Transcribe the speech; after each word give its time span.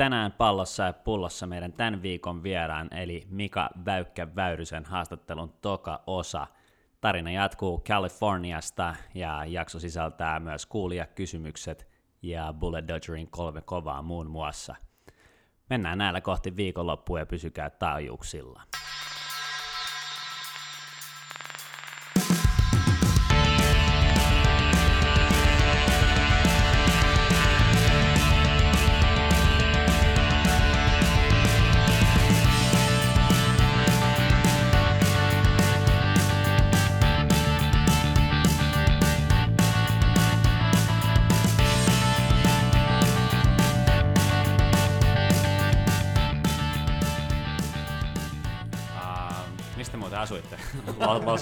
Tänään 0.00 0.32
pallossa 0.32 0.82
ja 0.82 0.92
pullossa 0.92 1.46
meidän 1.46 1.72
tämän 1.72 2.02
viikon 2.02 2.42
vieraan, 2.42 2.94
eli 2.94 3.26
Mika 3.30 3.70
Väykkä-Väyrysen 3.84 4.84
haastattelun 4.84 5.52
toka 5.60 6.02
osa. 6.06 6.46
Tarina 7.00 7.30
jatkuu 7.30 7.80
Californiasta 7.80 8.94
ja 9.14 9.44
jakso 9.44 9.78
sisältää 9.78 10.40
myös 10.40 10.66
kuulijakysymykset 10.66 11.88
ja 12.22 12.54
Bullet 12.58 12.88
Dodgerin 12.88 13.30
kolme 13.30 13.60
kovaa 13.60 14.02
muun 14.02 14.30
muassa. 14.30 14.74
Mennään 15.70 15.98
näillä 15.98 16.20
kohti 16.20 16.56
viikonloppua 16.56 17.18
ja 17.18 17.26
pysykää 17.26 17.70
taajuuksilla. 17.70 18.62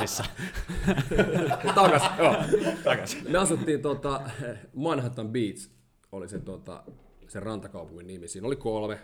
Losissa? 0.08 0.24
takas, 1.74 2.02
joo. 2.18 2.36
Takas. 2.84 3.16
Me 3.28 3.38
asuttiin 3.38 3.82
tuota, 3.82 4.20
Manhattan 4.74 5.28
Beach, 5.28 5.70
oli 6.12 6.28
se, 6.28 6.38
tuota, 6.38 6.84
se 7.28 7.40
rantakaupungin 7.40 8.06
nimi. 8.06 8.28
Siinä 8.28 8.46
oli 8.46 8.56
kolme, 8.56 8.98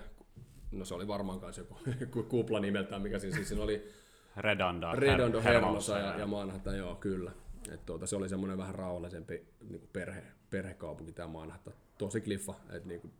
no 0.73 0.85
se 0.85 0.95
oli 0.95 1.09
varmaan 1.09 1.41
kanssa 1.41 1.63
joku 2.01 2.23
kupla 2.29 2.61
nimeltään, 2.61 3.03
mikä 3.03 3.19
siinä, 3.19 3.37
siis 3.37 3.49
siinä 3.49 3.65
oli 3.65 3.89
Redondo, 4.37 4.93
Redondo 4.93 5.41
Her- 5.41 5.43
Hermosa 5.43 5.99
ja, 5.99 6.19
ja 6.19 6.27
Manhattan, 6.27 6.79
joo, 6.79 6.95
kyllä. 6.95 7.33
Et 7.71 7.87
tuota, 7.87 8.07
se 8.07 8.17
oli 8.17 8.29
semmoinen 8.29 8.59
vähän 8.59 8.75
rauhallisempi 8.75 9.47
niin 9.71 9.89
perhe, 9.93 10.23
perhekaupunki 10.51 11.13
tämä 11.13 11.29
Manhattan. 11.29 11.75
Tosi 11.99 12.21
kliffa. 12.21 12.55
Et 12.71 12.85
niin 12.85 13.01
kuin, 13.01 13.13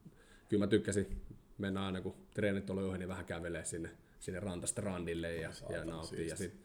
kyllä 0.49 0.65
mä 0.65 0.67
tykkäsin 0.67 1.23
mennä 1.59 1.87
aina, 1.87 2.01
kun 2.01 2.15
treenit 2.35 2.71
oli 2.71 2.83
ohi, 2.83 2.99
niin 2.99 3.09
vähän 3.09 3.25
kävelee 3.25 3.65
sinne 3.65 3.91
sinne 4.25 4.41
rantastrandille 4.41 5.35
ja, 5.35 5.51
ja 5.71 5.85
nauttii. 5.85 6.29
Ja 6.29 6.37
sitten 6.37 6.61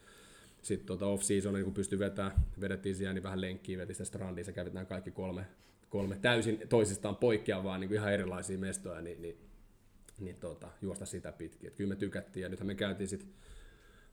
sit 0.61 0.85
tota 0.85 1.05
off-season, 1.05 1.53
niin 1.53 1.63
kun 1.63 1.73
pystyi 1.73 1.99
vetämään, 1.99 2.33
vedettiin 2.61 2.95
siellä, 2.95 3.13
niin 3.13 3.23
vähän 3.23 3.41
lenkkiä, 3.41 3.77
veti 3.77 3.93
sitä 3.93 4.05
strandia, 4.05 4.43
sä 4.43 4.51
kävit 4.51 4.73
nämä 4.73 4.85
kaikki 4.85 5.11
kolme, 5.11 5.45
kolme 5.89 6.17
täysin 6.21 6.61
toisistaan 6.69 7.15
poikkeavaa 7.15 7.77
niin 7.77 7.87
kuin 7.87 7.97
ihan 7.97 8.13
erilaisia 8.13 8.57
mestoja, 8.57 9.01
niin, 9.01 9.21
niin, 9.21 9.37
niin 10.19 10.35
tota, 10.35 10.67
juosta 10.81 11.05
sitä 11.05 11.31
pitkin. 11.31 11.67
Et 11.67 11.75
kyllä 11.75 11.89
me 11.89 11.95
tykättiin, 11.95 12.41
ja 12.41 12.49
nythän 12.49 12.67
me 12.67 12.75
käytiin 12.75 13.07
sitten 13.07 13.29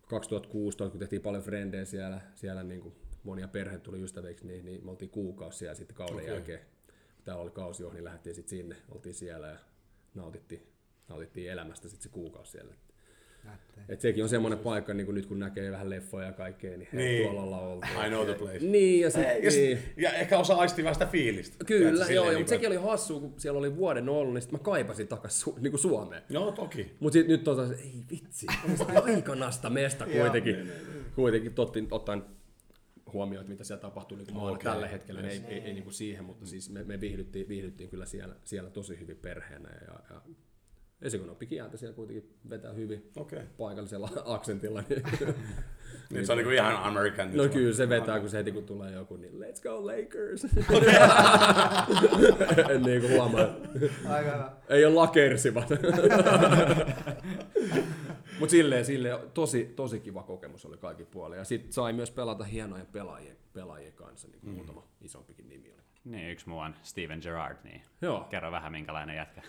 2016, 0.08 0.90
kun 0.90 1.00
tehtiin 1.00 1.22
paljon 1.22 1.42
frendejä 1.42 1.84
siellä, 1.84 2.20
siellä 2.34 2.62
niin 2.62 2.80
kuin 2.80 2.94
monia 3.24 3.48
perhe 3.48 3.78
tuli 3.78 4.02
ystäviksi, 4.02 4.46
niin, 4.46 4.64
niin 4.64 4.84
me 4.84 4.90
oltiin 4.90 5.10
kuukausi 5.10 5.58
siellä 5.58 5.74
sitten 5.74 5.96
kauden 5.96 6.16
okay. 6.16 6.28
jälkeen. 6.28 6.60
Täällä 7.24 7.42
oli 7.42 7.50
kausi 7.50 7.82
jo, 7.82 7.92
niin 7.92 8.04
lähdettiin 8.04 8.34
sitten 8.34 8.58
sinne, 8.58 8.76
oltiin 8.88 9.14
siellä 9.14 9.46
ja 9.46 9.58
nautittiin, 10.14 10.66
nautittiin 11.08 11.50
elämästä 11.50 11.88
sitten 11.88 12.02
se 12.02 12.08
kuukausi 12.08 12.50
siellä. 12.50 12.74
Et 13.88 14.00
sekin 14.00 14.22
on 14.22 14.28
semmoinen 14.28 14.58
paikka, 14.58 14.94
niin 14.94 15.06
kuin 15.06 15.14
nyt 15.14 15.26
kun 15.26 15.38
näkee 15.38 15.70
vähän 15.70 15.90
leffoja 15.90 16.26
ja 16.26 16.32
kaikkea, 16.32 16.78
niin, 16.78 16.88
niin. 16.92 17.22
tuolla 17.22 17.42
ollaan 17.42 17.64
oltu. 17.64 17.86
I 18.06 18.08
know 18.08 18.26
the 18.26 18.34
place. 18.34 18.58
Niin, 18.58 19.00
ja, 19.00 19.10
sit, 19.10 19.22
ja, 19.22 19.50
niin. 19.50 19.78
ja 19.96 20.12
ehkä 20.12 20.38
osaa 20.38 20.60
aistia 20.60 20.84
vähän 20.84 20.94
sitä 20.94 21.06
fiilistä. 21.06 21.64
Kyllä, 21.64 22.06
joo, 22.06 22.26
niin 22.26 22.38
mutta 22.38 22.50
sekin 22.50 22.68
oli 22.68 22.76
hassu, 22.76 23.20
kun 23.20 23.34
siellä 23.36 23.58
oli 23.58 23.76
vuoden 23.76 24.08
ollut, 24.08 24.34
niin 24.34 24.42
sitten 24.42 24.60
mä 24.60 24.64
kaipasin 24.64 25.08
takaisin 25.08 25.40
su, 25.40 25.58
niin 25.60 25.70
kuin 25.70 25.80
Suomeen. 25.80 26.22
Joo, 26.28 26.52
toki. 26.52 26.96
Mutta 27.00 27.12
sitten 27.12 27.32
nyt 27.32 27.44
tota, 27.44 27.62
ei 27.62 28.04
vitsi, 28.10 28.46
on 28.70 28.76
se 28.78 28.84
aikanasta 28.84 29.70
mesta 29.80 30.06
kuitenkin. 30.06 30.56
Niin, 30.56 30.66
niin, 30.66 30.92
niin. 30.92 31.04
kuitenkin 31.14 31.54
totti, 31.54 31.88
ottaen 31.90 32.24
huomioon, 33.12 33.40
että 33.40 33.50
mitä 33.50 33.64
siellä 33.64 33.82
tapahtuu 33.82 34.18
niin 34.18 34.36
okay. 34.36 34.72
tällä 34.72 34.88
hetkellä, 34.88 35.22
niin 35.22 35.44
ei, 35.44 35.54
ei, 35.54 35.60
ei 35.60 35.72
niin 35.72 35.84
kuin 35.84 35.94
siihen, 35.94 36.24
mutta 36.24 36.46
siis 36.46 36.70
me, 36.70 36.84
me 36.84 37.00
viihdyttiin, 37.00 37.48
viihdyttiin 37.48 37.90
kyllä 37.90 38.06
siellä, 38.06 38.34
siellä 38.44 38.70
tosi 38.70 39.00
hyvin 39.00 39.16
perheenä 39.16 39.68
ja, 39.68 40.00
ja 40.10 40.20
Esikunoppi 41.02 41.46
kieltä 41.46 41.76
siellä 41.76 41.94
kuitenkin 41.94 42.34
vetää 42.50 42.72
hyvin 42.72 43.10
okay. 43.16 43.42
paikallisella 43.58 44.10
aksentilla. 44.24 44.84
Niin, 46.10 46.16
niin 46.16 46.26
se 46.26 46.32
on 46.32 46.36
niin 46.38 46.44
kuin 46.44 46.54
ihan 46.54 46.76
American. 46.76 47.36
No 47.36 47.48
kyllä 47.48 47.74
se 47.74 47.88
vetää, 47.88 48.20
kun 48.20 48.30
se 48.30 48.38
heti 48.38 48.52
kun 48.52 48.64
tulee 48.64 48.92
joku, 48.92 49.16
niin 49.16 49.32
let's 49.32 49.62
go 49.62 49.86
Lakers. 49.86 50.44
en 52.74 52.82
niin 52.82 53.00
kuin 53.00 53.12
huomaa. 53.12 53.46
Ei 54.68 54.84
ole 54.84 54.94
lakersivat. 54.94 55.68
Mutta 58.40 58.50
silleen, 58.50 58.84
silleen 58.84 59.18
tosi, 59.34 59.72
tosi 59.76 60.00
kiva 60.00 60.22
kokemus 60.22 60.66
oli 60.66 60.76
kaikki 60.76 61.04
puolella. 61.04 61.36
Ja 61.36 61.44
sitten 61.44 61.72
sai 61.72 61.92
myös 61.92 62.10
pelata 62.10 62.44
hienojen 62.44 62.86
pelaajien, 62.86 63.36
pelaajien 63.52 63.92
kanssa, 63.92 64.28
niin 64.28 64.40
kuin 64.40 64.50
mm. 64.50 64.56
muutama 64.56 64.86
isompikin 65.00 65.48
nimi 65.48 65.72
oli. 65.72 65.82
Niin, 66.04 66.30
yksi 66.30 66.48
muu 66.48 66.58
on 66.58 66.74
Steven 66.82 67.18
Gerrard, 67.22 67.56
niin 67.64 67.82
Joo. 68.02 68.26
kerro 68.30 68.50
vähän 68.50 68.72
minkälainen 68.72 69.16
jätkä. 69.16 69.42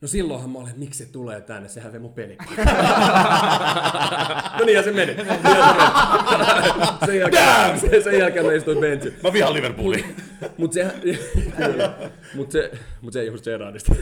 No 0.00 0.08
silloinhan 0.08 0.50
mä 0.50 0.58
olin, 0.58 0.68
että 0.68 0.80
miksi 0.80 1.04
se 1.04 1.12
tulee 1.12 1.40
tänne, 1.40 1.68
sehän 1.68 1.92
vei 1.92 2.00
mun 2.00 2.12
peli. 2.12 2.36
no 4.58 4.64
niin, 4.64 4.76
ja 4.76 4.82
se 4.82 4.92
meni. 4.92 5.16
sen, 7.06 7.18
jälkeen, 7.18 7.80
sen, 7.80 8.02
sen 8.04 8.18
jälkeen 8.18 8.46
mä 8.46 8.52
istuin 8.52 8.78
benchillä. 8.78 9.16
Mä 9.22 9.32
vihaan 9.32 9.54
Liverpoolia. 9.54 10.04
Mut 10.56 10.72
se, 10.72 10.84
mut 12.36 12.50
se, 12.50 12.70
mut 13.00 13.12
se 13.12 13.20
ei 13.20 13.26
johdu 13.26 13.42
Gerardista. 13.42 13.94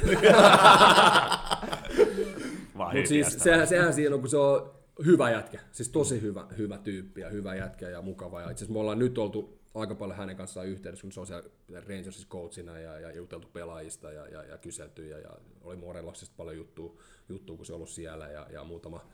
Mut 2.75 3.07
siis 3.07 3.39
sehän, 3.39 3.67
sehän 3.67 3.95
siinä 3.95 4.15
on, 4.15 4.21
kun 4.21 4.31
se 4.31 4.37
on 4.37 4.71
hyvä 5.07 5.31
jätkä. 5.31 5.59
Siis 5.73 5.89
tosi 5.89 6.23
hyvä, 6.23 6.47
hyvä 6.59 6.79
tyyppi 6.79 7.21
ja 7.21 7.29
hyvä 7.29 7.55
jätkä 7.55 7.89
ja 7.89 8.03
mukava. 8.03 8.41
Ja 8.41 8.51
itse 8.51 8.65
asiassa 8.65 8.73
me 8.73 8.79
ollaan 8.79 8.99
nyt 8.99 9.19
oltu 9.19 9.56
aika 9.77 9.95
paljon 9.95 10.19
hänen 10.19 10.37
kanssaan 10.37 10.67
yhteydessä, 10.67 11.03
kun 11.03 11.13
se 11.13 11.21
on 11.21 11.27
siellä 11.27 11.51
Rangersissa 11.89 12.29
coachina 12.29 12.79
ja, 12.79 13.01
ja 13.01 13.17
juteltu 13.17 13.49
pelaajista 13.53 14.13
ja, 14.13 14.27
ja, 14.27 14.45
ja 14.45 14.59
kyselty 14.59 15.09
ja, 15.09 15.19
ja 15.19 15.31
oli 15.63 15.77
Moreloksista 15.77 16.35
paljon 16.37 16.57
juttua, 16.57 16.97
juttua, 17.29 17.57
kun 17.57 17.67
se 17.67 17.73
on 17.73 17.77
ollut 17.77 17.89
siellä 17.89 18.29
ja, 18.29 18.47
ja 18.51 18.65
muutama, 18.65 19.09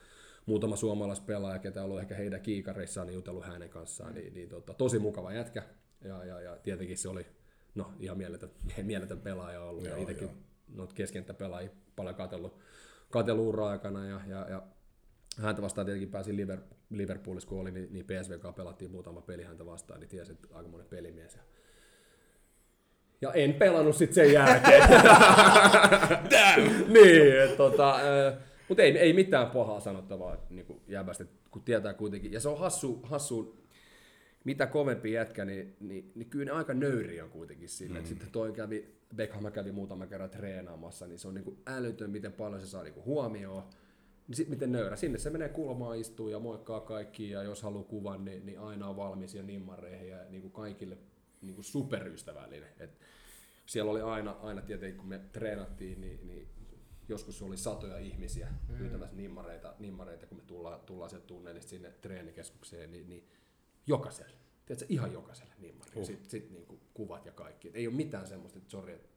muutama 0.47 0.77
suomalaispelaaja, 0.77 1.59
ketä 1.59 1.81
on 1.81 1.85
ollut 1.85 2.01
ehkä 2.01 2.15
heidän 2.15 2.41
kiikareissaan, 2.41 3.07
niin 3.07 3.15
jutellut 3.15 3.45
hänen 3.45 3.69
kanssaan, 3.69 4.15
niin, 4.15 4.35
niin 4.35 4.49
tota, 4.49 4.75
tosi 4.75 4.99
mukava 4.99 5.33
jätkä. 5.33 5.63
Ja, 6.05 6.25
ja, 6.25 6.41
ja 6.41 6.57
tietenkin 6.57 6.99
se 6.99 7.09
oli 7.09 7.27
no, 7.75 7.93
ihan 8.01 8.19
mieletön, 8.19 8.51
mieletön 8.83 9.21
pelaaja 9.21 9.63
ollut 9.63 9.85
joo, 9.85 9.97
ja 9.97 10.03
itsekin 10.03 10.31
noita 10.69 11.35
pelaajia 11.39 11.71
paljon 11.97 12.15
katsellut, 12.15 12.59
katsellut 13.11 13.47
ura-aikana 13.47 14.07
ja, 14.07 14.21
ja, 14.27 14.47
ja 14.51 14.63
häntä 15.39 15.63
vastaan 15.63 15.85
tietenkin 15.85 16.11
pääsin 16.11 16.37
Liver, 16.37 16.61
Liverpoolissa, 16.93 17.49
kun 17.49 17.61
oli, 17.61 17.71
niin, 17.71 17.89
niin 17.93 18.05
PSV 18.05 18.55
pelattiin 18.57 18.91
muutama 18.91 19.21
peli 19.21 19.43
häntä 19.43 19.67
vastaan, 19.67 20.01
niin 20.01 20.09
tiesin, 20.09 20.35
että 20.35 20.49
aika 20.57 20.69
monen 20.69 20.87
pelimies. 20.87 21.35
Ja, 21.35 21.41
ja 23.21 23.33
en 23.33 23.55
pelannut 23.55 23.97
sitten 23.97 24.15
sen 24.15 24.33
jälkeen. 24.33 24.83
niin, 26.95 27.57
tota, 27.57 28.01
mutta 28.69 28.83
ei, 28.83 28.99
ei 28.99 29.13
mitään 29.13 29.51
pahaa 29.51 29.81
sanottavaa 29.81 30.37
niin 30.51 30.67
kuin 30.67 30.81
jäbästä, 30.89 31.25
kun 31.51 31.63
tietää 31.63 31.95
kuitenkin. 31.95 32.33
Ja 32.33 32.41
se 32.41 32.49
on 32.49 32.59
hassu, 32.59 33.01
hassu 33.03 33.63
mitä 34.45 34.67
kovempi 34.67 35.13
jätkä, 35.13 35.45
niin, 35.45 35.77
niin, 35.81 36.13
niin 36.15 36.31
kyllä 36.31 36.45
ne 36.45 36.51
aika 36.51 36.75
nöyri 36.75 37.21
on 37.21 37.31
kuitenkin 37.31 37.69
sille. 37.69 37.99
Mm. 37.99 38.07
Sitten 38.07 38.31
toi 38.31 38.53
kävi, 38.53 38.95
Beckham 39.17 39.53
kävi 39.53 39.73
muutama 39.73 40.07
kerran 40.07 40.31
treenaamassa, 40.31 41.07
niin 41.07 41.19
se 41.19 41.29
on 41.29 41.35
niin 41.35 41.45
kuin 41.45 41.59
älytön, 41.67 42.11
miten 42.11 42.33
paljon 42.33 42.61
se 42.61 42.67
saa 42.67 42.83
niin 42.83 42.95
kuin 42.95 43.07
huomioon 43.07 43.63
sitten 44.35 44.57
miten 44.57 44.73
nöyrä. 44.73 44.97
Sinne 44.97 45.19
se 45.19 45.31
menee 45.31 45.49
kulmaan, 45.49 45.99
istuu 45.99 46.29
ja 46.29 46.39
moikkaa 46.39 46.81
kaikki 46.81 47.31
ja 47.31 47.43
jos 47.43 47.63
haluaa 47.63 47.85
kuvan, 47.85 48.25
niin, 48.25 48.47
niin 48.47 48.61
aina 48.61 48.89
on 48.89 48.97
valmis 48.97 49.35
ja 49.35 49.43
nimmareihin 49.43 50.09
ja 50.09 50.19
niin 50.31 50.43
kuin 50.43 50.53
kaikille 50.53 50.99
niin 51.43 51.55
kuin 51.55 51.65
superystävällinen. 51.65 52.71
Et 52.79 53.01
siellä 53.67 53.91
oli 53.91 54.01
aina, 54.01 54.31
aina 54.31 54.63
tietenkin, 54.63 54.99
kun 54.99 55.09
me 55.09 55.21
treenattiin, 55.33 56.01
niin, 56.01 56.27
niin 56.27 56.49
joskus 57.09 57.43
oli 57.43 57.57
satoja 57.57 57.99
ihmisiä 57.99 58.49
mm. 58.69 58.77
pyytämässä 58.77 59.17
nimmareita, 59.17 59.75
nimmareita, 59.79 60.27
kun 60.27 60.39
me 60.39 60.45
tullaan, 60.47 60.81
tullaan 60.81 61.11
sieltä 61.11 61.27
tunnelista 61.27 61.71
sinne 61.71 61.91
treenikeskukseen, 61.91 62.93
niin, 62.93 63.09
niin 63.09 63.29
jokaiselle. 63.87 64.37
Tiedätkö, 64.67 64.87
ihan 64.89 65.13
jokaiselle 65.13 65.55
nimmari. 65.59 65.91
Uh. 65.95 66.07
Sitten 66.07 66.31
sit, 66.31 66.51
niin 66.51 66.67
kuin 66.67 66.81
kuvat 66.95 67.27
ja 67.27 67.33
kaikki. 67.33 67.69
Et 67.69 67.77
ei 67.77 67.87
ole 67.87 67.95
mitään 67.95 68.27
semmoista, 68.27 68.59
että 68.59 68.71
sori, 68.71 68.93
että 68.93 69.09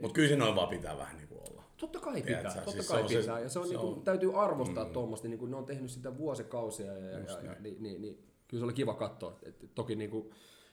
mutta 0.00 0.14
kyllä 0.14 0.28
se 0.28 0.36
noin 0.36 0.54
vaan 0.54 0.68
pitää 0.68 0.98
vähän 0.98 1.16
niin 1.16 1.28
kuin 1.28 1.40
olla. 1.50 1.62
Totta 1.76 2.00
kai 2.00 2.14
pitää, 2.14 2.26
Tiedätkö? 2.26 2.54
totta 2.54 2.70
siis 2.70 2.88
kai 2.88 3.02
pitää. 3.02 3.22
Se, 3.22 3.42
ja 3.42 3.48
se 3.48 3.58
on, 3.58 3.66
se 3.66 3.72
niin 3.72 3.80
kuin, 3.80 4.02
täytyy 4.02 4.42
arvostaa 4.42 4.84
mm. 4.84 4.92
tuommoista, 4.92 5.28
niin 5.28 5.38
kuin 5.38 5.50
ne 5.50 5.56
on 5.56 5.66
tehnyt 5.66 5.90
sitä 5.90 6.18
vuosikausia. 6.18 6.92
Ja, 6.92 7.10
ja, 7.10 7.18
ja, 7.18 7.42
ja 7.42 7.56
niin, 7.60 7.82
niin, 7.82 8.02
niin, 8.02 8.26
kyllä 8.48 8.60
se 8.60 8.64
oli 8.64 8.72
kiva 8.72 8.94
katsoa. 8.94 9.38
Et, 9.42 9.74
toki 9.74 9.96
niin 9.96 10.10
kuin, 10.10 10.30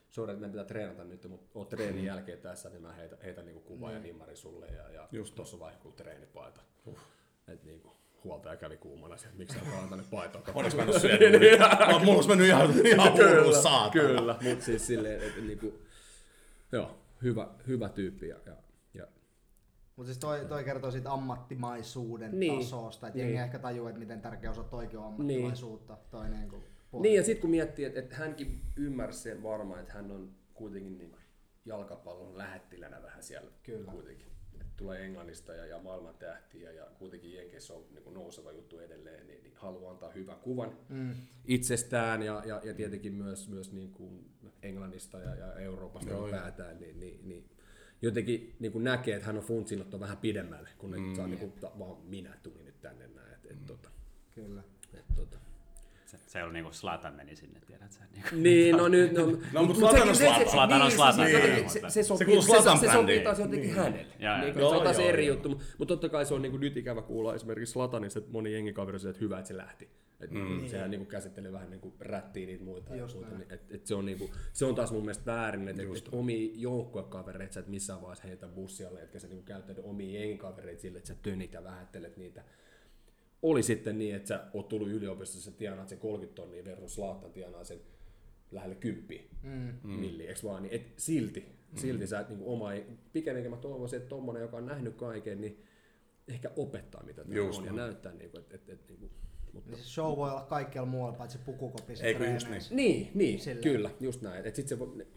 sorry, 0.09 0.33
että 0.33 0.39
meidän 0.39 0.51
pitää 0.51 0.65
treenata 0.65 1.03
nyt, 1.03 1.29
mutta 1.29 1.59
oot 1.59 1.69
treenin 1.69 2.01
mm. 2.01 2.07
jälkeen 2.07 2.39
tässä, 2.39 2.69
niin 2.69 2.81
mä 2.81 2.93
heitän, 2.93 3.19
heitän 3.23 3.45
niin 3.45 3.61
kuvaa 3.61 3.89
mm. 3.89 3.95
ja 3.95 4.01
nimmari 4.01 4.35
sulle. 4.35 4.67
Ja, 4.67 4.89
ja 4.89 5.07
just 5.11 5.35
tuossa 5.35 5.59
vaiheessa, 5.59 5.83
kun 5.83 5.93
treenipaita. 5.93 6.61
Uh. 6.85 6.97
Et 7.47 7.63
niin 7.63 7.81
kuin, 7.81 7.93
huoltaja 8.23 8.55
kävi 8.55 8.77
kuumana 8.77 9.15
että 9.15 9.37
miksi 9.37 9.57
hän 9.59 9.73
vaan 9.73 9.89
tänne 9.89 10.05
paitaa. 10.11 10.41
Onneksi 10.53 10.77
mä 10.77 10.83
en 10.83 10.89
ole 10.89 10.99
syönyt. 11.07 11.41
Mulla 12.03 12.15
olisi 12.15 12.29
mennyt 12.29 12.47
ihan, 12.47 12.87
ihan 12.87 13.13
kyllä, 13.13 13.61
saatana. 13.61 13.91
Kyllä, 13.91 14.35
mutta 14.43 14.65
siis 14.65 14.87
silleen, 14.87 15.21
että 15.23 15.41
niin 15.41 15.59
kuin, 15.59 15.85
joo, 16.71 16.97
hyvä, 17.23 17.47
hyvä 17.67 17.89
tyyppi 17.89 18.27
ja, 18.27 18.37
ja 18.45 18.55
Mutta 19.95 20.07
siis 20.07 20.17
toi, 20.17 20.45
toi 20.45 20.63
kertoo 20.63 20.91
siitä 20.91 21.11
ammattimaisuuden 21.11 22.31
Niin. 22.31 22.39
niin. 22.39 22.59
tasosta, 22.63 23.07
että 23.07 23.17
Niin. 23.17 23.27
jengi 23.27 23.41
ehkä 23.43 23.59
tajuu, 23.59 23.87
että 23.87 23.99
miten 23.99 24.21
tärkeä 24.21 24.51
osa 24.51 24.63
toikin 24.63 24.99
on 24.99 25.05
ammattimaisuutta. 25.05 25.93
Niin. 25.93 26.09
Toi 26.11 26.29
niinku 26.29 26.63
puoli. 26.91 27.07
Niin, 27.07 27.15
ja 27.15 27.23
sitten 27.23 27.41
kun 27.41 27.49
miettii, 27.49 27.85
että, 27.85 27.99
että 27.99 28.15
hänkin 28.15 28.61
ymmärsi 28.75 29.19
sen 29.19 29.43
varmaan, 29.43 29.79
että 29.79 29.93
hän 29.93 30.11
on 30.11 30.31
kuitenkin 30.53 30.97
niin 30.97 31.15
jalkapallon 31.65 32.37
lähettilänä 32.37 33.03
vähän 33.03 33.23
siellä 33.23 33.51
Kyllä. 33.63 33.91
kuitenkin. 33.91 34.27
Et 34.61 34.67
tulee 34.77 35.05
Englannista 35.05 35.53
ja, 35.53 35.65
ja 35.65 35.79
maailman 35.79 36.15
tähtiä 36.15 36.71
ja 36.71 36.85
kuitenkin 36.99 37.33
Jenkeissä 37.33 37.73
on 37.73 37.85
niin 37.91 38.13
nouseva 38.13 38.51
juttu 38.51 38.79
edelleen, 38.79 39.27
niin, 39.27 39.43
niin 39.43 39.53
haluaa 39.55 39.91
antaa 39.91 40.11
hyvän 40.11 40.39
kuvan 40.39 40.77
mm. 40.89 41.15
itsestään 41.45 42.23
ja, 42.23 42.43
ja, 42.45 42.61
ja 42.63 42.73
tietenkin 42.73 43.13
myös, 43.13 43.49
myös 43.49 43.71
niin 43.71 43.91
kuin 43.91 44.31
Englannista 44.63 45.19
ja, 45.19 45.35
ja 45.35 45.53
Euroopasta 45.53 46.09
Joo, 46.09 46.23
ylipäätään, 46.27 46.79
niin, 46.79 46.99
niin, 46.99 47.29
niin 47.29 47.49
jotenkin 48.03 48.55
niin 48.59 48.71
kuin 48.71 48.83
näkee, 48.83 49.15
että 49.15 49.27
hän 49.27 49.37
on 49.37 49.43
funtsinut 49.43 49.89
ton 49.89 49.99
vähän 49.99 50.17
pidemmälle, 50.17 50.69
kun 50.77 50.99
mm. 50.99 51.15
saa 51.15 51.27
niin 51.27 51.39
kuin, 51.39 51.51
ta- 51.51 51.71
vaan 51.79 51.97
minä 52.03 52.37
tulin 52.43 52.65
nyt 52.65 52.81
tänne 52.81 53.07
näin. 53.07 53.33
Et, 53.33 53.51
et, 53.51 53.65
tota, 53.65 53.89
Kyllä. 54.35 54.63
et, 54.93 55.05
tota. 55.15 55.37
Se, 56.05 56.17
se 56.27 56.39
ei 56.39 56.43
ollut 56.43 56.53
niinku 56.53 56.71
Slatan 56.73 57.13
meni 57.13 57.35
sinne, 57.35 57.59
tiedät 57.59 57.91
sä? 57.91 57.99
Niinku. 58.11 58.29
Niin, 58.35 58.77
no 58.77 58.87
nyt... 58.87 59.13
No, 59.13 59.25
No, 59.53 59.65
mutta 59.65 59.79
Zlatan 59.79 60.09
on 60.09 60.15
Zlatan. 60.15 60.49
Zlatan 60.49 60.81
on 60.81 61.25
Niin, 61.25 61.55
niin, 61.55 61.69
se, 61.69 61.81
se, 61.87 62.03
sopii, 62.03 62.25
kuuluu 62.25 62.41
se, 62.41 62.47
Zlatan 62.47 62.77
se, 62.77 62.91
sopii 62.91 63.19
taas 63.19 63.39
jotenkin 63.39 63.75
hänelle. 63.75 64.13
Joo, 64.19 64.37
Niin, 64.37 64.59
joo. 64.59 64.69
se 64.69 64.75
on 64.75 64.83
taas 64.83 64.99
Joo, 64.99 65.07
eri 65.09 65.25
joo, 65.25 65.35
juttu, 65.35 65.49
mutta 65.77 65.93
totta 65.93 66.09
kai 66.09 66.25
se 66.25 66.33
on 66.33 66.41
niin 66.41 66.59
nyt 66.59 66.77
ikävä 66.77 67.01
kuulla 67.01 67.35
esimerkiksi 67.35 67.71
Slatanista, 67.71 68.19
että 68.19 68.31
moni 68.31 68.53
jengikaveri 68.53 68.99
sanoo, 68.99 69.09
että 69.11 69.21
hyvä, 69.23 69.39
että 69.39 69.47
se 69.47 69.57
lähti. 69.57 69.89
Et 70.23 70.31
mm. 70.31 70.67
Sehän 70.67 70.91
niin 70.91 71.05
käsittelee 71.05 71.51
vähän 71.51 71.69
niin 71.69 71.81
kuin 71.81 71.93
rättiä 71.99 72.45
niitä 72.45 72.63
muita. 72.63 72.95
ja 72.95 73.07
muuta, 73.13 73.37
niin, 73.37 73.51
et, 73.51 73.71
et 73.71 73.87
se, 73.87 73.95
on 73.95 74.05
niin 74.05 74.17
kuin, 74.17 74.31
se 74.53 74.65
on 74.65 74.75
taas 74.75 74.91
mun 74.91 75.01
mielestä 75.01 75.25
väärin, 75.25 75.67
että 75.67 75.81
et, 75.81 75.97
et 75.97 76.09
omia 76.11 76.51
joukkuekavereita 76.55 77.53
sä 77.53 77.59
et 77.59 77.67
missään 77.67 78.01
vaiheessa 78.01 78.27
heitä 78.27 78.47
bussialle, 78.47 79.01
etkä 79.01 79.19
sä 79.19 79.27
niin 79.27 79.43
käyttäydy 79.43 79.81
omia 79.83 80.19
jengikavereita 80.19 80.81
sille, 80.81 80.97
että 80.97 81.07
sä 81.07 81.15
tönit 81.21 81.53
ja 81.53 81.63
vähättelet 81.63 82.17
niitä. 82.17 82.43
Oli 83.41 83.63
sitten 83.63 83.97
niin, 83.97 84.15
että 84.15 84.27
sä 84.27 84.43
oot 84.53 84.67
tullut 84.67 84.89
yliopistossa, 84.89 85.51
sä 85.51 85.57
tienaat 85.57 85.89
sen 85.89 85.99
30 85.99 86.35
tonnia 86.35 86.65
versus 86.65 86.95
Slaatan 86.95 87.31
tienaa 87.31 87.63
sen 87.63 87.81
lähelle 88.51 88.75
10 88.75 89.25
mm. 89.43 89.89
milliä, 89.89 90.29
eikö 90.29 90.39
vaan, 90.43 90.63
niin 90.63 90.73
et 90.73 90.93
silti, 90.97 91.45
silti 91.75 92.07
sä 92.07 92.19
et 92.19 92.29
niinku 92.29 92.53
oma, 92.53 92.69
pikemminkin 93.13 93.51
mä 93.51 93.57
toivoisin, 93.57 93.97
että 93.97 94.09
tommonen, 94.09 94.41
joka 94.41 94.57
on 94.57 94.65
nähnyt 94.65 94.95
kaiken, 94.95 95.41
niin 95.41 95.63
ehkä 96.27 96.51
opettaa 96.55 97.03
mitä 97.03 97.23
tämä 97.25 97.41
on 97.57 97.65
ja 97.65 97.73
näyttää 97.73 98.13
niinku, 98.13 98.37
että 98.37 98.55
et, 98.55 98.69
et, 98.69 98.89
niinku, 98.89 99.11
mutta 99.53 99.71
Niin 99.71 99.83
se 99.83 99.89
show 99.89 100.17
voi 100.17 100.29
olla 100.31 100.41
kaikkialla 100.41 100.89
muualla, 100.89 101.17
paitsi 101.17 101.37
pukukopissa. 101.37 102.05
Eikö 102.05 102.25
just 102.25 102.47
niin, 102.71 103.11
niin 103.13 103.39
Sillä. 103.39 103.61
kyllä, 103.61 103.89
just 103.99 104.21
näin. 104.21 104.45
Et 104.45 104.55
sit 104.55 104.67
se 104.67 104.79
voi, 104.79 105.07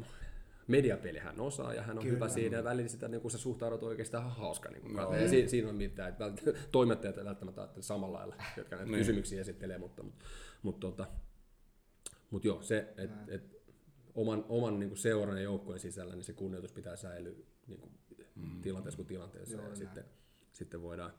mediapeli 0.66 1.18
hän 1.18 1.40
osaa 1.40 1.74
ja 1.74 1.82
hän 1.82 1.98
on 1.98 2.02
Kyllä. 2.04 2.14
hyvä 2.14 2.28
siinä 2.28 2.56
ja 2.56 2.64
välillä 2.64 2.88
sitä 2.88 3.08
niin 3.08 3.20
kun 3.20 3.30
sä 3.30 3.38
suhtaudut 3.38 3.82
oikeastaan 3.82 4.30
hauska. 4.30 4.70
Niin 4.70 4.96
no. 4.96 5.14
ja 5.14 5.28
siinä, 5.28 5.48
siinä 5.48 5.68
on 5.68 5.74
mitään, 5.74 6.08
että 6.08 6.28
vält- 6.28 6.56
toimittajat 6.72 7.16
välttämättä 7.24 7.60
ajattele 7.60 7.82
samalla 7.82 8.18
lailla, 8.18 8.36
jotka 8.56 8.76
näitä 8.76 8.90
Niin. 8.90 8.98
kysymyksiä 8.98 9.40
esittelee, 9.40 9.78
mutta, 9.78 10.02
mutta, 10.02 10.24
mutta, 10.62 10.80
tota, 10.86 11.06
mutta 12.30 12.48
joo, 12.48 12.62
se, 12.62 12.78
että 12.96 13.18
et, 13.28 13.56
oman, 14.14 14.44
oman 14.48 14.78
niin 14.78 14.88
kuin 14.88 14.98
seuran 14.98 15.36
ja 15.36 15.42
joukkueen 15.42 15.80
sisällä 15.80 16.14
niin 16.14 16.24
se 16.24 16.32
kunnioitus 16.32 16.72
pitää 16.72 16.96
säilyä 16.96 17.32
niin 17.66 17.80
kuin, 17.80 17.92
mm. 18.34 18.62
tilanteessa 18.62 18.96
kuin 18.96 19.06
tilanteessa. 19.06 19.56
ja 19.56 19.74
sitten, 19.76 20.04
sitten 20.52 20.82
voidaan, 20.82 21.12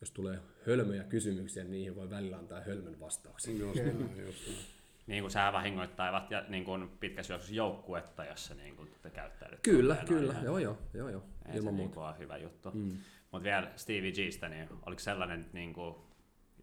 jos 0.00 0.10
tulee 0.10 0.38
hölmöjä 0.66 1.04
kysymyksiä, 1.04 1.62
niin 1.62 1.70
niihin 1.70 1.96
voi 1.96 2.10
välillä 2.10 2.36
antaa 2.36 2.60
hölmön 2.60 3.00
vastauksia. 3.00 3.58
Just 3.58 3.80
näin, 3.82 4.26
just 4.26 4.46
näin. 4.46 4.58
niin 5.06 5.22
kuin 5.22 5.30
sehän 5.30 5.52
vahingoittaa 5.52 6.26
ja 6.30 6.44
niin 6.48 6.64
kuin 6.64 6.88
pitkässä 7.00 7.32
juoksussa 7.34 7.54
joukkuetta, 7.54 8.24
jos 8.24 8.46
se 8.46 8.54
niin 8.54 8.76
kuin 8.76 8.90
te 9.02 9.10
käyttäydyt. 9.10 9.60
Kyllä, 9.62 9.96
kyllä, 10.08 10.32
noin. 10.32 10.44
joo 10.44 10.58
joo, 10.58 10.78
joo 10.94 11.08
joo, 11.08 11.22
Ei 11.46 11.52
se 11.52 11.58
ilman 11.58 11.76
niin 11.76 11.86
muuta. 11.86 11.94
kuin 11.94 12.06
ole 12.06 12.18
hyvä 12.18 12.36
juttu. 12.36 12.70
Mm. 12.70 12.96
Mutta 13.32 13.44
vielä 13.44 13.70
Stevie 13.76 14.12
Gstä, 14.12 14.48
niin 14.48 14.68
oliko 14.86 14.98
sellainen 15.00 15.46
niin 15.52 15.72
kuin 15.72 15.96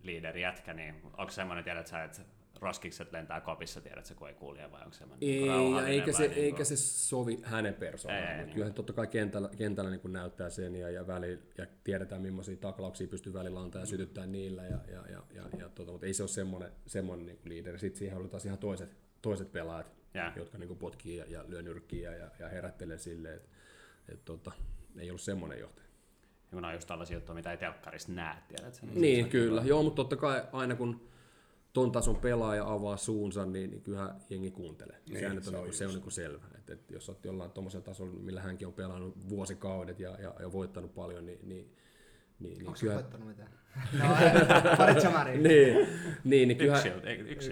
liideri 0.04 0.42
jätkä, 0.42 0.74
niin 0.74 0.96
onko 1.04 1.30
semmoinen, 1.32 1.64
tiedät 1.64 1.88
sä, 1.88 2.04
että 2.04 2.22
roskikset 2.64 3.12
lentää 3.12 3.42
kopissa, 3.42 3.82
tiedät 3.82 4.06
sä, 4.06 4.16
kun 4.16 4.28
ei 4.28 4.34
kuulija, 4.34 4.72
vai 4.72 4.82
onko 4.82 4.94
semmoinen 4.94 5.30
Ei, 5.30 5.46
ja 5.76 5.88
eikä, 5.88 6.12
se, 6.12 6.20
niin 6.22 6.32
kuin- 6.34 6.44
eikä 6.44 6.64
se 6.64 6.78
sovi 6.78 7.40
hänen 7.44 7.74
persoonaan. 7.74 8.28
Ei, 8.28 8.38
niin. 8.38 8.54
Kyllähän 8.54 8.74
totta 8.74 8.94
kai 8.94 9.08
kentällä, 9.08 9.50
kentällä 9.58 9.90
niin 9.92 10.00
kuin 10.02 10.14
näyttää 10.14 10.50
sen 10.50 10.76
ja, 10.76 10.90
ja, 10.90 11.08
väli, 11.08 11.40
ja 11.58 11.66
tiedetään 11.84 12.22
millaisia 12.22 12.56
taklauksia 12.58 13.08
pystyy 13.08 13.34
välillä 13.34 13.60
antaa 13.62 13.82
ja 13.82 13.86
sytyttää 13.86 14.26
niillä, 14.26 14.64
ja, 14.64 14.78
ja, 14.88 15.04
ja, 15.10 15.24
ja, 15.34 15.44
ja 15.58 15.70
tota, 15.70 15.92
mutta 15.92 16.08
ei 16.08 16.14
se 16.14 16.24
ole 16.24 16.30
semmoinen, 16.30 16.72
semmoinen 16.88 17.26
niin 17.26 17.40
liideri. 17.46 17.80
Sitten 17.80 18.00
siihen 18.00 18.18
oli 18.18 18.28
taas 18.30 18.46
ihan 18.46 18.58
toiset, 18.58 18.90
toiset 19.22 19.52
pelaajat, 19.52 19.94
Jaa. 20.14 20.32
jotka 20.36 20.58
niin 20.58 20.68
kuin 20.68 20.80
potkii 20.80 21.18
ja, 21.18 21.26
ja 21.28 21.44
lyö 21.48 21.62
nyrkkiä 21.62 22.16
ja, 22.16 22.30
ja 22.40 22.50
herättelee 22.50 22.98
silleen, 22.98 23.36
että 23.36 23.50
et, 24.10 24.26
tota, 24.26 24.52
ei 24.98 25.10
ollut 25.10 25.22
semmoinen 25.22 25.60
johtaja. 25.60 25.88
Ja 26.52 26.56
kun 26.56 26.66
on 26.66 26.74
just 26.74 26.88
tällaisia 26.88 27.18
juttuja, 27.18 27.36
mitä 27.36 27.52
ei 27.52 27.58
telkkarista 27.58 28.12
näe, 28.12 28.36
tiedät 28.48 28.74
sä. 28.74 28.82
Niin, 28.94 29.30
kyllä. 29.30 29.62
Joo, 29.66 29.84
mutta 29.84 29.96
totta 29.96 30.16
kai 30.16 30.44
aina 30.52 30.76
kun 30.76 31.10
ton 31.74 31.92
tason 31.92 32.16
pelaaja 32.16 32.74
avaa 32.74 32.98
suunsa, 32.98 33.46
niin, 33.46 33.70
niin 33.70 33.82
kyllähän 33.82 34.16
jengi 34.30 34.52
kuuntelee. 34.52 35.00
Niin, 35.08 35.20
Sehän 35.20 35.36
nyt 35.36 35.48
on, 35.48 35.52
se 35.52 35.52
se 35.52 35.58
on 35.58 35.68
on, 35.68 35.74
se 35.74 35.86
on 35.86 35.94
niin 35.94 36.12
selvä. 36.12 36.46
Et, 36.58 36.70
et 36.70 36.92
jos 36.92 37.10
olet 37.10 37.26
jollain 37.26 37.52
tuommoisella 37.52 37.86
tasolla, 37.86 38.14
millä 38.14 38.42
hänkin 38.42 38.68
on 38.68 38.74
pelannut 38.74 39.30
vuosikaudet 39.30 40.00
ja, 40.00 40.10
ja, 40.22 40.34
ja 40.40 40.52
voittanut 40.52 40.96
paljon, 40.96 41.26
niin, 41.26 41.40
niin, 41.44 41.76
niin, 42.40 42.58
niin 42.58 42.68
Onko 42.68 42.76
se 42.76 42.82
kyllä... 42.82 42.96
voittanut 42.96 43.28
mitään? 43.28 43.50
No, 44.00 44.06
ei, 44.16 44.78
parit 44.78 45.02
samaria. 45.02 45.34
Niin, 45.42 45.88
niin, 46.24 46.48
niin, 46.48 46.58
kyllähän, 46.58 46.84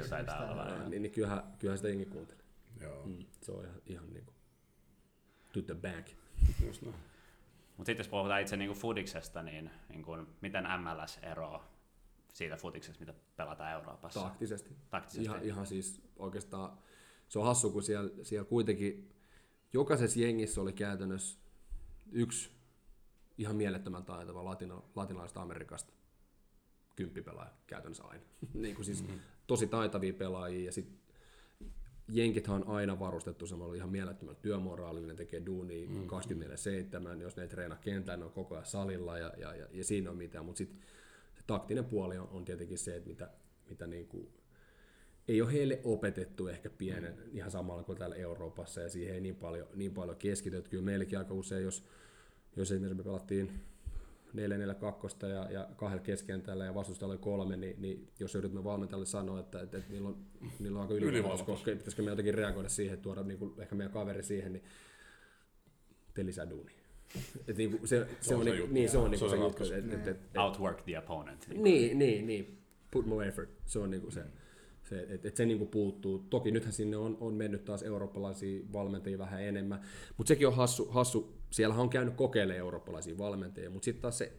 taitaa 0.10 0.52
olla 0.52 0.66
vähän. 0.66 0.90
niin, 0.90 1.02
niin 1.02 1.12
kyllähän, 1.12 1.44
kyllähän 1.60 1.78
sitä 1.78 1.90
jengi 1.90 2.06
kuuntelee. 2.06 2.44
Joo, 2.82 3.06
Mm, 3.06 3.26
se 3.42 3.52
on 3.52 3.64
ihan, 3.66 3.82
ihan 3.86 4.14
niin 4.14 4.26
kuin 4.26 4.36
to 5.54 5.62
the 5.62 5.76
bank. 5.76 6.08
just 6.66 6.82
näin. 6.82 6.96
Mutta 7.78 7.90
sitten 7.90 8.04
jos 8.04 8.08
puhutaan 8.08 8.42
itse 8.42 8.58
niinku 8.58 8.76
fudiksesta, 8.76 9.44
niin, 9.44 9.72
niin 9.90 10.04
kuin, 10.04 10.28
miten 10.42 10.64
MLS 10.64 11.20
eroaa 11.22 11.72
siitä 12.34 12.58
futiksesta, 12.58 13.00
mitä 13.00 13.14
pelataan 13.38 13.72
Euroopassa? 13.72 14.22
Taktisesti. 14.22 14.70
Taktisesti. 14.90 15.24
Ihan, 15.24 15.44
ihan 15.44 15.68
siis 15.68 16.02
oikeastaan, 16.20 16.78
se 17.30 17.40
on 17.40 17.46
hassu, 17.46 17.70
kun 17.70 17.84
siellä, 17.84 18.10
siellä 18.24 18.46
kuitenkin 18.46 19.10
jokaisessa 19.74 20.20
jengissä 20.20 20.62
oli 20.62 20.74
käytännössä 20.74 21.40
yksi 22.12 22.52
ihan 23.38 23.56
mielettömän 23.56 24.04
taitava 24.04 24.46
latino, 24.46 24.86
latinalaisesta 24.96 25.42
Amerikasta 25.42 25.94
kymppipelaaja 26.96 27.52
käytännössä 27.68 28.04
aina. 28.04 28.24
niin 28.54 28.76
kuin 28.76 28.86
siis 28.86 29.04
mm-hmm. 29.04 29.20
tosi 29.48 29.68
taitavia 29.68 30.14
pelaajia 30.14 30.66
ja 30.66 30.72
sitten 30.72 31.02
jenkithän 32.10 32.64
on 32.64 32.68
aina 32.68 33.00
varustettu 33.00 33.48
semmoilla 33.48 33.76
ihan 33.76 33.90
mielettömällä 33.90 34.40
työmoraalilla, 34.42 35.08
ne 35.08 35.16
tekee 35.16 35.46
duunia 35.46 35.90
mm-hmm. 35.90 36.08
24-7, 37.18 37.22
jos 37.22 37.36
ne 37.36 37.44
ei 37.44 37.50
treena 37.50 37.76
kentällä, 37.76 38.18
ne 38.18 38.26
on 38.26 38.32
koko 38.32 38.56
ajan 38.56 38.66
salilla 38.66 39.18
ja, 39.18 39.34
ja, 39.38 39.56
ja, 39.56 39.68
ja 39.72 39.84
siinä 39.84 40.10
on 40.10 40.18
mitään, 40.18 40.46
mutta 40.46 40.58
sitten 40.58 40.80
taktinen 41.52 41.86
puoli 41.86 42.18
on, 42.18 42.28
on 42.32 42.46
tietenkin 42.46 42.78
se, 42.78 42.96
että 42.96 43.10
mitä, 43.10 43.30
mitä 43.70 43.88
niin 43.88 44.08
kuin, 44.08 44.28
ei 45.28 45.42
ole 45.42 45.54
heille 45.54 45.82
opetettu 45.84 46.48
ehkä 46.48 46.70
pienen, 46.70 47.14
mm. 47.14 47.38
ihan 47.38 47.52
samalla 47.52 47.84
kuin 47.84 47.98
täällä 47.98 48.16
Euroopassa, 48.16 48.82
ja 48.82 48.90
siihen 48.90 49.16
ei 49.16 49.22
niin 49.22 49.36
paljon, 49.36 49.68
niin 49.76 49.94
paljon 49.94 50.18
keskityt. 50.18 50.68
Kyllä 50.68 50.84
meilläkin 50.84 51.20
aika 51.20 51.34
usein, 51.34 51.64
jos, 51.64 51.84
jos 52.56 52.72
esimerkiksi 52.72 52.98
me 52.98 53.04
pelattiin 53.04 53.52
4-4-2 54.36 55.28
ja, 55.28 55.52
ja 55.52 55.70
kahdella 55.76 56.04
keskentällä 56.04 56.66
ja 56.66 56.76
vastustajalla 56.76 57.14
oli 57.14 57.22
kolme, 57.22 57.58
niin, 57.58 57.82
niin 57.82 58.08
jos 58.20 58.36
yritimme 58.36 58.64
valmentajalle 58.64 59.06
sanoa, 59.06 59.40
että, 59.40 59.62
että, 59.62 59.78
että 59.78 59.92
niillä, 59.92 60.10
on, 60.10 60.18
niillä 60.60 60.80
on 60.80 60.82
aika 60.82 60.94
Ylivoimaisuus. 60.94 61.48
koska 61.48 61.72
pitäisikö 61.72 62.04
me 62.04 62.10
jotenkin 62.10 62.34
reagoida 62.34 62.70
siihen, 62.70 63.00
tuoda 63.00 63.24
niin 63.24 63.40
kuin, 63.40 63.54
ehkä 63.58 63.76
meidän 63.76 63.94
kaveri 63.94 64.24
siihen, 64.24 64.54
niin 64.54 64.64
tee 66.14 66.26
lisää 66.26 66.50
duunia. 66.50 66.81
Et 67.48 67.58
niin 67.58 67.72
kuin, 67.72 67.88
se, 67.88 68.08
se, 68.22 68.36
on 68.36 68.44
se 68.44 68.50
niin, 68.50 68.60
juttu. 68.60 68.74
niin, 68.74 68.90
se 68.90 68.98
on, 68.98 69.12
niin 69.12 69.20
Se 69.20 69.30
se 69.30 69.36
juttu. 69.36 69.64
Et, 69.64 69.94
et, 69.94 69.94
et, 69.94 70.08
et, 70.08 70.38
Outwork 70.38 70.82
the 70.82 71.00
opponent. 71.00 71.48
Niin. 71.48 71.64
niin, 71.64 72.00
niin, 72.00 72.28
niin. 72.28 72.58
Put 72.92 73.06
more 73.06 73.28
effort. 73.28 73.50
Se 73.66 73.80
on 73.80 73.92
niinku 73.92 74.12
se, 74.12 74.24
se 74.84 75.08
että 75.10 75.28
et 75.28 75.36
se 75.36 75.46
niinku 75.46 75.66
puuttuu. 75.66 76.20
Toki 76.30 76.52
nythän 76.52 76.74
sinne 76.74 76.98
on, 76.98 77.18
on 77.20 77.34
mennyt 77.34 77.66
taas 77.66 77.84
eurooppalaisia 77.84 78.62
valmentajia 78.74 79.18
vähän 79.18 79.44
enemmän, 79.44 79.82
mutta 80.18 80.28
sekin 80.28 80.48
on 80.48 80.56
hassu, 80.56 80.86
hassu. 80.86 81.42
Siellä 81.50 81.76
on 81.76 81.90
käynyt 81.90 82.14
kokeilemaan 82.14 82.60
eurooppalaisia 82.60 83.18
valmentajia, 83.18 83.70
mutta 83.70 83.86
sitten 83.86 84.02
taas 84.02 84.18
se, 84.18 84.34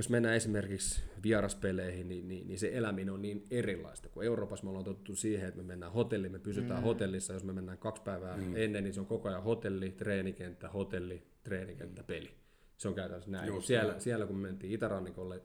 jos 0.00 0.08
mennään 0.08 0.34
esimerkiksi 0.34 1.02
vieraspeleihin, 1.22 2.08
niin, 2.08 2.28
niin, 2.28 2.46
niin 2.46 2.58
se 2.58 2.70
eläminen 2.72 3.14
on 3.14 3.22
niin 3.22 3.44
erilaista. 3.50 4.08
Kun 4.08 4.24
Euroopassa 4.24 4.64
me 4.64 4.70
ollaan 4.70 4.84
tottu 4.84 5.14
siihen, 5.14 5.48
että 5.48 5.60
me 5.60 5.66
mennään 5.66 5.92
hotelliin, 5.92 6.32
me 6.32 6.38
pysytään 6.38 6.80
mm. 6.80 6.84
hotellissa. 6.84 7.32
Jos 7.32 7.44
me 7.44 7.52
mennään 7.52 7.78
kaksi 7.78 8.02
päivää 8.02 8.36
mm. 8.36 8.56
ennen, 8.56 8.84
niin 8.84 8.94
se 8.94 9.00
on 9.00 9.06
koko 9.06 9.28
ajan 9.28 9.42
hotelli, 9.42 9.90
treenikenttä, 9.90 10.68
hotelli, 10.68 11.22
treenikenttä, 11.42 12.02
peli. 12.02 12.30
Se 12.76 12.88
on 12.88 12.94
käytännössä 12.94 13.30
näin. 13.30 13.48
Just 13.48 13.66
siellä, 13.66 13.98
siellä 13.98 14.26
kun 14.26 14.36
me 14.36 14.48
mentiin 14.48 14.72
itärannikolle, 14.72 15.42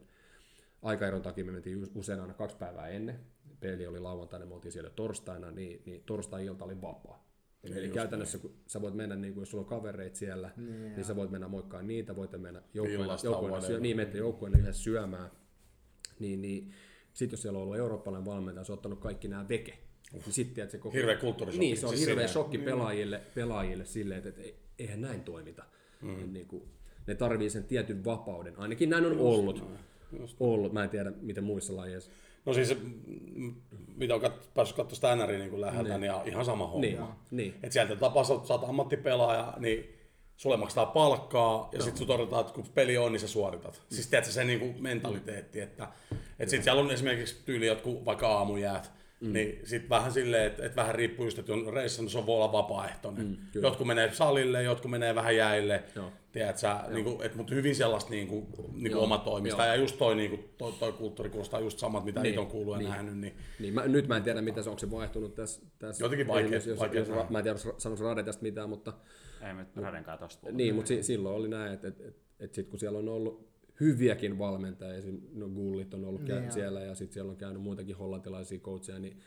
aikaeron 0.81 1.21
takia 1.21 1.45
me 1.45 1.51
mentiin 1.51 1.83
us- 1.83 1.91
usein 1.95 2.19
aina 2.19 2.33
kaksi 2.33 2.57
päivää 2.57 2.87
ennen. 2.87 3.19
Peli 3.59 3.87
oli 3.87 3.99
lauantaina, 3.99 4.45
me 4.45 4.53
oltiin 4.53 4.71
siellä 4.71 4.89
torstaina, 4.89 5.51
niin, 5.51 5.81
niin 5.85 6.03
torstai-ilta 6.05 6.65
oli 6.65 6.81
vapaa. 6.81 7.24
Eli, 7.65 7.79
eli 7.79 7.89
käytännössä, 7.89 8.37
kun 8.37 8.53
sä 8.67 8.81
voit 8.81 8.93
mennä, 8.93 9.15
niin 9.15 9.33
kuin, 9.33 9.41
jos 9.41 9.51
sulla 9.51 9.63
on 9.63 9.69
kavereita 9.69 10.17
siellä, 10.17 10.51
niin, 10.57 10.95
niin 10.95 11.05
sä 11.05 11.15
voit 11.15 11.31
mennä 11.31 11.47
moikkaan 11.47 11.87
niitä, 11.87 12.15
voit 12.15 12.31
mennä 12.37 12.61
joukkueena, 12.73 13.61
syö, 13.61 13.79
niin, 13.79 13.97
menette 13.97 14.17
joukkueena 14.17 14.59
yhdessä 14.59 14.83
syömään. 14.83 15.31
Niin, 16.19 16.41
niin 16.41 16.71
sitten 17.13 17.33
jos 17.33 17.41
siellä 17.41 17.57
on 17.57 17.63
ollut 17.63 17.77
eurooppalainen 17.77 18.25
valmentaja, 18.25 18.63
se 18.63 18.71
on 18.71 18.77
ottanut 18.77 18.99
kaikki 18.99 19.27
nämä 19.27 19.49
veke. 19.49 19.77
Niin 20.13 20.23
sitten, 20.29 20.63
että 20.63 20.71
se 20.71 20.77
koko... 20.77 20.93
Hirveä 20.93 21.15
kulttuurishokki. 21.15 21.65
Niin, 21.65 21.77
se 21.77 21.85
on 21.85 21.97
Siis 21.97 22.07
hirveä 22.07 22.27
shokki 22.27 22.57
pelaajille, 22.57 23.21
pelaajille 23.35 23.85
silleen, 23.85 24.17
että, 24.17 24.41
että 24.41 24.61
eihän 24.79 25.01
näin 25.01 25.21
toimita. 25.21 25.63
Mm. 26.01 26.33
Niin 26.33 26.47
kuin, 26.47 26.63
ne 27.07 27.15
tarvii 27.15 27.49
sen 27.49 27.63
tietyn 27.63 28.05
vapauden. 28.05 28.59
Ainakin 28.59 28.89
näin 28.89 29.05
on 29.05 29.19
ollut. 29.19 29.63
Ollut. 30.39 30.73
Mä 30.73 30.83
en 30.83 30.89
tiedä, 30.89 31.11
miten 31.21 31.43
muissa 31.43 31.75
lajeissa. 31.75 32.11
No 32.45 32.53
siis, 32.53 32.77
mitä 33.95 34.15
on 34.15 34.21
kat- 34.21 34.47
päässyt 34.53 34.77
katsomaan 34.77 34.95
sitä 34.95 35.15
NRI 35.15 35.37
niin 35.37 35.61
läheltä, 35.61 35.97
niin. 35.97 36.11
niin 36.11 36.27
ihan 36.27 36.45
sama 36.45 36.67
homma. 36.67 36.81
Niin, 36.81 36.99
niin. 37.31 37.53
Et 37.63 37.71
sieltä 37.71 37.95
tapaa, 37.95 38.23
sä 38.23 38.33
oot, 38.33 38.45
sä 38.45 38.53
ammattipelaaja, 38.53 39.53
niin 39.59 39.95
sulle 40.35 40.57
maksetaan 40.57 40.87
palkkaa 40.87 41.69
ja 41.71 41.81
sitten 41.81 41.97
sun 41.97 42.07
todetaan, 42.07 42.41
että 42.41 42.53
kun 42.53 42.65
peli 42.73 42.97
on, 42.97 43.11
niin 43.11 43.19
sä 43.19 43.27
suoritat. 43.27 43.73
Mm. 43.73 43.95
Siis 43.95 44.07
tiedätkö 44.07 44.31
se 44.31 44.43
niinku 44.43 44.81
mentaliteetti, 44.81 45.59
että 45.59 45.87
et 46.39 46.49
sit 46.49 46.63
siellä 46.63 46.81
on 46.81 46.91
esimerkiksi 46.91 47.41
tyyli 47.45 47.67
jotkut 47.67 48.05
vaikka 48.05 48.27
aamujäät, 48.27 48.91
Mm. 49.25 49.33
Niin 49.33 49.61
sitten 49.63 49.89
vähän 49.89 50.11
silleen, 50.11 50.47
että 50.47 50.65
et 50.65 50.75
vähän 50.75 50.95
riippuu 50.95 51.25
just, 51.25 51.39
että 51.39 51.53
on 51.53 51.73
reissannut, 51.73 52.11
se 52.11 52.17
on 52.17 52.25
voi 52.25 52.35
olla 52.35 52.51
vapaaehtoinen. 52.51 53.27
Mm, 53.27 53.61
jotkut 53.61 53.87
menee 53.87 54.13
salille, 54.13 54.63
jotkut 54.63 54.91
menee 54.91 55.15
vähän 55.15 55.35
jäille. 55.35 55.83
Sä, 56.55 56.79
niinku, 56.89 57.21
et, 57.23 57.35
mutta 57.35 57.55
hyvin 57.55 57.75
sellaista 57.75 58.09
niinku, 58.09 58.47
niinku 58.73 58.99
omatoimista. 58.99 59.63
Joo. 59.63 59.73
Ja 59.73 59.75
just 59.75 59.97
toi, 59.97 60.15
niinku, 60.15 60.39
toi, 60.57 60.71
toi 60.71 60.91
kulttuuri 60.91 61.29
kuulostaa 61.29 61.59
just 61.59 61.79
samat, 61.79 62.05
mitä 62.05 62.19
niin. 62.19 62.29
niitä 62.29 62.41
on 62.41 62.47
kuullut 62.47 62.73
ja 62.73 62.79
niin. 62.79 62.91
nähnyt. 62.91 63.17
Niin. 63.17 63.33
Niin, 63.59 63.73
mä, 63.73 63.87
nyt 63.87 64.07
mä 64.07 64.17
en 64.17 64.23
tiedä, 64.23 64.41
mitä 64.41 64.63
se, 64.63 64.69
onko 64.69 64.79
se 64.79 64.91
vaihtunut 64.91 65.35
tässä. 65.35 65.61
tässä 65.79 66.05
Jotenkin 66.05 66.27
vaikea. 66.27 66.61
Jos, 66.65 66.79
vaikea 66.79 66.99
jos, 66.99 67.09
jos, 67.09 67.29
mä 67.29 67.37
en 67.37 67.43
tiedä, 67.43 67.57
sanoiko 67.77 68.03
Rade 68.03 68.23
tästä 68.23 68.43
mitään, 68.43 68.69
mutta... 68.69 68.93
Ei 69.47 69.53
me 69.53 69.65
Radenkaan 69.75 70.19
tosta 70.19 70.51
Niin, 70.51 70.75
mutta 70.75 70.87
si, 70.87 71.03
silloin 71.03 71.35
oli 71.35 71.47
näin, 71.47 71.73
että 71.73 71.87
et, 71.87 72.01
et, 72.01 72.15
et 72.39 72.53
sitten 72.53 72.69
kun 72.69 72.79
siellä 72.79 72.99
on 72.99 73.09
ollut 73.09 73.54
hyviäkin 73.79 74.37
valmentajia, 74.37 74.97
esim. 74.97 75.21
No 75.33 75.49
Gullit 75.49 75.93
on 75.93 76.05
ollut 76.05 76.21
niin, 76.21 76.51
siellä 76.51 76.81
ja 76.81 76.95
sitten 76.95 77.13
siellä 77.13 77.31
on 77.31 77.37
käynyt 77.37 77.61
muitakin 77.61 77.95
hollantilaisia 77.95 78.59
coacheja, 78.59 78.99
niin 78.99 79.17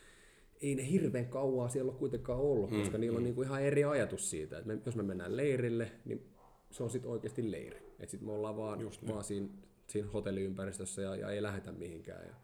ei 0.60 0.74
ne 0.74 0.90
hirveän 0.90 1.26
kauaa 1.26 1.68
siellä 1.68 1.90
ole 1.90 1.98
kuitenkaan 1.98 2.40
ollut, 2.40 2.70
mm, 2.70 2.78
koska 2.78 2.98
niillä 2.98 3.16
on 3.16 3.22
mm. 3.22 3.24
niinku 3.24 3.42
ihan 3.42 3.62
eri 3.62 3.84
ajatus 3.84 4.30
siitä, 4.30 4.58
että 4.58 4.68
me, 4.68 4.78
jos 4.86 4.96
me 4.96 5.02
mennään 5.02 5.36
leirille, 5.36 5.92
niin 6.04 6.26
se 6.70 6.82
on 6.82 6.90
sitten 6.90 7.10
oikeasti 7.10 7.50
leiri. 7.50 7.76
Että 7.76 8.10
sitten 8.10 8.28
me 8.28 8.32
ollaan 8.32 8.56
vaan, 8.56 8.80
Just 8.80 9.08
vaan 9.08 9.24
siinä, 9.24 9.48
siinä 9.86 10.08
hotelliympäristössä 10.08 11.02
ja, 11.02 11.16
ja 11.16 11.30
ei 11.30 11.42
lähetä 11.42 11.72
mihinkään. 11.72 12.26
Ja, 12.26 12.34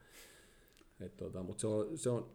et 1.07 1.17
tota, 1.17 1.43
mutta 1.43 1.61
se 1.61 1.67
on, 1.67 1.99
se 1.99 2.11
on, 2.11 2.31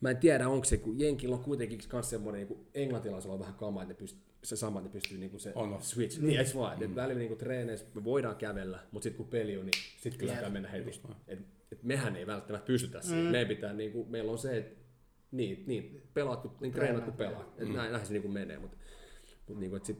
mä 0.00 0.10
en 0.10 0.16
tiedä 0.16 0.48
onko 0.48 0.64
se, 0.64 0.76
kun 0.76 1.00
Jenkillä 1.00 1.36
on 1.36 1.42
kuitenkin 1.42 1.78
myös 1.92 2.10
semmoinen, 2.10 2.38
niin 2.38 2.48
kuin 2.48 2.68
englantilaisella 2.74 3.34
on 3.34 3.40
vähän 3.40 3.54
kama, 3.54 3.82
että 3.82 3.94
ne 3.94 3.98
pystyy, 3.98 4.31
se 4.44 4.56
sama, 4.56 4.80
ne 4.80 4.88
pystyy 4.88 5.18
niin 5.18 5.30
kuin 5.30 5.40
se 5.40 5.52
on. 5.54 5.82
switch. 5.82 6.20
Niin, 6.20 6.38
eikö 6.38 6.50
vaan? 6.54 6.80
Mm. 6.80 6.94
Välillä 6.94 7.18
niin 7.18 7.28
kuin 7.28 7.38
treeneissä 7.38 7.86
me 7.94 8.04
voidaan 8.04 8.36
kävellä, 8.36 8.78
mutta 8.90 9.04
sitten 9.04 9.16
kun 9.16 9.28
peli 9.28 9.56
on, 9.56 9.66
niin 9.66 9.82
sitten 10.00 10.18
kyllä 10.18 10.32
pitää 10.32 10.50
mennä 10.50 10.68
heti. 10.68 11.00
Et, 11.28 11.38
et 11.72 11.82
mehän 11.82 12.16
ei 12.16 12.26
välttämättä 12.26 12.66
pystytä 12.66 13.00
siihen. 13.00 13.24
Mm. 13.24 13.30
Meidän 13.30 13.48
pitää, 13.48 13.72
niin 13.72 13.92
kuin, 13.92 14.10
meillä 14.10 14.32
on 14.32 14.38
se, 14.38 14.56
että 14.56 14.82
niin, 15.30 15.64
niin 15.66 16.02
pelaat, 16.14 16.40
kun, 16.40 16.56
niin 16.60 16.72
treenaat 16.72 17.04
kun 17.04 17.14
pelaat. 17.14 17.58
Mm. 17.58 17.72
näin, 17.72 17.92
näin 17.92 18.06
se 18.06 18.12
niin 18.12 18.22
kuin 18.22 18.32
menee, 18.32 18.58
mutta, 18.58 18.76
mutta 19.46 19.60
niin 19.60 19.70
kuin, 19.70 19.76
että 19.76 19.86
sit, 19.86 19.98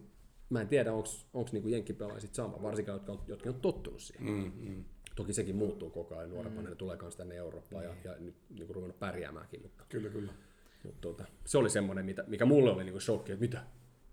mä 0.51 0.61
en 0.61 0.69
tiedä, 0.69 0.93
onko 0.93 1.51
niin 1.53 1.71
jenkkipelaajat 1.71 2.35
sama, 2.35 2.63
varsinkaan 2.63 2.97
jotka, 2.99 3.25
jotka 3.27 3.51
on 3.51 3.61
tottunut 3.61 4.01
siihen. 4.01 4.27
Mm, 4.27 4.53
mm. 4.57 4.85
Toki 5.17 5.33
sekin 5.33 5.57
muuttuu 5.57 5.91
koko 5.91 6.17
ajan, 6.17 6.31
nuorempana 6.31 6.63
mm. 6.63 6.69
ne 6.69 6.77
tulee 6.77 6.99
myös 7.03 7.17
tänne 7.17 7.35
Eurooppaan 7.35 7.85
ja, 7.85 7.95
ja 8.05 8.17
nyt 8.19 8.35
niin 8.51 8.67
kuin 8.67 8.75
ruvennut 8.75 8.99
pärjäämäänkin. 8.99 9.63
Mutta, 9.63 9.85
kyllä, 9.89 10.09
kyllä. 10.09 10.33
Mutta, 10.83 11.01
tuota, 11.01 11.25
se 11.47 11.59
oli 11.59 11.71
semmoinen, 11.71 12.05
mitä, 12.05 12.25
mikä 12.27 12.45
mulle 12.45 12.71
oli 12.71 12.85
niin 12.85 12.93
kuin 12.93 13.03
shokki, 13.03 13.33
että 13.33 13.41
mitä, 13.41 13.63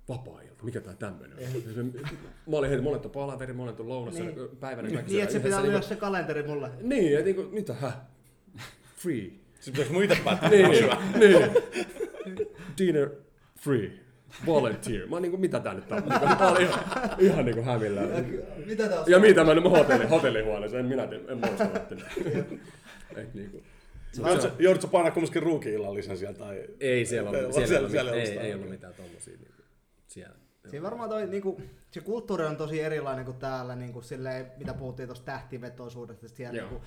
vapaa-ilta, 0.09 0.63
mikä 0.63 0.81
tää 0.81 0.93
tämmönen 0.93 1.37
on? 1.37 1.93
Mä 2.47 2.57
olin 2.57 2.69
heti, 2.69 2.81
monet 2.81 3.05
on 3.05 3.11
palaveri, 3.11 3.53
monet 3.53 3.79
on 3.79 3.89
lounassa 3.89 4.23
niin. 4.23 4.49
päivänä. 4.59 4.87
Niin, 4.87 5.21
että 5.21 5.33
se 5.33 5.39
pitää 5.39 5.61
olla 5.61 5.81
se 5.81 5.95
kalenteri 5.95 6.43
mulle. 6.43 6.69
Niin, 6.81 7.13
että 7.13 7.25
niinku, 7.25 7.43
mitä, 7.51 7.73
hä? 7.73 7.91
Free. 8.95 9.31
Se 9.59 9.71
pitäisi 9.71 9.91
muita 9.91 10.15
päättää. 10.25 10.49
niin, 10.49 10.69
niin. 11.19 11.51
Dinner 12.77 13.09
free. 13.59 13.91
Volunteer. 14.45 15.07
Mä 15.07 15.15
oon 15.15 15.21
niinku, 15.21 15.37
mitä 15.37 15.59
tää 15.59 15.73
nyt 15.73 15.91
on? 15.91 16.03
Mä 16.39 16.49
olin 16.49 16.61
ihan, 16.61 16.79
ihan 17.19 17.45
niinku 17.45 17.61
hämillä. 17.61 18.01
Mitä 18.65 18.89
tää 18.89 18.99
on? 18.99 19.11
Ja 19.11 19.19
mitä 19.19 19.43
mä 19.43 19.53
nyt 19.53 19.63
hotelli, 19.63 20.05
hotellihuoneessa, 20.05 20.79
en 20.79 20.85
minä 20.85 21.07
tiedä, 21.07 21.23
en 21.31 21.37
muista. 21.37 21.63
Et 23.15 23.33
niinku. 23.33 23.63
Joudutko, 24.59 24.87
painaa 24.87 25.11
kumminkin 25.11 25.43
ruuki-illallisen 25.43 26.17
sieltä? 26.17 26.39
Tai... 26.39 26.63
Ei 26.79 27.05
siellä 27.05 27.29
ollut, 27.29 27.53
siellä, 27.53 27.67
siellä, 27.67 27.89
siellä, 27.89 28.11
ei, 28.11 28.37
ei 28.37 28.53
ollut 28.53 28.69
mitään 28.69 28.93
tommosia. 28.93 29.33
Niin 29.37 29.58
siellä. 30.09 30.39
Siinä 30.67 30.83
varmaan 30.83 31.09
toi, 31.09 31.27
niinku, 31.27 31.61
se 31.91 32.01
kulttuuri 32.01 32.45
on 32.45 32.57
tosi 32.57 32.81
erilainen 32.81 33.25
kuin 33.25 33.37
täällä, 33.37 33.75
niinku, 33.75 34.01
silleen, 34.01 34.51
mitä 34.57 34.73
puhuttiin 34.73 35.07
tuosta 35.07 35.25
tähtivetoisuudesta, 35.25 36.25
että 36.25 36.37
siellä 36.37 36.61
niinku, 36.61 36.81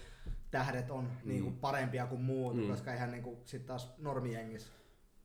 tähdet 0.51 0.91
on 0.91 1.05
mm. 1.05 1.29
niinku, 1.29 1.51
parempia 1.51 2.07
kuin 2.07 2.21
muut, 2.21 2.57
mm. 2.57 2.69
koska 2.69 2.95
ihan 2.95 3.11
niinku, 3.11 3.43
sit 3.45 3.67
taas 3.67 3.95
normijengissä, 3.99 4.73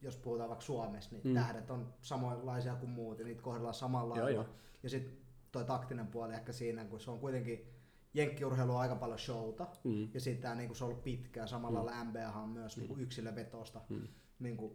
jos 0.01 0.17
puhutaan 0.17 0.49
vaikka 0.49 0.65
Suomessa, 0.65 1.15
niin 1.15 1.27
mm. 1.27 1.33
tähdet 1.33 1.69
on 1.69 1.93
samanlaisia 2.01 2.75
kuin 2.75 2.89
muut 2.89 3.19
ja 3.19 3.25
niitä 3.25 3.41
kohdellaan 3.41 3.73
samalla 3.73 4.15
lailla. 4.23 4.45
Ja 4.83 4.89
sitten 4.89 5.17
toi 5.51 5.65
taktinen 5.65 6.07
puoli 6.07 6.33
ehkä 6.33 6.51
siinä, 6.51 6.85
kun 6.85 6.99
se 6.99 7.11
on 7.11 7.19
kuitenkin 7.19 7.73
jenkkiurheilu 8.13 8.75
on 8.75 8.81
aika 8.81 8.95
paljon 8.95 9.19
showta, 9.19 9.67
mm. 9.83 10.09
ja 10.13 10.19
sitten 10.19 10.57
niinku, 10.57 10.73
se 10.73 10.83
on 10.83 10.89
ollut 10.89 11.03
pitkään, 11.03 11.47
samalla 11.47 11.79
mm. 11.79 11.85
lailla 11.85 12.03
NBA 12.03 12.39
on 12.41 12.49
myös 12.49 12.77
niinku, 12.77 12.95
yksilövetosta. 12.97 13.81
Mm 13.89 14.07
niin 14.39 14.57
kuin, 14.57 14.71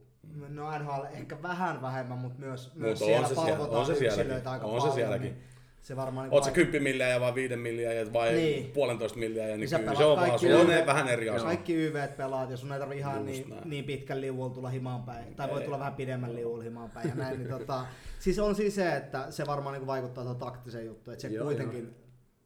no 0.49 0.79
NHL 0.79 1.05
ehkä 1.13 1.43
vähän 1.43 1.83
vähemmän, 1.83 2.19
mutta 2.19 2.39
myös, 2.39 2.75
myös 2.75 3.01
Mut 3.01 3.09
siellä 3.09 3.27
on 3.27 3.29
se 3.29 3.35
palvotaan 3.35 3.87
siellä, 3.87 4.07
yksilöitä 4.07 4.51
aika 4.51 4.67
on 4.67 4.71
paljon. 4.71 4.91
Se 4.91 4.95
sielläkin. 4.95 5.33
Niin 5.33 5.53
se 5.83 5.97
varmaan 5.97 6.25
niin 6.25 6.35
Oot 6.35 6.45
sä 6.45 6.51
kymppi 6.51 6.81
milliä 6.81 7.21
vai 7.21 7.35
viiden 7.35 7.59
milliä 7.59 8.13
vai 8.13 8.33
niin. 8.33 8.71
puolentoista 8.71 9.19
milliä, 9.19 9.47
niin, 9.47 9.61
niin 9.61 9.81
kyllä 9.81 9.95
se 9.95 10.05
on 10.05 10.17
vaan, 10.17 10.39
se 10.39 10.55
on 10.55 10.67
vähän 10.87 11.09
eri 11.09 11.29
asia. 11.29 11.47
Kaikki 11.47 11.75
YV 11.75 12.09
pelaat 12.17 12.51
ja 12.51 12.57
sun 12.57 12.73
ei 12.73 12.79
tarvi 12.79 12.99
ihan 12.99 13.27
niin, 13.27 13.55
niin, 13.65 13.85
pitkän 13.85 14.21
liuulla 14.21 14.55
tulla 14.55 14.69
himaan 14.69 15.03
päin, 15.03 15.35
tai 15.35 15.49
ei. 15.49 15.55
voi 15.55 15.63
tulla 15.63 15.79
vähän 15.79 15.95
pidemmän 15.95 16.35
liuulla 16.35 16.65
himaan 16.65 16.91
päin 16.91 17.09
ja 17.09 17.15
näin, 17.15 17.39
niin 17.39 17.49
tota, 17.49 17.87
siis 18.19 18.39
on 18.39 18.55
siis 18.55 18.75
se, 18.75 18.97
että 18.97 19.31
se 19.31 19.47
varmaan 19.47 19.79
niin 19.79 19.87
vaikuttaa 19.87 20.25
tuohon 20.25 20.41
taktiseen 20.41 20.87
juttuun, 20.87 21.13
että 21.13 21.23
se 21.23 21.29
joo, 21.29 21.45
kuitenkin 21.45 21.85
joo. 21.85 21.95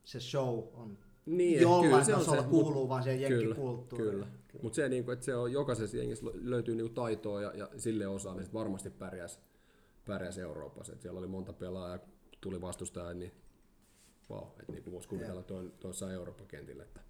se 0.05 0.21
show 0.21 0.59
on 0.75 0.99
niin, 1.27 1.61
jollain 1.61 2.07
tasolla 2.07 2.43
kuuluu 2.43 2.89
vaan 2.89 3.03
siihen 3.03 3.21
jenkkikulttuuriin. 3.21 4.11
Kyllä, 4.11 4.27
kyllä. 4.27 4.46
Mutta 4.63 4.77
se, 4.77 4.89
niinku, 4.89 5.11
että 5.11 5.25
se 5.25 5.35
on 5.35 5.53
jokaisessa 5.53 5.97
jengissä 5.97 6.27
löytyy 6.35 6.75
niinku 6.75 6.95
taitoa 6.95 7.43
ja, 7.43 7.53
ja 7.55 7.69
sille 7.77 8.07
osaamista 8.07 8.55
varmasti 8.55 8.91
pärjäs, 8.91 9.41
pärjäs 10.07 10.39
Euroopassa. 10.39 10.93
Et 10.93 11.01
siellä 11.01 11.19
oli 11.19 11.27
monta 11.27 11.53
pelaajaa, 11.53 11.99
tuli 12.41 12.61
vastustaja, 12.61 13.15
niin 13.15 13.33
wow, 14.31 14.49
että 14.61 14.73
niinku 14.73 14.93
voisi 14.93 15.09
kuvitella 15.09 15.43
tuossa 15.81 16.13
Eurooppa-kentillä. 16.13 16.83
Että, 16.83 17.01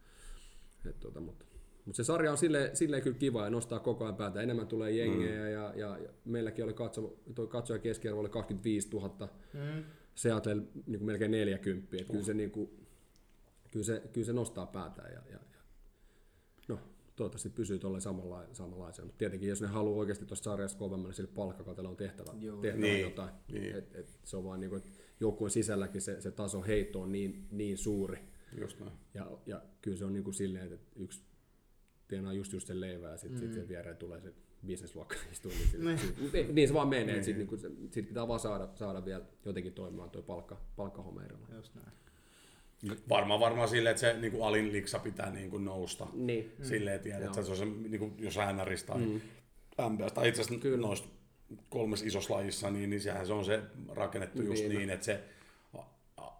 et, 0.85 1.01
tota, 1.01 1.21
mutta 1.21 1.45
mutta 1.87 1.97
se 1.97 2.05
sarja 2.05 2.31
on 2.31 2.39
silleen, 2.39 2.77
silleen 2.77 3.03
kyllä 3.03 3.19
kiva 3.19 3.45
ja 3.45 3.51
nostaa 3.51 3.81
koko 3.81 4.05
ajan 4.05 4.17
päätä. 4.17 4.41
Enemmän 4.41 4.67
tulee 4.67 4.91
jengejä 4.91 5.45
mm. 5.45 5.53
ja, 5.53 5.75
ja, 5.75 5.99
ja, 5.99 6.09
meilläkin 6.25 6.65
oli 6.65 6.75
katso, 6.75 7.17
toi 7.35 7.47
katsoja 7.47 7.79
keskiarvo 7.79 8.21
oli 8.21 8.29
25 8.29 8.89
000. 8.93 9.29
Mm. 9.53 9.85
Seattle 10.15 10.55
niin 10.55 10.99
kuin 10.99 11.05
melkein 11.05 11.31
40. 11.31 11.97
Että 11.97 12.13
kyllä, 12.13 12.25
se, 12.25 12.35
niin 12.35 12.51
kuin, 12.51 12.87
kyllä, 13.71 13.85
se, 13.85 14.03
kyllä 14.13 14.25
se 14.25 14.33
nostaa 14.33 14.67
päätä 14.67 15.03
ja, 15.03 15.23
ja, 15.33 15.39
toivottavasti 17.17 17.51
pysyy 17.51 17.79
tuolle 17.79 18.01
samalla, 18.01 18.45
samanlaisena. 18.53 19.07
Mutta 19.07 19.19
tietenkin 19.19 19.49
jos 19.49 19.61
ne 19.61 19.67
haluaa 19.67 19.99
oikeasti 19.99 20.27
tuosta 20.27 20.45
sarjasta 20.45 20.79
kovemmin, 20.79 21.05
niin 21.05 21.15
sille 21.15 21.31
palkkakatella 21.35 21.91
on 21.91 21.97
tehtävä, 21.97 22.33
Joo. 22.41 22.61
tehtävä 22.61 22.83
niin. 22.83 23.01
jotain. 23.01 23.31
Niin. 23.53 23.77
Et, 23.77 23.95
et 23.95 24.21
se 24.25 24.37
on 24.37 24.45
vaan 24.45 24.61
niin 24.61 24.71
kuin, 24.71 24.83
että 24.83 24.91
joukkueen 25.21 25.51
sisälläkin 25.51 26.01
se, 26.01 26.21
se 26.21 26.31
taso 26.31 26.63
heitto 26.63 27.03
on 27.03 27.13
niin, 27.13 27.49
niin 27.51 27.79
suuri. 27.79 28.19
Just 28.61 28.81
näin. 28.81 28.93
Ja, 29.15 29.39
ja 29.47 29.63
kyllä 29.83 29.97
se 29.97 30.05
on 30.05 30.13
niin 30.13 30.25
kuin 30.25 30.35
silleen, 30.35 30.73
että 30.73 30.87
yksi 30.97 31.23
tienaa 32.09 32.33
just 32.33 32.53
just 32.53 32.67
sen 32.67 32.81
leivää 32.81 33.11
ja 33.11 33.17
sitten 33.17 33.41
mm. 33.41 33.47
sit 33.47 33.55
sen 33.55 33.69
viereen 33.69 33.97
tulee 33.97 34.21
se 34.21 34.35
bisnesluokka 34.67 35.17
istuu. 35.33 35.53
Niin, 35.79 36.01
niin. 36.33 36.55
niin 36.55 36.69
se 36.69 36.75
vaan 36.75 36.89
menee, 36.89 37.15
niin. 37.15 37.25
sitten 37.25 37.49
niinku, 37.49 37.57
sit 37.91 38.09
pitää 38.09 38.29
vaan 38.29 38.41
saada, 38.41 38.69
saada 38.75 39.05
vielä 39.05 39.25
jotenkin 39.45 39.73
toimimaan 39.73 40.11
tuo 40.11 40.23
palkka, 40.23 40.61
palkkahomma 40.77 41.23
Just 41.55 41.75
näin. 41.75 41.93
Varmaan 43.09 43.41
varmaan 43.41 43.69
silleen, 43.69 43.91
että 43.91 44.01
se 44.01 44.17
niin 44.21 44.33
kuin 44.33 44.45
alin 44.45 44.73
liksa 44.73 44.99
pitää 44.99 45.31
niin 45.31 45.51
kuin 45.51 45.65
nousta. 45.65 46.07
Niin. 46.13 46.53
Silleen 46.63 47.01
tiedät, 47.01 47.27
että 47.27 47.43
se 47.43 47.51
on 47.51 47.57
se, 47.57 47.65
niin 47.65 47.99
kuin, 47.99 48.15
jos 48.19 48.39
NRistä 48.53 48.87
tai 48.93 49.01
mm. 49.01 49.21
MBS, 49.93 50.13
tai 50.13 50.29
itse 50.29 50.41
asiassa 50.41 50.63
Kyllä. 50.63 50.87
noista 50.87 51.09
kolmessa 51.69 52.07
isossa 52.07 52.35
lajissa, 52.35 52.71
niin, 52.71 52.91
niin 52.91 53.01
sehän 53.01 53.27
se 53.27 53.33
on 53.33 53.45
se 53.45 53.63
rakennettu 53.89 54.43
just 54.43 54.63
niin, 54.63 54.79
niin 54.79 54.91
että 54.91 55.07
se 55.07 55.21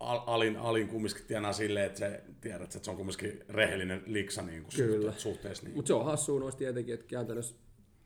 alin, 0.01 0.57
alin 0.57 0.89
kumminkin 0.89 1.25
tienaa 1.27 1.53
silleen, 1.53 1.87
että 1.87 1.99
se, 1.99 2.23
tiedät, 2.41 2.63
että 2.63 2.85
se 2.85 2.91
on 2.91 2.97
kumminkin 2.97 3.45
rehellinen 3.49 4.03
liksa 4.07 4.43
niin 4.43 4.63
kuin 4.63 4.75
Kyllä. 4.77 5.13
suhteessa. 5.13 5.65
Niin. 5.65 5.77
Mutta 5.77 5.87
se 5.87 5.95
on 5.95 6.05
hassua 6.05 6.41
noista 6.41 6.59
tietenkin, 6.59 6.95
että 6.95 7.07
käytännössä 7.07 7.55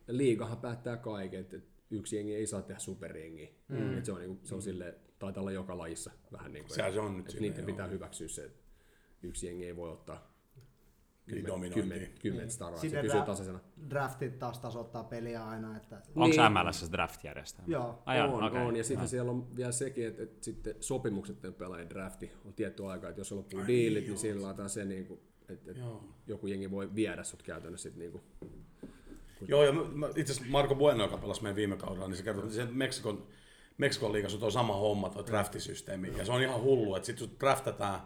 liigahan 0.08 0.58
päättää 0.58 0.96
kaiken, 0.96 1.40
että 1.40 1.56
yksi 1.90 2.16
jengi 2.16 2.34
ei 2.34 2.46
saa 2.46 2.62
tehdä 2.62 2.80
superjengiä. 2.80 3.48
Mm. 3.68 3.98
Et 3.98 4.04
se 4.04 4.12
on, 4.12 4.18
niin 4.18 4.36
kuin, 4.36 4.40
se 4.44 4.54
on 4.54 4.62
silleen, 4.62 4.94
taitaa 5.20 5.40
olla 5.40 5.52
joka 5.52 5.78
lajissa 5.78 6.10
vähän 6.32 6.52
niin 6.52 6.64
kuin, 6.64 6.74
se, 6.74 6.92
se 6.92 7.00
on 7.00 7.16
nyt 7.16 7.28
että 7.28 7.40
niiden 7.40 7.64
pitää 7.64 7.86
hyväksyä 7.86 8.28
se, 8.28 8.44
että 8.44 8.62
yksi 9.22 9.46
jengi 9.46 9.66
ei 9.66 9.76
voi 9.76 9.92
ottaa 9.92 10.30
niin 11.26 11.44
kymmen, 11.44 11.72
kymmen, 11.72 12.08
kymmen 12.22 12.42
niin. 12.42 12.50
staraa, 12.50 12.80
se 12.80 13.02
pysyy 13.02 13.22
tasaisena. 13.22 13.60
Draftit 13.90 14.38
taas 14.38 14.58
tasoittaa 14.58 15.04
peliä 15.04 15.46
aina. 15.46 15.76
Että... 15.76 16.02
Onko 16.16 16.36
niin. 16.42 16.52
MLS 16.52 16.92
draft-järjestelmä? 16.92 17.72
Joo, 17.72 18.02
Aja, 18.06 18.24
on, 18.24 18.44
okay. 18.44 18.62
on, 18.62 18.76
ja 18.76 18.84
sitten 18.84 19.02
no. 19.02 19.08
siellä 19.08 19.30
on 19.30 19.56
vielä 19.56 19.72
sekin, 19.72 20.06
että, 20.06 20.22
että 20.22 20.44
sitten 20.44 20.74
sopimukset 20.80 21.36
pelaajien 21.58 21.90
drafti 21.90 22.32
on 22.44 22.52
tietty 22.52 22.86
aika, 22.86 23.08
että 23.08 23.20
jos 23.20 23.32
on 23.32 23.38
loppuu 23.38 23.66
diilit, 23.66 24.02
niin, 24.02 24.10
niin 24.10 24.18
sillä 24.18 24.42
laitetaan 24.42 24.70
se, 24.70 24.84
niin 24.84 25.06
kuin, 25.06 25.20
että, 25.48 25.70
että 25.70 25.84
joku 26.26 26.46
jengi 26.46 26.70
voi 26.70 26.94
viedä 26.94 27.22
sut 27.22 27.42
käytännössä 27.42 27.88
sitten 27.88 27.98
niin 27.98 28.12
kuin, 28.12 28.22
Joo, 29.48 29.64
ja 29.64 29.72
itse 30.16 30.32
asiassa 30.32 30.50
Marko 30.50 30.74
Bueno, 30.74 31.04
joka 31.04 31.16
pelasi 31.16 31.42
meidän 31.42 31.56
viime 31.56 31.76
kaudella, 31.76 32.08
niin 32.08 32.16
se 32.16 32.22
kertoi, 32.22 32.44
että 32.44 32.56
se 32.56 32.66
Meksikon 32.70 33.26
Meksikon 33.80 34.12
liigassa 34.12 34.36
on 34.36 34.40
tuo 34.40 34.50
sama 34.50 34.76
homma, 34.76 35.08
tuo 35.08 35.26
draftisysteemi. 35.26 36.12
Ja 36.18 36.24
se 36.24 36.32
on 36.32 36.42
ihan 36.42 36.62
hullu, 36.62 36.94
että 36.96 37.06
sit 37.06 37.18
kun 37.18 37.30
draftataan, 37.40 38.00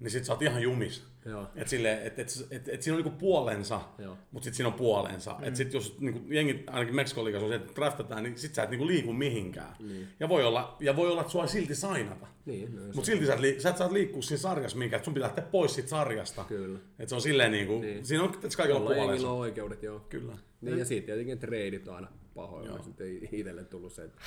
niin 0.00 0.10
sit 0.10 0.24
sä 0.24 0.32
oot 0.32 0.42
ihan 0.42 0.62
jumis. 0.62 1.04
Joo. 1.24 1.46
Et 1.54 1.68
sille, 1.68 2.00
et, 2.04 2.18
et, 2.18 2.28
et, 2.50 2.68
et 2.68 2.82
siinä 2.82 2.96
on 2.96 3.02
niinku 3.04 3.18
puolensa, 3.18 3.80
Joo. 3.98 4.16
mutta 4.30 4.44
sitten 4.44 4.56
siinä 4.56 4.68
on 4.68 4.74
puolensa. 4.74 5.36
Mm. 5.38 5.44
Et 5.44 5.56
sit 5.56 5.72
jos 5.72 5.96
niinku, 6.00 6.32
jengi, 6.32 6.64
ainakin 6.66 6.94
Meksikon 6.94 7.24
liigassa 7.24 7.46
on 7.46 7.50
se, 7.52 7.56
että 7.56 7.72
draftataan, 7.74 8.22
niin 8.22 8.38
sit 8.38 8.54
sä 8.54 8.62
et 8.62 8.70
niinku 8.70 8.86
liiku 8.86 9.12
mihinkään. 9.12 9.74
Niin. 9.78 10.08
Ja, 10.20 10.28
voi 10.28 10.44
olla, 10.44 10.76
ja 10.80 10.96
voi 10.96 11.10
olla, 11.10 11.20
että 11.20 11.32
sua 11.32 11.42
ei 11.42 11.48
silti 11.48 11.74
sainata. 11.74 12.26
Niin, 12.46 12.76
no, 12.76 12.82
Mutta 12.94 13.06
silti 13.06 13.26
sä 13.26 13.34
et, 13.34 13.60
sä 13.60 13.70
et 13.70 13.76
saa 13.76 13.92
liikkua 13.92 14.22
siinä 14.22 14.40
sarjassa 14.40 14.78
mihinkään, 14.78 14.98
että 14.98 15.04
sun 15.04 15.14
pitää 15.14 15.26
lähteä 15.28 15.44
pois 15.44 15.74
siitä 15.74 15.88
sarjasta. 15.88 16.44
Kyllä. 16.44 16.78
Et 16.98 17.08
se 17.08 17.14
on 17.14 17.20
silleen 17.22 17.52
niinku, 17.52 17.78
Niin. 17.80 18.06
siinä 18.06 18.24
on 18.24 18.30
että 18.34 18.56
kaikilla 18.56 18.78
Jolla 18.80 18.90
jengillä 18.90 19.04
puolensa. 19.06 19.30
on 19.30 19.38
oikeudet, 19.38 19.82
joo. 19.82 20.00
Kyllä. 20.00 20.36
Niin, 20.60 20.78
ja 20.78 20.84
siitä 20.84 21.06
tietenkin 21.06 21.38
treidit 21.38 21.88
on 21.88 21.94
aina 21.94 22.08
pahoin, 22.34 22.70
mutta 22.70 22.84
sitten 22.84 23.06
ei 23.06 23.28
itselle 23.32 23.64
tullut 23.64 23.92
se, 23.92 24.04
että 24.04 24.20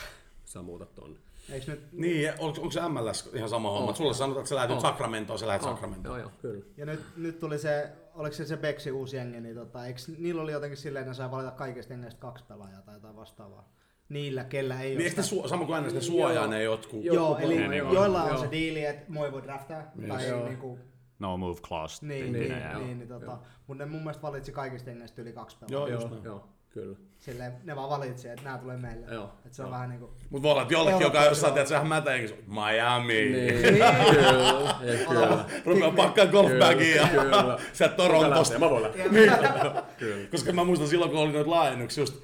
sä 0.46 0.62
muutat 0.62 0.96
tonne. 0.96 1.20
Eikö 1.52 1.72
nyt, 1.72 1.92
Niin, 1.92 2.30
onko, 2.40 2.62
onko 2.62 2.72
se 2.72 2.82
MLS 2.90 3.30
ihan 3.34 3.50
sama 3.50 3.70
homma? 3.72 3.90
On. 3.90 3.96
Sulle 3.96 4.14
sanotaan, 4.14 4.42
että 4.42 4.50
sä 4.50 4.56
lähdet 4.56 4.72
nyt 4.72 4.82
Sacramentoon, 4.82 5.40
sä 5.40 5.48
lähdet 5.48 5.62
Joo, 5.62 5.72
Sacramentoon. 5.72 6.20
joo, 6.20 6.32
kyllä. 6.42 6.66
ja 6.78 6.86
nyt, 6.86 7.00
nyt 7.18 7.40
tuli 7.40 7.60
se, 7.60 7.90
oliko 8.14 8.36
se 8.36 8.46
se 8.46 8.58
Beksi 8.58 8.92
uusi 8.92 9.16
jengi, 9.18 9.42
niin 9.42 9.56
tota, 9.56 9.86
eikö 9.86 10.00
niillä 10.18 10.42
oli 10.42 10.52
jotenkin 10.52 10.78
silleen, 10.78 11.02
että 11.04 11.10
ne 11.12 11.16
sai 11.16 11.32
valita 11.32 11.52
kaikista 11.52 11.94
jengeistä 11.94 12.20
kaksi 12.22 12.44
pelaajaa 12.48 12.82
tai 12.82 12.96
jotain 12.96 13.16
vastaavaa? 13.16 13.70
Niillä, 14.10 14.44
kellä 14.44 14.82
ei 14.82 14.96
Niin 14.96 15.14
ole 15.18 15.44
su- 15.44 15.48
sama 15.50 15.66
kuin 15.66 15.84
NS, 15.84 15.94
ne 15.94 16.02
suojaa 16.02 16.34
Joo. 16.44 16.48
ne 16.48 16.64
jotkut? 16.64 17.04
Joo. 17.04 17.16
Joo, 17.16 17.30
Joku 17.40 17.42
eli 17.52 17.78
joo, 17.78 17.94
joilla 17.94 18.24
on 18.24 18.30
joo. 18.30 18.38
se 18.38 18.52
diili, 18.52 18.86
että 18.86 19.12
moi 19.12 19.32
voi 19.32 19.44
draftaa, 19.44 19.84
tai 20.08 20.28
Joo. 20.30 20.46
niinku, 20.48 20.80
No 21.20 21.38
move 21.38 21.62
clause. 21.62 22.06
niin, 22.06 22.24
tyyppinen, 22.34 22.58
niin, 22.60 22.72
ja- 22.72 22.78
niin, 22.80 23.00
niin, 23.00 23.08
tota, 23.10 23.38
mutta 23.68 23.86
ne 23.86 23.92
mun 23.92 24.00
mielestä 24.02 24.22
valitsi 24.22 24.52
kaikista 24.52 24.90
jengeistä 24.90 25.22
yli 25.22 25.34
kaksi 25.34 25.58
Joo, 25.62 25.68
pelaajaa. 25.70 25.96
just 25.96 26.06
Joo, 26.08 26.14
näin. 26.16 26.26
joo, 26.26 26.48
kyllä. 26.74 26.98
Silleen, 27.20 27.54
ne 27.64 27.76
vaan 27.76 27.90
valitsi, 27.90 28.30
että 28.30 28.44
nämä 28.44 28.58
tulee 28.58 28.78
meille. 28.78 29.06
Joo, 29.14 29.34
Et 29.46 29.54
se 29.54 29.62
on 29.62 29.68
joo. 29.68 29.72
vähän 29.74 29.90
niinku... 29.90 30.14
Mutta 30.30 30.44
voi 30.44 30.52
olla, 30.52 30.62
että 30.62 30.74
jollekin, 30.74 31.02
joka 31.02 31.26
jossain, 31.26 31.54
tiedät, 31.54 31.68
sehän 31.68 31.88
mätä 31.88 32.12
jengissä, 32.12 32.36
Miami. 32.48 33.14
Niin, 33.14 33.62
kyllä, 33.62 33.96
kyllä. 35.10 35.46
Rupeaa 35.66 35.92
pakkaa 35.92 36.26
golfbagia 36.26 36.96
ja 36.96 37.08
Kyllä. 37.08 37.60
sieltä 37.74 37.96
Torontosta. 38.04 38.60
Mä 38.60 38.70
voin 38.70 38.84
lähteä. 38.84 39.08
Niin. 39.12 39.32
Koska 40.32 40.54
mä 40.54 40.64
muistan 40.64 40.88
silloin, 40.88 41.12
kun 41.12 41.20
oli 41.20 41.32
noita 41.32 41.50
laajennuksia 41.50 42.02
just 42.02 42.24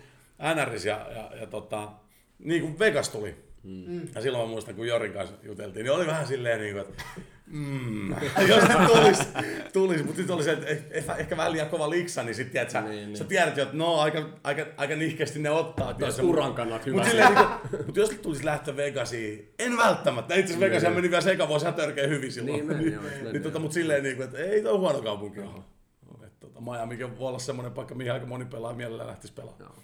NRS 0.55 0.85
ja, 0.85 1.07
ja, 1.15 1.31
ja 1.39 1.47
tota, 1.47 1.91
niin 2.39 2.61
kuin 2.61 2.79
Vegas 2.79 3.09
tuli. 3.09 3.35
Mm. 3.63 4.01
Ja 4.15 4.21
silloin 4.21 4.43
mä 4.43 4.51
muistan, 4.51 4.75
kun 4.75 4.87
Jorin 4.87 5.13
kanssa 5.13 5.35
juteltiin, 5.43 5.83
niin 5.83 5.93
oli 5.93 6.07
vähän 6.07 6.27
silleen 6.27 6.59
niin 6.59 6.73
kuin, 6.73 6.85
että 6.87 7.03
mm, 7.49 8.09
jos 8.49 8.63
ne 8.67 8.75
tulis, 8.87 9.19
tulis 9.73 10.03
mutta 10.03 10.17
sitten 10.17 10.35
oli 10.35 10.43
se, 10.43 10.51
että 10.51 10.67
ehkä, 10.91 11.15
ehkä 11.15 11.37
vähän 11.37 11.51
liian 11.51 11.69
kova 11.69 11.89
liksa, 11.89 12.23
niin 12.23 12.35
sitten 12.35 12.51
tiedät, 12.51 12.69
sä, 12.69 12.81
Niin, 12.81 12.91
niin, 12.91 13.07
niin. 13.07 13.17
sä 13.17 13.23
tiedät 13.23 13.57
jo, 13.57 13.63
että 13.63 13.77
no 13.77 13.95
aika, 13.95 14.29
aika, 14.43 14.65
aika 14.77 14.95
nihkeästi 14.95 15.39
ne 15.39 15.49
ottaa. 15.49 15.93
Taas 15.93 16.19
uran 16.19 16.53
kannalta 16.53 16.85
hyvä. 16.85 16.97
Mutta 16.97 17.13
niin 17.13 17.85
mut 17.85 17.95
jos 17.95 18.09
tulisi 18.09 18.45
lähteä 18.45 18.77
Vegasiin, 18.77 19.53
en 19.59 19.77
välttämättä. 19.77 20.33
Itse 20.35 20.53
asiassa 20.53 20.65
Vegasia 20.65 20.89
meni 20.89 21.09
vielä 21.09 21.21
sekavuosi 21.21 21.65
ihan 21.65 21.73
törkeä 21.73 22.07
hyvin 22.07 22.31
silloin. 22.31 22.53
Niin 22.53 22.67
meni, 22.67 22.93
joo, 22.93 23.03
meni, 23.03 23.31
niin, 23.31 23.43
tota, 23.43 23.59
mutta 23.59 23.73
silleen, 23.73 24.03
niin 24.03 24.15
kuin, 24.15 24.25
että 24.25 24.37
ei 24.37 24.61
toi 24.61 24.77
huono 24.77 25.01
kaupunki 25.01 25.39
ole. 25.39 25.63
Tota, 26.39 26.61
Miamikin 26.61 27.19
voi 27.19 27.27
olla 27.27 27.39
semmoinen 27.39 27.71
paikka, 27.71 27.95
mihin 27.95 28.13
aika 28.13 28.25
moni 28.25 28.45
pelaa 28.45 28.73
mielellään 28.73 29.09
lähtisi 29.09 29.33
pelaamaan. 29.33 29.75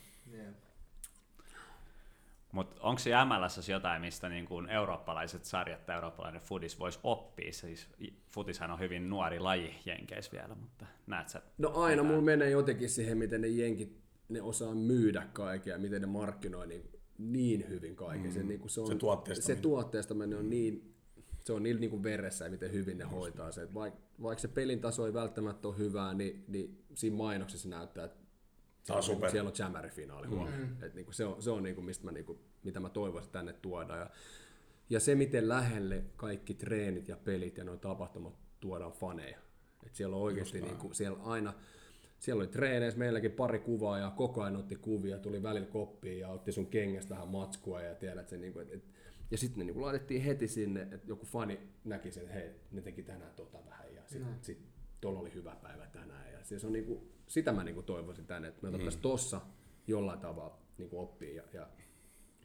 Mutta 2.55 2.81
onko 2.81 2.99
se 2.99 3.11
MLS 3.25 3.69
jotain, 3.69 4.01
mistä 4.01 4.29
niin 4.29 4.45
kuin 4.45 4.69
eurooppalaiset 4.69 5.45
sarjat 5.45 5.85
tai 5.85 5.95
eurooppalainen 5.95 6.41
fudis 6.41 6.79
voisi 6.79 6.99
oppia? 7.03 7.53
Siis 7.53 7.87
futishan 8.27 8.71
on 8.71 8.79
hyvin 8.79 9.09
nuori 9.09 9.39
laji 9.39 9.75
Jenkeissä 9.85 10.31
vielä, 10.31 10.55
mutta 10.55 10.85
näet 11.07 11.29
sä? 11.29 11.41
No 11.57 11.71
aina 11.73 11.91
jotain? 11.91 12.07
mulla 12.07 12.21
menee 12.21 12.49
jotenkin 12.49 12.89
siihen, 12.89 13.17
miten 13.17 13.41
ne 13.41 13.47
jenkit, 13.47 13.97
ne 14.29 14.41
osaa 14.41 14.75
myydä 14.75 15.27
kaikkea 15.33 15.75
ja 15.75 15.79
miten 15.79 16.01
ne 16.01 16.07
markkinoi 16.07 16.67
niin, 16.67 16.89
niin 17.17 17.69
hyvin 17.69 17.95
kaiken. 17.95 18.33
Se, 18.33 18.43
niin 18.43 18.59
kuin 18.59 18.69
se, 18.69 18.81
on, 18.81 18.87
Se 18.87 18.95
tuotteistaminen. 18.95 19.57
Se 19.57 19.61
tuotteistaminen 19.61 20.39
on 20.39 20.49
niin, 20.49 20.95
se 21.43 21.53
on 21.53 21.63
niillä 21.63 21.79
niin 21.79 21.91
kuin 21.91 22.03
veressä 22.03 22.45
ja 22.45 22.51
miten 22.51 22.71
hyvin 22.71 22.97
ne 22.97 23.03
hoitaa 23.03 23.51
se. 23.51 23.73
Vaikka 23.73 23.99
vaik 24.21 24.39
se 24.39 24.47
pelin 24.47 24.81
taso 24.81 25.05
ei 25.05 25.13
välttämättä 25.13 25.67
ole 25.67 25.77
hyvää, 25.77 26.13
niin, 26.13 26.45
niin 26.47 26.85
siinä 26.93 27.17
mainoksessa 27.17 27.69
näyttää, 27.69 28.05
että 28.05 28.24
Tää 28.87 28.97
on 28.97 29.03
siellä, 29.03 29.15
super. 29.15 29.31
siellä 29.31 29.47
on 29.47 29.55
Jammer-finaali 29.59 30.27
mm. 30.27 30.83
Et 30.83 30.93
niin 30.93 31.05
kuin 31.05 31.15
se 31.15 31.25
on, 31.25 31.41
se 31.41 31.51
on 31.51 31.63
niin 31.63 31.75
kuin 31.75 31.85
mistä 31.85 32.05
mä, 32.05 32.11
niin 32.11 32.25
kuin, 32.25 32.39
mitä 32.63 32.79
mä 32.79 32.89
toivoisin 32.89 33.31
tänne 33.31 33.53
tuoda. 33.53 33.97
Ja, 33.97 34.09
ja 34.89 34.99
se, 34.99 35.15
miten 35.15 35.49
lähelle 35.49 36.03
kaikki 36.15 36.53
treenit 36.53 37.07
ja 37.07 37.17
pelit 37.17 37.57
ja 37.57 37.63
nuo 37.63 37.77
tapahtumat 37.77 38.33
tuodaan 38.59 38.91
faneja. 38.91 39.39
Et 39.85 39.95
siellä 39.95 40.15
on 40.15 40.21
oikeasti 40.21 40.61
niin 40.61 40.77
kuin, 40.77 40.95
siellä 40.95 41.19
aina, 41.23 41.53
siellä 42.19 42.41
oli 42.41 42.47
treeneissä 42.47 42.99
meilläkin 42.99 43.31
pari 43.31 43.59
kuvaa 43.59 43.99
ja 43.99 44.11
koko 44.11 44.41
ajan 44.41 44.55
otti 44.55 44.75
kuvia, 44.75 45.19
tuli 45.19 45.43
välillä 45.43 45.67
koppiin 45.67 46.19
ja 46.19 46.29
otti 46.29 46.51
sun 46.51 46.67
kengästä 46.67 47.13
vähän 47.13 47.27
matskua 47.27 47.81
ja 47.81 47.95
tiedät 47.95 48.29
sen, 48.29 48.41
niin 48.41 48.53
kuin, 48.53 48.67
et, 48.67 48.73
et, 48.73 48.83
ja 49.31 49.37
sitten 49.37 49.59
ne 49.59 49.65
niin 49.65 49.73
kuin 49.73 49.85
laitettiin 49.85 50.21
heti 50.21 50.47
sinne, 50.47 50.81
että 50.81 51.07
joku 51.07 51.25
fani 51.25 51.59
näki 51.83 52.11
sen, 52.11 52.23
että 52.23 52.35
hei, 52.35 52.51
ne 52.71 52.81
teki 52.81 53.03
tänään 53.03 53.33
tota 53.35 53.57
vähän 53.65 53.95
ja 53.95 54.01
sitten 54.07 54.35
sit, 54.41 54.59
tuolla 55.05 55.19
oli 55.19 55.33
hyvä 55.33 55.55
päivä 55.55 55.87
tänään. 55.87 56.31
Ja 56.33 56.43
siis 56.43 56.65
on 56.65 56.73
niin 56.73 56.85
kuin, 56.85 57.11
sitä 57.27 57.51
mä 57.51 57.63
niin 57.63 57.75
kuin 57.75 57.85
toivoisin 57.85 58.25
tänne, 58.25 58.47
että 58.47 58.59
me 58.61 58.69
otettaisiin 58.69 59.01
tossa 59.01 59.41
jollain 59.87 60.19
tavalla 60.19 60.59
niin 60.77 60.89
kuin 60.89 60.99
oppia 60.99 61.35
ja, 61.35 61.43
ja 61.53 61.67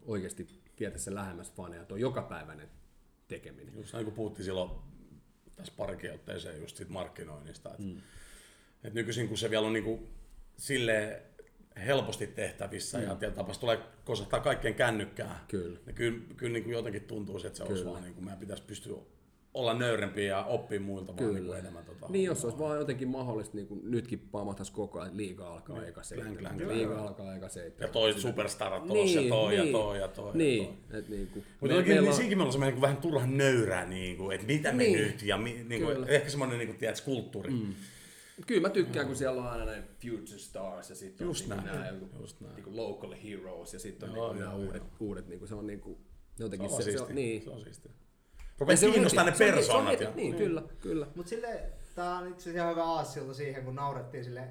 oikeasti 0.02 0.46
vietäisiin 0.80 1.04
se 1.04 1.14
lähemmäs 1.14 1.52
faneja, 1.52 1.84
tuo 1.84 1.96
jokapäiväinen 1.96 2.68
tekeminen. 3.28 3.74
Just 3.76 3.92
näin 3.92 4.04
kuin 4.04 4.14
puhuttiin 4.14 4.44
silloin 4.44 4.70
tässä 5.56 5.72
parikin 5.76 6.12
otteeseen 6.12 6.60
just 6.60 6.76
siitä 6.76 6.92
markkinoinnista. 6.92 7.70
Että, 7.70 7.82
mm. 7.82 8.00
et 8.84 8.94
nykyisin 8.94 9.28
kun 9.28 9.38
se 9.38 9.50
vielä 9.50 9.66
on 9.66 9.72
niinku 9.72 10.08
sille 10.56 11.22
helposti 11.76 12.26
tehtävissä 12.26 12.98
mm. 12.98 13.04
ja 13.04 13.16
se 13.52 13.60
tulee 13.60 13.78
kosahtaa 14.04 14.40
kaikkien 14.40 14.74
kännykkää. 14.74 15.44
Kyllä. 15.48 15.78
Niin 15.86 15.94
kyllä, 15.94 16.18
kyllä 16.36 16.52
niin 16.52 16.64
kuin 16.64 16.72
jotenkin 16.72 17.02
tuntuu, 17.02 17.36
että 17.36 17.56
se 17.56 17.64
olisi 17.64 17.84
vaan 17.84 18.02
niin 18.02 18.14
kuin 18.14 18.24
meidän 18.24 18.40
pitäisi 18.40 18.62
pystyä 18.62 18.98
olla 19.54 19.74
nöyrempiä 19.74 20.24
ja 20.24 20.44
oppia 20.44 20.80
muilta 20.80 21.16
vaan 21.16 21.34
niin 21.34 21.46
kuin 21.46 21.58
enemmän. 21.58 21.84
Tota, 21.84 22.06
Niin, 22.08 22.24
jos 22.24 22.44
olisi 22.44 22.58
vaan 22.58 22.78
jotenkin 22.78 23.08
mahdollista, 23.08 23.56
niin 23.56 23.66
kuin 23.66 23.80
nytkin 23.84 24.18
pamahtaisi 24.18 24.72
koko 24.72 24.98
ajan, 24.98 25.06
että 25.08 25.16
liiga 25.16 25.52
alkaa 25.54 25.84
eka 25.86 26.02
seitsemän. 26.02 26.32
Niin. 26.34 26.40
klän, 26.40 26.56
klän. 26.58 26.78
Liiga 26.78 26.98
alkaa 27.02 27.36
eka 27.36 27.48
seitsemän. 27.48 27.88
ja 27.88 27.92
toi 27.92 28.12
superstarat 28.20 28.86
tuossa 28.86 29.20
ja 29.20 29.28
toi 29.28 29.56
ja 29.56 29.72
toi 29.72 29.98
ja 30.00 30.08
toi. 30.08 30.36
Niin, 30.36 30.62
Ja 30.62 30.74
toi. 30.90 30.98
että 30.98 31.10
niin 31.12 31.26
kuin, 31.26 31.44
Mutta 31.60 31.76
oikein 31.76 32.02
niin 32.02 32.14
siinäkin 32.14 32.38
me 32.38 32.44
ollaan 32.44 32.60
niin 32.60 32.80
vähän 32.80 32.96
turhan 32.96 33.36
nöyrää, 33.36 33.86
niin 33.86 34.16
kuin, 34.16 34.34
että 34.34 34.46
mitä 34.46 34.72
me 34.72 34.82
Niin. 34.82 34.98
nyt, 34.98 35.22
ja 35.22 35.36
mi, 35.38 35.64
niin 35.68 35.82
kuin, 35.82 35.94
Kyllä. 35.94 36.06
ehkä 36.06 36.30
semmoinen 36.30 36.58
niin 36.58 36.68
kuin, 36.68 36.78
tiedätkö, 36.78 37.04
kulttuuri. 37.04 37.50
Mm. 37.50 37.74
Kyllä 38.46 38.60
mä 38.60 38.68
tykkään, 38.70 39.06
kun 39.06 39.16
siellä 39.16 39.42
on 39.42 39.48
aina 39.48 39.64
näin 39.64 39.82
Future 40.02 40.38
Stars 40.38 40.90
ja 40.90 40.96
sitten 40.96 41.26
on 41.28 41.34
niinku 41.34 41.54
näin, 41.54 41.64
nämä 41.64 41.80
näin. 41.84 42.54
niinku 42.54 42.76
local 42.76 43.14
heroes 43.24 43.72
ja 43.72 43.78
sitten 43.78 44.08
on 44.10 44.16
Joo, 44.16 44.26
niinku 44.32 44.44
nämä 44.44 44.56
joo, 44.56 44.66
uudet, 44.66 44.82
uudet 45.00 45.28
niinku, 45.28 45.46
se 45.46 45.54
on 45.54 45.66
niinku, 45.66 45.98
Se 46.36 46.42
jotenkin 46.44 46.70
on 46.70 46.82
se, 46.82 46.92
se, 46.92 47.00
on, 47.00 47.14
niin. 47.14 47.42
Se 47.42 47.50
on 47.50 47.60
siistiä. 47.60 47.92
On 48.60 48.92
kiinnostaa 48.92 49.24
ne 49.24 49.34
se 49.34 49.44
on 49.48 49.54
persoonat. 49.54 50.00
ja- 50.00 50.10
Niin, 50.14 50.34
kyllä, 50.34 50.62
kyllä. 50.80 51.06
Mut 51.14 51.28
sille, 51.28 51.60
tää 51.94 52.14
on 52.14 52.28
itse 52.28 52.40
asiassa 52.42 52.58
ihan 52.60 52.70
hyvä 52.70 52.84
aasilta 52.84 53.34
siihen, 53.34 53.64
kun 53.64 53.74
naurettiin 53.74 54.24
sille 54.24 54.42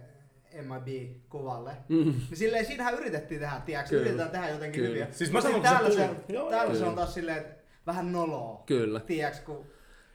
MIB-kuvalle. 0.61 1.71
Mm. 1.89 1.95
Niin 2.03 2.21
silleen, 2.33 2.65
siinähän 2.65 2.93
yritettiin 2.93 3.39
tehdä, 3.41 3.61
tiedätkö? 3.65 3.89
Kyllä. 3.89 4.01
Yritetään 4.01 4.29
tehdä 4.31 4.49
jotenkin 4.49 4.81
Kyllä. 4.81 4.89
hyviä. 4.89 5.07
Siis 5.11 5.31
mä 5.31 5.41
sanon, 5.41 5.61
täällä 5.61 5.91
se, 5.91 6.09
täällä 6.49 6.75
se 6.75 6.85
on 6.85 6.95
taas 6.95 7.13
silleen, 7.13 7.37
että 7.37 7.55
vähän 7.87 8.11
noloa. 8.11 8.63
Kyllä. 8.65 8.99
Tiedätkö, 8.99 9.41
kun... 9.45 9.65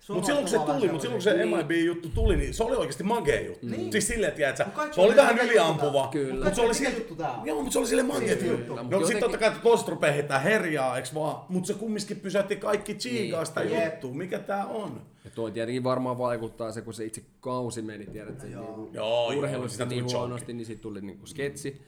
Mutta 0.08 0.26
silloin 0.26 0.44
kun 0.44 0.50
se 0.50 0.58
tuli, 0.58 0.88
mutta 0.88 1.00
silloin 1.02 1.12
kun 1.12 1.22
se 1.22 1.34
Niin. 1.36 1.56
MIB-juttu 1.56 2.08
tuli, 2.08 2.36
niin 2.36 2.54
se 2.54 2.62
oli 2.64 2.76
oikeasti 2.76 3.02
magea 3.04 3.40
juttu. 3.40 3.66
Niin. 3.66 3.92
Siis 3.92 4.06
silleen, 4.08 4.32
tiedätkö, 4.32 4.64
se 4.94 5.00
oli 5.00 5.16
vähän 5.16 5.38
yliampuva. 5.38 6.02
juttu 6.02 6.10
Kyllä. 6.12 6.44
Mutta 6.44 6.54
se 6.54 6.60
oli 6.60 6.68
Mikä 6.68 6.74
silleen, 6.78 6.96
juttu 6.96 7.14
tää 7.16 7.32
on? 7.32 7.46
joo, 7.46 7.56
mutta 7.56 7.72
se 7.72 7.78
oli 7.78 7.86
silleen 7.86 8.06
magea 8.06 8.28
Siisti 8.28 8.46
juttu. 8.46 8.58
juttu. 8.60 8.74
No 8.74 8.82
Mut 8.82 8.90
sit 8.92 9.00
jotenkin- 9.00 9.20
totta 9.20 9.38
kai, 9.38 9.48
että 9.48 9.60
tosta 9.62 9.90
rupeaa 9.90 10.12
heittää 10.12 10.38
herjaa, 10.38 10.96
eiks 10.96 11.14
vaan? 11.14 11.36
Mutta 11.48 11.66
se 11.66 11.74
kumminkin 11.74 12.20
pysäytti 12.20 12.56
kaikki 12.56 12.94
tsiigaa 12.94 13.40
Niin. 13.40 13.46
sitä 13.46 13.62
juttua. 13.84 14.12
Mikä 14.14 14.38
tää 14.38 14.66
on? 14.66 15.00
Ja 15.24 15.30
toi 15.34 15.50
tietenkin 15.52 15.84
varmaan 15.84 16.18
vaikuttaa 16.18 16.72
se, 16.72 16.82
kun 16.82 16.94
se 16.94 17.04
itse 17.04 17.22
kausi 17.40 17.82
meni, 17.82 18.06
tiedät 18.06 18.42
niinku, 18.42 18.90
joo, 18.92 19.26
urheilussa 19.38 19.76
siitä 19.76 19.86
tuli 19.90 20.02
niin 20.02 20.16
huonosti, 20.16 20.52
niin 20.52 20.66
siitä 20.66 20.82
tuli 20.82 21.00
niinku 21.00 21.26
sketsi. 21.26 21.82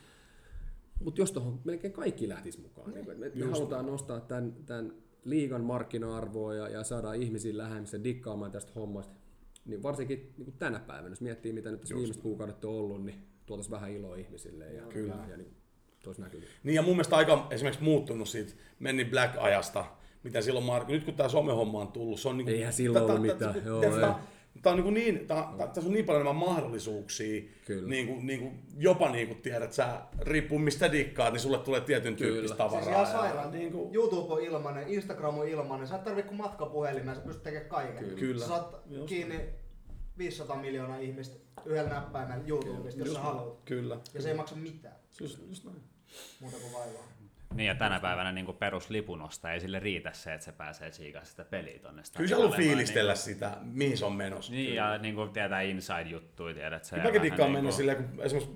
Mutta 1.04 1.20
jos 1.20 1.32
tuohon 1.32 1.60
melkein 1.64 1.92
kaikki 1.92 2.28
lähtis 2.28 2.58
mukaan, 2.58 2.90
niin, 2.94 3.06
me, 3.18 3.30
me 3.34 3.46
halutaan 3.50 3.86
nostaa 3.86 4.20
tämän, 4.20 4.52
tämän 4.66 4.92
liigan 5.26 5.64
markkina-arvoa 5.64 6.54
ja, 6.54 6.68
ja 6.68 6.84
saada 6.84 7.12
ihmisiä 7.12 7.56
lähemmäs 7.56 7.92
ja 7.92 8.04
dikkaamaan 8.04 8.52
tästä 8.52 8.72
hommasta, 8.74 9.14
niin 9.64 9.82
varsinkin 9.82 10.32
niin 10.36 10.44
kuin 10.44 10.56
tänä 10.58 10.78
päivänä, 10.78 11.08
jos 11.08 11.20
miettii 11.20 11.52
mitä 11.52 11.70
nyt 11.70 11.80
tässä 11.80 11.94
viimeiset 11.94 12.22
kuukaudet 12.22 12.64
on 12.64 12.74
ollut, 12.74 13.04
niin 13.04 13.26
tuotaisiin 13.46 13.70
vähän 13.70 13.90
iloa 13.90 14.16
ihmisille 14.16 14.72
ja, 14.72 14.82
Kyllä. 14.82 15.14
ja, 15.14 15.30
ja 15.30 15.36
niin, 15.36 15.54
toisi. 16.02 16.22
Niin 16.62 16.74
ja 16.74 16.82
mun 16.82 16.92
mielestä 16.92 17.16
aika 17.16 17.46
esimerkiksi 17.50 17.84
muuttunut 17.84 18.28
siitä 18.28 18.52
Menni 18.78 19.04
Black-ajasta, 19.04 19.84
mitä 20.22 20.40
silloin 20.40 20.64
Mark, 20.64 20.88
nyt 20.88 21.04
kun 21.04 21.14
tää 21.14 21.28
somehomma 21.28 21.80
on 21.80 21.88
tullut, 21.88 22.20
se 22.20 22.28
on 22.28 22.36
niinku... 22.36 22.52
Eihän 22.52 22.72
silloin 22.72 23.04
ollut 23.04 23.22
mitään, 23.22 23.62
joo. 23.64 23.82
Tää 24.62 24.72
on 24.72 24.76
niinku 24.76 24.90
niin, 24.90 25.26
tää, 25.26 25.52
tää, 25.58 25.66
tässä 25.66 25.88
on 25.88 25.92
niin 25.92 26.04
paljon 26.04 26.22
enemmän 26.22 26.48
mahdollisuuksia, 26.48 27.42
Kyllä. 27.66 27.88
niinku, 27.88 28.20
niinku, 28.20 28.52
jopa 28.78 29.10
niinku 29.10 29.34
tiedät, 29.34 29.72
sä 29.72 30.00
riippuu 30.20 30.58
mistä 30.58 30.92
dikkaat, 30.92 31.32
niin 31.32 31.40
sulle 31.40 31.58
tulee 31.58 31.80
tietyn 31.80 32.16
tyyppistä 32.16 32.42
Kyllä. 32.42 32.56
tavaraa. 32.56 32.84
Siis 32.84 32.94
ihan 32.94 33.06
ja 33.06 33.12
sairaan. 33.12 33.52
Niinku, 33.52 33.90
YouTube 33.92 34.34
on 34.34 34.42
ilmanen, 34.42 34.88
Instagram 34.88 35.38
on 35.38 35.48
ilmanen. 35.48 35.88
Sä 35.88 35.96
et 35.96 36.04
tarvitse 36.04 36.28
kuin 36.28 36.38
matkapuhelimen, 36.38 37.14
sä 37.14 37.20
pystyt 37.20 37.42
tekemään 37.42 37.70
kaiken. 37.70 38.04
Kyllä. 38.16 38.40
Sä 38.40 38.48
saat 38.48 38.82
Just 38.86 39.08
kiinni 39.08 39.40
500 40.18 40.56
miljoonaa 40.56 40.98
ihmistä 40.98 41.36
yhdellä 41.64 41.90
näppäimellä 41.90 42.44
YouTubesta, 42.46 43.00
jos 43.00 43.12
sä 43.12 43.20
haluat. 43.20 43.58
Kyllä. 43.64 43.98
Ja 44.14 44.22
se 44.22 44.28
ei 44.28 44.36
maksa 44.36 44.56
mitään 44.56 44.96
Just, 45.20 45.38
just 45.48 45.64
näin. 45.64 45.80
muuta 46.40 46.56
kuin 46.56 46.72
vaivaa. 46.72 47.08
Niin 47.54 47.66
ja 47.66 47.74
tänä 47.74 48.00
päivänä 48.00 48.32
niin 48.32 48.44
kuin 48.46 48.56
peruslipunosta 48.56 49.52
ei 49.52 49.60
sille 49.60 49.80
riitä 49.80 50.12
se, 50.12 50.34
että 50.34 50.44
se 50.44 50.52
pääsee 50.52 50.92
siikaa 50.92 51.24
sitä 51.24 51.44
peliä 51.44 51.78
tonne 51.78 52.02
Kyllä 52.16 52.28
se 52.28 52.34
haluaa 52.34 52.56
fiilistellä 52.56 53.12
niin, 53.12 53.22
sitä, 53.22 53.56
mihin 53.62 53.98
se 53.98 54.04
on 54.04 54.12
menossa. 54.12 54.52
Niin 54.52 54.74
ja 54.74 54.98
niin 54.98 55.14
kuin 55.14 55.30
tietää 55.30 55.60
inside-juttuja, 55.60 56.54
tiedät 56.54 56.84
se. 56.84 56.96
Mäkin 56.96 57.22
dikkaan 57.22 57.46
niin 57.46 57.52
mennä 57.52 57.68
kuin... 57.70 57.76
silleen, 57.76 57.96
kun 57.96 58.22
esimerkiksi 58.22 58.54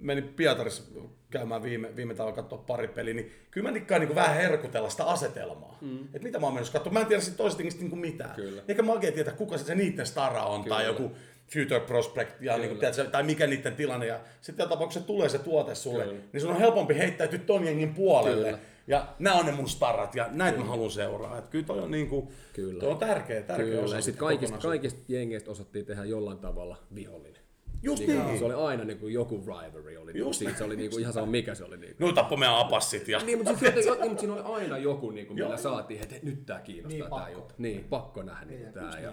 menin 0.00 0.24
Pietarissa 0.24 0.82
käymään 1.30 1.62
viime, 1.62 1.96
viime 1.96 2.14
talvella 2.14 2.36
katsoa 2.36 2.58
pari 2.58 2.88
peliä, 2.88 3.14
niin 3.14 3.32
kyllä 3.50 3.68
mä 3.68 3.74
dikkaan 3.74 4.00
niin 4.00 4.14
vähän 4.14 4.36
herkutella 4.36 4.90
sitä 4.90 5.04
asetelmaa. 5.04 5.78
Mm. 5.80 6.04
Että 6.04 6.22
mitä 6.22 6.38
mä 6.38 6.46
oon 6.46 6.54
menossa 6.54 6.72
katsoa. 6.72 6.92
Mä 6.92 7.00
en 7.00 7.06
tiedä 7.06 7.22
siitä 7.22 7.36
toisesta 7.36 7.62
niin 7.62 7.98
mitään. 7.98 8.34
Kyllä. 8.34 8.62
Eikä 8.68 8.82
mä 8.82 8.92
oikein 8.92 9.14
tiedä, 9.14 9.30
kuka 9.30 9.58
se, 9.58 9.64
se 9.64 9.74
niiden 9.74 10.06
stara 10.06 10.42
on 10.42 10.62
kyllä. 10.62 10.76
tai 10.76 10.86
joku 10.86 11.12
future 11.46 11.80
prospect 11.80 12.42
ja 12.42 12.58
niin 12.58 12.68
kuin, 12.68 12.78
tiedätkö, 12.78 13.04
tai 13.04 13.22
mikä 13.22 13.46
niiden 13.46 13.76
tilanne. 13.76 14.06
Ja 14.06 14.20
sitten 14.40 14.68
tapauksessa 14.68 15.06
tulee 15.06 15.28
se 15.28 15.38
tuote 15.38 15.74
sulle, 15.74 16.04
Kyllä. 16.04 16.18
niin 16.32 16.40
sun 16.40 16.50
on 16.50 16.58
helpompi 16.58 16.98
heittäytyä 16.98 17.38
ton 17.38 17.64
jengin 17.64 17.94
puolelle. 17.94 18.44
Kyllä. 18.44 18.58
Ja 18.86 19.06
nämä 19.18 19.36
on 19.36 19.46
ne 19.46 19.52
mun 19.52 19.68
starrat 19.68 20.14
ja 20.14 20.28
näitä 20.30 20.52
Kyllä. 20.52 20.64
mä 20.64 20.70
haluan 20.70 20.90
seuraa. 20.90 21.38
Että 21.38 21.50
kyllä 21.50 21.64
toi 21.64 21.80
on, 21.80 21.90
niin 21.90 22.08
kuin, 22.08 22.28
kyllä. 22.52 22.80
Toi 22.80 22.90
on 22.90 22.98
tärkeä, 22.98 23.42
tärkeä 23.42 23.66
kyllä. 23.66 23.82
osa. 23.82 23.96
Ja 23.96 24.02
sitten 24.02 24.20
kaikista, 24.20 24.58
kaikista 24.58 25.00
jengeistä 25.08 25.50
osattiin 25.50 25.86
tehdä 25.86 26.04
jollain 26.04 26.38
tavalla 26.38 26.76
vihollinen. 26.94 27.42
Just 27.82 28.06
niin. 28.06 28.26
niin. 28.26 28.38
Se 28.38 28.44
oli 28.44 28.54
aina 28.54 28.84
niin 28.84 28.98
kuin 28.98 29.14
joku 29.14 29.44
rivalry. 29.46 29.96
Oli 29.96 30.18
Just 30.18 30.40
niin. 30.40 30.56
Se 30.56 30.64
oli 30.64 30.76
niin 30.76 30.90
kuin 30.90 31.00
ihan 31.00 31.12
sama 31.12 31.26
mikä 31.26 31.54
se 31.54 31.64
oli. 31.64 31.76
Niin 31.76 31.96
kuin. 31.96 32.06
No 32.06 32.12
tappoi 32.12 32.38
meidän 32.38 32.56
apassit. 32.56 33.08
Ja... 33.08 33.18
niin, 33.18 33.38
mutta, 33.38 33.56
siis, 33.56 33.74
niin, 33.74 34.08
mutta 34.08 34.20
siinä 34.20 34.34
oli 34.34 34.60
aina 34.60 34.78
joku, 34.78 35.10
niin 35.10 35.26
kuin, 35.26 35.38
millä 35.38 35.56
saatiin, 35.56 36.02
että 36.02 36.14
nyt 36.22 36.46
tämä 36.46 36.60
kiinnostaa 36.60 36.98
niin, 36.98 37.10
tämä 37.10 37.30
juttu. 37.30 37.54
Niin, 37.58 37.84
pakko 37.84 38.22
nähdä 38.22 38.44
niin, 38.44 38.62
niin 38.62 38.72
tämä. 38.72 38.98
Ja... 39.00 39.12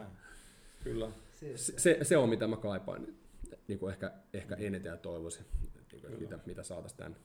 Kyllä. 0.83 1.07
Se, 1.55 1.99
se, 2.03 2.17
on 2.17 2.29
mitä 2.29 2.47
mä 2.47 2.57
kaipaan 2.57 3.07
niin 3.67 3.79
kuin 3.79 3.91
ehkä, 3.91 4.11
ehkä 4.33 4.55
eniten 4.55 4.89
ja 4.89 4.97
toivoisin, 4.97 5.45
niin 5.61 5.71
kuin, 5.71 6.19
mitä, 6.19 6.39
mitä 6.45 6.63
saataisiin 6.63 6.97
tämän. 6.97 7.15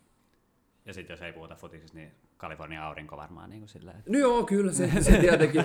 Ja 0.86 0.94
sitten 0.94 1.14
jos 1.14 1.22
ei 1.22 1.32
puhuta 1.32 1.54
futiksista, 1.54 1.98
niin 1.98 2.12
Kalifornian 2.36 2.84
aurinko 2.84 3.16
varmaan 3.16 3.50
niin 3.50 3.60
kuin 3.60 3.68
sillä 3.68 3.90
että... 3.90 4.10
No 4.12 4.18
joo, 4.18 4.44
kyllä 4.44 4.72
se, 4.72 4.90
se 5.00 5.18
tietenkin. 5.18 5.64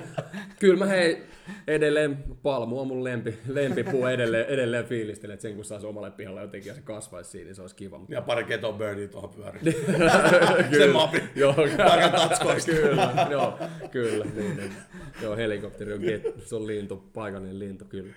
kyllä 0.60 0.78
mä 0.78 0.86
hei, 0.86 1.24
edelleen 1.68 2.24
Palmu 2.44 2.80
on 2.80 2.88
mun 2.88 3.04
lempi, 3.04 3.40
lempipuu 3.48 4.06
edelleen, 4.06 4.46
edelleen 4.46 4.86
fiilistelen, 4.86 5.34
että 5.34 5.42
sen 5.42 5.56
kun 5.56 5.66
saisi 5.66 5.88
omalle 5.88 6.12
pihalle 6.12 6.42
jotenkin 6.42 6.70
ja 6.70 6.76
se 6.76 6.82
kasvaisi 6.82 7.30
siinä, 7.30 7.46
niin 7.46 7.56
se 7.56 7.62
olisi 7.62 7.76
kiva. 7.76 8.00
Ja 8.10 8.22
pari 8.22 8.44
keto 8.44 8.74
birdie 8.74 9.08
tuohon 9.08 9.30
pyöriin. 9.30 9.76
sen 10.78 10.92
mapi. 10.94 11.24
Joo, 11.36 11.56
paikan 11.78 12.12
tatskoista. 12.12 12.72
kyllä, 12.72 13.28
joo, 13.32 13.60
kyllä. 13.92 14.26
Niin, 14.26 14.58
niin. 14.58 14.74
Joo, 15.22 15.36
helikopteri 15.36 15.94
on 15.94 16.00
get, 16.00 16.24
se 16.46 16.56
on 16.56 16.68
lintu, 16.68 16.98
paikallinen 17.14 17.60
lintu, 17.60 17.86
kyllä. 17.86 18.14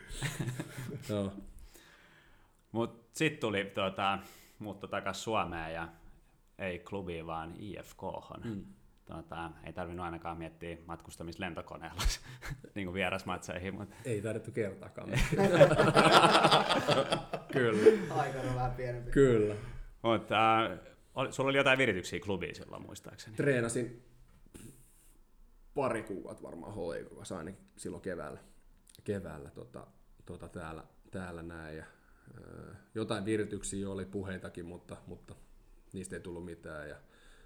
joo. 1.08 1.32
Mut 2.72 3.08
sitten 3.12 3.40
tuli 3.40 3.64
tuota, 3.64 4.18
muutto 4.58 4.86
takaisin 4.86 5.22
Suomeen 5.22 5.74
ja 5.74 5.88
ei 6.62 6.78
klubiin, 6.78 7.26
vaan 7.26 7.54
IFK. 7.58 8.02
Mm. 8.44 8.64
Tuota, 9.04 9.50
ei 9.64 9.72
tarvinnut 9.72 10.04
ainakaan 10.04 10.38
miettiä 10.38 10.76
matkustamista 10.86 11.42
lentokoneella 11.42 12.02
niin 12.74 12.86
kuin 12.86 12.94
vierasmatseihin. 12.94 13.74
Mutta... 13.74 13.96
Ei 14.04 14.22
taidettu 14.22 14.50
kertaakaan. 14.50 15.08
Kyllä. 17.52 18.14
Aikana 18.14 18.54
vähän 18.54 18.72
pienempi. 18.72 19.10
Kyllä. 19.10 19.54
Mutta 20.02 20.66
äh, 20.66 20.78
sulla 21.30 21.50
oli 21.50 21.58
jotain 21.58 21.78
virityksiä 21.78 22.20
klubiin 22.20 22.54
silloin 22.54 22.82
muistaakseni. 22.82 23.36
Treenasin 23.36 24.02
pari 25.74 26.02
kuukautta 26.02 26.42
varmaan 26.42 26.74
hoikokas 26.74 27.32
ainakin 27.32 27.64
silloin 27.76 28.02
keväällä, 28.02 28.40
keväällä 29.04 29.50
tota, 29.50 29.86
tota 30.26 30.48
täällä, 30.48 30.84
täällä 31.10 31.42
näin. 31.42 31.76
Ja, 31.76 31.84
ö, 32.38 32.74
jotain 32.94 33.24
virityksiä 33.24 33.90
oli 33.90 34.04
puheitakin, 34.04 34.66
mutta, 34.66 34.96
mutta 35.06 35.34
niistä 35.92 36.16
ei 36.16 36.20
tullut 36.20 36.44
mitään. 36.44 36.88
Ja 36.88 36.96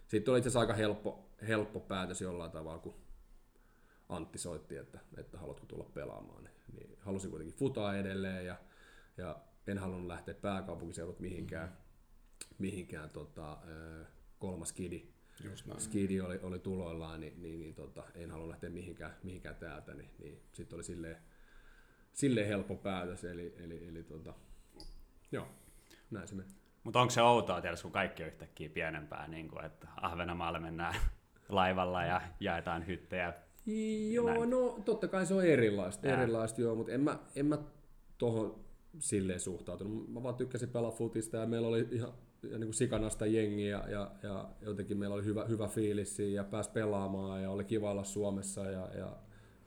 sitten 0.08 0.32
oli 0.32 0.38
itse 0.38 0.48
asiassa 0.48 0.60
aika 0.60 0.72
helppo, 0.74 1.30
helppo 1.48 1.80
päätös 1.80 2.20
jollain 2.20 2.50
tavalla, 2.50 2.78
kun 2.78 2.94
Antti 4.08 4.38
soitti, 4.38 4.76
että, 4.76 4.98
että 5.16 5.38
haluatko 5.38 5.66
tulla 5.66 5.90
pelaamaan. 5.94 6.44
Niin, 6.44 6.54
niin 6.72 6.98
halusin 7.00 7.30
kuitenkin 7.30 7.58
futaa 7.58 7.96
edelleen 7.96 8.46
ja, 8.46 8.56
ja 9.16 9.38
en 9.66 9.78
halunnut 9.78 10.06
lähteä 10.06 10.34
pääkaupunkiseudut 10.34 11.20
mihinkään, 11.20 11.68
mm-hmm. 11.68 12.54
mihinkään 12.58 13.10
tota, 13.10 13.58
kolmas. 14.38 14.74
Just 15.44 15.66
näin. 15.66 15.80
Skidi 15.80 16.20
oli, 16.20 16.38
oli 16.42 16.58
tuloillaan, 16.58 17.20
niin, 17.20 17.42
niin, 17.42 17.60
niin 17.60 17.74
tota, 17.74 18.04
en 18.14 18.30
halunnut 18.30 18.50
lähteä 18.50 18.70
mihinkään, 18.70 19.16
mihinkään 19.22 19.56
täältä, 19.56 19.94
niin, 19.94 20.10
niin 20.18 20.42
sitten 20.52 20.76
oli 20.76 20.84
silleen, 20.84 21.16
silleen 22.12 22.46
helppo 22.46 22.76
päätös, 22.76 23.24
eli, 23.24 23.54
eli, 23.58 23.88
eli 23.88 24.02
tota, 24.02 24.34
joo, 25.32 25.48
näin 26.10 26.28
se 26.28 26.34
meni. 26.34 26.65
Mutta 26.86 27.00
onko 27.00 27.10
se 27.10 27.22
outoa 27.22 27.60
tietysti, 27.60 27.82
kun 27.82 27.92
kaikki 27.92 28.22
on 28.22 28.28
yhtäkkiä 28.28 28.68
pienempää, 28.68 29.28
niin 29.28 29.48
kuin, 29.48 29.64
että 29.64 29.88
Ahvenanmaalle 30.00 30.58
mennään 30.58 30.94
laivalla 31.48 32.04
ja 32.04 32.20
jaetaan 32.40 32.86
hyttejä? 32.86 33.34
Joo, 34.12 34.26
näin. 34.26 34.50
no 34.50 34.78
totta 34.84 35.08
kai 35.08 35.26
se 35.26 35.34
on 35.34 35.44
erilaista, 35.44 36.06
Jää. 36.06 36.22
erilaista 36.22 36.60
joo, 36.60 36.74
mutta 36.74 36.92
en 36.92 37.00
mä, 37.00 37.18
en 37.36 37.46
mä 37.46 37.58
tohon 38.18 38.64
silleen 38.98 39.40
suhtautunut. 39.40 40.12
Mä 40.12 40.22
vaan 40.22 40.34
tykkäsin 40.34 40.68
pelaa 40.68 40.90
futista 40.90 41.36
ja 41.36 41.46
meillä 41.46 41.68
oli 41.68 41.88
ihan 41.90 42.12
ja 42.42 42.58
niin 42.58 42.66
kuin 42.66 42.74
sikanasta 42.74 43.26
jengiä 43.26 43.68
ja, 43.68 43.84
ja, 43.88 44.10
ja 44.22 44.48
jotenkin 44.60 44.98
meillä 44.98 45.14
oli 45.14 45.24
hyvä, 45.24 45.44
hyvä 45.44 45.68
fiilis 45.68 46.18
ja 46.18 46.44
pääsi 46.44 46.70
pelaamaan 46.70 47.42
ja 47.42 47.50
oli 47.50 47.64
kiva 47.64 47.90
olla 47.90 48.04
Suomessa 48.04 48.64
ja, 48.64 48.88
ja 48.98 49.16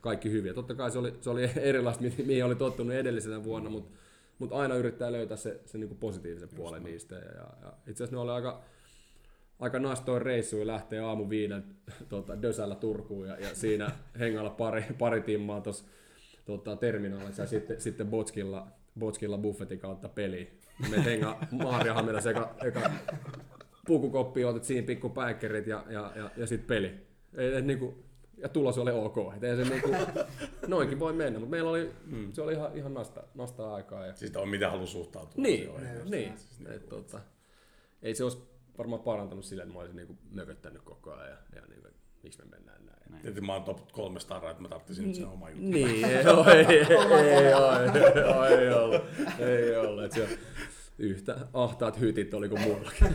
kaikki 0.00 0.30
hyviä. 0.30 0.54
Totta 0.54 0.74
kai 0.74 0.90
se 0.90 0.98
oli, 0.98 1.14
se 1.20 1.30
oli 1.30 1.50
erilaista, 1.56 2.04
mihin 2.26 2.44
oli 2.44 2.54
tottunut 2.54 2.94
edellisenä 2.94 3.44
vuonna, 3.44 3.70
mutta 3.70 3.90
mutta 4.40 4.56
aina 4.56 4.74
yrittää 4.74 5.12
löytää 5.12 5.36
se, 5.36 5.60
se 5.66 5.78
niinku 5.78 5.94
positiivisen 5.94 6.46
Just 6.46 6.56
puolen 6.56 6.82
no. 6.82 6.88
niistä. 6.88 7.14
Ja, 7.14 7.30
ja, 7.30 7.48
ja 7.62 7.72
itse 7.86 8.04
asiassa 8.04 8.16
ne 8.16 8.20
oli 8.20 8.30
aika, 8.30 8.62
aika 9.58 9.78
nastoin 9.78 10.22
reissuja 10.22 10.66
lähtee 10.66 11.00
aamu 11.00 11.28
viiden 11.28 11.64
tota, 12.08 12.42
Dösällä 12.42 12.74
Turkuun 12.74 13.28
ja, 13.28 13.36
ja 13.38 13.54
siinä 13.54 13.90
hengalla 14.18 14.50
pari, 14.50 14.84
pari 14.98 15.20
timmaa 15.20 15.60
tuossa 15.60 15.84
tota, 16.44 16.76
terminaalissa 16.76 17.42
ja 17.42 17.46
sitten, 17.46 17.80
sitten 17.80 18.06
Botskilla, 18.06 18.66
Botskilla 18.98 19.38
buffetin 19.38 19.78
kautta 19.78 20.08
peli. 20.08 20.50
Me 20.90 21.04
henga 21.04 21.38
Maariahaminassa 21.50 22.30
eka, 22.30 22.54
eka 22.64 22.90
pukukoppi, 23.86 24.44
otit 24.44 24.64
siinä 24.64 24.86
pikku 24.86 25.08
päikkerit 25.08 25.66
ja, 25.66 25.84
ja, 25.88 26.12
ja, 26.16 26.30
ja 26.36 26.46
sitten 26.46 26.66
peli. 26.66 26.94
Ei, 27.36 27.54
et, 27.54 27.64
niinku, 27.64 28.04
ja 28.42 28.48
tulos 28.48 28.78
oli 28.78 28.90
ok. 28.90 29.16
Et 29.36 29.44
ei 29.44 29.56
se 29.56 29.64
niinku, 29.64 29.88
noinkin 30.66 30.98
voi 30.98 31.12
mennä, 31.12 31.38
mutta 31.38 31.50
meillä 31.50 31.70
oli, 31.70 31.90
mm. 32.06 32.32
se 32.32 32.42
oli 32.42 32.52
ihan, 32.52 32.76
ihan 32.76 32.94
nasta, 32.94 33.22
nasta 33.34 33.74
aikaa. 33.74 34.06
Ja... 34.06 34.14
Siis 34.14 34.36
on 34.36 34.48
mitä 34.48 34.70
halu 34.70 34.86
suhtautua. 34.86 35.42
Niin, 35.42 35.70
niin. 35.76 36.10
niin. 36.10 36.38
Siis 36.38 36.58
niinku, 36.58 36.74
et, 36.74 36.88
tota, 36.88 37.20
ei 38.02 38.14
se 38.14 38.24
olisi 38.24 38.38
varmaan 38.78 39.02
parantanut 39.02 39.44
sillä, 39.44 39.62
että 39.62 39.74
mä 39.74 39.80
olisin 39.80 39.96
niinku 39.96 40.16
mököttänyt 40.30 40.82
koko 40.82 41.12
ajan 41.12 41.28
ja, 41.28 41.36
ja 41.56 41.62
niinku, 41.66 41.88
miksi 42.22 42.38
me 42.38 42.44
mennään 42.50 42.86
näin. 42.86 42.98
näin. 43.10 43.22
Tietysti 43.22 43.40
mä 43.46 43.52
oon 43.52 43.64
top 43.64 43.92
kolme 43.92 44.20
staraa, 44.20 44.50
että 44.50 44.62
mä 44.62 44.68
tarvitsin 44.68 45.06
nyt 45.06 45.14
sen 45.14 45.26
oma 45.34 45.50
juttu. 45.50 45.64
Niin, 45.64 46.04
ei, 46.04 46.14
ei, 46.14 46.24
ei, 46.56 46.86
ei, 47.28 47.46
ei 48.58 48.72
ollut. 48.72 49.02
Ei 49.38 49.76
ollut. 49.76 50.04
Et 50.04 50.12
se 50.12 50.38
yhtä 50.98 51.36
ahtaat 51.52 52.00
hytit 52.00 52.34
oli 52.34 52.48
kuin 52.48 52.60
mullakin. 52.60 53.14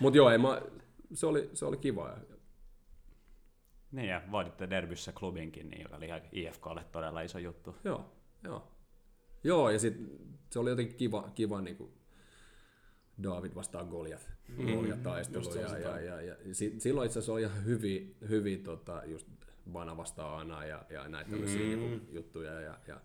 Mutta 0.00 0.16
joo, 0.16 0.30
ei, 0.30 0.38
mä, 0.38 0.62
se, 1.12 1.26
oli, 1.26 1.50
se 1.54 1.64
oli 1.64 1.76
kiva. 1.76 2.16
Niin, 3.92 4.08
ja 4.08 4.22
voititte 4.30 4.70
derbyssä 4.70 5.12
klubinkin, 5.12 5.70
niin, 5.70 5.82
joka 5.82 5.96
oli 5.96 6.08
IFKlle 6.32 6.84
todella 6.92 7.20
iso 7.20 7.38
juttu. 7.38 7.76
Joo, 7.84 8.12
joo. 8.44 8.72
Joo, 9.44 9.70
ja 9.70 9.78
sitten 9.78 10.10
se 10.50 10.58
oli 10.58 10.70
jotenkin 10.70 10.96
kiva, 10.96 11.30
kiva 11.34 11.60
niin 11.60 11.76
kuin 11.76 11.92
David 13.22 13.54
vastaan 13.54 13.88
Goliath, 13.88 14.24
mm, 14.48 14.66
Goliath 14.66 15.02
taistelu. 15.02 15.54
Ja, 15.54 15.78
ja, 15.78 16.00
ja, 16.00 16.20
ja, 16.20 16.20
ja, 16.20 16.36
silloin 16.78 17.06
itse 17.06 17.18
asiassa 17.18 17.32
oli 17.32 17.42
ihan 17.42 17.64
hyvin, 17.64 18.16
hyvin 18.28 18.62
tota, 18.62 19.02
just 19.04 19.28
Vana 19.72 19.96
vastaan 19.96 20.40
Ana 20.40 20.64
ja, 20.64 20.84
ja 20.90 21.08
näitä 21.08 21.30
tämmöisiä 21.30 21.60
mm. 21.60 21.80
niin 21.80 22.08
juttuja. 22.12 22.60
Ja, 22.60 22.78
ja, 22.86 23.00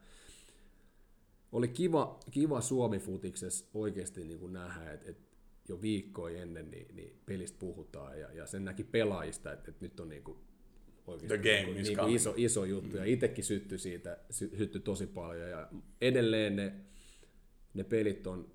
oli 1.51 1.67
kiva, 1.67 2.19
kiva 2.31 2.61
Suomi-futiksessa 2.61 3.65
oikeasti 3.73 4.23
niin 4.23 4.39
kuin 4.39 4.53
nähdä, 4.53 4.91
että 4.91 5.09
et 5.09 5.17
jo 5.69 5.81
viikkoja 5.81 6.41
ennen 6.41 6.71
niin, 6.71 6.95
niin 6.95 7.21
pelistä 7.25 7.59
puhutaan 7.59 8.19
ja, 8.19 8.31
ja 8.31 8.45
sen 8.45 8.65
näki 8.65 8.83
pelaajista, 8.83 9.53
että, 9.53 9.71
että 9.71 9.85
nyt 9.85 9.99
on 9.99 10.09
niin 10.09 10.23
kuin 10.23 10.37
oikeasti 11.07 11.27
The 11.27 11.37
game 11.37 11.73
niin, 11.73 11.97
niin 11.97 12.15
iso, 12.15 12.33
iso 12.37 12.65
juttu. 12.65 12.89
Mm. 12.89 12.95
Ja 12.97 13.05
itsekin 13.05 13.43
syttyi 13.43 13.77
siitä, 13.77 14.17
syttyi 14.29 14.81
tosi 14.81 15.07
paljon. 15.07 15.49
Ja 15.49 15.69
edelleen 16.01 16.55
ne, 16.55 16.73
ne 17.73 17.83
pelit 17.83 18.27
on, 18.27 18.51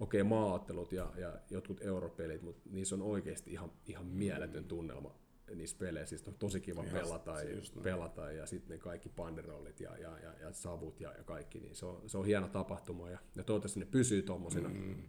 okei 0.00 0.20
okay, 0.20 0.28
maaottelut 0.28 0.92
ja, 0.92 1.12
ja 1.16 1.32
jotkut 1.50 1.80
europelit, 1.82 2.42
mutta 2.42 2.70
niissä 2.70 2.94
on 2.94 3.02
oikeasti 3.02 3.52
ihan, 3.52 3.72
ihan 3.86 4.06
mieletön 4.06 4.64
tunnelma 4.64 5.14
niissä 5.54 5.76
peleissä. 5.78 6.16
Siis 6.16 6.28
on 6.28 6.34
tosi 6.34 6.60
kiva 6.60 6.84
Ihan, 6.84 7.00
pelata, 7.00 7.42
ja, 7.42 7.82
pelata 7.82 8.32
ja 8.32 8.46
sitten 8.46 8.70
ne 8.70 8.78
kaikki 8.78 9.08
panderollit 9.08 9.80
ja, 9.80 9.96
ja, 9.96 10.18
ja, 10.18 10.32
ja 10.40 10.52
savut 10.52 11.00
ja, 11.00 11.12
ja 11.12 11.24
kaikki, 11.24 11.60
niin 11.60 11.74
se 11.74 11.86
on, 11.86 12.02
se 12.06 12.18
on 12.18 12.26
hieno 12.26 12.48
tapahtuma 12.48 13.10
ja, 13.10 13.18
ja 13.36 13.44
toivottavasti 13.44 13.80
ne 13.80 13.86
pysyy 13.86 14.22
tommosina, 14.22 14.68
mm. 14.68 15.02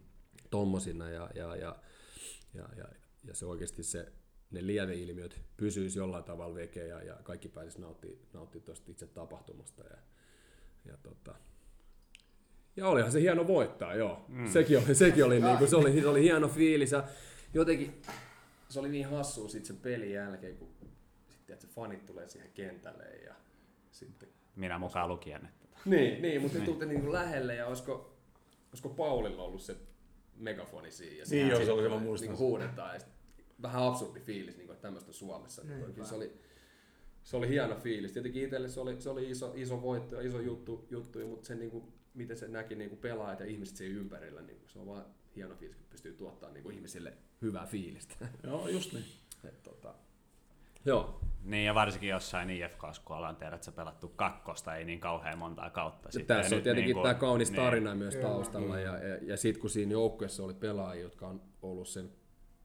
tommosina 0.50 1.10
ja, 1.10 1.30
ja, 1.34 1.56
ja, 1.56 1.76
ja, 2.54 2.68
ja, 2.76 2.84
ja 3.24 3.34
se 3.34 3.46
oikeasti 3.46 3.82
se, 3.82 4.12
ne 4.50 4.66
lieveilmiöt 4.66 5.40
pysyisi 5.56 5.98
jollain 5.98 6.24
tavalla 6.24 6.54
vekeä 6.54 6.86
ja, 6.86 7.02
ja 7.02 7.14
kaikki 7.22 7.48
pääsisi 7.48 7.80
nauttimaan 7.80 8.18
nauttia 8.32 8.60
tuosta 8.60 8.90
itse 8.90 9.06
tapahtumasta. 9.06 9.82
Ja, 9.82 9.96
ja, 10.84 10.96
tota, 11.02 11.34
ja 12.76 12.88
olihan 12.88 13.12
se 13.12 13.20
hieno 13.20 13.46
voittaa, 13.46 13.94
joo. 13.94 14.24
Mm. 14.28 14.46
Sekin 14.46 14.78
oli, 14.78 14.94
sekin 14.94 15.24
oli, 15.24 15.40
niinku, 15.44 15.66
se 15.66 15.76
oli, 15.76 16.00
se 16.00 16.08
oli 16.08 16.22
hieno 16.22 16.48
fiilis. 16.48 16.92
Ja, 16.92 17.04
jotenkin 17.54 18.02
se 18.68 18.80
oli 18.80 18.88
niin 18.88 19.06
hassua 19.06 19.48
sitten 19.48 19.66
sen 19.66 19.76
pelin 19.76 20.12
jälkeen, 20.12 20.56
kun 20.56 20.68
sitten 21.28 21.54
että 21.54 21.66
fanit 21.66 22.06
tulee 22.06 22.28
siihen 22.28 22.50
kentälle 22.54 23.04
ja 23.04 23.34
sitten... 23.90 24.28
Minä 24.56 24.78
mukaan 24.78 25.08
lukien. 25.08 25.46
Että... 25.46 25.78
Niin, 25.84 26.22
niin 26.22 26.42
mutta 26.42 26.58
te 26.58 26.64
tulitte 26.64 26.86
niin 26.86 27.12
lähelle 27.12 27.54
ja 27.54 27.66
olisiko, 27.66 28.16
olisiko 28.68 28.88
Paulilla 28.88 29.42
ollut 29.42 29.62
se 29.62 29.76
megafoni 30.36 30.90
siinä. 30.90 31.16
Ja 31.16 31.24
Niin 31.30 31.48
joo, 31.48 31.64
se 31.64 31.72
oli 31.72 31.82
se, 31.82 31.88
mä 31.88 31.94
niin 31.94 32.02
muistan. 32.02 32.28
Niin 32.28 32.38
huudetaan 32.38 32.94
ja 32.94 33.00
sit 33.00 33.19
vähän 33.62 33.82
absurdi 33.82 34.20
fiilis, 34.20 34.56
niin 34.56 34.66
kuin, 34.66 34.74
että 34.74 34.82
tämmöistä 34.82 35.12
Suomessa. 35.12 35.62
Niin, 35.64 35.94
kyllä 35.94 36.08
se 36.08 36.14
oli, 36.14 36.40
se 37.22 37.36
oli 37.36 37.48
hieno 37.48 37.76
fiilis. 37.76 38.12
Tietenkin 38.12 38.44
itselle 38.44 38.68
se 38.68 38.80
oli, 38.80 39.00
se 39.00 39.10
oli 39.10 39.30
iso, 39.30 39.52
iso 39.56 39.82
voitto 39.82 40.16
ja 40.16 40.28
iso 40.28 40.40
juttu, 40.40 40.86
juttu 40.90 41.26
mutta 41.26 41.46
se, 41.46 41.54
niin 41.54 41.70
kuin, 41.70 41.92
miten 42.14 42.36
se 42.36 42.48
näki 42.48 42.74
niin 42.74 42.90
kuin 42.90 43.00
pelaajat 43.00 43.40
ja 43.40 43.46
ihmiset 43.46 43.76
siinä 43.76 44.00
ympärillä, 44.00 44.40
niin 44.40 44.60
se 44.66 44.78
on 44.78 44.86
vaan 44.86 45.04
hieno 45.36 45.54
fiilis, 45.54 45.76
kun 45.76 45.86
pystyy 45.90 46.12
tuottamaan 46.12 46.54
niin 46.54 46.62
kuin 46.62 46.74
ihmisille 46.74 47.12
hyvää 47.42 47.66
fiilistä. 47.66 48.14
Joo, 48.46 48.68
just 48.68 48.92
niin. 48.92 49.04
Et, 49.44 49.62
tota, 49.62 49.94
joo, 50.84 51.20
Niin 51.44 51.66
ja 51.66 51.74
varsinkin 51.74 52.08
jossain 52.08 52.50
IFKs, 52.50 52.98
kun 52.98 53.16
ollaan 53.16 53.36
tiedät, 53.36 53.54
että 53.54 53.64
se 53.64 53.72
pelattu 53.72 54.08
kakkosta, 54.08 54.76
ei 54.76 54.84
niin 54.84 55.00
kauhean 55.00 55.38
montaa 55.38 55.70
kautta. 55.70 56.08
Ja 56.08 56.12
sitten. 56.12 56.36
tässä 56.36 56.54
on 56.54 56.56
nyt 56.56 56.64
tietenkin 56.64 56.86
niinku- 56.86 57.02
tämä 57.02 57.14
kaunis 57.14 57.50
niin. 57.50 57.62
tarina 57.62 57.94
myös 57.94 58.16
taustalla. 58.16 58.78
Ja, 58.78 58.98
ja, 58.98 59.18
ja 59.22 59.36
sitten 59.36 59.60
kun 59.60 59.70
siinä 59.70 59.92
joukkueessa 59.92 60.44
oli 60.44 60.54
pelaajia, 60.54 61.02
jotka 61.02 61.26
on 61.26 61.42
ollut 61.62 61.88
sen 61.88 62.10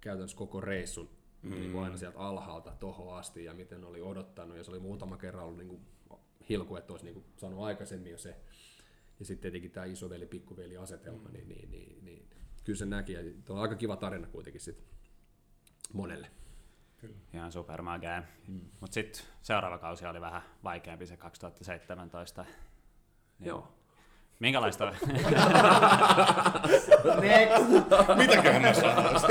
käytännössä 0.06 0.38
koko 0.38 0.62
reissun 0.62 1.10
mm. 1.42 1.50
niin 1.50 1.72
kuin 1.72 1.84
aina 1.84 1.98
sieltä 1.98 2.20
alhaalta 2.20 2.72
tohon 2.80 3.18
asti 3.18 3.44
ja 3.44 3.54
miten 3.54 3.84
oli 3.84 4.02
odottanut. 4.02 4.58
Ja 4.58 4.64
se 4.64 4.72
oli 4.72 4.80
muutama 4.80 5.18
kerran 5.18 5.46
ollut 5.46 5.58
niin 5.58 5.68
kuin 5.68 5.82
hilku, 6.50 6.76
että 6.76 6.94
olisi 6.94 7.06
niin 7.06 7.14
kuin 7.14 7.26
sanonut 7.38 7.66
aikaisemmin 7.66 8.12
jo 8.12 8.18
se. 8.18 8.36
Ja 9.20 9.26
sitten 9.26 9.42
tietenkin 9.42 9.72
tämä 9.72 9.86
isoveli 9.86 10.26
pikkuveli 10.26 10.78
asetelma, 10.78 11.30
niin, 11.30 11.50
niin, 11.50 11.72
niin, 11.72 12.06
niin, 12.06 12.30
kyllä 12.64 12.78
se 12.78 12.86
näki. 12.86 13.14
Ja 13.14 13.22
tuo 13.46 13.56
on 13.56 13.62
aika 13.62 13.76
kiva 13.76 13.96
tarina 13.96 14.28
kuitenkin 14.28 14.62
sitten 14.62 14.86
monelle. 15.94 16.32
Ihan 17.34 17.52
supermagea. 17.52 18.24
Mm. 18.48 18.62
Mutta 18.80 18.94
sitten 18.94 19.24
seuraava 19.42 19.78
kausi 19.78 20.06
oli 20.06 20.22
vähän 20.22 20.42
vaikeampi, 20.64 21.08
se 21.08 21.18
2017. 21.18 22.46
Joo. 23.40 23.68
Minkälaista, 24.40 24.86
Next. 27.22 27.70
Mitäköhän 28.18 28.62
mä 28.62 28.74
sanoisin? 28.74 29.30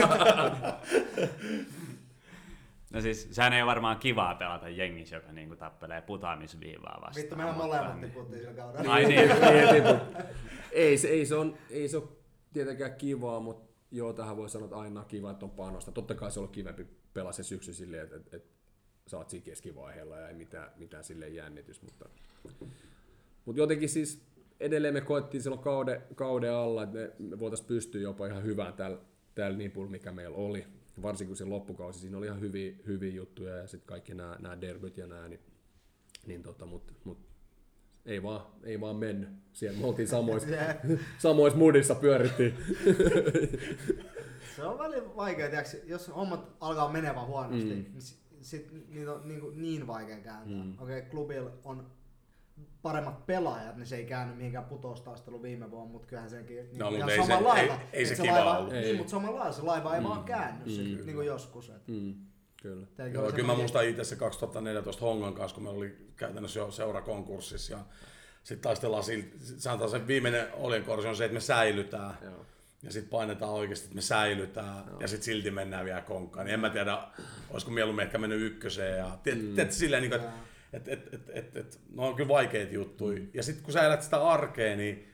no 2.92 3.00
siis 3.00 3.28
sehän 3.30 3.52
ei 3.52 3.62
ole 3.62 3.68
varmaan 3.68 3.98
kivaa 3.98 4.34
pelata 4.34 4.68
jengissä, 4.68 5.16
joka 5.16 5.32
niinku 5.32 5.56
tappelee 5.56 6.00
putoamisviivaa 6.02 6.98
vastaan. 7.00 7.22
Vittu, 7.22 7.36
mehän 7.36 7.56
molemmat 7.56 8.00
niin- 8.00 8.10
tiputtiin 8.10 8.40
sillä 8.42 8.54
kaudella. 8.54 8.92
Ai 8.92 9.04
niin, 9.04 9.28
Niin, 9.28 9.74
tipu. 9.74 10.22
ei, 10.72 10.98
se, 10.98 11.08
ei, 11.08 11.26
se 11.26 11.34
on, 11.34 11.58
ei 11.70 11.88
se 11.88 11.96
ole 11.96 12.04
tietenkään 12.52 12.94
kivaa, 12.94 13.40
mutta 13.40 13.74
joo, 13.90 14.12
tähän 14.12 14.36
voi 14.36 14.48
sanoa, 14.50 14.64
että 14.64 14.76
aina 14.78 15.00
on 15.00 15.06
kiva, 15.06 15.30
että 15.30 15.44
on 15.44 15.50
panosta. 15.50 15.92
Totta 15.92 16.14
kai 16.14 16.30
se 16.30 16.40
on 16.40 16.48
kivempi 16.48 16.86
pelaa 17.14 17.32
se 17.32 17.42
syksy 17.42 17.74
silleen, 17.74 18.02
että, 18.04 18.16
että, 18.16 18.36
että 18.36 18.48
sä 19.06 19.16
oot 19.16 19.30
siinä 19.30 19.44
keskivaiheella 19.44 20.16
ja 20.16 20.28
ei 20.28 20.34
mitään, 20.34 20.70
mitään 20.76 21.04
sille 21.04 21.28
jännitys, 21.28 21.82
mutta, 21.82 22.08
mutta 23.44 23.60
jotenkin 23.60 23.88
siis 23.88 24.22
edelleen 24.64 24.94
me 24.94 25.00
koettiin 25.00 25.42
silloin 25.42 25.62
kauden, 25.62 26.02
kauden 26.14 26.52
alla, 26.52 26.82
että 26.82 26.98
me, 26.98 27.12
me 27.18 27.38
voitaisiin 27.38 27.68
pystyä 27.68 28.00
jopa 28.00 28.26
ihan 28.26 28.42
hyvään 28.42 28.72
tällä, 28.72 28.98
tällä 29.34 29.58
nipulla, 29.58 29.90
mikä 29.90 30.12
meillä 30.12 30.36
oli. 30.36 30.66
Varsinkin 31.02 31.36
se 31.36 31.44
loppukausi, 31.44 31.98
siinä 31.98 32.18
oli 32.18 32.26
ihan 32.26 32.40
hyviä, 32.40 32.72
hyviä 32.86 33.12
juttuja 33.12 33.56
ja 33.56 33.66
sitten 33.66 33.86
kaikki 33.86 34.14
nämä, 34.14 34.36
nämä 34.40 34.60
derbyt 34.60 34.96
ja 34.96 35.06
nämä, 35.06 35.28
niin, 35.28 35.40
niin 36.26 36.42
tota, 36.42 36.66
mutta 36.66 36.92
mut, 37.04 37.18
ei 38.06 38.22
vaan, 38.22 38.46
ei 38.62 38.80
vaan 38.80 38.96
mennyt. 38.96 39.28
Siellä 39.52 39.78
me 39.78 39.86
oltiin 39.86 40.08
samoissa, 40.08 40.48
samoissa 41.18 41.58
mudissa 41.58 41.94
pyörittiin. 41.94 42.54
Se 44.56 44.62
on 44.64 44.78
välillä 44.78 45.16
vaikea, 45.16 45.48
tiiäks, 45.48 45.76
jos 45.84 46.08
hommat 46.08 46.56
alkaa 46.60 46.92
menevän 46.92 47.26
huonosti, 47.26 47.74
mm. 47.74 47.84
niin 47.92 48.02
sit, 48.40 48.72
niitä 48.88 49.12
on 49.12 49.28
niin, 49.28 49.62
niin 49.62 49.86
vaikea 49.86 50.16
kääntää. 50.16 50.64
Mm. 50.64 50.74
Okei, 50.78 50.98
okay, 50.98 51.10
klubilla 51.10 51.50
on 51.64 51.86
paremmat 52.82 53.26
pelaajat, 53.26 53.76
niin 53.76 53.86
se 53.86 53.96
ei 53.96 54.04
käänny 54.04 54.34
mihinkään 54.34 54.64
putoustaistelu 54.64 55.42
viime 55.42 55.70
vuonna, 55.70 55.92
mutta 55.92 56.08
kyllähän 56.08 56.30
senkin 56.30 56.56
niin 56.56 56.78
No, 56.78 56.88
ihan 56.88 57.00
mutta 57.00 57.12
ei 57.12 57.18
se- 57.18 57.26
samalla 57.26 57.48
lailla. 57.48 57.74
ei- 57.74 57.80
ei 57.92 58.06
se 58.06 58.14
se 58.14 58.22
kiva 58.22 58.34
laiva, 58.34 58.58
ollut. 58.58 58.72
Niin, 58.72 58.84
Ei. 58.84 58.96
mutta 58.96 59.10
samalla 59.10 59.38
lailla 59.38 59.52
se 59.56 59.62
laiva 59.62 59.94
ei 59.94 60.00
mm. 60.00 60.08
vaan 60.08 60.24
käänny 60.24 60.64
mm. 60.64 61.06
niin 61.06 61.14
kuin 61.14 61.26
joskus. 61.26 61.70
Et. 61.70 61.88
Mm, 61.88 62.14
kyllä. 62.62 62.86
Joo, 62.98 63.06
kyllä 63.06 63.22
mä 63.22 63.30
semmoinen- 63.30 63.56
muistan 63.56 63.84
itse 63.88 64.04
se 64.04 64.16
2014 64.16 65.04
Hongan 65.04 65.34
kanssa, 65.34 65.54
kun 65.54 65.64
me 65.64 65.70
oli 65.70 65.96
käytännössä 66.16 66.60
jo 66.60 66.70
seurakonkurssissa 66.70 67.72
ja 67.72 67.78
sitten 68.42 68.62
taistellaan 68.62 69.04
siltä, 69.04 69.28
sanotaan 69.58 69.90
se 69.90 70.06
viimeinen 70.06 70.46
oljenkorsi 70.54 71.08
on 71.08 71.16
se, 71.16 71.24
että 71.24 71.34
me 71.34 71.40
säilytään. 71.40 72.18
Joo. 72.22 72.46
Ja 72.82 72.92
sitten 72.92 73.10
painetaan 73.10 73.52
oikeasti, 73.52 73.84
että 73.84 73.94
me 73.94 74.00
säilytään 74.00 74.84
ja 75.00 75.08
sitten 75.08 75.24
silti 75.24 75.50
mennään 75.50 75.84
vielä 75.84 76.00
konkkaan. 76.00 76.46
Niin 76.46 76.54
en 76.54 76.60
mä 76.60 76.70
tiedä, 76.70 76.98
olisiko 77.50 77.72
mieluummin 77.72 78.02
ehkä 78.04 78.18
mennyt 78.18 78.40
ykköseen. 78.40 78.98
Ja 78.98 79.18
tiedät, 79.22 79.42
mm. 79.42 79.54
tiedät, 79.54 79.72
silleen, 79.72 80.02
niin 80.02 80.12
että 80.12 80.28
et, 80.76 80.88
et, 80.88 81.14
et, 81.14 81.30
et, 81.34 81.56
et, 81.56 81.80
no 81.94 82.08
on 82.08 82.14
kyllä 82.14 82.28
vaikeita 82.28 82.74
juttuja. 82.74 83.20
Mm. 83.20 83.28
Ja 83.34 83.42
sitten 83.42 83.64
kun 83.64 83.72
sä 83.72 83.86
elät 83.86 84.02
sitä 84.02 84.28
arkea, 84.28 84.76
niin, 84.76 85.08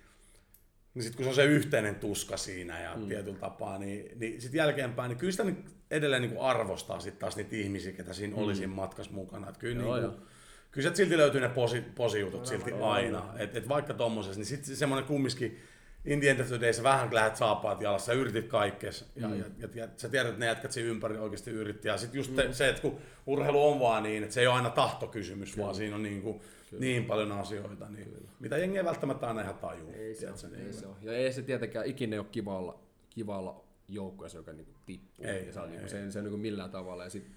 niin 0.95 1.03
sitten 1.03 1.17
kun 1.17 1.25
se 1.25 1.29
on 1.29 1.35
se 1.35 1.55
yhteinen 1.55 1.95
tuska 1.95 2.37
siinä 2.37 2.81
ja 2.81 2.97
mm. 2.97 3.09
tietyllä 3.09 3.39
tapaa, 3.39 3.79
niin, 3.79 4.19
niin 4.19 4.41
sitten 4.41 4.59
jälkeenpäin, 4.59 5.09
niin 5.09 5.19
kyllä 5.19 5.33
sitä 5.33 5.45
niin 5.45 5.65
edelleen 5.91 6.23
niin 6.23 6.33
kuin 6.33 6.43
arvostaa 6.43 7.01
sitten 7.01 7.21
taas 7.21 7.37
niitä 7.37 7.57
ihmisiä, 7.57 7.93
ketä 7.93 8.13
siinä 8.13 8.37
mm. 8.37 8.43
oli 8.43 8.55
siinä 8.55 8.75
matkassa 8.75 9.13
mukana. 9.13 9.49
Et 9.49 9.59
kyllä, 9.59 9.83
Joo, 9.83 9.97
niin 9.97 10.11
kuin, 10.11 10.23
kyllä 10.71 10.95
silti 10.95 11.17
löytyy 11.17 11.41
ne 11.41 11.49
posi, 11.49 11.81
posijutut 11.81 12.47
silti 12.47 12.73
aina. 12.73 13.35
Et, 13.39 13.57
et 13.57 13.69
vaikka 13.69 13.95
tommosessa, 13.95 14.39
niin 14.41 14.47
sitten 14.47 14.77
semmoinen 14.77 15.09
kumminkin, 15.09 15.59
in 16.05 16.21
the 16.21 16.31
end 16.31 16.41
of 16.41 16.49
the 16.49 16.61
day, 16.61 16.73
sä 16.73 16.83
vähän 16.83 17.15
lähdet 17.15 17.37
saapaat 17.37 17.81
jalassa, 17.81 18.07
sä 18.07 18.13
yritit 18.13 18.47
kaikkes, 18.47 19.11
ja, 19.17 19.29
mm. 19.29 19.39
ja, 19.39 19.45
ja, 19.59 19.69
ja, 19.75 19.89
sä 19.97 20.09
tiedät, 20.09 20.29
että 20.29 20.41
ne 20.41 20.47
jätkät 20.47 20.73
siinä 20.73 20.91
ympäri 20.91 21.19
oikeasti 21.19 21.51
yritti. 21.51 21.89
Ja 21.89 21.99
sitten 21.99 22.19
just 22.19 22.31
mm. 22.31 22.53
se, 22.53 22.69
että 22.69 22.83
kun 22.83 22.99
urheilu 23.27 23.69
on 23.69 23.81
vaan 23.81 24.03
niin, 24.03 24.23
että 24.23 24.35
se 24.35 24.41
ei 24.41 24.47
ole 24.47 24.57
aina 24.57 24.71
tahtokysymys, 24.71 25.59
vaan 25.59 25.75
siinä 25.75 25.97
on 25.97 26.03
niin, 26.03 26.23
kuin, 26.23 26.41
niin 26.79 27.05
paljon 27.05 27.33
asioita, 27.33 27.89
niin, 27.89 28.29
mitä 28.41 28.59
jengi 28.59 28.79
ei 28.79 28.85
välttämättä 28.85 29.29
aina 29.29 29.41
ihan 29.41 29.59
tajuu. 29.59 29.93
Ei 29.93 30.15
se, 30.15 30.21
tiedätkö, 30.21 30.47
ole, 30.47 30.57
niin 30.57 30.67
ei 30.67 30.73
se 30.73 30.87
ole. 30.87 30.97
Ja 31.03 31.13
ei 31.13 31.33
se 31.33 31.43
tietenkään 31.43 31.87
ikinä 31.87 32.17
ole 32.17 32.27
kiva 32.33 32.59
olla, 32.59 32.81
kiva 33.11 33.39
olla 33.39 33.65
joukkueessa, 33.89 34.39
joka 34.39 34.53
niinku 34.53 34.75
tippuu. 34.87 35.27
Ei, 35.27 35.47
ja 35.47 35.53
se, 35.53 35.61
on 35.61 35.71
niinku, 35.71 35.85
ei. 35.85 35.91
se, 35.91 36.11
se 36.11 36.19
on 36.19 36.25
niinku 36.25 36.39
millään 36.39 36.71
tavalla. 36.71 37.05
Ja 37.05 37.11
sitten 37.11 37.35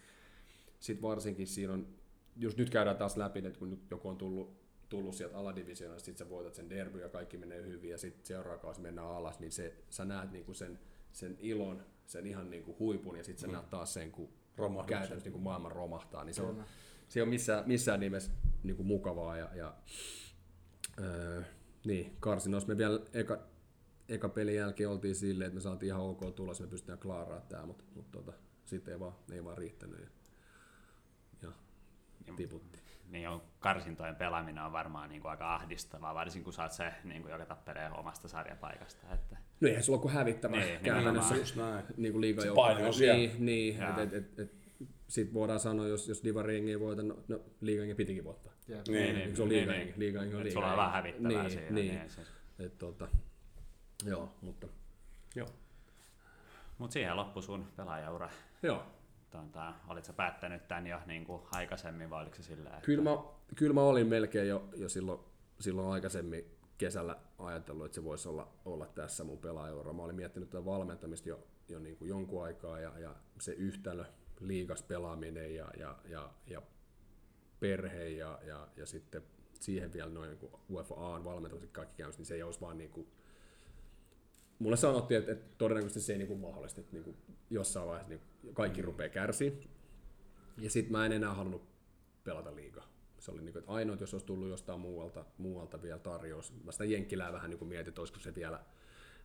sit 0.79 1.01
varsinkin 1.01 1.47
siinä 1.47 1.73
on, 1.73 1.87
just 2.35 2.57
nyt 2.57 2.69
käydään 2.69 2.97
taas 2.97 3.17
läpi, 3.17 3.39
että 3.45 3.59
kun 3.59 3.69
nyt 3.69 3.91
joku 3.91 4.09
on 4.09 4.17
tullut, 4.17 4.62
tullut 4.93 5.15
sieltä 5.15 5.37
aladivisioonasta, 5.37 6.05
sitten 6.05 6.25
sä 6.25 6.29
voitat 6.29 6.55
sen 6.55 6.69
derby 6.69 7.01
ja 7.01 7.09
kaikki 7.09 7.37
menee 7.37 7.63
hyvin 7.63 7.89
ja 7.89 7.97
sitten 7.97 8.25
seuraava 8.25 8.57
kausi 8.57 8.81
mennään 8.81 9.07
alas, 9.07 9.39
niin 9.39 9.51
se, 9.51 9.73
sä 9.89 10.05
näet 10.05 10.31
niinku 10.31 10.53
sen, 10.53 10.79
sen 11.11 11.37
ilon, 11.39 11.85
sen 12.05 12.27
ihan 12.27 12.49
niinku 12.49 12.75
huipun 12.79 13.17
ja 13.17 13.23
sitten 13.23 13.41
sä 13.41 13.47
näet 13.47 13.69
taas 13.69 13.93
sen, 13.93 14.11
kun 14.11 14.29
käytännössä 14.87 15.29
niinku 15.29 15.39
maailma 15.39 15.69
romahtaa. 15.69 16.23
Niin 16.23 16.33
se 16.33 16.41
on, 16.41 16.65
se 17.07 17.21
ole 17.21 17.29
missään, 17.29 17.63
missään 17.67 17.99
nimessä 17.99 18.31
niinku 18.63 18.83
mukavaa 18.83 19.37
ja, 19.37 19.49
ja 19.55 19.73
Öö, 20.99 21.43
niin, 21.85 22.17
karsinoissa 22.19 22.69
me 22.69 22.77
vielä 22.77 22.99
eka, 23.13 23.39
eka 24.09 24.29
pelin 24.29 24.55
jälkeen 24.55 24.89
oltiin 24.89 25.15
silleen, 25.15 25.47
että 25.47 25.55
me 25.55 25.61
saatiin 25.61 25.87
ihan 25.87 26.01
ok 26.01 26.35
tulos, 26.35 26.61
me 26.61 26.67
pystytään 26.67 26.99
klaaraamaan 26.99 27.47
tämä, 27.47 27.65
mutta 27.65 27.83
mut 27.95 28.11
tota, 28.11 28.33
sitten 28.65 28.91
ei 28.91 28.99
vaan, 28.99 29.13
ei 29.31 29.43
vaan 29.43 29.57
riittänyt 29.57 29.99
ja, 31.41 31.51
ja 32.27 32.33
tiputtiin. 32.35 32.82
Niin 33.13 33.29
on, 33.29 33.41
karsintojen 33.59 34.15
pelaaminen 34.15 34.63
on 34.63 34.71
varmaan 34.71 35.09
niin 35.09 35.21
kuin 35.21 35.29
aika 35.31 35.55
ahdistavaa, 35.55 36.15
varsinkin 36.15 36.43
kun 36.43 36.53
sä 36.53 36.63
oot 36.63 36.71
se, 36.71 36.93
niin 37.03 37.21
kuin, 37.21 37.31
joka 37.31 37.45
tappelee 37.45 37.91
omasta 37.91 38.27
sarjapaikasta. 38.27 39.13
Että, 39.13 39.37
No 39.61 39.67
eihän 39.67 39.83
sulla 39.83 39.97
ole 39.97 40.01
kuin 40.01 40.13
hävittävä 40.13 40.57
Niin, 40.57 40.79
käytännössä. 40.79 41.35
Just 41.35 41.55
näin. 41.55 41.85
niin 41.97 42.11
kuin 42.11 42.21
liiga 42.21 42.41
Se 42.41 42.51
paine 42.55 42.87
on 42.87 42.93
siellä. 42.93 43.17
Niin, 43.17 43.45
niin 43.45 43.77
Jaa. 43.77 44.01
et, 44.01 44.13
et, 44.13 44.39
et, 44.39 44.39
et, 44.39 44.51
sit 45.07 45.33
voidaan 45.33 45.59
sanoa, 45.59 45.87
jos, 45.87 46.07
jos 46.07 46.23
Divari 46.23 46.69
ei 46.71 46.79
voita, 46.79 47.03
no, 47.03 47.17
no 47.27 47.39
liiga 47.61 47.95
pitikin 47.95 48.23
voittaa. 48.23 48.53
Jep. 48.67 48.87
Niin, 48.87 49.15
Niin, 49.15 49.35
se 49.35 49.43
on 49.43 49.49
liiga, 49.49 49.71
niin, 49.71 49.93
liiga, 49.97 50.19
on 50.19 50.27
Et 50.27 50.33
liiga. 50.33 50.51
sulla 50.53 50.71
on 50.71 50.77
vähän 50.77 50.91
hävittävää 50.91 51.29
niin, 51.43 51.51
siinä. 51.51 51.71
Niin, 51.71 51.95
Niin, 51.95 52.09
siis. 52.09 52.27
Et, 52.59 52.77
tota, 52.77 53.07
joo, 54.05 54.33
mutta 54.41 54.67
joo. 55.35 55.47
Mutta 56.77 56.93
siihen 56.93 57.15
loppui 57.15 57.43
sun 57.43 57.65
pelaajaura. 57.75 58.29
Joo, 58.63 58.83
Tota, 59.33 59.73
olit 59.87 60.05
sä 60.05 60.13
päättänyt 60.13 60.67
tämän 60.67 60.87
jo 60.87 60.99
niin 61.05 61.25
kuin 61.25 61.41
aikaisemmin 61.51 62.09
vai 62.09 62.21
oliko 62.21 62.35
se 62.35 62.43
sillä, 62.43 62.69
että... 62.69 62.81
Kyllä 62.81 63.03
mä, 63.03 63.17
kyllä 63.55 63.73
mä 63.73 63.81
olin 63.81 64.07
melkein 64.07 64.47
jo, 64.47 64.69
jo 64.75 64.89
silloin, 64.89 65.19
silloin 65.59 65.87
aikaisemmin 65.87 66.57
kesällä 66.77 67.17
ajatellut, 67.39 67.85
että 67.85 67.95
se 67.95 68.03
voisi 68.03 68.29
olla, 68.29 68.53
olla 68.65 68.85
tässä 68.85 69.23
mun 69.23 69.37
pelaajaura. 69.37 69.93
Mä 69.93 70.03
olin 70.03 70.15
miettinyt 70.15 70.49
tätä 70.49 70.65
valmentamista 70.65 71.29
jo, 71.29 71.47
jo 71.69 71.79
niin 71.79 71.97
kuin 71.97 72.09
jonkun 72.09 72.43
aikaa 72.43 72.79
ja, 72.79 72.99
ja 72.99 73.15
se 73.39 73.51
yhtälö, 73.51 74.05
liigas 74.39 74.83
pelaaminen 74.83 75.55
ja, 75.55 75.71
ja, 75.77 75.97
ja, 76.05 76.29
ja 76.47 76.61
perhe 77.59 78.09
ja, 78.09 78.39
ja, 78.43 78.67
ja 78.77 78.85
sitten 78.85 79.23
siihen 79.59 79.93
vielä 79.93 80.09
noin 80.09 80.29
niin 80.29 80.51
UEFA 80.69 80.95
on 80.95 81.23
valmentamisen 81.23 81.69
kaikki 81.69 81.97
käynnissä, 81.97 82.19
niin 82.19 82.25
se 82.25 82.35
ei 82.35 82.43
olisi 82.43 82.61
vaan 82.61 82.77
niin 82.77 82.91
kuin, 82.91 83.07
mulle 84.63 84.77
sanottiin, 84.77 85.19
että, 85.19 85.31
että 85.31 85.55
todennäköisesti 85.57 86.01
se 86.01 86.13
ei 86.13 86.17
niin 86.17 86.27
kuin 86.27 86.39
mahdollista, 86.39 86.81
että 86.81 86.93
niin 86.93 87.03
kuin 87.03 87.17
jossain 87.49 87.87
vaiheessa 87.87 88.09
niin 88.09 88.53
kaikki 88.53 88.81
rupeaa 88.81 89.09
kärsiä. 89.09 89.51
Ja 90.57 90.69
sitten 90.69 90.91
mä 90.91 91.05
en 91.05 91.11
enää 91.11 91.33
halunnut 91.33 91.63
pelata 92.23 92.55
liigaa. 92.55 92.87
Se 93.19 93.31
oli 93.31 93.41
niin 93.41 93.53
kuin, 93.53 93.59
että 93.59 93.71
ainoa, 93.71 93.93
että 93.93 94.03
jos 94.03 94.13
olisi 94.13 94.25
tullut 94.25 94.49
jostain 94.49 94.79
muualta, 94.79 95.25
muualta 95.37 95.81
vielä 95.81 95.99
tarjous. 95.99 96.53
Mä 96.63 96.71
sitä 96.71 96.85
Jenkkilää 96.85 97.33
vähän 97.33 97.49
niin 97.49 97.57
kuin 97.57 97.69
mietin, 97.69 97.87
että 97.87 98.01
olisiko 98.01 98.19
se 98.19 98.35
vielä, 98.35 98.59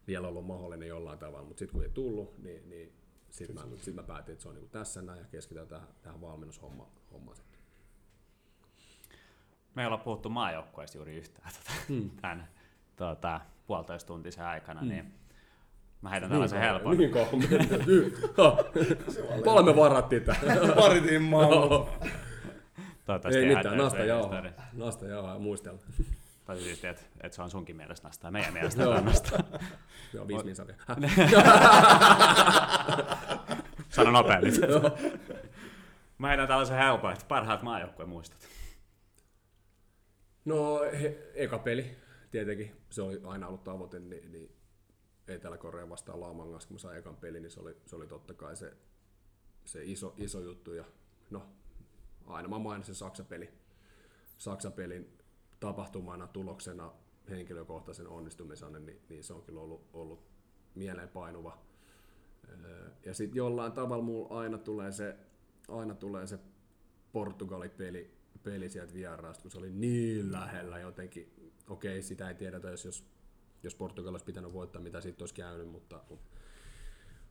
vielä 0.07 0.29
ollut 0.29 0.47
mahdollinen 0.47 0.89
jollain 0.89 1.19
tavalla, 1.19 1.45
mutta 1.45 1.59
sitten 1.59 1.73
kun 1.73 1.83
ei 1.83 1.91
tullut, 1.91 2.39
niin, 2.39 2.69
niin 2.69 2.93
sitten 3.31 3.57
mä, 3.57 3.63
sit 3.81 3.95
mä 3.95 4.03
päätin, 4.03 4.33
että 4.33 4.43
se 4.43 4.49
on 4.49 4.55
niin 4.55 4.71
tässä 4.71 5.03
näin 5.03 5.19
ja 5.19 5.25
keskitytään 5.25 5.69
tähän, 5.69 5.89
tähän 6.03 6.21
valmennushommaan. 6.21 6.91
Hommaan 7.13 7.37
sitten. 7.37 7.61
Me 9.75 9.83
ei 9.83 9.87
olla 9.87 9.99
puhuttu 9.99 10.29
maajoukkueista 10.29 10.99
juuri 10.99 11.17
yhtään 11.17 11.53
tota, 11.53 11.73
hmm. 11.89 12.11
tämän 12.11 12.49
tota, 12.97 13.41
puolitoista 13.67 14.07
tuntisen 14.07 14.45
aikana, 14.45 14.81
hmm. 14.81 14.89
niin 14.89 15.15
mä 16.03 16.11
heitän 16.11 16.31
tällaisen 16.31 16.61
helpon. 16.61 16.97
Niin 16.97 17.11
kauan 17.11 17.31
Paljon 19.45 19.65
me 19.65 19.77
varattiin 19.77 20.23
tähän. 20.23 20.59
Paritin 20.77 21.23
maa. 21.23 21.47
Toivottavasti 23.07 23.39
Ei 23.39 23.57
mitään, 23.57 23.79
nasta 23.79 24.05
jauhaa. 24.05 24.43
Nasta 24.73 25.07
jauhaa 25.07 25.35
ja 25.35 25.39
muistella. 25.39 25.79
Tai 26.45 26.59
siis, 26.59 26.85
että, 26.85 27.03
että 27.21 27.37
se 27.37 27.43
on 27.43 27.51
sunkin 27.51 27.77
mielestä 27.77 28.09
nastaa, 28.09 28.31
meidän 28.31 28.53
mielestä 28.59 28.85
nastaa. 28.85 29.41
Joo, 30.13 30.29
viisi 30.29 30.45
minsa 30.45 30.67
vielä. 30.67 30.81
Sano 33.89 34.11
nopeammin. 34.11 34.53
Mä 36.19 36.29
heitän 36.29 36.49
tällaisen 36.49 36.77
helpon, 36.77 37.13
että 37.13 37.25
parhaat 37.29 37.63
maajoukkueen 37.63 38.09
muistot. 38.09 38.39
No, 40.45 40.81
he, 41.01 41.19
eka 41.35 41.59
peli, 41.59 41.97
tietenkin. 42.31 42.77
Se 42.91 43.03
oli 43.03 43.21
aina 43.25 43.47
ollut 43.47 43.65
tavoite, 43.65 43.99
niin, 43.99 44.33
niin 44.33 44.58
Etelä-Korea 45.29 45.89
vastaan 45.89 46.21
Laamangas, 46.21 46.67
kun 46.67 46.75
mä 46.75 46.79
sain 46.79 46.99
ekan 46.99 47.17
pelin, 47.17 47.43
niin 47.43 47.51
se 47.51 47.61
oli, 47.61 47.77
se 47.87 47.97
oli 47.97 48.07
totta 48.07 48.35
kai 48.35 48.57
se, 48.57 48.77
se 49.65 49.85
iso, 49.85 50.15
iso 50.17 50.41
juttu. 50.41 50.73
Ja 50.73 50.85
no, 51.31 51.47
aina 52.27 52.49
mä 52.49 52.59
mainitsin 52.59 52.95
Saksa-peli. 52.95 53.51
Saksa-pelin 54.39 55.19
tapahtumana, 55.61 56.27
tuloksena, 56.27 56.93
henkilökohtaisen 57.31 58.09
onnistumisen, 58.09 58.87
niin, 58.87 59.01
niin 59.09 59.25
se 59.25 59.33
on 59.33 59.43
kyllä 59.43 59.61
ollut, 59.61 59.89
ollut 59.93 60.31
mieleenpainuva. 60.75 61.59
Ja 63.05 63.15
sitten 63.15 63.37
jollain 63.37 63.73
tavalla 63.73 64.05
mulla 64.05 64.39
aina 64.41 64.59
tulee 64.59 64.93
se, 64.93 65.17
aina 65.69 65.95
tulee 65.95 66.27
se 66.27 66.39
Portugali-peli 67.13 68.19
peli 68.43 68.71
sieltä 68.71 68.95
vieraasta, 68.95 69.43
kun 69.43 69.51
se 69.51 69.59
oli 69.59 69.71
niin 69.71 70.33
lähellä 70.33 70.79
jotenkin. 70.79 71.53
Okei, 71.69 72.03
sitä 72.03 72.29
ei 72.29 72.35
tiedetä, 72.35 72.71
jos, 72.71 72.85
jos, 72.85 73.05
jos 73.63 73.75
Portugal 73.75 74.15
olisi 74.15 74.25
pitänyt 74.25 74.53
voittaa, 74.53 74.83
mitä 74.83 75.01
siitä 75.01 75.23
olisi 75.23 75.35
käynyt, 75.35 75.69
mutta, 75.69 76.01
mutta, 76.11 76.31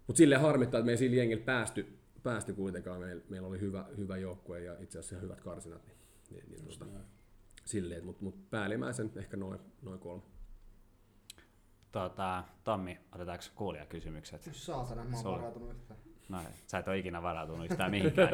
mutta 0.08 0.18
silleen 0.18 0.42
harmittaa, 0.42 0.80
että 0.80 0.86
me 0.86 0.92
ei 0.92 0.98
sillä 0.98 1.16
jengillä 1.16 1.46
päästy, 1.46 1.98
päästy 2.24 2.54
kuitenkaan. 2.54 3.00
Meillä, 3.00 3.24
meillä 3.30 3.48
oli 3.48 3.60
hyvä, 3.60 3.86
hyvä 3.98 4.18
joukkue 4.18 4.64
ja 4.64 4.76
itse 4.80 5.00
asiassa 5.00 5.22
hyvät 5.22 5.42
karsinat, 5.42 5.86
niin, 5.86 5.98
niin, 6.30 6.50
niin 6.52 6.80
tuota, 6.80 6.86
silleen, 7.66 8.06
mutta 8.06 8.24
mut 8.24 8.50
päällimmäisen 8.50 9.12
ehkä 9.16 9.38
noin 9.38 9.60
noin 9.82 10.00
kolme. 10.00 10.24
Tota, 11.92 12.44
Tommi, 12.64 13.00
otetaanko 13.16 13.44
kuulijakysymykset? 13.56 14.50
Saatana, 14.52 15.04
mä 15.04 15.18
oon 15.18 15.26
varautunut 15.26 15.72
yhtään. 15.72 16.00
No, 16.30 16.40
sä 16.68 16.78
et 16.78 16.88
ole 16.88 16.98
ikinä 16.98 17.22
varautunut 17.22 17.72
yhtään 17.72 17.92
mihinkään. 17.92 18.30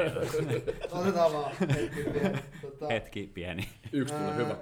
Otetaan 0.91 1.33
vaan 1.33 1.55
hetki 1.59 2.03
pieni. 2.03 2.39
Tota, 2.61 2.87
hetki 2.87 3.31
pieni. 3.33 3.69
Yksi 3.91 4.13
tulee, 4.13 4.35
hyvä. 4.35 4.57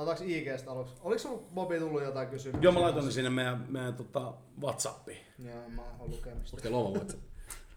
Otaks 0.00 0.20
IGstä 0.20 0.70
aluksi? 0.70 0.94
Oliko 1.00 1.18
sun 1.18 1.46
Bobi 1.54 1.78
tullut 1.78 2.02
jotain 2.02 2.28
kysymyksiä? 2.28 2.62
Joo, 2.62 2.72
mä 2.72 2.80
laitoin 2.80 3.04
ne 3.04 3.10
sinne 3.10 3.30
meidän, 3.30 3.66
meidän 3.68 3.94
tota, 3.94 4.32
Whatsappiin. 4.62 5.18
Joo, 5.38 5.68
mä 5.68 5.82
oon 5.98 6.10
lukenut 6.10 6.46
sitä. 6.46 6.62
Teillä 6.62 6.78
oma 6.78 6.90
WhatsApp? 6.90 7.22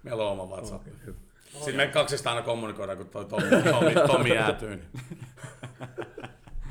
Meillä 0.04 0.24
on 0.24 0.40
oma 0.40 0.56
WhatsApp. 0.56 0.88
Okay, 0.88 1.14
Sitten 1.54 1.76
me 1.76 1.88
kaksista 1.88 2.30
aina 2.30 2.42
kommunikoidaan, 2.42 2.98
kun 2.98 3.10
toi 3.10 3.26
Tommi, 3.26 3.50
Tommi, 3.72 3.94
Tommi 4.12 4.36
jäätyy. 4.36 4.70
Niin. 4.70 4.88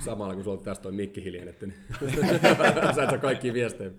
Samalla 0.04 0.34
kun 0.34 0.44
sulla 0.44 0.58
on 0.58 0.64
tästä 0.64 0.82
toi 0.82 0.92
mikki 0.92 1.24
hiljennetty, 1.24 1.66
niin 1.66 1.78
sä 2.94 3.02
et 3.02 3.10
saa 3.10 3.18
kaikkia 3.18 3.52
viestejä. 3.52 3.90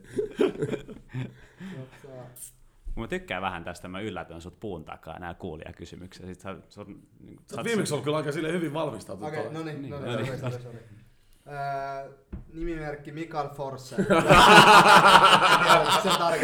Mä 2.96 3.08
tykkään 3.08 3.42
vähän 3.42 3.64
tästä, 3.64 3.88
mä 3.88 4.00
yllätyn 4.00 4.42
sut 4.42 4.60
puun 4.60 4.86
takaa 4.86 5.20
nämä 5.20 5.34
kuulijakysymykset. 5.34 6.26
Sit 6.26 6.40
sä, 6.40 6.56
sä, 6.70 6.84
niin, 7.20 7.40
sä, 7.50 7.56
sä 7.56 7.64
viimeksi 7.64 7.94
ollut 7.94 8.04
kyllä 8.04 8.18
aika 8.18 8.32
sille 8.32 8.52
hyvin 8.52 8.74
valmistautunut. 8.74 9.34
Okei, 9.34 9.48
okay, 9.48 9.54
no 9.54 9.64
niin, 9.64 9.90
no 9.90 10.16
niin, 10.16 10.26
sorry, 10.26 10.38
sorry, 10.38 10.62
sorry. 10.64 10.80
Öö, 11.48 12.12
nimimerkki 12.54 13.12
Mikael 13.12 13.50
Forsse. 13.50 13.96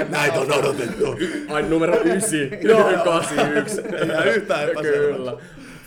Näitä 0.09 0.39
on 0.39 0.51
odotettu. 0.51 1.15
Ai 1.53 1.63
numero 1.63 1.95
9, 1.95 2.29
81. 3.03 3.81
Ei 3.81 4.35
yhtään 4.35 4.69
epäselvä. 4.69 5.17
Kyllä. 5.17 5.37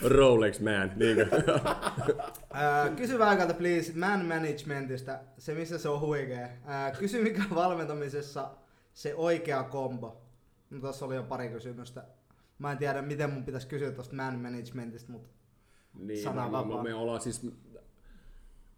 Rolex 0.03 0.59
man, 0.59 0.91
niinkö? 0.95 1.27
uh, 1.31 2.95
kysy 2.95 3.19
Väikältä 3.19 3.53
please 3.53 3.93
man 3.95 4.25
managementista, 4.25 5.19
se 5.37 5.53
missä 5.53 5.77
se 5.77 5.89
on 5.89 5.99
huikea. 5.99 6.45
Uh, 6.45 6.97
kysy 6.99 7.23
mikä 7.23 7.43
valmentamisessa 7.55 8.49
se 8.93 9.15
oikea 9.15 9.63
kombo. 9.63 10.21
No 10.69 10.79
tässä 10.79 11.05
oli 11.05 11.15
jo 11.15 11.23
pari 11.23 11.49
kysymystä. 11.49 12.03
Mä 12.59 12.71
en 12.71 12.77
tiedä 12.77 13.01
miten 13.01 13.29
mun 13.29 13.43
pitäisi 13.43 13.67
kysyä 13.67 13.91
tuosta 13.91 14.15
man 14.15 14.39
managementista, 14.39 15.11
mutta 15.11 15.29
niin, 15.99 16.23
sana 16.23 16.49
me, 16.49 16.75
me, 16.75 16.83
me, 16.83 16.93
ollaan 16.93 17.21
siis, 17.21 17.41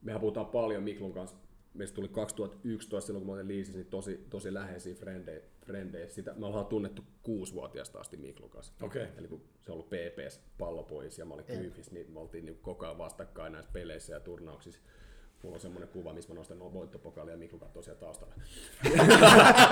mehän 0.06 0.22
puhutaan 0.22 0.46
paljon 0.46 0.84
Miklun 0.84 1.14
kanssa 1.14 1.38
meistä 1.76 1.96
tuli 1.96 2.08
2011 2.08 3.08
silloin, 3.08 3.26
kun 3.26 3.34
mä 3.34 3.36
olin 3.36 3.48
liisissä, 3.48 3.80
niin 3.80 3.90
tosi, 3.90 4.26
tosi 4.30 4.54
läheisiä 4.54 4.96
frendejä. 4.96 5.42
frendejä. 5.66 6.08
Sitä, 6.08 6.34
me 6.34 6.46
ollaan 6.46 6.66
tunnettu 6.66 7.02
kuusivuotiaasta 7.24 8.00
asti 8.00 8.18
Miklun 8.18 8.50
kanssa. 8.50 8.74
Okay. 8.82 9.08
Eli 9.18 9.28
kun 9.28 9.42
se 9.62 9.72
on 9.72 9.74
ollut 9.74 9.90
PPS 9.90 10.42
pallopois 10.58 11.20
ja 11.20 11.26
mä 11.26 11.34
olin 11.34 11.46
Kyyfis, 11.46 11.92
niin 11.92 12.12
me 12.12 12.20
oltiin 12.20 12.46
niin 12.46 12.60
koko 12.62 12.86
ajan 12.86 12.98
vastakkain 12.98 13.54
näissä 13.54 13.72
peleissä 13.72 14.14
ja 14.14 14.20
turnauksissa. 14.20 14.82
Mulla 15.46 15.56
on 15.56 15.62
semmoinen 15.62 15.90
kuva, 15.90 16.14
missä 16.14 16.34
mä 16.34 16.36
nostan 16.36 16.60
voittopokaalia 16.60 17.34
ja 17.34 17.38
Miklu 17.38 17.60
katsoo 17.60 17.84
siellä 17.84 18.00
taustalla. 18.00 18.34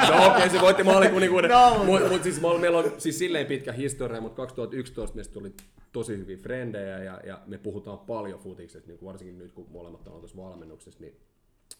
no 0.09 0.25
okei, 0.25 0.37
okay, 0.37 0.49
se 0.49 0.61
voitti 0.61 0.83
maalikuninkuuden. 0.83 1.51
No, 1.51 1.83
mutta 1.85 2.09
mut 2.09 2.23
siis 2.23 2.41
meillä 2.59 2.77
on 2.77 2.91
siis 2.97 3.19
silleen 3.19 3.45
pitkä 3.45 3.71
historia, 3.71 4.21
mutta 4.21 4.35
2011 4.35 5.15
meistä 5.15 5.33
tuli 5.33 5.53
tosi 5.91 6.17
hyviä 6.17 6.37
frendejä 6.37 7.03
ja, 7.03 7.21
ja 7.25 7.41
me 7.47 7.57
puhutaan 7.57 7.99
paljon 7.99 8.39
futiksesta, 8.39 8.87
niin 8.87 8.99
varsinkin 9.03 9.37
nyt 9.37 9.51
kun 9.51 9.67
molemmat 9.69 10.07
on 10.07 10.19
tuossa 10.19 10.37
valmennuksessa, 10.37 10.99
niin 10.99 11.19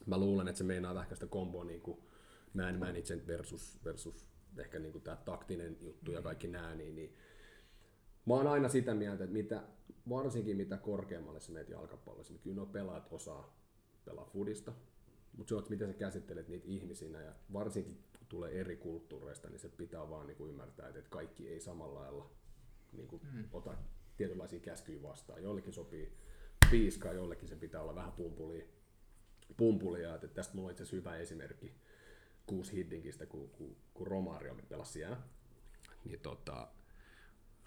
mä 0.06 0.18
luulen, 0.18 0.48
että 0.48 0.58
se 0.58 0.64
meinaa 0.64 1.02
ehkä 1.02 1.16
sitä 1.16 1.28
komboa 1.28 1.64
niin 1.64 1.82
kuin 1.82 1.98
man 2.54 2.80
management 2.80 3.28
versus, 3.28 3.80
versus 3.86 4.26
ehkä 4.58 4.80
niin 4.80 4.92
kuin 4.92 5.04
tämä 5.04 5.18
taktinen 5.18 5.78
juttu 5.82 6.12
ja 6.12 6.22
kaikki 6.22 6.48
nämä, 6.48 6.76
niin, 6.76 6.96
niin 6.96 7.16
mä 8.26 8.34
oon 8.34 8.48
aina 8.48 8.70
sitä 8.70 8.94
mieltä, 8.94 9.24
että 9.24 9.34
mitä, 9.34 9.64
varsinkin 10.10 10.58
mitä 10.58 10.78
korkeammalle 10.78 11.40
sä 11.40 11.52
meet 11.52 11.70
jalkapallossa, 11.70 12.34
niin 12.34 12.42
kyllä 12.42 12.56
nuo 12.56 12.66
pelaat 12.66 13.08
osaa 13.12 13.62
pelaa 14.06 14.26
fudista, 14.26 14.74
mutta 15.38 15.50
se 15.50 15.56
on, 15.56 15.60
että 15.60 15.72
miten 15.72 15.88
sä 15.88 15.94
käsittelet 15.94 16.48
niitä 16.48 16.68
ihmisinä 16.68 17.22
ja 17.22 17.34
varsinkin 17.54 18.04
kun 18.18 18.28
tulee 18.30 18.60
eri 18.60 18.76
kulttuureista, 18.76 19.50
niin 19.50 19.60
se 19.60 19.70
pitää 19.70 20.10
vaan 20.10 20.28
niin 20.28 20.38
kuin 20.38 20.50
ymmärtää, 20.50 20.89
että 20.89 21.10
kaikki 21.10 21.48
ei 21.48 21.60
samalla 21.60 22.00
lailla 22.00 22.30
niin 22.92 23.08
kuin 23.08 23.22
mm. 23.34 23.48
ota 23.52 23.78
tietynlaisia 24.18 24.60
käskyjä 24.60 25.04
vastaan. 25.04 25.44
Jollekin 25.44 25.74
sopii 25.74 26.18
piiskaa, 26.72 27.13
jollekin 27.13 27.48
se 27.48 27.56
pitää 27.56 27.82
olla 27.82 27.96
vähän 27.96 28.12
pumpulia 28.12 28.66
pumpulia. 29.58 30.16
Että 30.16 30.28
tästä 30.28 30.56
mulla 30.56 30.68
on 30.68 30.72
itse 30.72 30.96
hyvä 30.96 31.16
esimerkki 31.16 31.74
kuusi 32.46 32.74
Hiddinkistä, 32.74 33.26
kun, 33.26 33.50
kun, 33.50 33.76
kun 33.94 34.08
Romario 34.08 34.56
pelasi 34.70 34.92
siellä. 34.92 35.18
Niin 36.06 36.20
tota, 36.20 36.68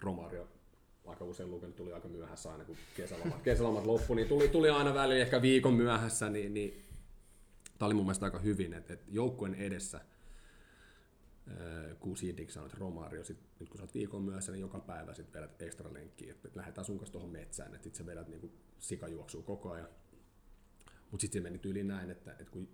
Romario 0.01 0.47
aika 1.09 1.25
usein 1.25 1.51
lukenut, 1.51 1.75
tuli 1.75 1.93
aika 1.93 2.07
myöhässä 2.07 2.51
aina, 2.51 2.65
kun 2.65 2.77
kesälomat, 2.95 3.41
kesälomat 3.41 3.85
loppu, 3.85 4.13
niin 4.13 4.27
tuli, 4.27 4.47
tuli 4.47 4.69
aina 4.69 4.93
välillä 4.93 5.21
ehkä 5.21 5.41
viikon 5.41 5.73
myöhässä, 5.73 6.29
niin, 6.29 6.53
niin 6.53 6.83
tämä 7.77 7.87
oli 7.87 7.93
mun 7.93 8.05
mielestä 8.05 8.25
aika 8.25 8.39
hyvin, 8.39 8.73
että, 8.73 8.93
että 8.93 9.05
joukkueen 9.09 9.55
edessä 9.55 10.01
kuusi 11.99 12.27
Hiddink 12.27 12.49
sanoi, 12.49 12.67
että 12.67 12.77
Romario, 12.79 13.23
sit, 13.23 13.37
nyt 13.59 13.69
kun 13.69 13.77
sä 13.77 13.83
oot 13.83 13.93
viikon 13.93 14.21
myöhässä, 14.21 14.51
niin 14.51 14.61
joka 14.61 14.79
päivä 14.79 15.13
sit 15.13 15.33
vedät 15.33 15.61
ekstra 15.61 15.93
lenkkiä, 15.93 16.31
että 16.31 16.49
lähdetään 16.55 16.85
sun 16.85 16.97
kanssa 16.97 17.11
tuohon 17.11 17.29
metsään, 17.29 17.75
että 17.75 17.83
sit 17.83 17.95
sä 17.95 18.05
vedät 18.05 18.27
niin 18.27 18.59
sikajuoksua 18.79 19.41
koko 19.41 19.71
ajan, 19.71 19.89
mutta 21.11 21.21
sitten 21.21 21.43
se 21.43 21.49
meni 21.49 21.59
yli 21.63 21.83
näin, 21.83 22.09
että, 22.11 22.31
että 22.31 22.51
kun 22.51 22.69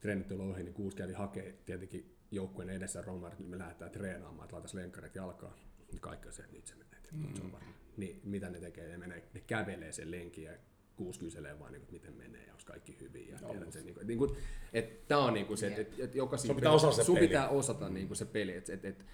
treenit 0.00 0.32
oli 0.32 0.42
ohi, 0.42 0.62
niin 0.62 0.74
kuusi 0.74 0.96
kävi 0.96 1.12
hakee 1.12 1.58
tietenkin 1.66 2.16
joukkueen 2.30 2.70
edessä 2.70 3.02
romarit, 3.02 3.38
niin 3.38 3.50
me 3.50 3.58
lähdetään 3.58 3.90
treenaamaan, 3.90 4.44
että 4.44 4.54
laitaisiin 4.54 4.82
lenkkarit 4.82 5.14
jalkaan. 5.14 5.54
Niin 5.90 6.00
kaikki 6.00 6.28
on 6.28 6.34
se, 6.34 6.42
että 6.42 6.54
nyt 6.54 6.66
se. 6.66 6.74
Mm. 7.12 7.34
Se 7.34 7.42
on. 7.42 7.52
Niin 7.96 8.20
mitä 8.24 8.50
ne 8.50 8.60
tekee? 8.60 8.88
Ne, 8.88 8.96
menee, 8.96 9.22
ne 9.34 9.40
kävelee 9.46 9.92
sen 9.92 10.10
lenkin 10.10 10.44
ja 10.44 10.52
kuusi 10.96 11.20
kyselee 11.20 11.58
vaan, 11.58 11.72
niin 11.72 11.80
kuin, 11.80 11.92
miten 11.92 12.14
menee 12.14 12.46
ja 12.46 12.52
onko 12.52 12.64
kaikki 12.66 12.96
hyvin. 13.00 13.28
Ja 13.28 13.38
tiedät 13.38 13.72
sen, 13.72 13.84
niin 13.84 13.94
kuin, 13.94 14.06
niin 14.06 14.18
kuin, 14.18 14.30
että 14.72 15.04
tämä 15.08 15.20
on 15.20 15.34
niin 15.34 15.46
kuin 15.46 15.58
se, 15.58 15.66
että, 15.66 15.80
että, 15.80 16.04
että 16.04 16.18
joka 16.18 16.36
sun 16.36 16.56
pitää, 16.56 16.72
osata 16.72 16.92
se 16.92 17.04
sun 17.04 17.18
pitää 17.18 17.48
osata 17.48 17.88
niin 17.88 18.06
kuin 18.06 18.16
se 18.16 18.24
peli, 18.24 18.56
että, 18.56 18.72
että, 18.72 18.88
että, 18.88 19.04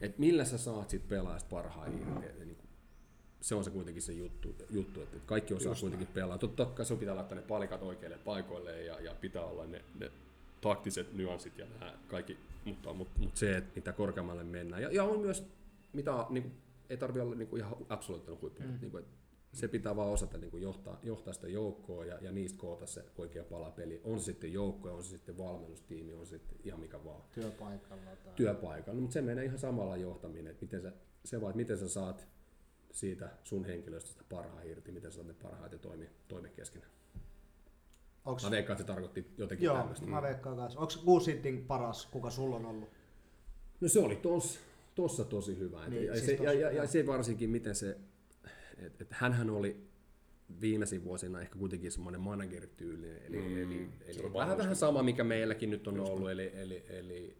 että 0.00 0.20
millä 0.20 0.44
sä 0.44 0.58
saat 0.58 0.90
sit 0.90 1.08
pelaajasta 1.08 1.48
parhaan 1.50 1.98
irti. 1.98 2.44
Niin 2.44 2.56
se 3.40 3.54
on 3.54 3.64
se 3.64 3.70
kuitenkin 3.70 4.02
se 4.02 4.12
juttu, 4.12 4.54
juttu 4.70 5.02
että 5.02 5.16
kaikki 5.26 5.54
osaa 5.54 5.70
Just 5.70 5.80
kuitenkin 5.80 6.06
näin. 6.06 6.14
pelaa. 6.14 6.38
Totta 6.38 6.64
kai 6.64 6.86
sun 6.86 6.98
pitää 6.98 7.16
laittaa 7.16 7.36
ne 7.36 7.42
palikat 7.42 7.82
oikeille 7.82 8.18
paikoille 8.18 8.82
ja, 8.82 9.00
ja 9.00 9.14
pitää 9.20 9.44
olla 9.44 9.66
ne, 9.66 9.84
ne 9.98 10.10
taktiset 10.60 11.12
nyanssit 11.12 11.58
ja 11.58 11.66
nämä 11.80 11.94
kaikki, 12.08 12.38
mutta, 12.64 12.92
mutta, 12.92 13.20
mutta 13.20 13.38
se, 13.38 13.56
että 13.56 13.72
mitä 13.74 13.92
korkeammalle 13.92 14.44
mennään. 14.44 14.82
Ja, 14.82 14.92
ja 14.92 15.04
on 15.04 15.20
myös, 15.20 15.46
mitä 15.92 16.26
niin 16.30 16.42
kuin, 16.42 16.54
ei 16.90 16.96
tarvitse 16.96 17.22
olla 17.22 17.34
niin 17.34 17.48
kuin 17.48 17.60
ihan 17.60 17.76
absoluuttinen 17.88 18.40
huippu, 18.40 18.62
mm. 18.62 18.78
niin 18.80 18.90
kuin, 18.90 19.04
se 19.52 19.68
pitää 19.68 19.96
vaan 19.96 20.08
osata 20.10 20.38
niin 20.38 20.50
kuin 20.50 20.62
johtaa, 20.62 20.98
johtaa 21.02 21.32
sitä 21.32 21.48
joukkoa 21.48 22.04
ja, 22.04 22.18
ja 22.20 22.32
niistä 22.32 22.58
koota 22.58 22.86
se 22.86 23.04
oikea 23.18 23.44
palapeli. 23.44 24.00
On 24.04 24.20
se 24.20 24.24
sitten 24.24 24.52
joukko, 24.52 24.94
on 24.94 25.02
se 25.02 25.08
sitten 25.08 25.38
valmennustiimi, 25.38 26.12
on 26.12 26.26
se 26.26 26.38
sitten 26.38 26.58
ihan 26.64 26.80
mikä 26.80 27.04
vaan. 27.04 27.22
Työpaikalla. 27.34 28.02
Tai... 28.24 28.34
Työpaikalla, 28.36 29.00
mutta 29.00 29.14
se 29.14 29.22
menee 29.22 29.44
ihan 29.44 29.58
samalla 29.58 29.96
johtaminen, 29.96 30.46
että 30.46 30.64
miten 30.64 30.82
sä, 30.82 30.92
se 31.24 31.40
vaan, 31.40 31.50
että 31.50 31.56
miten 31.56 31.78
sä 31.78 31.88
saat 31.88 32.28
siitä 32.90 33.28
sun 33.44 33.64
henkilöstöstä 33.64 34.24
parhaa 34.28 34.62
irti, 34.62 34.92
miten 34.92 35.12
sä 35.12 35.14
saat 35.14 35.26
ne 35.26 35.34
parhaiten 35.34 35.80
toimi, 35.80 36.10
toimi 36.28 36.48
keskenään. 36.48 36.92
Onks... 38.24 38.44
Mä 38.44 38.50
veikkaan, 38.50 38.74
että 38.74 38.82
se 38.82 38.86
tarkoitti 38.86 39.34
jotenkin 39.38 39.64
Joo, 39.64 39.78
tämmöistä. 39.78 40.06
mä 40.06 40.22
veikkaan 40.22 40.56
kanssa. 40.56 40.80
Onko 40.80 40.92
Goose 41.04 41.42
paras, 41.66 42.06
kuka 42.06 42.30
sulla 42.30 42.56
on 42.56 42.66
ollut? 42.66 42.88
No 43.80 43.88
se 43.88 44.00
oli 44.00 44.16
tos, 44.16 44.60
tossa 44.94 45.24
tosi 45.24 45.58
hyvä. 45.58 45.88
Niin, 45.88 46.06
ja, 46.06 46.14
siis 46.14 46.26
se, 46.26 46.36
tossa, 46.36 46.52
ja, 46.52 46.60
ja, 46.60 46.70
joo. 46.70 46.82
ja, 46.82 46.86
se 46.86 47.06
varsinkin, 47.06 47.50
miten 47.50 47.74
se, 47.74 47.98
että 48.78 49.04
et 49.04 49.12
hänhän 49.12 49.50
oli 49.50 49.94
viimeisin 50.60 51.04
vuosina 51.04 51.40
ehkä 51.40 51.58
kuitenkin 51.58 51.92
semmoinen 51.92 52.20
managerityyli, 52.20 53.10
eli, 53.26 53.36
mm, 53.36 53.62
eli, 53.62 53.88
eli 54.06 54.22
on 54.22 54.34
vähän, 54.34 54.58
vähän 54.58 54.76
sama, 54.76 55.02
mikä 55.02 55.24
meilläkin 55.24 55.70
nyt 55.70 55.88
on 55.88 56.00
ollut, 56.00 56.30
eli, 56.30 56.52
eli, 56.54 56.84
eli, 56.88 57.36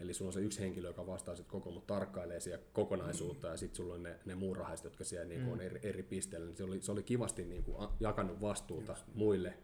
eli 0.00 0.14
sulla 0.14 0.28
on 0.28 0.32
se 0.32 0.40
yksi 0.40 0.60
henkilö, 0.60 0.88
joka 0.88 1.06
vastaa 1.06 1.36
sit 1.36 1.46
koko, 1.46 1.70
mutta 1.70 1.94
tarkkailee 1.94 2.40
siellä 2.40 2.64
kokonaisuutta, 2.72 3.46
mm. 3.46 3.50
ja 3.50 3.56
sitten 3.56 3.76
sulla 3.76 3.94
on 3.94 4.02
ne, 4.02 4.18
ne 4.24 4.34
muurahaiset, 4.34 4.84
jotka 4.84 5.04
siellä 5.04 5.28
niinku 5.28 5.52
on 5.52 5.60
eri, 5.60 5.80
eri 5.82 6.02
pisteillä, 6.02 6.46
niin 6.46 6.56
se 6.56 6.64
oli, 6.64 6.82
se 6.82 6.92
oli 6.92 7.02
kivasti 7.02 7.44
niinku 7.44 7.76
jakanut 8.00 8.40
vastuuta 8.40 8.92
Just. 8.92 9.06
muille 9.14 9.54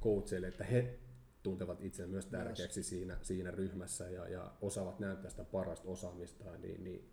coacheille, 0.00 0.48
että 0.48 0.64
he 0.64 0.98
tuntevat 1.42 1.80
itse 1.80 2.06
myös 2.06 2.26
tärkeäksi 2.26 2.82
siinä, 2.82 3.18
siinä 3.22 3.50
ryhmässä 3.50 4.10
ja, 4.10 4.28
ja 4.28 4.52
osaavat 4.60 5.00
näyttää 5.00 5.30
sitä 5.30 5.44
parasta 5.44 5.88
osaamista, 5.88 6.44
niin, 6.58 6.84
niin 6.84 7.10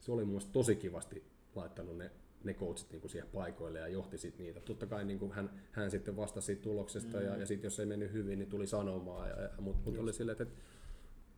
se 0.00 0.12
oli 0.12 0.24
mun 0.24 0.32
mielestä 0.32 0.52
tosi 0.52 0.76
kivasti 0.76 1.24
laittanut 1.54 1.98
ne, 1.98 2.10
ne 2.44 2.54
coachit 2.54 2.90
niin 2.90 3.00
kuin 3.00 3.10
siihen 3.10 3.28
paikoille 3.28 3.78
ja 3.78 3.88
johti 3.88 4.18
sit 4.18 4.38
niitä. 4.38 4.60
Totta 4.60 4.86
kai 4.86 5.04
niin 5.04 5.18
kuin 5.18 5.32
hän, 5.32 5.50
hän 5.72 5.90
sitten 5.90 6.16
vastasi 6.16 6.46
siitä 6.46 6.62
tuloksesta 6.62 7.18
mm. 7.18 7.24
ja, 7.24 7.36
ja 7.36 7.46
sitten 7.46 7.66
jos 7.66 7.80
ei 7.80 7.86
mennyt 7.86 8.12
hyvin, 8.12 8.38
niin 8.38 8.48
tuli 8.48 8.66
sanomaan, 8.66 9.28
ja, 9.28 9.42
ja, 9.42 9.50
mutta 9.58 9.90
mut 9.90 9.98
oli 9.98 10.12
silleen, 10.12 10.42
että 10.42 10.54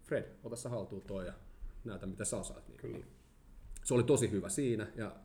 Fred, 0.05 0.24
ota 0.45 0.57
sä 0.57 0.68
haltuun 0.68 1.03
toi 1.03 1.26
ja 1.26 1.32
näytä 1.84 2.07
mitä 2.07 2.24
sä 2.24 2.36
osaat. 2.36 2.68
Niin, 2.68 2.78
Kyllä. 2.78 2.97
niin. 2.97 3.07
Se 3.84 3.95
oli 3.95 4.03
tosi 4.03 4.30
hyvä 4.30 4.49
siinä 4.49 4.86
ja, 4.97 5.16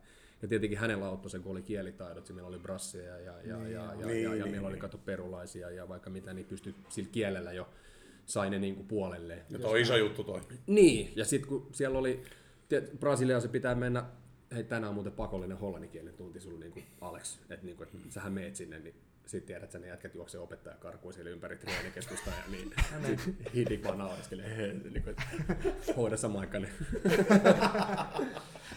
ja 0.42 0.48
tietenkin 0.48 0.78
hänellä 0.78 1.06
auttoi 1.06 1.30
se, 1.30 1.38
kun 1.38 1.52
oli 1.52 1.62
kielitaidot, 1.62 2.28
meillä 2.28 2.48
oli 2.48 2.58
brasseja 2.58 3.18
ja, 3.18 3.42
ja, 3.42 3.42
ja, 3.42 3.68
ja, 3.68 3.94
ja, 3.94 4.06
Niin, 4.06 4.22
ja, 4.22 4.34
ja 4.34 4.44
niin, 4.44 4.50
meillä 4.50 4.66
oli 4.66 4.74
niin. 4.74 4.80
kato 4.80 4.98
perulaisia 4.98 5.70
ja 5.70 5.88
vaikka 5.88 6.10
mitä, 6.10 6.34
niin 6.34 6.46
pystyi 6.46 6.74
sillä 6.88 7.08
kielellä 7.12 7.52
jo 7.52 7.68
sai 8.26 8.50
ne 8.50 8.58
niinku 8.58 8.82
puolelleen. 8.82 9.42
Ja 9.50 9.58
toi 9.58 9.70
on 9.70 9.78
iso 9.78 9.96
juttu 9.96 10.24
toi. 10.24 10.40
Niin, 10.66 11.12
ja 11.16 11.24
sitten 11.24 11.48
kun 11.48 11.68
siellä 11.72 11.98
oli, 11.98 12.22
tiedät, 12.68 12.90
Brasiliaan 13.00 13.42
se 13.42 13.48
pitää 13.48 13.74
mennä, 13.74 14.04
hei 14.54 14.64
tänään 14.64 14.88
on 14.88 14.94
muuten 14.94 15.12
pakollinen 15.12 15.58
hollanninkielinen 15.58 16.14
tunti 16.14 16.40
sulla 16.40 16.60
niinku 16.60 16.80
Alex, 17.00 17.38
että 17.50 17.66
niinku, 17.66 17.82
et 17.82 17.90
sähän 18.08 18.32
meet 18.32 18.56
sinne, 18.56 18.78
niin 18.78 18.94
sit 19.28 19.46
tiedät, 19.46 19.64
että 19.64 19.78
ne 19.78 19.86
jätkät 19.86 20.14
juoksee 20.14 20.40
opettaja 20.40 20.76
karkuun 20.76 21.14
siellä 21.14 21.30
ympäri 21.30 21.56
treenikeskusta 21.56 22.30
ja 22.30 22.42
niin 22.50 22.72
Hidik 23.54 23.84
vaan 23.84 23.98
naureskelee, 23.98 24.56
hei, 24.56 24.74
niinku, 24.74 25.10
et 25.10 25.16
hoida 25.96 26.16
sä 26.16 26.28
Maikkanen. 26.28 26.70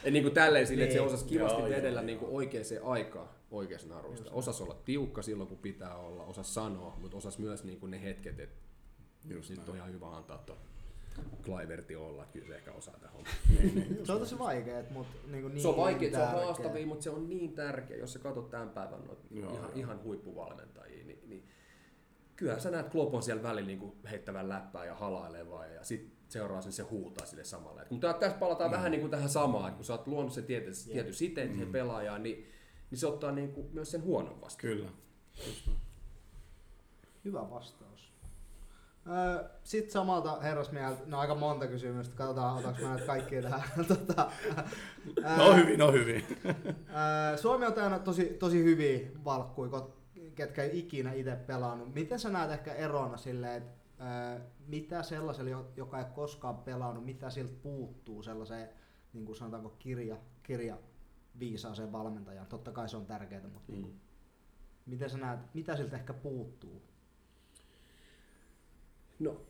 Et 0.04 0.14
niinku 0.14 0.30
tälleen 0.30 0.68
silleen, 0.68 0.88
että 0.88 0.93
se 0.93 1.02
osasi 1.02 1.26
kivasti 1.26 1.62
Joo, 1.62 1.70
vedellä 1.70 1.99
joo, 1.99 2.06
niinku 2.06 2.38
oikeaan 2.38 2.66
aikaan 2.84 3.30
oikeasta 3.52 3.89
narusta. 3.89 4.32
Osas 4.32 4.62
olla 4.62 4.82
tiukka 4.86 5.22
silloin, 5.22 5.49
kun 5.49 5.58
pitää 5.58 5.95
olla, 5.95 6.24
osas 6.24 6.54
sanoa, 6.54 6.97
mutta 7.02 7.18
osas 7.18 7.38
myös 7.38 7.64
niinku 7.64 7.88
ne 7.88 8.04
hetket, 8.04 8.39
että 8.39 8.62
Just 9.30 9.49
nyt 9.49 9.70
on 9.70 9.76
ihan 9.76 9.91
hyvä 9.91 10.10
antaa 10.10 10.38
tuon 10.38 10.60
Cliverti 11.43 11.95
olla, 11.95 12.24
että 12.24 12.34
kyllä 12.34 12.47
se 12.47 12.55
ehkä 12.55 12.72
osaa 12.72 12.99
tähän 12.99 13.26
Se 14.03 14.12
on 14.12 14.20
tosi 14.20 14.39
vaikea, 14.39 14.84
mutta 14.89 15.18
niinku 15.32 15.47
niin 15.47 15.62
Se 15.62 15.68
on 15.68 15.78
vaikea, 15.78 16.12
se 16.12 16.18
on 16.18 16.28
haastavia, 16.28 16.88
mutta 16.88 17.03
se 17.03 17.09
on 17.09 17.30
niin 17.30 17.53
tärkeä, 17.53 17.97
jos 17.97 18.14
sä 18.14 18.20
katsot 18.20 18.49
tämän 18.49 18.70
päivän 18.70 19.05
noita 19.05 19.24
Joo, 19.32 19.51
ihan, 19.51 19.64
joo. 19.64 19.72
ihan 19.76 20.03
huippuvalmentajia, 20.03 21.05
niin, 21.05 21.30
niin 21.30 21.47
kyllähän 22.36 22.62
sä 22.62 22.72
näet 22.72 22.89
Klopon 22.89 23.24
siellä 23.24 23.43
välillä 23.43 23.68
niin 23.68 23.93
heittävän 24.09 24.49
läppää 24.49 24.86
ja 24.86 24.95
halailevaa 24.95 25.66
ja 25.66 25.84
sit 25.84 26.14
seuraa 26.28 26.62
sen 26.62 26.72
se 26.72 26.84
huutaa 26.84 27.26
sille 27.26 27.43
samalle. 27.43 27.82
Et, 27.82 27.91
mutta 27.91 28.14
tässä 28.14 28.38
palataan 28.38 28.70
mm. 28.70 28.76
vähän 28.76 28.91
niin 28.91 29.01
kuin 29.01 29.12
tähän 29.12 29.30
samaan, 29.30 29.68
että 29.68 29.76
kun 29.76 29.86
sä 29.86 29.93
oot 29.93 30.07
luonut 30.07 30.34
sen 30.34 30.43
tietyn, 30.43 30.74
Jep. 30.86 30.93
tietyn 30.93 31.14
siteen 31.14 31.47
Mm. 31.47 31.53
siihen 31.53 31.72
pelaajaan, 31.72 32.24
niin, 32.24 32.51
niin 32.91 32.99
se 32.99 33.07
ottaa 33.07 33.32
niin 33.32 33.51
kuin 33.51 33.68
myös 33.74 33.91
sen 33.91 34.03
huonon 34.03 34.41
vastaan. 34.41 34.62
Kyllä. 34.74 34.89
Hyvä 37.26 37.49
vastaus. 37.49 37.90
Öö, 39.08 39.49
Sitten 39.64 39.91
samalta 39.91 40.39
herrasmieheltä, 40.39 41.02
no 41.06 41.20
aika 41.20 41.36
monta 41.36 41.68
kysymystä, 41.68 42.16
katsotaan 42.16 42.58
otaks 42.58 42.82
mä 42.82 42.88
näitä 42.89 43.06
kaikkia 43.06 43.41
tähän. 43.41 43.62
tota, 43.88 44.32
öö, 45.18 45.38
No 45.38 45.54
hyvin, 45.56 45.80
no 45.80 45.91
hyvin. 45.91 46.24
öö, 46.45 47.38
Suomi 47.38 47.66
on 47.66 47.74
täynnä 47.74 47.99
tosi, 47.99 48.26
tosi 48.26 48.64
hyviä 48.64 49.08
valkkuja, 49.26 49.88
ketkä 50.36 50.64
ei 50.64 50.80
ikinä 50.80 51.14
itse 51.14 51.36
pelannut. 51.36 51.93
Miten 51.95 52.20
sä 52.20 52.30
näet 52.30 52.52
ehkä 52.52 52.74
erona 52.74 53.18
silleen, 53.18 53.58
että 53.64 53.74
öö, 54.34 54.39
mitä 54.68 55.04
sellaiselle, 55.04 55.49
jo- 55.52 55.72
joka 55.76 55.99
ei 55.99 56.06
koskaan 56.16 56.58
pelannut, 56.58 57.06
mitä 57.06 57.30
siltä 57.30 57.54
puuttuu 57.64 58.24
sellaiseen, 58.24 58.70
niin 59.14 59.26
kuin 59.26 59.36
sanotaanko 59.36 59.70
kirja, 59.70 60.18
kirja 60.43 60.78
viisaaseen 61.39 61.91
valmentajan. 61.91 62.47
Totta 62.47 62.72
kai 62.72 62.89
se 62.89 62.97
on 62.97 63.06
tärkeää, 63.06 63.47
mutta 63.54 63.72
mm. 63.72 63.86
miten 64.86 65.10
sä 65.10 65.18
näet, 65.18 65.39
mitä 65.54 65.76
siltä 65.78 65.95
ehkä 65.97 66.14
puuttuu? 66.14 66.82
No, 69.22 69.45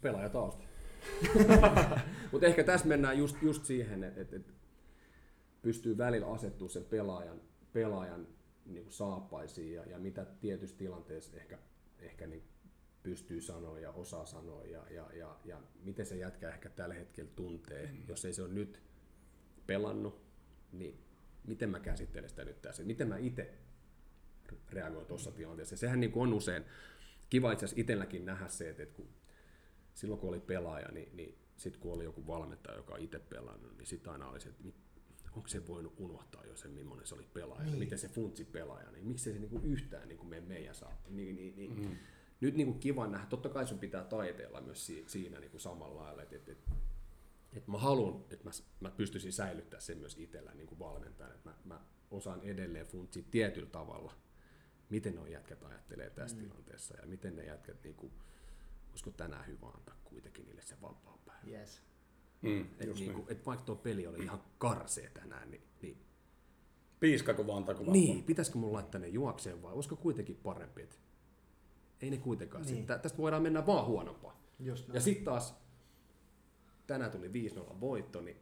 pelaajatausta. 0.00 0.64
Mutta 2.32 2.46
ehkä 2.46 2.64
tässä 2.64 2.88
mennään 2.88 3.18
just, 3.18 3.36
just 3.42 3.64
siihen, 3.64 4.04
että 4.04 4.20
et, 4.20 4.32
et 4.32 4.54
pystyy 5.62 5.98
välillä 5.98 6.26
asettua 6.26 6.68
sen 6.68 6.84
pelaajan, 6.84 7.40
pelaajan 7.72 8.28
niin 8.66 8.84
kuin 8.84 8.92
saappaisiin 8.92 9.74
ja, 9.74 9.84
ja 9.84 9.98
mitä 9.98 10.26
tietyissä 10.40 10.76
tilanteissa 10.76 11.36
ehkä, 11.36 11.58
ehkä 11.98 12.26
niin 12.26 12.42
pystyy 13.02 13.40
sanoa 13.40 13.78
ja 13.78 13.90
osaa 13.90 14.24
sanoa 14.24 14.64
ja, 14.64 14.86
ja, 14.90 15.10
ja, 15.14 15.36
ja 15.44 15.60
miten 15.82 16.06
se 16.06 16.16
jätkä 16.16 16.48
ehkä 16.48 16.68
tällä 16.68 16.94
hetkellä 16.94 17.30
tuntee. 17.36 17.86
Mm. 17.86 18.02
Jos 18.08 18.24
ei 18.24 18.32
se 18.32 18.42
ole 18.42 18.52
nyt 18.52 18.82
pelannut, 19.66 20.22
niin 20.72 20.98
miten 21.44 21.70
mä 21.70 21.80
käsittelen 21.80 22.28
sitä 22.28 22.44
nyt 22.44 22.62
tässä? 22.62 22.82
Miten 22.82 23.08
mä 23.08 23.16
itse 23.16 23.54
reagoin 24.70 25.06
tuossa 25.06 25.30
tilanteessa? 25.30 25.72
Ja 25.72 25.78
sehän 25.78 26.00
niin 26.00 26.12
kuin 26.12 26.22
on 26.22 26.34
usein 26.34 26.64
kiva 27.32 27.52
itse 27.52 27.64
asiassa 27.64 27.80
itselläkin 27.80 28.24
nähdä 28.24 28.48
se, 28.48 28.70
että, 28.70 28.86
kun, 28.86 29.08
silloin 29.94 30.20
kun 30.20 30.28
oli 30.28 30.40
pelaaja, 30.40 30.88
niin, 30.92 31.16
niin 31.16 31.38
sitten 31.56 31.82
kun 31.82 31.92
oli 31.92 32.04
joku 32.04 32.26
valmentaja, 32.26 32.76
joka 32.76 32.96
itse 32.96 33.18
pelannut, 33.18 33.76
niin 33.78 33.86
sitten 33.86 34.12
aina 34.12 34.28
oli 34.28 34.40
se, 34.40 34.48
että 34.48 34.64
onko 35.36 35.48
se 35.48 35.66
voinut 35.66 35.94
unohtaa 35.98 36.44
jo 36.44 36.56
sen, 36.56 36.70
millainen 36.70 37.06
se 37.06 37.14
oli 37.14 37.26
pelaaja, 37.34 37.64
niin. 37.64 37.78
miten 37.78 37.98
se 37.98 38.08
funtsi 38.08 38.44
pelaaja, 38.44 38.90
niin 38.90 39.06
miksei 39.06 39.32
se 39.32 39.38
niinku 39.38 39.60
yhtään 39.64 40.08
niinku 40.08 40.24
mene 40.24 40.46
meidän 40.46 40.74
saa. 40.74 41.02
Niin, 41.08 41.36
niin, 41.36 41.56
niin, 41.56 41.80
mm. 41.80 41.96
Nyt 42.40 42.54
niinku 42.54 42.74
kiva 42.74 43.06
nähdä, 43.06 43.26
totta 43.26 43.48
kai 43.48 43.66
sun 43.66 43.78
pitää 43.78 44.04
taiteella 44.04 44.60
myös 44.60 44.86
si- 44.86 45.04
siinä 45.06 45.40
niinku 45.40 45.58
samalla 45.58 46.02
lailla, 46.02 46.22
että, 46.22 46.36
että, 46.36 46.52
että, 46.52 46.70
että 47.52 47.70
mä 47.70 47.78
haluan, 47.78 48.24
että 48.30 48.44
mä, 48.44 48.50
mä 48.80 48.90
pystyisin 48.90 49.32
säilyttämään 49.32 49.82
sen 49.82 49.98
myös 49.98 50.16
itsellä 50.18 50.54
niin 50.54 50.66
kuin 50.66 50.78
valmentajana, 50.78 51.34
että 51.34 51.50
mä, 51.50 51.56
mä 51.64 51.80
osaan 52.10 52.40
edelleen 52.40 52.86
funtsia 52.86 53.22
tietyllä 53.30 53.70
tavalla, 53.70 54.14
miten 54.92 55.14
nuo 55.14 55.26
jätkät 55.26 55.62
ajattelee 55.62 56.10
tässä 56.10 56.36
mm. 56.36 56.42
tilanteessa 56.42 56.94
ja 57.00 57.06
miten 57.06 57.36
ne 57.36 57.44
jätkät, 57.44 57.84
niin 57.84 57.94
kuin, 57.94 58.12
olisiko 58.90 59.10
tänään 59.10 59.46
hyvä 59.46 59.66
antaa 59.66 59.96
kuitenkin 60.04 60.44
niille 60.44 60.62
se 60.62 60.80
vapaa 60.82 61.18
päivä. 61.26 61.58
Yes. 61.58 61.82
Mm, 62.42 62.66
Et, 62.80 62.94
niin 62.94 63.12
kuin, 63.12 63.26
et 63.28 63.46
vaikka 63.46 63.64
tuo 63.64 63.76
peli 63.76 64.06
oli 64.06 64.24
ihan 64.24 64.42
karsee 64.58 65.10
tänään, 65.10 65.50
niin, 65.50 65.62
niin, 65.82 65.98
Piiskako 67.00 67.46
vaan 67.46 67.64
taku 67.64 67.90
niin 67.90 68.24
pitäisikö 68.24 68.58
mun 68.58 68.72
laittaa 68.72 69.00
ne 69.00 69.08
juokseen 69.08 69.62
vai 69.62 69.72
olisiko 69.72 69.96
kuitenkin 69.96 70.36
parempi, 70.36 70.82
että 70.82 70.96
ei 72.02 72.10
ne 72.10 72.16
kuitenkaan. 72.16 72.64
Niin. 72.64 72.74
Niin. 72.74 72.86
Tästä 72.86 73.18
voidaan 73.18 73.42
mennä 73.42 73.66
vaan 73.66 73.86
huonompaa. 73.86 74.42
Just 74.58 74.88
näin. 74.88 74.94
Ja 74.94 75.00
sitten 75.00 75.24
taas, 75.24 75.54
tänään 76.86 77.10
tuli 77.10 77.28
5-0 77.28 77.80
voitto, 77.80 78.20
niin 78.20 78.36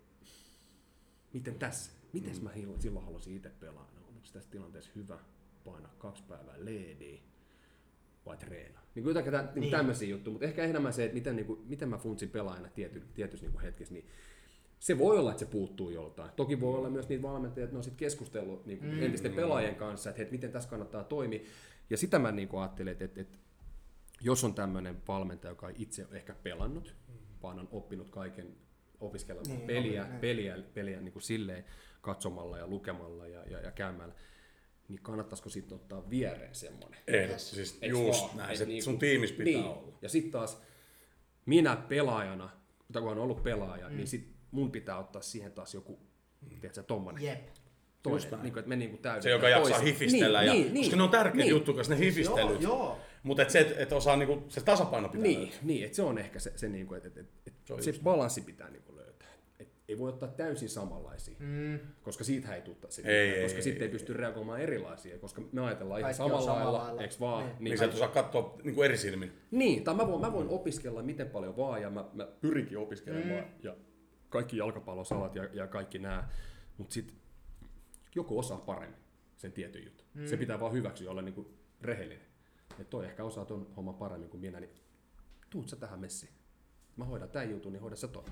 miten 1.32 1.58
tässä? 1.58 1.92
Miten 2.12 2.36
mm. 2.36 2.44
mä 2.44 2.50
silloin 2.78 3.04
halusin 3.04 3.36
itse 3.36 3.50
pelaa? 3.50 3.90
No, 3.94 4.00
onko 4.08 4.20
tässä 4.32 4.50
tilanteessa 4.50 4.90
hyvä 4.94 5.18
painaa 5.64 5.94
kaksi 5.98 6.22
päivää 6.28 6.54
leediä 6.58 7.20
vai 8.26 8.36
treenaa? 8.36 8.82
Niin 8.94 9.02
kuin 9.02 9.14
jotakin 9.14 9.32
niin. 9.32 9.60
Niin. 9.60 9.70
tämmöisiä 9.70 10.08
juttuja, 10.08 10.32
mutta 10.32 10.46
ehkä 10.46 10.64
enemmän 10.64 10.92
se, 10.92 11.04
että 11.04 11.14
miten, 11.14 11.36
niin 11.36 11.46
kuin, 11.46 11.60
miten 11.66 11.88
mä 11.88 11.98
funtsin 11.98 12.30
pelaajana 12.30 12.68
tiety, 12.68 13.02
tietyssä 13.14 13.46
niin 13.46 13.60
hetkessä, 13.60 13.94
niin 13.94 14.06
se 14.78 14.98
voi 14.98 15.18
olla, 15.18 15.30
että 15.30 15.44
se 15.44 15.50
puuttuu 15.50 15.90
joltain. 15.90 16.30
Toki 16.36 16.60
voi 16.60 16.78
olla 16.78 16.90
myös 16.90 17.08
niitä 17.08 17.22
valmentajia, 17.22 17.64
että 17.64 17.74
ne 17.74 17.78
on 17.78 17.84
sitten 17.84 17.98
keskustellut 17.98 18.66
niin 18.66 18.78
kuin 18.78 18.94
mm. 18.94 19.02
entisten 19.02 19.32
pelaajien 19.32 19.74
kanssa, 19.74 20.10
että, 20.10 20.22
että 20.22 20.32
miten 20.32 20.52
tässä 20.52 20.70
kannattaa 20.70 21.04
toimia. 21.04 21.40
Ja 21.90 21.96
sitä 21.96 22.18
mä 22.18 22.32
niin 22.32 22.48
kuin 22.48 22.60
ajattelin, 22.60 22.92
että, 22.92 23.04
että, 23.04 23.20
että 23.20 23.38
jos 24.20 24.44
on 24.44 24.54
tämmöinen 24.54 24.96
valmentaja, 25.08 25.52
joka 25.52 25.68
ei 25.68 25.74
itse 25.78 26.06
ole 26.06 26.16
ehkä 26.16 26.34
pelannut, 26.42 26.94
vaan 27.42 27.58
on 27.58 27.68
oppinut 27.70 28.08
kaiken 28.10 28.56
opiskella 29.00 29.42
Niin, 29.42 29.56
niin, 29.56 29.66
peliä, 29.66 30.04
niin. 30.04 30.20
peliä, 30.20 30.56
peliä 30.74 31.00
niin 31.00 31.12
kuin 31.12 31.22
silleen 31.22 31.64
katsomalla 32.00 32.58
ja 32.58 32.66
lukemalla 32.66 33.26
ja, 33.26 33.44
ja, 33.44 33.60
ja 33.60 33.70
käymällä, 33.70 34.14
niin 34.90 35.02
kannattaisiko 35.02 35.48
sitten 35.50 35.74
ottaa 35.76 36.10
viereen 36.10 36.54
semmoinen? 36.54 37.00
Ehdottomasti, 37.06 37.54
siis 37.54 37.78
Eiks 37.82 37.98
just 37.98 38.22
vaan? 38.22 38.36
näin. 38.36 38.50
Et 38.50 38.56
Se, 38.56 38.64
niinku- 38.66 38.84
sun 38.84 38.98
tiimis 38.98 39.32
pitää 39.32 39.44
niin. 39.44 39.64
olla. 39.64 39.98
Ja 40.02 40.08
sitten 40.08 40.32
taas 40.32 40.60
minä 41.46 41.76
pelaajana, 41.76 42.50
mutta 42.78 43.00
kun 43.00 43.10
on 43.10 43.18
ollut 43.18 43.42
pelaaja, 43.42 43.88
mm. 43.88 43.96
niin 43.96 44.06
sit 44.08 44.28
mun 44.50 44.70
pitää 44.70 44.98
ottaa 44.98 45.22
siihen 45.22 45.52
taas 45.52 45.74
joku, 45.74 45.98
tiedätkö, 46.60 46.82
tommonen. 46.82 47.24
Jep. 47.24 47.48
Toinen, 48.02 48.30
niin 48.42 48.52
kuin, 48.52 48.58
että 48.58 48.68
me 48.68 48.76
niin 48.76 48.90
kuin 48.90 49.22
Se, 49.22 49.30
joka 49.30 49.48
jaksaa 49.48 49.78
toisen. 49.78 49.94
hifistellä. 49.94 50.42
ja, 50.42 50.52
niin, 50.52 50.74
niin, 50.74 50.84
koska 50.84 50.96
ne 50.96 51.02
on 51.02 51.10
tärkeitä 51.10 51.36
niin. 51.44 51.50
juttuja, 51.50 51.76
koska 51.76 51.94
ne 51.94 52.00
hifistelyt. 52.00 52.62
Joo, 52.62 52.76
joo. 52.76 52.98
Mutta 53.22 53.42
et 53.42 53.50
se, 53.50 53.60
että 53.60 53.74
et 53.82 53.92
osaa 53.92 54.16
niinku, 54.16 54.42
se 54.48 54.60
tasapaino 54.60 55.08
pitää 55.08 55.22
Niin, 55.22 55.40
löytää. 55.40 55.58
niin 55.62 55.84
että 55.84 55.96
se 55.96 56.02
on 56.02 56.18
ehkä 56.18 56.38
se, 56.40 56.52
se 56.56 56.68
niin 56.68 56.86
kuin, 56.86 56.96
että, 56.96 57.08
että, 57.08 57.20
että, 57.46 57.60
Se 57.64 57.74
on 57.74 57.82
se 57.82 57.94
balanssi 58.02 58.40
pitää 58.40 58.70
niin 58.70 58.82
kuin 58.82 58.96
löytää. 58.96 59.09
Ei 59.90 59.98
voi 59.98 60.08
ottaa 60.08 60.28
täysin 60.28 60.68
samanlaisia, 60.68 61.36
Mm. 61.38 61.78
koska 62.02 62.24
siitä 62.24 62.54
ei 62.54 62.62
tule 62.62 62.76
sitä, 62.88 63.08
Ei, 63.08 63.42
koska 63.42 63.56
ei, 63.56 63.62
sitten 63.62 63.82
ei 63.82 63.86
ei, 63.86 63.92
pysty 63.92 64.12
reagoimaan 64.12 64.60
erilaisia, 64.60 65.18
koska 65.18 65.42
me 65.52 65.60
ajatellaan 65.60 66.00
ihan 66.00 66.06
Kaikki 66.08 66.16
samalla 66.22 66.46
samalla 66.46 66.64
lailla, 66.72 66.82
lailla. 66.86 67.02
eikö 67.02 67.14
vaan? 67.20 67.44
Niin. 67.46 67.56
Niin, 67.60 67.78
sä 67.78 67.84
et 67.84 67.94
osaa 67.94 68.08
katsoa 68.08 68.58
niinku 68.64 68.82
eri 68.82 68.96
silmin. 68.98 69.32
Niin, 69.50 69.84
tai 69.84 69.94
mä 69.94 70.06
voin, 70.06 70.20
mä 70.20 70.32
voin 70.32 70.48
opiskella 70.48 71.02
miten 71.02 71.30
paljon 71.30 71.56
vaan, 71.56 71.82
ja 71.82 71.90
mä, 71.90 72.04
mä 72.12 72.26
pyrinkin 72.40 72.78
opiskelemaan, 72.78 73.44
mm. 73.44 73.50
ja 73.62 73.76
kaikki 74.28 74.56
jalkapallosalat 74.56 75.34
ja, 75.34 75.48
ja 75.52 75.66
kaikki 75.66 75.98
nämä, 75.98 76.28
mutta 76.78 76.94
sitten 76.94 77.16
joku 78.14 78.38
osaa 78.38 78.58
paremmin 78.58 79.00
sen 79.36 79.52
tietyn 79.52 79.84
jutun. 79.84 80.06
Mm. 80.14 80.26
Se 80.26 80.36
pitää 80.36 80.60
vaan 80.60 80.72
hyväksyä 80.72 81.10
olla 81.10 81.22
niinku 81.22 81.54
rehellinen. 81.80 82.26
Että 82.70 82.90
toi 82.90 83.04
ehkä 83.06 83.24
osaa 83.24 83.44
ton 83.44 83.66
homman 83.76 83.94
paremmin 83.94 84.30
kuin 84.30 84.40
minä, 84.40 84.60
niin 84.60 84.70
tuut 85.50 85.68
sä 85.68 85.76
tähän 85.76 86.00
messiin. 86.00 86.32
Mä 86.96 87.04
hoidan 87.04 87.30
tämän 87.30 87.50
jutun, 87.50 87.72
niin 87.72 87.80
hoida 87.82 87.96
sä 87.96 88.08
ton. 88.08 88.24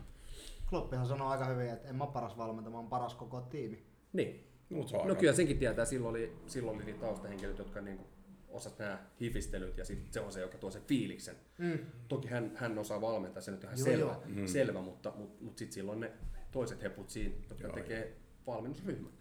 Kloppihan 0.69 1.07
sanoo 1.07 1.29
aika 1.29 1.45
hyvin, 1.45 1.71
että 1.71 1.89
en 1.89 1.97
mä 1.97 2.07
paras 2.07 2.37
valmentaja, 2.39 2.71
mä 2.73 2.77
oon 2.79 2.89
paras 2.89 3.15
koko 3.15 3.41
tiimi. 3.41 3.87
Niin. 4.13 4.45
Mut 4.69 4.89
se 4.89 4.97
on 4.97 5.03
No 5.03 5.09
aika- 5.09 5.21
kyllä 5.21 5.33
senkin 5.33 5.59
tietää, 5.59 5.85
silloin 5.85 6.11
oli, 6.11 6.33
silloin 6.47 6.77
oli 6.77 6.85
niitä 6.85 7.01
taustahenkilöitä, 7.01 7.61
jotka 7.63 7.81
niinku 7.81 8.07
osas 8.49 8.79
nämä 8.79 8.99
hifistelyt 9.21 9.79
ja 9.79 9.85
sit 9.85 10.13
se 10.13 10.21
on 10.21 10.33
se, 10.33 10.41
joka 10.41 10.59
tuo 10.59 10.71
sen 10.71 10.83
fiiliksen. 10.87 11.37
Mm. 11.59 11.79
Toki 12.09 12.29
hän, 12.29 12.53
hän 12.55 12.79
osaa 12.79 13.01
valmentaa, 13.01 13.43
se 13.43 13.51
nyt 13.51 13.65
on 13.65 13.71
ihan 13.71 13.79
Joo, 13.79 13.85
selvä, 13.87 14.11
joo. 14.11 14.23
Mm. 14.27 14.47
selvä 14.47 14.81
mutta, 14.81 15.13
mutta, 15.17 15.45
mutta 15.45 15.59
sitten 15.59 15.75
silloin 15.75 16.01
ne 16.01 16.13
toiset 16.51 16.83
heput 16.83 17.11
siinä, 17.11 17.35
jotka 17.51 17.67
Joo, 17.67 17.75
tekee 17.75 18.17
valmennusryhmän. 18.47 19.13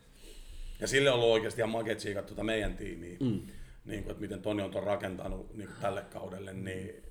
Ja 0.80 0.88
sille 0.88 1.10
on 1.10 1.16
ollut 1.16 1.30
oikeasti 1.30 1.62
ihan 1.62 1.70
makea 1.70 1.96
tuota 2.28 2.44
meidän 2.44 2.78
tiimiä, 2.78 3.18
mm. 3.20 3.42
niin 3.86 4.04
kuin, 4.04 4.12
että 4.12 4.22
miten 4.22 4.42
Toni 4.42 4.62
on 4.64 4.72
ton 4.72 4.84
rakentanut 4.84 5.54
niin 5.54 5.68
kuin 5.68 5.82
tälle 5.82 6.02
kaudelle, 6.02 6.54
niin 6.54 7.04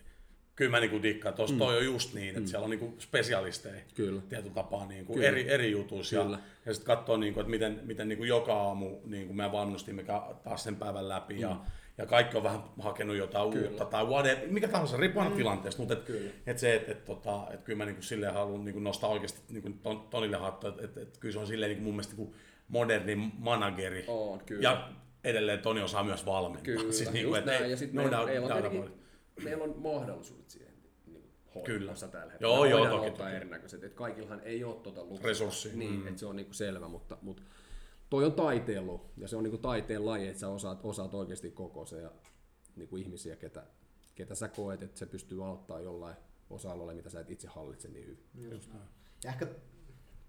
kyllä 0.57 0.70
mä 0.70 0.80
niin 0.80 1.02
dikkaan, 1.02 1.30
että 1.30 1.52
mm. 1.52 1.59
toi 1.59 1.76
on 1.76 1.84
just 1.84 2.14
niin, 2.14 2.36
että 2.36 2.50
siellä 2.50 2.64
on 2.64 2.70
niin 2.70 2.80
kuin 2.80 2.94
spesialisteja 2.98 3.80
Kyllä. 3.94 4.22
tietyllä 4.28 4.54
tapaa 4.54 4.86
niin 4.86 5.07
kuin 5.07 5.14
Kyllä. 5.14 5.28
eri, 5.28 5.50
eri 5.50 5.70
jutuissa. 5.70 6.16
Ja, 6.16 6.22
Kyllä. 6.22 6.38
ja 6.66 6.74
sitten 6.74 6.96
katsoa, 6.96 7.18
niin 7.18 7.34
kuin, 7.34 7.40
että 7.40 7.50
miten, 7.50 7.80
miten 7.82 8.09
niin 8.09 8.18
kuin 8.18 8.28
joka 8.28 8.54
aamu 8.62 8.90
niin 9.04 9.26
kuin 9.26 9.36
me 9.36 9.52
vannustimme 9.52 10.04
taas 10.44 10.64
sen 10.64 10.76
päivän 10.76 11.09
läpi. 11.09 11.34
Mm. 11.34 11.40
Ja, 11.40 11.57
ja 11.98 12.07
kaikki 12.07 12.36
on 12.36 12.42
vähän 12.42 12.61
hakenut 12.80 13.16
jotain 13.16 13.50
Kyllä. 13.50 13.68
uutta 13.68 13.84
tai 13.84 14.04
whatever, 14.04 14.48
mikä 14.48 14.68
tahansa, 14.68 14.96
riippuu 14.96 15.22
aina 15.22 15.36
tilanteesta. 15.36 15.82
Mutta 15.82 15.94
et, 15.94 16.04
Kyllä. 16.04 16.30
et 16.46 16.59
se, 16.59 16.74
että 16.74 16.92
et, 16.92 17.04
tota, 17.04 17.46
et 17.50 17.62
kyllä 17.62 17.76
mä 17.76 17.84
niin 17.84 17.96
kuin 17.96 18.04
silleen 18.04 18.34
haluan 18.34 18.64
niin 18.64 18.72
kuin 18.72 18.84
nostaa 18.84 19.11
oikeasti 19.11 19.40
niin 19.48 19.62
kuin 19.62 19.78
ton, 19.78 20.00
Tonille 20.11 20.36
hattua, 20.36 20.70
että 20.70 20.84
et, 20.84 20.96
et, 20.96 21.18
kyllä 21.18 21.32
se 21.32 21.38
on 21.38 21.46
silleen 21.46 21.68
niin 21.68 21.76
kuin 21.76 21.84
mun 21.84 21.94
mielestä 21.94 22.16
niin 22.16 22.26
kuin 22.26 22.36
moderni 22.68 23.32
manageri. 23.38 24.04
On, 24.09 24.40
kyllä. 24.46 24.62
Ja 24.62 24.88
edelleen 25.24 25.59
Toni 25.59 25.82
osaa 25.82 26.04
myös 26.04 26.26
valmentaa. 26.26 26.64
Kyllä, 26.64 26.82
siis 26.92 27.00
just 27.00 27.12
niin 27.12 27.26
kuin, 27.26 27.46
näin. 27.46 27.64
et, 27.64 27.70
Ja 27.70 27.76
sitten 27.76 27.96
no 27.96 28.02
meillä, 28.02 28.26
meillä, 28.26 28.46
on 28.46 28.62
tietenkin-. 28.62 29.05
Meillä 29.45 29.64
on 29.64 29.74
mahdollisuudet 29.78 30.51
siihen 30.51 30.74
niin 31.07 31.32
Kyllä. 31.64 31.84
hoidossa 31.87 32.09
tällä 32.09 32.32
hetkellä. 32.32 32.55
Joo, 32.55 32.62
Me 32.64 32.70
joo, 32.70 32.89
toki, 32.89 33.11
toki. 33.11 33.30
erinäköiset, 33.30 33.84
että 33.84 33.97
kaikillahan 33.99 34.41
ei 34.41 34.64
ole 34.64 34.76
tuota. 34.76 35.01
Resurssia. 35.22 35.72
Niin, 35.76 36.01
Mm. 36.01 36.07
että 36.09 36.20
se 36.20 36.26
on 36.26 36.37
niinku 36.37 36.53
selvä, 36.53 36.89
mutta, 36.89 37.18
mutta 37.22 37.43
toi 38.11 38.24
on 38.24 38.32
taiteelu 38.32 39.01
ja 39.16 39.28
se 39.28 39.37
on 39.37 39.43
niinku 39.45 39.59
taiteen 39.59 40.07
laji, 40.07 40.28
että 40.28 40.41
sä 40.41 40.49
osaat, 40.49 40.80
osaat 40.82 41.14
oikeasti 41.14 41.51
kokoisia 41.51 42.01
ja 42.01 42.11
niinku 42.76 42.97
ihmisiä, 42.97 43.37
ketä, 43.37 43.66
ketä 44.14 44.34
sä 44.34 44.49
koet, 44.49 44.82
että 44.82 44.99
se 44.99 45.07
pystyy 45.07 45.47
auttaa 45.47 45.80
jollain 45.80 46.16
osa-alueella, 46.51 46.95
mitä 46.95 47.11
sä 47.11 47.20
et 47.20 47.30
itse 47.30 47.49
hallitse 47.49 47.89
niin 47.89 48.07
hyvin. 48.07 48.53
Just 48.53 48.72
näin. 48.72 48.84
Ja 49.24 49.30
ehkä 49.30 49.47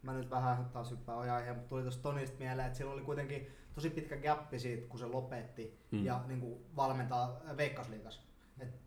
mä 0.01 0.13
nyt 0.13 0.29
vähän 0.29 0.65
taas 0.69 0.91
hyppään 0.91 1.17
oja 1.17 1.35
aiheen, 1.35 1.55
mutta 1.55 1.69
tuli 1.69 1.81
tuosta 1.81 2.01
Tonista 2.03 2.37
mieleen, 2.39 2.65
että 2.67 2.77
sillä 2.77 2.93
oli 2.93 3.01
kuitenkin 3.01 3.47
tosi 3.75 3.89
pitkä 3.89 4.17
gappi 4.17 4.59
siitä, 4.59 4.87
kun 4.87 4.99
se 4.99 5.05
lopetti 5.05 5.79
mm. 5.91 6.05
ja 6.05 6.23
niin 6.27 6.39
kuin 6.39 6.65
valmentaa 6.75 7.41
Veikkausliigas. 7.57 8.26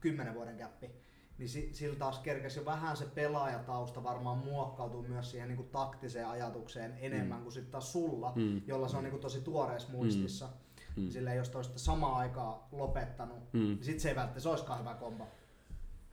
Kymmenen 0.01 0.35
vuoden 0.35 0.57
gappi. 0.57 0.91
Niin 1.39 1.49
si- 1.49 1.71
sillä 1.73 1.97
taas 1.97 2.19
kerkesi 2.19 2.59
jo 2.59 2.65
vähän 2.65 2.97
se 2.97 3.05
pelaajatausta 3.05 4.03
varmaan 4.03 4.39
muokkautuu 4.39 5.03
myös 5.03 5.31
siihen 5.31 5.49
niin 5.49 5.57
kuin 5.57 5.69
taktiseen 5.69 6.29
ajatukseen 6.29 6.97
enemmän 7.01 7.39
mm. 7.39 7.43
kuin 7.43 7.53
sitten 7.53 7.73
taas 7.73 7.93
sulla, 7.93 8.33
mm. 8.37 8.63
jolla 8.67 8.89
se 8.89 8.97
on 8.97 9.05
niin 9.05 9.11
kuin 9.11 9.21
tosi 9.21 9.41
tuoreessa 9.41 9.93
muistissa. 9.93 10.49
Mm. 10.97 11.09
Silleen, 11.11 11.37
jos 11.37 11.49
toista 11.49 11.79
samaa 11.79 12.17
aikaa 12.17 12.69
lopettanut, 12.73 13.53
mm. 13.53 13.61
niin 13.61 13.85
sit 13.85 14.01
se 14.01 14.09
ei 14.09 14.15
välttämättä 14.15 14.41
se 14.41 14.49
olisikaan 14.49 14.81
hyvä 14.81 14.95
kombo. 14.95 15.27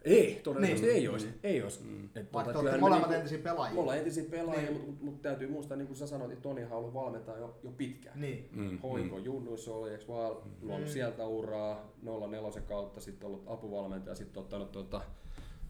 Ei, 0.08 0.40
todennäköisesti 0.44 0.88
Niin. 0.88 0.98
ei 1.02 1.08
olisi. 1.08 1.28
Ei 1.44 1.62
olisi. 1.62 1.84
Mm. 1.84 2.06
Et, 2.16 2.34
Vaikka 2.34 2.54
tuota, 2.54 2.54
te 2.54 2.60
olette 2.60 2.78
molemmat 2.80 3.10
niinku- 3.10 3.14
entisiä 3.16 3.38
pelaajia. 3.44 3.74
Me 3.76 3.80
ollaan 3.82 3.98
entisiä 3.98 4.24
pelaajia, 4.32 4.62
Niin. 4.62 4.74
niin. 4.74 4.86
mutta 4.86 5.06
mut 5.06 5.22
täytyy 5.22 5.48
muistaa, 5.48 5.78
niin 5.78 5.88
kuin 5.88 5.98
sä 5.98 6.08
sanoit, 6.08 6.32
että 6.32 6.42
Tonihan 6.44 6.72
on 6.72 6.78
ollut 6.78 6.94
valmentaja 6.94 7.38
jo, 7.38 7.60
jo 7.64 7.72
pitkään. 7.72 8.22
Niin. 8.22 8.50
Mm, 8.52 8.80
Hoiko 8.80 9.18
Junnuissa 9.18 9.74
oli, 9.76 9.92
eikö 9.92 10.08
vaan 10.08 10.36
luonut 10.62 10.88
Mm. 10.88 10.92
sieltä 10.92 11.26
uraa 11.26 11.92
04 12.02 12.62
kautta, 12.62 13.02
sitten 13.02 13.28
ollut 13.28 13.44
apuvalmentaja, 13.48 14.16
sitten 14.16 14.42
ottanut 14.44 14.72
tuota, 14.72 15.02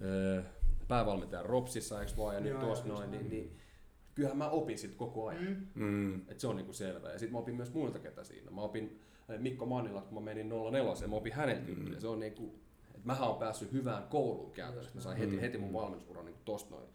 öö, 0.01 0.41
päävalmentajan 0.87 1.45
Ropsissa, 1.45 1.99
eikö 2.01 2.11
vaan, 2.17 2.35
ja 2.35 2.41
nyt 2.41 2.51
Joo, 2.51 2.61
tuossa 2.61 2.85
noin, 2.87 3.11
niin, 3.11 3.29
niin 3.29 3.57
kyllähän 4.15 4.37
mä 4.37 4.49
opin 4.49 4.77
sit 4.77 4.95
koko 4.95 5.27
ajan. 5.27 5.43
Mm. 5.75 5.83
Mm. 5.83 6.21
Et 6.27 6.39
se 6.39 6.47
on 6.47 6.55
niinku 6.55 6.73
selvä. 6.73 7.09
Ja 7.11 7.19
sitten 7.19 7.31
mä 7.33 7.37
opin 7.39 7.55
myös 7.55 7.73
muilta 7.73 7.99
ketä 7.99 8.23
siinä. 8.23 8.51
Mä 8.51 8.61
opin 8.61 8.99
Mikko 9.37 9.65
Mannilla, 9.65 10.01
kun 10.01 10.13
mä 10.13 10.19
menin 10.21 10.49
04, 10.71 11.07
mä 11.07 11.15
opin 11.15 11.33
häneltä 11.33 11.61
mm. 11.67 11.93
Ja 11.93 11.99
se 12.01 12.07
on 12.07 12.19
niinku, 12.19 12.55
mähän 13.07 13.29
on 13.29 13.37
päässyt 13.37 13.71
hyvään 13.71 14.03
kouluun 14.03 14.51
käytännössä. 14.51 14.95
Mä 14.95 15.01
sain 15.01 15.17
heti, 15.17 15.41
heti 15.41 15.57
mun 15.57 15.73
valmennusuran 15.73 16.25
niinku 16.25 16.41
tosta 16.45 16.75
noin 16.75 16.87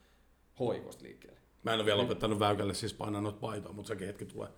hoikosta 0.58 1.04
liikkeelle. 1.04 1.40
Mä 1.62 1.72
en 1.72 1.78
ole 1.78 1.86
vielä 1.86 2.02
opettanut 2.02 2.38
Väykälle 2.38 2.74
siis 2.74 2.94
painaa 2.94 3.20
noita 3.20 3.38
paitoja, 3.38 3.72
mutta 3.72 3.88
sekin 3.88 4.06
hetki 4.06 4.24
tulee. 4.24 4.48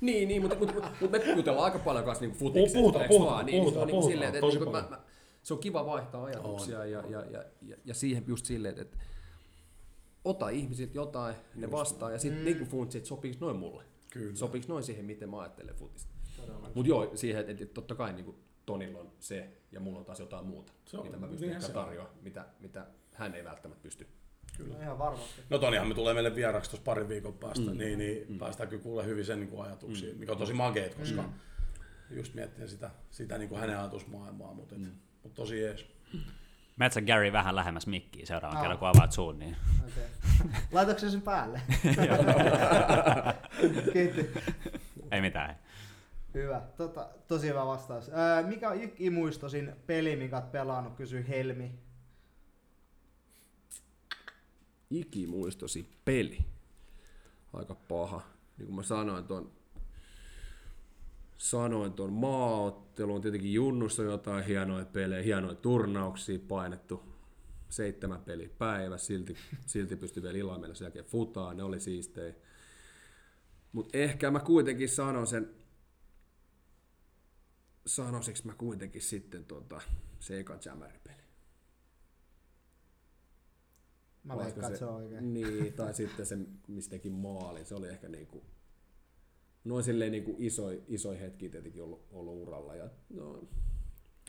Niin, 0.00 0.28
niin 0.28 0.42
mutta, 0.42 0.58
mutta, 0.58 0.90
mutta 1.00 1.18
me 1.18 1.24
jutellaan 1.36 1.64
aika 1.64 1.78
paljon 1.78 2.04
kanssa 2.04 2.24
niinku 2.24 2.38
futiksesta, 2.38 2.78
Puhutaan, 2.78 3.02
eikö 3.02 3.14
puhutaan, 3.14 3.36
vaan? 3.36 3.46
Niin, 3.46 3.62
niin 3.62 3.72
se 3.72 3.78
on 3.78 3.86
puhutaan, 3.86 3.86
niinku 3.86 4.00
puhutaan, 4.00 4.12
silleen, 4.12 4.28
että, 4.28 4.40
tosi 4.70 4.86
mä, 4.86 4.96
mä, 4.96 5.00
se 5.42 5.54
on 5.54 5.60
kiva 5.60 5.86
vaihtaa 5.86 6.24
ajatuksia 6.24 6.84
ja, 6.84 7.00
ja, 7.00 7.24
ja, 7.30 7.44
ja, 7.62 7.76
ja, 7.84 7.94
siihen 7.94 8.24
just 8.26 8.46
silleen, 8.46 8.78
että, 8.78 8.96
ota 10.24 10.48
ihmisiltä 10.48 10.92
jotain, 10.94 11.36
ne 11.54 11.70
vastaa 11.70 12.10
ja 12.10 12.18
sitten 12.18 12.40
mm. 12.40 12.44
niinku 12.44 12.64
funtsi, 12.64 12.98
että 12.98 13.08
sopiiko 13.08 13.36
noin 13.40 13.56
mulle. 13.56 13.84
Kyllä. 14.10 14.36
Sopiiko 14.36 14.66
noin 14.68 14.84
siihen, 14.84 15.04
miten 15.04 15.30
mä 15.30 15.40
ajattelen 15.40 15.74
futista. 15.74 16.12
Mutta 16.74 16.88
joo, 16.88 17.10
siihen, 17.14 17.40
että, 17.40 17.64
että 17.64 17.74
totta 17.74 17.94
kai 17.94 18.12
niin 18.12 18.34
Tonilla 18.68 18.98
on 18.98 19.12
se 19.18 19.48
ja 19.72 19.80
mulla 19.80 19.98
on 19.98 20.04
taas 20.04 20.20
jotain 20.20 20.46
muuta, 20.46 20.72
Se 20.84 20.96
on- 20.96 21.06
mitä 21.06 21.18
mä 21.18 21.26
pystyn 21.26 21.48
niinhän 21.48 21.62
ehkä 21.62 21.74
tarjoamaan, 21.74 22.16
mitä, 22.22 22.44
mitä 22.60 22.86
hän 23.14 23.34
ei 23.34 23.44
välttämättä 23.44 23.82
pysty. 23.82 24.06
No 24.68 24.80
ihan 24.80 24.98
varmasti. 24.98 25.42
No 25.50 25.58
Tonihan 25.58 25.88
me 25.88 25.94
tulee 25.94 26.14
meille 26.14 26.34
vieraksi 26.34 26.70
tuossa 26.70 26.84
parin 26.84 27.08
viikon 27.08 27.34
päästä, 27.34 27.70
mm. 27.70 27.78
niin, 27.78 27.98
niin 27.98 28.26
mm. 28.28 28.38
päästään 28.38 28.68
kyllä 28.68 28.82
kuulemaan 28.82 29.10
hyvin 29.10 29.24
sen 29.24 29.40
niin 29.40 29.48
kuin 29.48 29.66
ajatuksia, 29.66 30.12
mm. 30.12 30.18
mikä 30.20 30.32
on 30.32 30.38
tosi 30.38 30.52
makeet, 30.52 30.94
koska 30.94 31.22
mm. 31.22 31.32
just 32.10 32.34
miettii 32.34 32.68
sitä, 32.68 32.90
sitä 33.10 33.38
niin 33.38 33.48
kuin 33.48 33.60
hänen 33.60 33.78
ajatusmaailmaa, 33.78 34.54
mutta, 34.54 34.74
et, 34.74 34.80
mm. 34.80 34.90
mutta 35.22 35.36
tosi 35.36 35.60
jees. 35.60 35.86
Metsä 36.76 37.02
Gary 37.02 37.32
vähän 37.32 37.56
lähemmäs 37.56 37.86
mikkiä 37.86 38.26
seuraavan 38.26 38.56
Aa. 38.56 38.62
kerran, 38.62 38.78
kun 38.78 38.88
avaat 38.88 39.12
suun. 39.12 39.38
Niin. 39.38 39.56
Okay. 39.86 40.50
Laitatko 40.72 41.00
se 41.00 41.10
sen 41.10 41.22
päälle? 41.22 41.60
Kiitti. 43.92 44.30
Ei 45.10 45.20
mitään. 45.20 45.58
Hyvä. 46.42 46.62
Tota, 46.76 47.08
tosi 47.28 47.48
hyvä 47.48 47.66
vastaus. 47.66 48.08
Öö, 48.08 48.46
mikä 48.46 48.70
on 48.70 48.82
ikimuistoisin 48.82 49.72
peli, 49.86 50.16
minkä 50.16 50.36
oot 50.36 50.52
pelannut, 50.52 50.96
kysyi 50.96 51.28
Helmi. 51.28 51.78
Ikimuistosi 54.90 55.88
peli. 56.04 56.38
Aika 57.52 57.74
paha. 57.74 58.22
Niin 58.58 58.66
kuin 58.66 58.76
mä 58.76 58.82
sanoin 58.82 59.24
tuon 59.24 59.58
sanoin 61.38 61.92
tuon 61.92 62.12
maaottelun, 62.12 63.20
tietenkin 63.20 63.54
Junnussa 63.54 64.02
jotain 64.02 64.44
hienoja 64.44 64.84
pelejä, 64.84 65.22
hienoja 65.22 65.54
turnauksia 65.54 66.38
painettu 66.48 67.02
seitsemän 67.68 68.20
peli 68.20 68.54
päivä, 68.58 68.98
silti, 68.98 69.36
silti 69.66 69.96
pystyi 69.96 70.22
vielä 70.22 70.38
illalla 70.38 70.58
mennä 70.60 70.74
sen 70.74 70.84
jälkeen 70.84 71.04
futaan, 71.04 71.56
ne 71.56 71.62
oli 71.62 71.80
siistejä. 71.80 72.34
Mutta 73.72 73.98
ehkä 73.98 74.30
mä 74.30 74.40
kuitenkin 74.40 74.88
sanon 74.88 75.26
sen, 75.26 75.50
sanoisinko 77.86 78.40
mä 78.44 78.54
kuitenkin 78.54 79.02
sitten 79.02 79.44
tota, 79.44 79.80
se 80.20 80.40
eka 80.40 80.58
Jammeripeli. 80.64 81.22
Mä 84.24 84.34
Olisiko 84.34 84.60
veikkaan, 84.60 84.78
se 84.78 84.84
on 84.84 84.94
oikein. 84.94 85.34
Niin, 85.34 85.72
tai 85.76 85.94
sitten 85.94 86.26
se, 86.26 86.38
mistä 86.68 86.90
teki 86.90 87.10
maalin, 87.10 87.66
se 87.66 87.74
oli 87.74 87.88
ehkä 87.88 88.08
niinku, 88.08 88.44
noin 89.64 89.84
silleen 89.84 90.12
niinku 90.12 90.36
isoi, 90.38 90.82
isoi 90.88 91.20
hetki 91.20 91.48
tietenkin 91.48 91.82
ollut, 91.82 92.06
ollut 92.10 92.42
uralla. 92.42 92.74
Ja 92.74 92.90
no, 93.10 93.48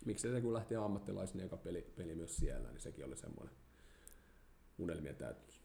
miksi 0.05 0.31
se 0.31 0.41
kun 0.41 0.53
lähti 0.53 0.75
ammattilaisen 0.75 1.41
eka 1.41 1.57
peli, 1.57 1.81
peli 1.81 2.15
myös 2.15 2.37
siellä, 2.37 2.69
niin 2.71 2.81
sekin 2.81 3.05
oli 3.05 3.17
semmoinen 3.17 3.55
unelmien 4.77 5.15
täytys. 5.15 5.59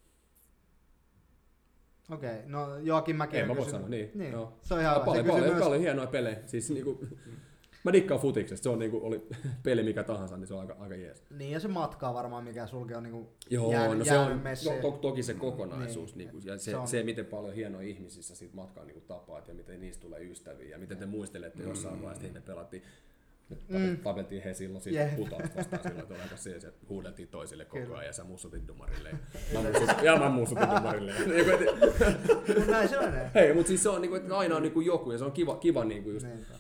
Okei, 2.11 2.43
no 2.47 2.79
Joakim 2.79 3.17
Mäki 3.17 3.37
Ei 3.37 3.47
mä 3.47 3.57
voi 3.57 3.71
sanoa, 3.71 3.89
niin. 3.89 4.11
niin. 4.15 4.33
Joo. 4.33 4.59
Se 4.63 4.75
on 4.75 4.81
ihan. 4.81 4.99
Se 4.99 5.05
paljon, 5.05 5.27
paljon, 5.27 5.51
myös- 5.51 5.65
paljon 5.65 5.81
hienoja 5.81 6.07
pelejä. 6.07 6.39
Siis 6.47 6.71
niinku, 6.71 7.07
Mä 7.85 7.93
dikkaan 7.93 8.21
futiksesta, 8.21 8.63
se 8.63 8.69
on 8.69 8.79
niinku, 8.79 9.01
oli 9.03 9.27
peli 9.63 9.83
mikä 9.83 10.03
tahansa, 10.03 10.37
niin 10.37 10.47
se 10.47 10.55
on 10.55 10.61
aika, 10.61 10.77
aika 10.79 10.95
jees. 10.95 11.23
Niin 11.31 11.51
ja 11.51 11.61
se 11.61 11.69
matkaa 11.69 12.15
varmaan, 12.15 12.45
mikä 12.45 12.67
sulki 12.67 12.95
on 12.95 13.03
niinku 13.03 13.29
Joo, 13.51 13.73
jäänyt, 13.73 13.99
no 13.99 14.05
se 14.05 14.19
on 14.19 14.39
messiin. 14.39 14.81
to, 14.83 14.91
to, 14.91 14.97
toki 14.99 15.23
se 15.23 15.35
kokonaisuus 15.35 16.17
niin. 16.17 16.31
Niin, 16.33 16.47
ja 16.47 16.59
se, 16.59 16.71
Se 16.71 16.77
on- 16.77 16.89
se, 16.89 17.03
miten 17.03 17.27
paljon 17.27 17.55
hienoja 17.55 17.89
ihmisissä 17.89 18.35
siitä 18.37 18.57
matkaa 18.57 18.85
niin 18.85 19.03
tapaat 19.09 19.49
ja 19.49 19.55
miten 19.55 19.81
niistä 19.81 20.03
tulee 20.03 20.21
ystäviä 20.23 20.69
ja 20.69 20.79
miten 20.79 20.97
te 20.99 21.07
muistelette 21.07 21.63
jossain 21.63 22.03
vaiheessa, 22.03 22.27
että 22.27 22.39
me 22.41 22.47
pelattiin 22.47 22.83
mm. 23.69 23.97
tapeltiin 23.97 24.43
he 24.43 24.55
silloin 24.55 24.83
Jep. 24.87 25.09
sitten 25.11 25.17
putosta 25.17 25.57
vastaan 25.57 25.83
silloin, 25.83 26.03
että 26.03 26.23
aika 26.23 26.37
se, 26.37 26.61
se 26.61 26.73
huudeltiin 26.89 27.29
toisille 27.29 27.65
koko 27.65 27.93
ajan 27.95 28.07
ja 28.07 28.13
sä 28.13 28.25
mussutit 28.25 28.69
dumarille. 28.69 29.11
Ja 29.53 29.61
mä 29.63 29.69
mussutin, 29.71 30.05
ja 30.05 30.17
mä 30.19 30.29
mussutin 30.29 30.69
dumarille. 30.77 31.13
Niin 31.27 31.51
että- 31.51 32.55
Mut 32.59 32.67
näin 32.67 32.89
se 32.89 33.01
menee. 33.01 33.31
Hei, 33.35 33.55
mutta 33.55 33.69
siis 33.69 33.83
se 33.83 33.89
on 33.89 34.01
niinku, 34.01 34.17
että 34.17 34.39
aina 34.39 34.57
on 34.57 34.63
niinku 34.63 34.81
joku 34.81 35.13
ja 35.13 35.19
se 35.19 35.25
on 35.25 35.33
kiva, 35.33 35.57
kiva 35.57 35.85
niinku 35.85 36.11
just, 36.11 36.27
Niinpä. 36.27 36.55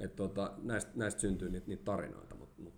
Että 0.00 0.16
tota, 0.16 0.52
näistä, 0.62 0.90
näistä 0.94 1.20
syntyy 1.20 1.50
niitä, 1.50 1.66
niitä 1.68 1.84
tarinoita, 1.84 2.34
mutta 2.34 2.62
mut, 2.62 2.74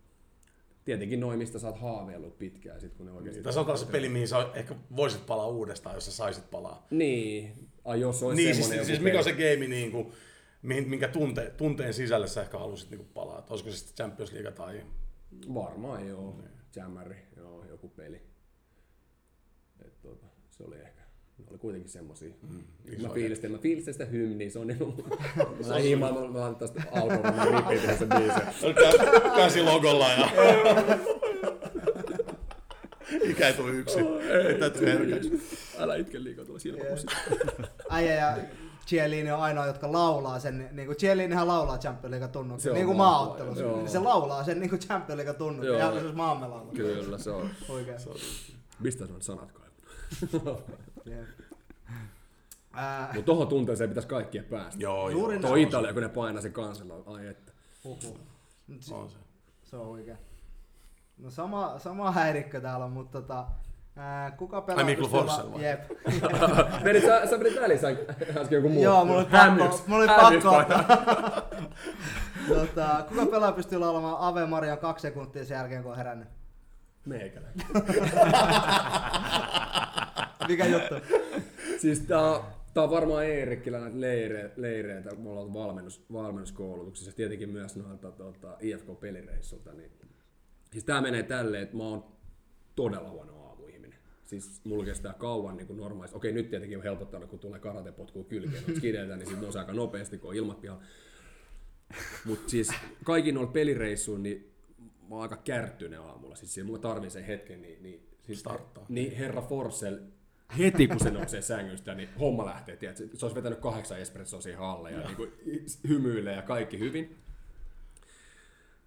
tietenkin 0.84 1.20
noin, 1.20 1.38
mistä 1.38 1.58
sä 1.58 1.66
oot 1.66 1.78
haaveillut 1.78 2.38
pitkään, 2.38 2.80
sit 2.80 2.94
kun 2.94 3.06
ne 3.06 3.12
oikeasti... 3.12 3.42
Tässä 3.42 3.60
on 3.60 3.66
taas 3.66 3.80
se 3.80 3.86
peli, 3.86 4.08
mihin 4.08 4.28
sä 4.28 4.50
ehkä 4.54 4.74
voisit 4.96 5.26
palaa 5.26 5.46
uudestaan, 5.46 5.94
jos 5.94 6.04
sä 6.04 6.12
saisit 6.12 6.50
palaa. 6.50 6.86
Niin, 6.90 7.68
ai 7.84 8.00
jos 8.00 8.22
olisi 8.22 8.42
Niin, 8.42 8.54
semmoinen 8.54 8.78
siis, 8.78 8.86
siis 8.86 9.00
mikä 9.00 9.18
on 9.18 9.24
se 9.24 9.32
game, 9.32 9.68
niin 9.68 9.90
kuin, 9.92 10.12
mihin, 10.62 10.88
minkä 10.88 11.08
tunte, 11.08 11.52
tunteen 11.56 11.94
sisälle 11.94 12.28
sä 12.28 12.42
ehkä 12.42 12.58
halusit 12.58 12.90
niin 12.90 12.98
kuin 12.98 13.10
palaa? 13.14 13.38
Että 13.38 13.52
olisiko 13.52 13.70
se 13.70 13.76
sitten 13.76 13.94
Champions 13.96 14.32
League 14.32 14.52
tai... 14.52 14.86
Varmaan 15.54 16.08
joo, 16.08 16.42
Jammari, 16.76 17.16
joo, 17.36 17.64
joku 17.64 17.88
peli. 17.88 18.22
Et, 19.86 20.00
tota, 20.02 20.26
se 20.50 20.64
oli 20.64 20.76
ehkä, 20.76 21.01
ne 21.38 21.44
oli 21.50 21.58
kuitenkin 21.58 21.90
semmosia. 21.90 22.34
Mm, 22.42 23.02
mä, 23.02 23.08
fiilistin, 23.08 23.50
mä 23.52 23.58
fiilistin 23.58 23.94
sitä 23.94 24.04
hymniä, 24.04 24.50
se 24.50 24.58
on 24.58 24.66
niinku, 24.66 24.94
mä 25.36 25.44
lähdin 25.66 25.84
himaan, 25.88 26.14
mä, 26.14 26.40
laitan 26.40 26.56
tästä 26.56 26.80
mä 26.80 27.44
ripitin 27.44 27.98
sen 27.98 28.08
biisin. 28.08 28.42
Kä- 28.74 29.36
Käsi 29.36 29.62
logolla 29.62 30.08
ja... 30.12 30.28
Ikä 33.22 33.48
ei 33.48 33.54
tule 33.54 33.70
yksin. 33.70 34.06
Ei 34.48 34.58
täytyy 34.58 34.86
herkäksi. 34.86 35.42
Älä 35.78 35.96
itke 35.96 36.24
liikaa 36.24 36.44
tuolla 36.44 36.58
silmäpussit. 36.60 37.10
Äijä 37.90 38.14
ja 38.14 38.38
Chiellini 38.86 39.32
on 39.32 39.40
ainoa, 39.40 39.66
jotka 39.66 39.92
laulaa 39.92 40.38
sen, 40.38 40.68
niin 40.72 40.86
kuin 40.86 40.96
Chiellinihan 40.96 41.48
laulaa 41.48 41.78
Champions 41.78 42.10
League 42.10 42.26
Se 42.28 42.32
tunnuksen, 42.32 42.74
niin 42.74 42.86
kuin 42.86 42.96
maaottelussa. 42.96 43.64
Niin 43.64 43.88
se 43.88 43.98
laulaa 43.98 44.44
sen 44.44 44.60
niin 44.60 44.70
kuin 44.70 44.80
Champions 44.80 45.16
League 45.16 45.34
tunnuksen, 45.34 45.74
ihan 45.76 45.92
kuin 46.00 46.16
maamme 46.16 46.48
laulu. 46.48 46.70
Kyllä, 46.72 47.18
se 47.18 47.30
on. 47.30 47.50
Oikein. 47.68 47.98
Mistä 48.80 49.04
on 49.04 49.22
sanat 49.22 49.52
kaivannut? 49.52 50.64
Ää, 52.74 53.06
Mutta 53.14 53.26
tohon 53.26 53.48
tunteeseen 53.48 53.90
pitäisi 53.90 54.08
kaikkien 54.08 54.44
päästä. 54.44 54.82
Joo, 54.82 55.10
Juuri 55.10 55.34
joo. 55.36 55.42
Tuo 55.42 55.54
Italia, 55.56 55.92
kun 55.92 56.02
ne 56.02 56.08
painaa 56.08 56.42
sen 56.42 56.52
kansalla, 56.52 56.94
ai 57.14 57.26
että. 57.26 57.52
Huhhuh. 57.84 58.18
Se- 58.80 58.94
On 58.94 59.10
se. 59.10 59.16
Se 59.62 59.76
on 59.76 59.86
oikein. 59.88 60.18
No 61.18 61.30
sama, 61.30 61.78
sama 61.78 62.10
häirikkö 62.12 62.60
täällä 62.60 62.84
on, 62.84 62.92
mutta 62.92 63.20
tota, 63.20 63.44
ää, 63.96 64.30
kuka 64.30 64.60
pelaa... 64.60 64.78
Ai, 64.78 64.84
Mikko 64.84 65.08
Forssell 65.08 65.52
vai? 65.52 65.64
Jep. 65.64 65.80
Menit, 66.84 67.04
sä, 67.04 67.26
sä 67.26 67.38
menit 67.38 67.60
välissä 67.60 67.88
äsken 68.36 68.56
joku 68.56 68.68
muu. 68.68 68.82
Joo, 68.82 69.04
mulla 69.04 69.18
oli 69.20 69.26
pakko, 69.30 69.80
mulla 69.86 70.04
oli 70.04 70.40
pakko 70.40 70.62
tota, 72.54 73.04
kuka 73.08 73.26
pelaa 73.26 73.52
pystyy 73.52 73.78
laulamaan 73.78 74.16
Ave 74.20 74.46
Marian 74.46 74.78
kaksi 74.78 75.02
sekuntia 75.02 75.44
sen 75.44 75.54
jälkeen, 75.54 75.82
kun 75.82 75.90
on 75.92 75.96
herännyt? 75.98 76.28
Meikäläinen. 77.06 77.66
Mikä 80.48 80.66
juttu? 80.66 80.94
Siis 81.78 82.00
tää, 82.00 82.40
tää 82.74 82.82
on 82.82 82.90
varmaan 82.90 83.26
Eerikkilä 83.26 83.80
näitä 83.80 84.00
leire, 84.00 84.50
leireitä, 84.56 85.14
me 85.14 85.30
ollaan 85.30 85.54
valmennus, 85.54 86.04
valmennuskoulutuksessa, 86.12 87.12
tietenkin 87.12 87.50
myös 87.50 87.76
noilta 87.76 88.10
tota, 88.10 88.56
IFK-pelireissulta, 88.60 89.72
niin 89.72 89.90
siis 90.72 90.84
tää 90.84 91.00
menee 91.00 91.22
tälleen, 91.22 91.62
että 91.62 91.76
mä 91.76 91.82
oon 91.82 92.04
todella 92.76 93.10
huono 93.10 93.46
aamuihminen. 93.46 93.98
Siis 94.24 94.60
mulla 94.64 94.84
kestää 94.84 95.12
kauan 95.12 95.56
niin 95.56 95.76
normaalisti. 95.76 96.16
Okei, 96.16 96.32
nyt 96.32 96.50
tietenkin 96.50 96.78
on 96.78 96.84
helpottanut, 96.84 97.30
kun 97.30 97.38
tulee 97.38 97.60
karatepotkua 97.60 98.24
kylkeen 98.24 98.62
noita 98.62 98.78
skideiltä, 98.78 99.16
niin 99.16 99.28
sit 99.28 99.40
ne 99.40 99.46
on 99.46 99.58
aika 99.58 99.72
nopeasti, 99.72 100.18
kun 100.18 100.30
on 100.30 100.36
ilmat 100.36 100.60
pihalla. 100.60 100.82
Mutta 102.24 102.50
siis 102.50 102.68
kaikki 103.04 103.32
noilla 103.32 103.52
pelireissuilla, 103.52 104.22
niin 104.22 104.52
mä 105.08 105.14
oon 105.14 105.22
aika 105.22 105.36
kärttyinen 105.36 106.00
aamulla. 106.00 106.36
Siis 106.36 106.66
mulla 106.66 106.78
tarvii 106.78 107.10
sen 107.10 107.24
hetken, 107.24 107.62
niin, 107.62 107.82
niin, 107.82 108.08
siis, 108.22 108.40
Starttaa. 108.40 108.86
niin 108.88 109.16
herra 109.16 109.42
Forssell, 109.42 109.98
heti 110.58 110.86
kun 110.88 111.00
se 111.00 111.10
nousee 111.10 111.42
sängystä, 111.42 111.94
niin 111.94 112.08
homma 112.20 112.46
lähtee. 112.46 112.76
Tiedätkö? 112.76 113.08
Se 113.14 113.24
olisi 113.24 113.36
vetänyt 113.36 113.58
kahdeksan 113.58 114.00
espressoa 114.00 114.40
siihen 114.40 114.60
alle 114.60 114.90
ja 114.90 114.98
niin 114.98 115.16
kuin, 115.16 115.32
hymyilee 115.88 116.36
ja 116.36 116.42
kaikki 116.42 116.78
hyvin. 116.78 117.16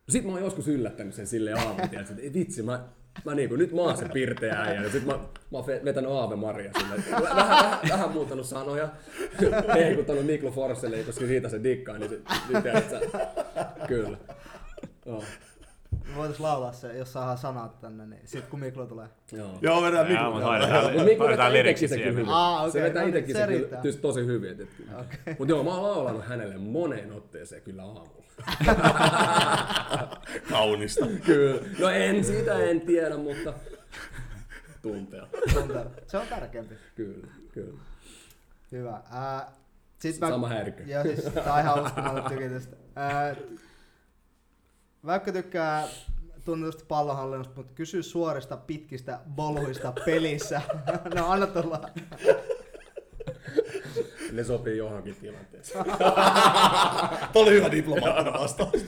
Sitten 0.09 0.31
mä 0.31 0.33
oon 0.33 0.43
joskus 0.43 0.67
yllättänyt 0.67 1.13
sen 1.13 1.27
sille 1.27 1.53
aamulla, 1.53 1.87
tiedätkö, 1.87 2.13
että 2.17 2.33
vitsi, 2.39 2.63
mä, 2.63 2.83
mä 3.25 3.35
niinku, 3.35 3.55
nyt 3.55 3.71
mä 3.71 3.81
oon 3.81 3.97
se 3.97 4.09
pirteä 4.09 4.61
äijä, 4.61 4.81
ja 4.81 4.89
sit 4.89 5.05
mä, 5.05 5.13
mä 5.13 5.57
oon 5.57 5.65
ve- 5.65 5.85
vetänyt 5.85 6.11
Aave 6.11 6.35
Maria 6.35 6.71
sille, 6.79 7.21
vähän, 7.21 7.35
vähän, 7.35 7.79
vähän 7.89 8.11
muuttanut 8.11 8.45
sanoja, 8.45 8.89
heikuttanut 9.75 10.25
Miklo 10.25 10.51
Forsselle, 10.51 11.03
koska 11.03 11.25
siitä 11.25 11.49
se 11.49 11.63
dikkaa, 11.63 11.97
niin, 11.97 12.09
se, 12.09 12.21
niin 12.49 12.63
tiedätkö, 12.63 12.99
kyllä. 13.87 14.17
Joo. 15.05 15.23
Voitais 16.15 16.39
laulaa 16.39 16.73
se, 16.73 16.97
jos 16.97 17.13
saadaan 17.13 17.37
sanat 17.37 17.81
tänne, 17.81 18.05
niin 18.05 18.21
sit 18.27 18.45
kun 18.47 18.59
Miklo 18.59 18.85
tulee. 18.85 19.07
Joo. 19.31 19.59
Joo, 19.61 19.81
vedään 19.81 20.11
Joo, 20.11 20.33
Mikko. 20.33 20.49
mutta 20.83 21.03
Mikko 21.03 21.27
vetää 21.27 21.47
itsekin 21.47 21.89
siihen. 21.89 21.99
kyllä 21.99 22.11
hyvin. 22.11 22.25
Aa, 22.29 22.61
okei, 22.61 22.71
se 22.71 22.81
vetää 22.81 23.01
no 23.03 23.07
niin, 23.07 23.17
itsekin 23.17 23.35
se 23.35 23.47
se, 23.47 23.81
kyllä 23.81 23.97
tosi 23.97 24.25
hyvin. 24.25 24.61
Et, 24.61 24.69
Okei. 24.99 25.35
Mutta 25.39 25.51
joo, 25.51 25.63
mä 25.63 25.69
oon 25.69 25.83
laulanut 25.83 26.25
hänelle 26.25 26.57
moneen 26.57 27.11
otteeseen 27.11 27.61
kyllä 27.61 27.83
aamulla. 27.83 28.25
Kaunista. 30.49 31.05
kyllä. 31.25 31.61
No 31.79 31.89
en, 31.89 32.23
sitä 32.23 32.57
en 32.63 32.81
tiedä, 32.81 33.17
mutta 33.17 33.53
tuntea. 34.81 35.27
Se 36.07 36.17
on 36.17 36.27
tärkeämpi. 36.27 36.75
Kyllä, 36.95 37.27
kyllä. 37.53 37.79
Hyvä. 38.71 39.01
Ää, 39.11 39.51
sit 39.99 40.15
Sama 40.15 40.49
härkö. 40.49 40.83
Joo, 40.87 41.03
siis 41.03 41.23
tää 41.23 41.53
on 41.53 41.59
ihan 41.59 41.91
mä 42.03 42.11
olen 42.11 42.23
tykitystä. 42.23 42.75
Ää, 42.95 43.35
Väykkö 45.05 45.31
tykkää 45.31 45.87
tunnetusti 46.45 46.85
pallonhallinnosta, 46.87 47.53
mutta 47.55 47.73
kysy 47.73 48.03
suorista 48.03 48.57
pitkistä 48.57 49.19
boluista 49.35 49.93
pelissä. 50.05 50.61
no 51.15 51.31
anna 51.31 51.47
tulla. 51.47 51.89
Ne 54.31 54.43
sopii 54.43 54.77
johonkin 54.77 55.15
tilanteeseen. 55.15 55.85
Tuo 57.33 57.43
oli 57.43 57.51
hyvä 57.51 57.71
diplomaattinen 57.71 58.33
vastaus. 58.33 58.85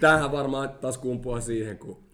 Tämähän 0.00 0.32
varmaan 0.32 0.68
taas 0.68 0.98
kumpuaa 0.98 1.40
siihen, 1.40 1.78
kun 1.78 2.04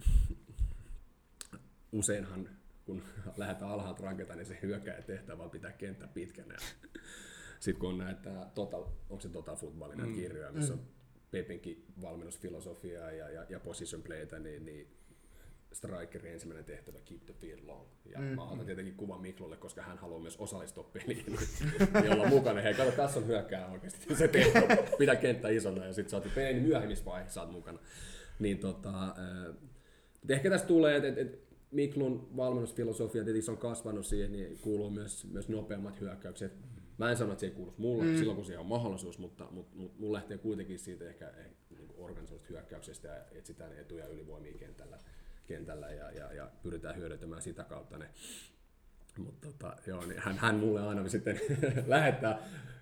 useinhan 1.93 2.49
kun 2.85 3.03
lähdetään 3.37 3.71
alhaalta 3.71 4.03
ranketa, 4.03 4.35
niin 4.35 4.47
se 4.47 4.59
hyökkää 4.63 5.03
tehtävä 5.03 5.39
vaan 5.39 5.51
pitää 5.51 5.73
kenttä 5.73 6.07
pitkänä. 6.07 6.57
Sitten 7.61 7.81
kun 7.81 7.89
on 7.89 7.99
näitä, 7.99 8.31
total, 8.55 8.85
onko 9.11 9.21
se 9.21 9.29
Total 9.29 9.57
Footballin 9.57 10.07
mm. 10.07 10.15
kirjoja, 10.15 10.53
missä 10.53 10.73
on 10.73 10.81
Pepinkin 11.31 11.85
valmennusfilosofiaa 12.03 13.13
ja, 13.13 13.31
ja, 13.31 13.47
ja 13.49 13.61
position 13.61 14.03
playtä, 14.03 14.39
niin, 14.39 14.67
niin 14.67 14.89
strikerin 15.73 16.33
ensimmäinen 16.33 16.65
tehtävä 16.65 16.99
keep 17.05 17.25
the 17.27 17.35
field 17.41 17.67
long. 17.67 17.87
Ja 18.05 18.19
mm. 18.19 18.25
mä 18.25 18.45
otan 18.45 18.67
tietenkin 18.67 18.95
kuvan 18.95 19.21
Miklolle, 19.21 19.57
koska 19.57 19.83
hän 19.83 19.99
haluaa 19.99 20.21
myös 20.21 20.37
osallistua 20.37 20.91
peliin, 20.93 21.25
niin 22.01 22.13
olla 22.13 22.29
mukana. 22.29 22.61
Hei, 22.61 22.75
kato, 22.75 22.91
tässä 22.91 23.21
on 23.21 23.27
hyökkää 23.27 23.71
oikeasti. 23.71 24.15
Se 24.15 24.29
tehtävä, 24.29 24.77
pitää 24.99 25.17
kenttä 25.17 25.49
isona 25.49 25.85
ja 25.85 25.93
sitten 25.93 26.11
sä 26.11 26.17
oot 26.17 26.35
pelin 26.35 26.63
myöhemmissä 26.63 27.05
vaiheissa 27.05 27.41
oot 27.41 27.53
mukana. 27.53 27.79
Niin 28.39 28.59
tota, 28.59 29.05
äh, 29.05 29.55
ehkä 30.29 30.51
tästä 30.51 30.69
tulee, 30.69 30.97
että 30.97 31.09
et, 31.09 31.19
et 31.19 31.49
Miklun 31.71 32.37
valmennusfilosofia 32.37 33.25
tietysti 33.25 33.51
on 33.51 33.59
kasvanut 33.59 34.07
siihen, 34.07 34.33
niin 34.33 34.59
kuuluu 34.59 34.91
myös, 34.91 35.25
myös 35.25 35.49
nopeammat 35.49 36.01
hyökkäykset. 36.01 36.53
Mä 36.99 37.11
en 37.11 37.17
sano, 37.17 37.33
että 37.33 37.41
se 37.41 37.47
ei 37.47 37.53
kuulu 37.53 37.75
mulle 37.79 38.05
mm. 38.05 38.17
silloin, 38.17 38.37
kun 38.37 38.45
siihen 38.45 38.61
on 38.61 38.67
mahdollisuus, 38.67 39.19
mutta, 39.19 39.47
mutta, 39.51 39.77
mutta 39.77 40.01
mulla 40.01 40.17
lähtee 40.17 40.39
kuitenkin 40.39 40.79
siitä 40.79 41.05
ehkä, 41.09 41.33
niin 41.71 41.89
organisoidusta 41.97 42.49
hyökkäyksestä 42.51 43.09
ja 43.09 43.25
etsitään 43.33 43.73
etuja 43.79 44.05
ja 44.05 44.11
ylivoimia 44.11 44.59
kentällä, 44.59 44.99
kentällä 45.47 45.91
ja, 45.91 46.11
ja, 46.11 46.33
ja, 46.33 46.51
pyritään 46.63 46.97
hyödyntämään 46.97 47.43
sitä 47.43 47.65
kautta 47.65 47.99
ne. 47.99 48.11
Mutta 49.19 49.49
tota, 49.49 49.77
joo, 49.87 50.07
niin 50.07 50.21
hän, 50.21 50.39
hän 50.39 50.55
mulle 50.55 50.81
aina 50.81 51.09
sitten 51.09 51.41
lähettää, 51.87 52.39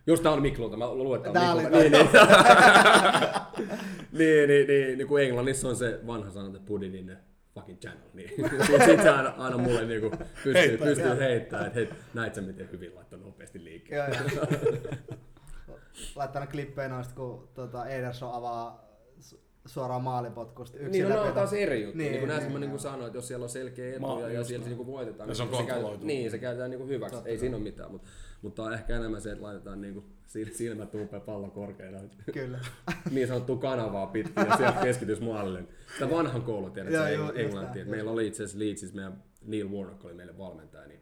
jos 0.07 0.21
tää 0.21 0.33
on 0.33 0.43
Miklulta, 0.43 0.77
mä 0.77 0.95
luulen, 0.95 1.19
että 1.19 1.33
Tää 1.33 1.53
on 1.53 1.63
Miklulta. 1.63 2.27
Niin, 3.57 3.69
niin, 4.13 4.49
niin, 4.49 4.67
niin, 4.67 4.87
niin, 4.87 4.99
niin, 4.99 5.09
kun 5.09 5.21
Englannissa 5.21 5.69
on 5.69 5.77
se 5.77 6.01
vanha 6.07 6.31
sanonta, 6.31 6.59
put 6.67 6.83
it 6.83 6.95
in 6.95 7.07
the 7.07 7.17
fucking 7.57 7.79
channel, 7.79 8.09
niin 8.15 8.31
sit 8.87 9.03
se 9.03 9.11
aina, 9.11 9.35
aina 9.39 9.59
mulle 9.59 9.85
niinku 9.85 10.11
pystyy, 10.11 10.55
Heittää, 10.55 10.87
pystyy 10.87 11.07
joo. 11.07 11.17
heittämään, 11.17 11.67
että 11.67 11.79
hei, 11.81 11.89
näit 12.15 12.35
sä 12.35 12.41
miten 12.41 12.69
hyvin 12.73 12.95
laittoi 12.95 13.19
nopeasti 13.19 13.65
liikkeelle. 13.65 14.17
Joo, 14.17 14.29
joo. 14.35 14.47
Laittanut 16.17 16.51
klippejä 16.51 16.89
noista, 16.89 17.15
kun 17.15 17.49
tota, 17.55 17.87
Ederson 17.87 18.33
avaa 18.33 18.87
suoraan 19.67 20.03
maalipotkusta. 20.03 20.79
Niin, 20.79 21.09
no, 21.09 21.23
on 21.23 21.33
taas 21.33 21.53
eri 21.53 21.83
juttu. 21.83 21.99
Niin, 21.99 22.13
Niin, 22.13 22.29
niin, 22.29 22.39
niin, 22.39 22.49
niin, 22.49 22.61
niin 22.61 22.71
kuin 22.71 22.81
sanoit, 22.81 23.15
jos 23.15 23.29
siellä 23.29 23.45
on 23.45 23.49
selkeä 23.51 23.97
etu 23.97 24.21
ja, 24.21 24.29
ja 24.29 24.45
siellä 24.45 24.65
se 24.65 24.75
niin 24.75 24.87
voitetaan, 24.87 25.29
Ja 25.29 25.35
se 25.35 25.43
on 25.43 25.49
niin, 25.49 25.57
kontrolloitu. 25.59 25.89
käytetään, 25.89 26.07
niin, 26.07 26.31
se 26.31 26.39
käytetään 26.39 26.71
niin 26.71 26.79
kuin 26.79 26.89
hyväksi. 26.89 27.17
Ei 27.25 27.39
siinä 27.39 27.57
ole 27.57 27.63
mitään, 27.63 27.93
mutta, 27.93 28.09
mutta 28.43 28.63
on 28.63 28.75
ehkä 28.75 28.97
enemmän 28.97 29.21
se, 29.21 29.33
että 29.33 29.45
laitetaan 29.45 29.81
niin 29.81 30.05
silmät 30.53 30.95
uupeen 30.95 31.23
pallon 31.23 31.51
korkeana. 31.51 31.99
Kyllä. 32.33 32.59
niin 33.11 33.29
sanottua 33.29 33.57
kanavaa 33.57 34.07
pitkin 34.07 34.47
ja 34.47 34.57
sieltä 34.57 34.81
keskitys 34.83 35.21
maalille. 35.21 35.65
Sitä 35.93 36.11
vanhan 36.11 36.43
koulun 36.43 36.73
tiedät, 36.73 36.93
Joo, 36.93 37.05
se 37.05 37.13
joo, 37.13 37.31
Engl- 37.31 37.79
just 37.79 37.91
Meillä 37.91 38.11
oli 38.11 38.27
itse 38.27 38.45
asiassa 38.45 38.59
Leedsissä, 38.59 38.97
meidän 38.97 39.23
Neil 39.43 39.69
Warnock 39.69 40.05
oli 40.05 40.15
meille 40.15 40.39
valmentaja, 40.39 40.87
niin, 40.87 41.01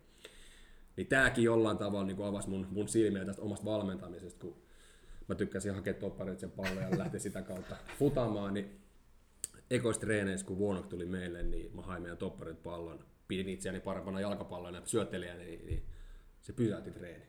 niin 0.97 1.07
tääkin 1.07 1.45
jollain 1.45 1.78
tavalla 1.78 2.07
niin 2.07 2.22
avasi 2.22 2.49
mun, 2.49 2.66
mun 2.70 2.89
silmiä 2.89 3.24
tästä 3.24 3.43
omasta 3.43 3.64
valmentamisesta, 3.64 4.41
kun 4.41 4.57
mä 5.28 5.35
tykkäsin 5.35 5.74
hakea 5.74 5.95
topparit 5.95 6.41
sen 6.41 6.51
pallon 6.51 6.82
ja 6.82 6.99
lähteä 6.99 7.20
sitä 7.20 7.43
kautta 7.43 7.76
futamaan, 7.99 8.55
niin 8.55 8.80
ekoista 9.70 10.01
treeneissä, 10.01 10.47
kun 10.47 10.59
Warnock 10.59 10.89
tuli 10.89 11.07
meille, 11.07 11.43
niin 11.43 11.76
mä 11.76 11.82
hain 11.82 12.03
meidän 12.03 12.18
topparit 12.18 12.62
pallon, 12.62 13.05
pidin 13.28 13.49
itseäni 13.49 13.80
parempana 13.80 14.20
jalkapallona 14.20 14.78
ja 14.78 14.82
syöttelijänä, 14.87 15.39
niin, 15.39 15.66
niin 15.66 15.82
se 16.45 16.53
pysäytti 16.53 16.90
treeni. 16.90 17.24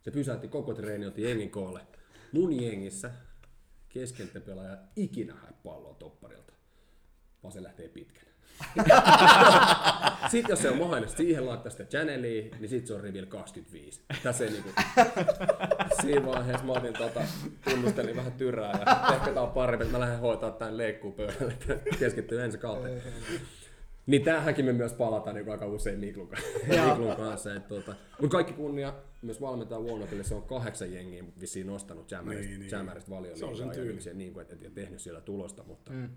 Se 0.00 0.10
pysäytti 0.10 0.48
koko 0.48 0.74
treeni, 0.74 1.06
otti 1.06 1.22
jengin 1.22 1.50
koolle. 1.50 1.80
Mun 2.32 2.62
jengissä 2.62 3.10
keskenttäpelaaja 3.88 4.78
ikinä 4.96 5.34
hae 5.34 5.52
palloa 5.62 5.94
topparilta, 5.94 6.52
vaan 7.42 7.52
se 7.52 7.62
lähtee 7.62 7.88
pitkänä. 7.88 8.30
sitten 10.30 10.52
jos 10.52 10.62
se 10.62 10.70
on 10.70 10.78
mahdollista 10.78 11.16
siihen 11.16 11.46
laittaa 11.46 11.70
sitä 11.70 11.84
channeliin, 11.84 12.50
niin 12.60 12.68
sitten 12.68 12.86
se 12.86 12.94
on 12.94 13.00
rivillä 13.00 13.26
25. 13.26 14.00
Tässä 14.22 14.44
ei 14.44 14.50
niinku... 14.50 14.70
Siinä 16.00 16.26
vaiheessa 16.26 16.66
mä 16.66 16.72
otin 16.72 16.92
tota, 16.92 17.20
tunnustelin 17.64 18.16
vähän 18.16 18.32
tyrää 18.32 18.70
ja 18.86 19.14
ehkä 19.14 19.32
tää 19.32 19.42
on 19.42 19.52
parempi, 19.52 19.84
että 19.84 19.98
mä 19.98 20.00
lähden 20.00 20.20
hoitaa 20.20 20.50
tämän 20.50 20.76
leikkuupöydälle, 20.76 21.52
että 21.52 21.78
keskittyy 21.98 22.42
ensi 22.42 22.58
kautta. 22.58 22.88
Niin 24.06 24.22
tähänkin 24.24 24.64
me 24.64 24.72
myös 24.72 24.92
palataan 24.92 25.36
niin 25.36 25.50
aika 25.50 25.66
usein 25.66 25.98
Miklun 25.98 26.28
kanssa. 26.28 26.48
Miklun 26.88 27.16
kanssa 27.16 27.54
että, 27.54 27.68
tota, 27.68 27.94
mutta 28.20 28.34
kaikki 28.36 28.52
kunnia 28.52 28.94
myös 29.22 29.40
valmentaa 29.40 29.80
Warnockille, 29.80 30.24
se 30.24 30.34
on 30.34 30.42
kahdeksan 30.42 30.92
jengiä 30.92 31.24
vissiin 31.40 31.66
nostanut 31.66 32.10
Jammerista, 32.10 32.50
Niin, 32.58 32.86
niin. 32.86 33.02
Valion 33.10 33.38
Se 33.38 33.44
on 33.44 33.56
sen 33.56 33.70
tyyli. 33.70 33.98
niin, 34.04 34.18
niin 34.18 34.32
kuin, 34.32 34.42
et, 34.42 34.52
et, 34.52 34.62
ja 34.62 34.70
tehnyt 34.70 35.00
siellä 35.00 35.20
tulosta, 35.20 35.62
mutta 35.62 35.92
mm. 35.92 36.08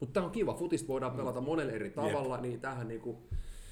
mutta 0.00 0.12
tämä 0.12 0.26
on 0.26 0.32
kiva, 0.32 0.54
futista 0.54 0.88
voidaan 0.88 1.12
pelata 1.12 1.40
monella 1.40 1.72
eri 1.72 1.90
tavalla, 1.90 2.40
niin 2.40 2.60
tähän 2.60 2.88
niinku, 2.88 3.28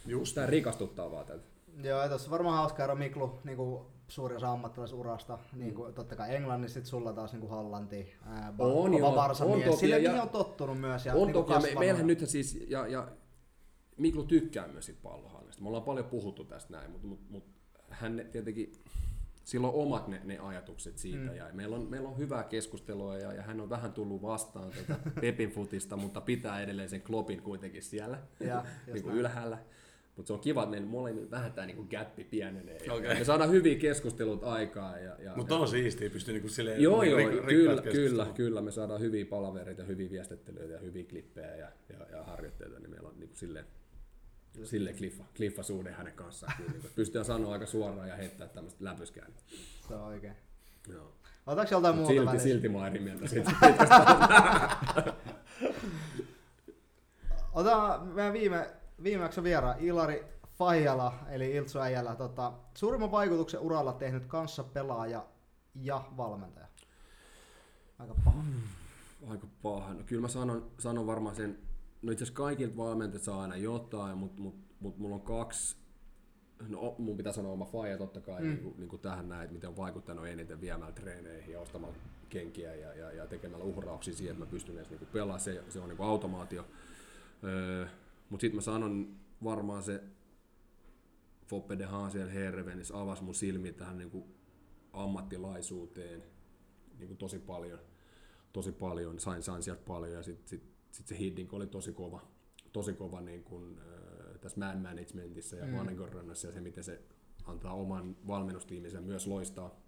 Just 0.06 0.34
tää 0.34 0.46
rikastuttaa 0.46 1.10
vaan 1.10 1.26
tätä. 1.26 1.42
Joo, 1.82 2.02
ja 2.02 2.08
tuossa 2.08 2.30
varmaan 2.30 2.56
hauska 2.56 2.84
ero 2.84 2.94
Miklu, 2.94 3.38
niinku 3.44 3.86
suuri 4.08 4.36
osa 4.36 4.52
ammattilaisurasta, 4.52 5.38
niinku, 5.52 5.92
totta 5.94 6.16
kai 6.16 6.34
Englannissa, 6.36 6.74
sit 6.74 6.86
sulla 6.86 7.12
taas 7.12 7.32
niinku 7.32 7.48
Hollanti, 7.48 8.14
ää, 8.26 8.52
ba- 8.56 8.62
On 8.62 8.90
kova 9.00 9.34
joo, 9.40 9.52
on 9.52 9.62
toki, 9.62 9.76
Sille 9.76 9.98
ja- 9.98 10.10
mihin 10.10 10.22
on 10.22 10.28
tottunut 10.28 10.80
myös 10.80 11.06
ja 11.06 11.14
on 11.14 11.26
niinku 11.26 11.42
toki, 11.42 11.74
me, 11.74 11.78
meillähän 11.78 12.06
nyt 12.06 12.28
siis, 12.28 12.64
ja, 12.68 12.86
ja 12.86 13.08
Miklu 13.96 14.24
tykkää 14.24 14.68
myös 14.68 14.86
siitä 14.86 15.00
pallohallista. 15.02 15.62
Me 15.62 15.68
ollaan 15.68 15.84
paljon 15.84 16.06
puhuttu 16.06 16.44
tästä 16.44 16.72
näin, 16.72 16.90
mutta 16.90 17.06
mut, 17.06 17.30
mut, 17.30 17.44
hän 17.90 18.28
tietenkin, 18.32 18.72
sillä 19.44 19.68
on 19.68 19.74
omat 19.74 20.08
ne, 20.08 20.20
ne 20.24 20.38
ajatukset 20.38 20.98
siitä, 20.98 21.30
mm. 21.30 21.36
ja 21.36 21.48
meillä 21.52 21.76
on, 21.76 21.86
meillä 21.90 22.08
on 22.08 22.18
hyvää 22.18 22.42
keskustelua, 22.44 23.18
ja, 23.18 23.32
ja 23.32 23.42
hän 23.42 23.60
on 23.60 23.70
vähän 23.70 23.92
tullut 23.92 24.22
vastaan 24.22 24.70
tätä 24.70 25.00
Pepin 25.20 25.50
futista, 25.50 25.96
mutta 25.96 26.20
pitää 26.20 26.62
edelleen 26.62 26.88
sen 26.88 27.02
klopin 27.02 27.42
kuitenkin 27.42 27.82
siellä 27.82 28.18
Ja, 28.40 28.64
niin 28.92 29.02
kuin 29.02 29.16
ylhäällä. 29.16 29.58
Mutta 30.16 30.26
se 30.26 30.32
on 30.32 30.40
kiva, 30.40 30.62
että 30.62 30.70
meillä 30.70 30.86
molemmilla 30.86 31.30
vähän 31.30 31.52
tämä 31.52 31.66
niin 31.66 31.88
gappi 31.90 32.24
pienenee. 32.24 32.78
ja 32.86 32.92
Okei. 32.92 33.14
Me 33.18 33.24
saadaan 33.24 33.50
hyviä 33.50 33.78
keskusteluita 33.78 34.52
aikaa. 34.52 34.98
Ja, 34.98 35.16
ja, 35.18 35.32
Mutta 35.36 35.56
on 35.56 35.68
siistiä, 35.68 36.10
pystyy 36.10 36.34
niinku 36.34 36.48
silleen 36.48 36.82
Joo, 36.82 37.02
rik- 37.02 37.06
joo, 37.06 37.18
rikkaat 37.18 37.46
kyllä, 37.46 37.82
keskustelut. 37.82 38.16
kyllä, 38.16 38.26
kyllä. 38.36 38.60
Me 38.62 38.70
saadaan 38.70 39.00
hyviä 39.00 39.26
palavereita, 39.26 39.82
hyviä 39.84 40.10
viestittelyitä 40.10 40.74
ja 40.74 40.80
hyviä 40.80 41.04
klippejä 41.04 41.56
ja, 41.56 41.68
ja, 41.88 42.06
ja 42.16 42.22
harjoitteita, 42.24 42.78
niin 42.78 42.90
meillä 42.90 43.08
on 43.08 43.14
niin 43.18 43.28
kuin 43.28 43.38
silleen, 43.38 43.66
silleen 44.64 44.96
kliffa, 44.96 45.24
kliffa 45.36 45.62
suhde 45.62 45.92
hänen 45.92 46.12
kanssaan. 46.12 46.52
Kyllä, 46.56 46.72
niin 46.72 46.82
pystytään 46.94 47.24
sanoa 47.24 47.52
aika 47.52 47.66
suoraan 47.66 48.08
ja 48.08 48.16
heittää 48.16 48.48
tämmöistä 48.48 48.84
läpyskää. 48.84 49.26
Se 49.88 49.94
on 49.94 50.02
oikein. 50.02 50.36
Joo. 50.88 51.12
Otaks 51.46 51.70
joltain 51.70 51.94
Mut 51.94 52.00
muuta 52.00 52.12
silti, 52.14 52.26
välissä? 52.26 52.48
silti 52.48 52.68
mä 52.68 52.78
oon 52.78 52.86
eri 52.86 52.98
mieltä 52.98 53.26
siitä. 53.28 53.52
Otetaan 57.52 58.06
meidän 58.06 58.32
viime, 58.32 58.70
viimeksi 59.02 59.42
vieraan 59.42 59.80
Ilari 59.80 60.24
Fajala, 60.58 61.14
eli 61.28 61.54
Iltsu 61.54 61.78
Äijälä, 61.78 62.14
tota, 62.14 62.52
suurimman 62.74 63.10
vaikutuksen 63.10 63.60
uralla 63.60 63.92
tehnyt 63.92 64.26
kanssa 64.26 64.64
pelaaja 64.64 65.26
ja 65.74 66.04
valmentaja. 66.16 66.66
Aika 67.98 68.14
paha. 68.24 68.42
Aika 69.28 69.46
paha. 69.62 69.94
No, 69.94 70.02
kyllä 70.06 70.22
mä 70.22 70.28
sanon, 70.28 70.70
sanon 70.78 71.06
varmaan 71.06 71.36
sen, 71.36 71.58
no 72.02 72.12
itse 72.12 72.24
asiassa 72.24 72.42
kaikilta 72.42 72.76
valmentajat 72.76 73.22
saa 73.22 73.42
aina 73.42 73.56
jotain, 73.56 74.18
mutta 74.18 74.42
mut, 74.42 74.54
mut 74.80 74.98
mulla 74.98 75.14
on 75.14 75.22
kaksi, 75.22 75.76
no 76.68 76.94
mun 76.98 77.16
pitää 77.16 77.32
sanoa 77.32 77.52
oma 77.52 77.64
faija 77.64 77.98
totta 77.98 78.20
kai 78.20 78.42
mm. 78.42 78.48
niin, 78.48 78.62
kuin, 78.62 78.74
niin 78.78 78.88
kuin 78.88 79.02
tähän 79.02 79.28
näin, 79.28 79.42
että 79.42 79.54
miten 79.54 79.70
on 79.70 79.76
vaikuttanut 79.76 80.26
eniten 80.26 80.60
viemällä 80.60 80.92
treeneihin 80.92 81.52
ja 81.52 81.60
ostamalla 81.60 81.96
kenkiä 82.28 82.74
ja, 82.74 82.94
ja, 82.94 83.12
ja 83.12 83.26
tekemällä 83.26 83.64
uhrauksia 83.64 84.14
siihen, 84.14 84.32
että 84.32 84.44
mä 84.44 84.50
pystyn 84.50 84.76
edes 84.76 84.90
niin 84.90 85.08
pelaamaan, 85.12 85.40
se, 85.40 85.64
se 85.68 85.80
on 85.80 85.88
niin 85.88 85.96
kuin 85.96 86.08
automaatio. 86.08 86.66
Öö, 87.44 87.86
mutta 88.30 88.40
sitten 88.40 88.56
mä 88.56 88.62
sanon 88.62 89.16
varmaan 89.44 89.82
se 89.82 90.02
Foppe 91.46 91.78
de 91.78 91.84
Haan 91.84 92.10
siellä 92.10 92.32
Hervenissä 92.32 93.00
avasi 93.00 93.22
mun 93.24 93.34
silmiä 93.34 93.72
tähän 93.72 93.98
niin 93.98 94.10
kuin 94.10 94.24
ammattilaisuuteen 94.92 96.22
niin 96.98 97.08
kuin 97.08 97.18
tosi 97.18 97.38
paljon 97.38 97.78
tosi 98.56 98.72
paljon, 98.72 99.18
sain, 99.18 99.42
sain 99.42 99.62
sieltä 99.62 99.82
paljon 99.86 100.12
ja 100.12 100.22
sitten 100.22 100.48
sit, 100.48 100.62
sit 100.62 100.75
se 101.04 101.18
Hiddink 101.18 101.52
oli 101.52 101.66
tosi 101.66 101.92
kova, 101.92 102.22
tosi 102.72 102.92
kova 102.92 103.20
niin 103.20 103.44
kun, 103.44 103.80
äh, 103.80 104.40
tässä 104.40 104.60
man 104.60 104.78
managementissa 104.78 105.56
ja 105.56 105.66
mm. 105.66 105.72
ja 106.28 106.34
se, 106.34 106.60
miten 106.60 106.84
se 106.84 107.02
antaa 107.44 107.74
oman 107.74 108.16
valmennustiimisen 108.26 109.04
myös 109.04 109.26
loistaa. 109.26 109.80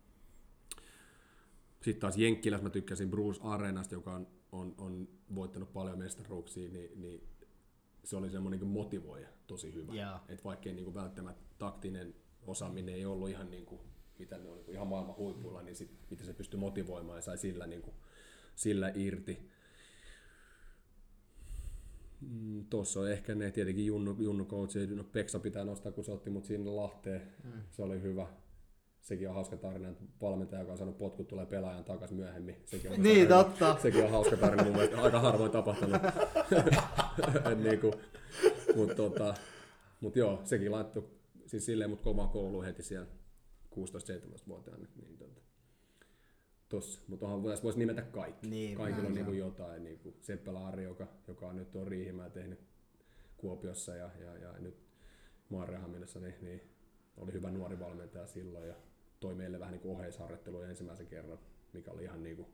Sitten 1.82 2.00
taas 2.00 2.16
Jenkkilässä 2.16 2.64
mä 2.64 2.70
tykkäsin 2.70 3.10
Bruce 3.10 3.40
Arenasta, 3.42 3.94
joka 3.94 4.14
on, 4.14 4.26
on, 4.52 4.74
on 4.78 5.08
voittanut 5.34 5.72
paljon 5.72 5.98
mestaruuksia, 5.98 6.68
niin, 6.68 7.00
niin 7.00 7.28
se 8.04 8.16
oli 8.16 8.30
semmoinen 8.30 8.60
niin 8.60 8.70
motivoija 8.70 9.28
tosi 9.46 9.74
hyvä. 9.74 9.94
Joo. 9.94 10.18
Et 10.28 10.44
vaikkei 10.44 10.72
niin 10.72 10.84
kuin 10.84 10.94
välttämättä 10.94 11.44
taktinen 11.58 12.14
osaaminen 12.46 12.94
ei 12.94 13.04
ollut 13.04 13.28
ihan 13.28 13.50
niin 13.50 13.66
kuin, 13.66 13.80
mitä 14.18 14.38
ne 14.38 14.50
oli, 14.50 14.64
ihan 14.68 14.86
maailman 14.88 15.16
huipulla, 15.16 15.62
niin 15.62 15.76
sit, 15.76 15.90
miten 16.10 16.26
se 16.26 16.32
pystyi 16.32 16.60
motivoimaan 16.60 17.18
ja 17.18 17.22
sai 17.22 17.38
sillä, 17.38 17.66
niin 17.66 17.82
kuin, 17.82 17.94
sillä 18.54 18.92
irti. 18.94 19.48
Mm, 22.20 22.64
Tuossa 22.70 23.00
on 23.00 23.10
ehkä 23.10 23.34
ne 23.34 23.50
tietenkin 23.50 23.86
Junnu, 23.86 24.16
Junnu 24.18 24.44
coach, 24.44 24.76
no 24.96 25.04
Peksa 25.04 25.38
pitää 25.38 25.64
nostaa, 25.64 25.92
kun 25.92 26.04
se 26.04 26.12
otti 26.12 26.30
mut 26.30 26.44
sinne 26.44 26.70
Lahteen. 26.70 27.22
Mm. 27.44 27.50
Se 27.70 27.82
oli 27.82 28.02
hyvä. 28.02 28.26
Sekin 29.00 29.28
on 29.28 29.34
hauska 29.34 29.56
tarina, 29.56 29.88
että 29.88 30.04
valmentaja, 30.20 30.60
joka 30.60 30.72
on 30.72 30.78
saanut 30.78 30.98
potkut, 30.98 31.28
tulee 31.28 31.46
pelaajan 31.46 31.84
takaisin 31.84 32.16
myöhemmin. 32.16 32.56
Sekin 32.64 32.92
on 32.92 33.02
Niin, 33.02 33.32
aika- 33.32 33.44
totta. 33.44 33.76
Sekin 33.82 34.04
on 34.04 34.10
hauska 34.10 34.36
tarina 34.36 34.64
mun 34.64 34.72
mielestä, 34.72 35.02
aika 35.02 35.20
harvoin 35.20 35.50
tapahtunut. 35.50 36.00
Et 37.52 37.58
niinku, 37.58 37.94
mut, 38.76 38.96
tota, 38.96 39.34
mut 40.00 40.16
joo, 40.16 40.40
sekin 40.44 40.72
laittoi 40.72 41.08
siis 41.46 41.66
silleen 41.66 41.90
mut 41.90 42.00
kovaan 42.02 42.28
kouluun 42.28 42.64
heti 42.64 42.82
siellä 42.82 43.06
16-17-vuotiaana. 43.74 44.86
Niin, 44.96 45.16
tota, 45.18 45.40
tossa, 46.68 47.00
mutta 47.08 47.26
onhan 47.26 47.42
voisi 47.42 47.62
vois 47.62 47.76
nimetä 47.76 48.02
kaikki. 48.02 48.48
Niin, 48.48 48.76
Kaikilla 48.76 48.98
on 48.98 49.14
näin 49.14 49.14
niinku 49.14 49.32
jotain. 49.32 49.84
Niinku 49.84 50.14
Seppälä 50.20 50.66
Ari, 50.66 50.84
joka, 50.84 51.06
joka 51.28 51.48
on 51.48 51.56
nyt 51.56 51.76
on 51.76 51.86
Riihimäellä 51.86 52.30
tehnyt 52.34 52.60
Kuopiossa 53.36 53.94
ja, 53.96 54.10
ja, 54.20 54.36
ja 54.38 54.52
nyt 54.60 54.74
Maanrehaminassa, 55.48 56.20
niin, 56.20 56.34
niin, 56.42 56.60
oli 57.16 57.32
hyvä 57.32 57.50
nuori 57.50 57.78
valmentaja 57.80 58.26
silloin 58.26 58.68
ja 58.68 58.74
toi 59.20 59.34
meille 59.34 59.58
vähän 59.60 59.72
niinku 59.72 59.92
oheisharjoittelua 59.92 60.66
ensimmäisen 60.66 61.06
kerran, 61.06 61.38
mikä 61.72 61.90
oli 61.90 62.02
ihan 62.02 62.22
niinku 62.22 62.48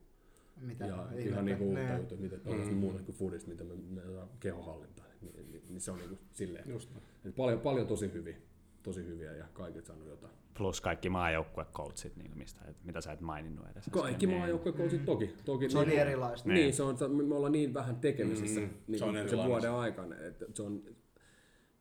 Mitä 0.61 0.87
ja 0.87 0.95
ihmettä? 1.11 1.31
ihan 1.31 1.45
niinku 1.45 1.65
uutta 1.65 1.81
Nee. 1.81 1.99
juttua, 1.99 2.19
miten 2.19 2.41
on 2.47 2.69
mm. 2.69 2.75
muuta 2.75 3.03
kuin 3.03 3.17
foodista, 3.17 3.51
mitä 3.51 3.65
me, 3.65 3.75
me 3.75 4.01
me 4.01 4.27
kehohallintaa. 4.41 5.05
Niin, 5.21 5.51
niin, 5.53 5.63
niin, 5.69 5.81
se 5.81 5.91
on 5.91 5.99
niinku 5.99 6.19
silleen. 6.33 6.71
Just 6.71 6.91
paljon, 7.37 7.61
paljon 7.61 7.87
tosi 7.87 8.13
hyviä, 8.13 8.37
tosi 8.85 9.07
hyviä 9.07 9.33
ja 9.33 9.45
kaikilta 9.53 9.87
saanut 9.87 10.09
jotain. 10.09 10.33
Plus 10.59 10.81
kaikki 10.81 11.09
maajoukkuecoachit, 11.09 12.17
niin 12.17 12.39
mistä, 12.39 12.61
mitä 12.85 13.01
sä 13.01 13.13
et 13.13 13.21
maininnut 13.21 13.67
edes. 13.73 13.85
Kaikki 13.91 14.27
niin- 14.27 14.39
maajoukkuekoutsit 14.39 15.05
toki. 15.05 15.35
toki 15.45 15.71
Se 15.71 15.79
on 15.79 15.85
niin, 15.85 15.91
niin 15.91 16.01
erilaista. 16.01 16.49
Niin, 16.49 16.75
se 16.75 16.83
on, 16.83 16.97
me 17.29 17.35
ollaan 17.35 17.53
niin 17.53 17.75
vähän 17.75 17.97
tekemisissä 17.97 18.61
Mm, 18.61 18.67
mm, 18.67 18.75
niin 18.87 18.99
se 18.99 19.05
on 19.05 19.15
se, 19.29 19.37
vuoden 19.37 19.71
aikana, 19.71 20.17
että 20.17 20.47
se 20.55 20.63
on, 20.63 20.83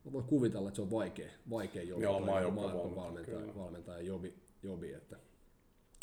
mä 0.04 0.12
voin 0.12 0.24
kuvitella, 0.24 0.68
että 0.68 0.76
se 0.76 0.82
on 0.82 0.90
vaikea, 0.90 1.30
vaikea 1.50 1.82
jobi, 1.82 2.02
Joo, 2.02 2.20
maajoukkueen 2.20 2.54
maajoukkueen 2.74 2.96
valmentaja, 2.96 3.54
valmentaja 3.56 4.00
jobi, 4.00 4.34
jobi 4.62 4.92
että. 4.92 5.16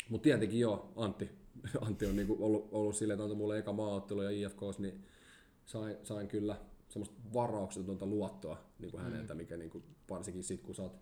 Mutta 0.08 0.22
tietenkin 0.24 0.60
joo, 0.60 0.92
Antti, 0.96 1.30
Antti 1.86 2.06
on 2.06 2.16
niinku 2.16 2.36
ollut, 2.40 2.68
ollut 2.72 2.96
silleen, 2.96 3.14
että 3.14 3.22
antoi 3.22 3.36
mulle 3.36 3.58
eka 3.58 3.72
maaottelu 3.72 4.22
ja 4.22 4.30
IFKs, 4.30 4.78
niin 4.78 5.04
sain, 5.64 5.96
sain 6.02 6.28
kyllä 6.28 6.56
semmoista 6.92 7.16
varauksetonta 7.34 8.06
luottoa 8.06 8.64
niin 8.78 8.90
kuin 8.90 9.02
häneltä, 9.02 9.34
mikä 9.34 9.56
niin 9.56 9.70
kuin, 9.70 9.84
varsinkin 10.10 10.44
sit 10.44 10.62
kun 10.62 10.74
sä 10.74 10.82
oot 10.82 11.00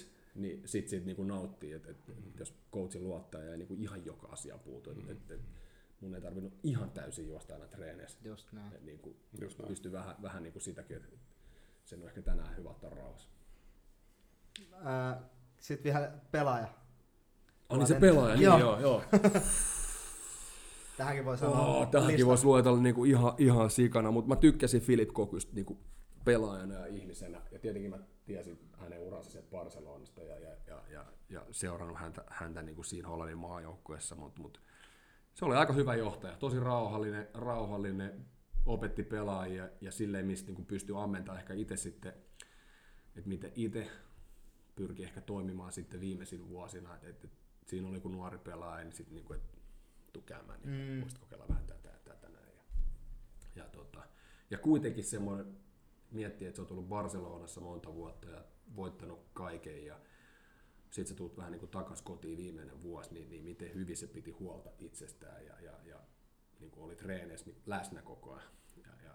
3-5, 0.00 0.06
niin 0.34 0.62
sit 0.64 0.88
siitä 0.88 1.06
niin 1.06 1.16
kuin 1.16 1.28
nauttii, 1.28 1.72
että 1.72 1.90
et, 1.90 2.08
et, 2.08 2.38
jos 2.38 2.54
coachin 2.72 3.04
luottaa 3.04 3.42
ja 3.42 3.56
niin 3.56 3.68
kuin 3.68 3.80
ihan 3.80 4.04
joka 4.04 4.26
asia 4.26 4.58
puutu. 4.58 4.90
Et, 4.90 5.10
et, 5.10 5.30
et, 5.30 5.40
mun 6.00 6.14
ei 6.14 6.20
tarvinnut 6.20 6.52
ihan 6.62 6.90
täysin 6.90 7.26
juosta 7.28 7.54
aina 7.54 7.66
treeneissä. 7.66 8.18
Just 8.24 8.52
näin. 8.52 8.74
Et 8.74 8.84
niin 8.84 8.98
kuin 8.98 9.16
Just 9.40 9.58
näin. 9.58 9.68
pystyi 9.68 9.92
vähän, 9.92 10.16
vähän 10.22 10.42
niin 10.42 10.52
kuin 10.52 10.62
sitäkin, 10.62 10.96
että 10.96 11.08
sen 11.84 12.02
on 12.02 12.08
ehkä 12.08 12.22
tänään 12.22 12.56
hyvä 12.56 12.70
ottaa 12.70 12.90
rauhassa. 12.90 13.28
Sitten 15.60 15.92
vielä 15.92 16.12
pelaaja. 16.30 16.68
Ah, 17.68 17.78
niin 17.78 17.86
se 17.86 18.00
pelaaja, 18.00 18.34
niin 18.34 18.44
Joo. 18.44 18.58
joo, 18.58 18.80
joo. 18.80 19.02
Tähänkin 20.96 21.24
voi 21.24 21.38
sanoa. 21.38 21.66
Oh, 21.66 21.90
tähänkin 21.90 22.26
voisi 22.26 22.44
luetella 22.44 22.80
niinku 22.80 23.04
ihan, 23.04 23.34
ihan 23.38 23.70
sikana, 23.70 24.10
mutta 24.10 24.28
mä 24.28 24.36
tykkäsin 24.36 24.80
Filip 24.80 25.12
Kokysta 25.12 25.54
niinku 25.54 25.78
pelaajana 26.24 26.74
ja 26.74 26.86
ihmisenä, 26.86 27.42
ja 27.50 27.58
tietenkin 27.58 27.90
mä 27.90 27.98
tiesin 28.24 28.58
hänen 28.78 29.00
uransa 29.00 29.30
sieltä 29.30 29.50
Barcelonasta 29.50 30.22
ja, 30.22 30.38
ja, 30.38 30.50
ja, 30.66 30.82
ja, 30.90 31.04
ja 31.28 31.42
seurannut 31.50 31.98
häntä, 31.98 32.24
häntä 32.26 32.62
niin 32.62 32.74
kuin 32.74 32.84
siinä 32.84 33.08
Hollannin 33.08 33.38
maajoukkueessa, 33.38 34.14
mutta 34.14 34.42
mut, 34.42 34.60
se 35.34 35.44
oli 35.44 35.56
aika 35.56 35.72
hyvä 35.72 35.94
johtaja, 35.94 36.36
tosi 36.36 36.60
rauhallinen, 36.60 37.28
rauhallinen 37.34 38.26
opetti 38.66 39.02
pelaajia 39.02 39.68
ja 39.80 39.92
silleen, 39.92 40.26
mistä 40.26 40.52
niin 40.52 40.66
pystyi 40.66 40.96
ammentamaan 40.98 41.40
ehkä 41.40 41.54
itse 41.54 41.76
sitten, 41.76 42.12
että 43.16 43.28
miten 43.28 43.52
itse 43.54 43.90
pyrki 44.76 45.04
ehkä 45.04 45.20
toimimaan 45.20 45.72
sitten 45.72 46.00
viimeisin 46.00 46.48
vuosina, 46.48 46.94
että, 46.94 47.08
että 47.08 47.28
siinä 47.66 47.88
oli 47.88 48.00
kun 48.00 48.12
nuori 48.12 48.38
pelaaja, 48.38 48.84
niin 48.84 48.92
sitten 48.92 49.14
niin 49.14 49.24
kuin, 49.24 49.40
että 49.40 49.55
tuu 50.16 50.22
käymään, 50.26 50.60
niin 50.64 50.94
mm. 50.94 51.00
voisit 51.00 51.18
kokeilla 51.18 51.48
vähän 51.48 51.66
tätä 51.66 51.88
ja 51.88 51.98
tätä 52.04 52.28
näin. 52.28 52.48
Ja, 52.56 52.62
ja, 53.56 53.68
tota, 53.68 54.02
ja 54.50 54.58
kuitenkin 54.58 55.04
semmoinen, 55.04 55.56
miettii, 56.10 56.46
että 56.46 56.56
se 56.56 56.62
on 56.62 56.68
tullut 56.68 56.88
Barcelonassa 56.88 57.60
monta 57.60 57.94
vuotta 57.94 58.28
ja 58.28 58.44
voittanut 58.76 59.26
kaiken 59.34 59.86
ja 59.86 60.00
sitten 60.90 61.06
sä 61.06 61.14
tulet 61.14 61.36
vähän 61.36 61.52
niin 61.52 61.60
kuin 61.60 61.70
takas 61.70 62.02
kotiin 62.02 62.38
viimeinen 62.38 62.82
vuosi, 62.82 63.14
niin, 63.14 63.30
niin 63.30 63.42
miten 63.42 63.74
hyvin 63.74 63.96
se 63.96 64.06
piti 64.06 64.30
huolta 64.30 64.70
itsestään 64.78 65.46
ja, 65.46 65.60
ja, 65.60 65.72
ja 65.84 66.00
niin 66.60 66.70
kuin 66.70 66.84
oli 66.84 66.96
treeneissä 66.96 67.46
niin 67.46 67.62
läsnä 67.66 68.02
koko 68.02 68.32
ajan. 68.32 68.52
Ja, 68.76 68.92
ja, 69.04 69.14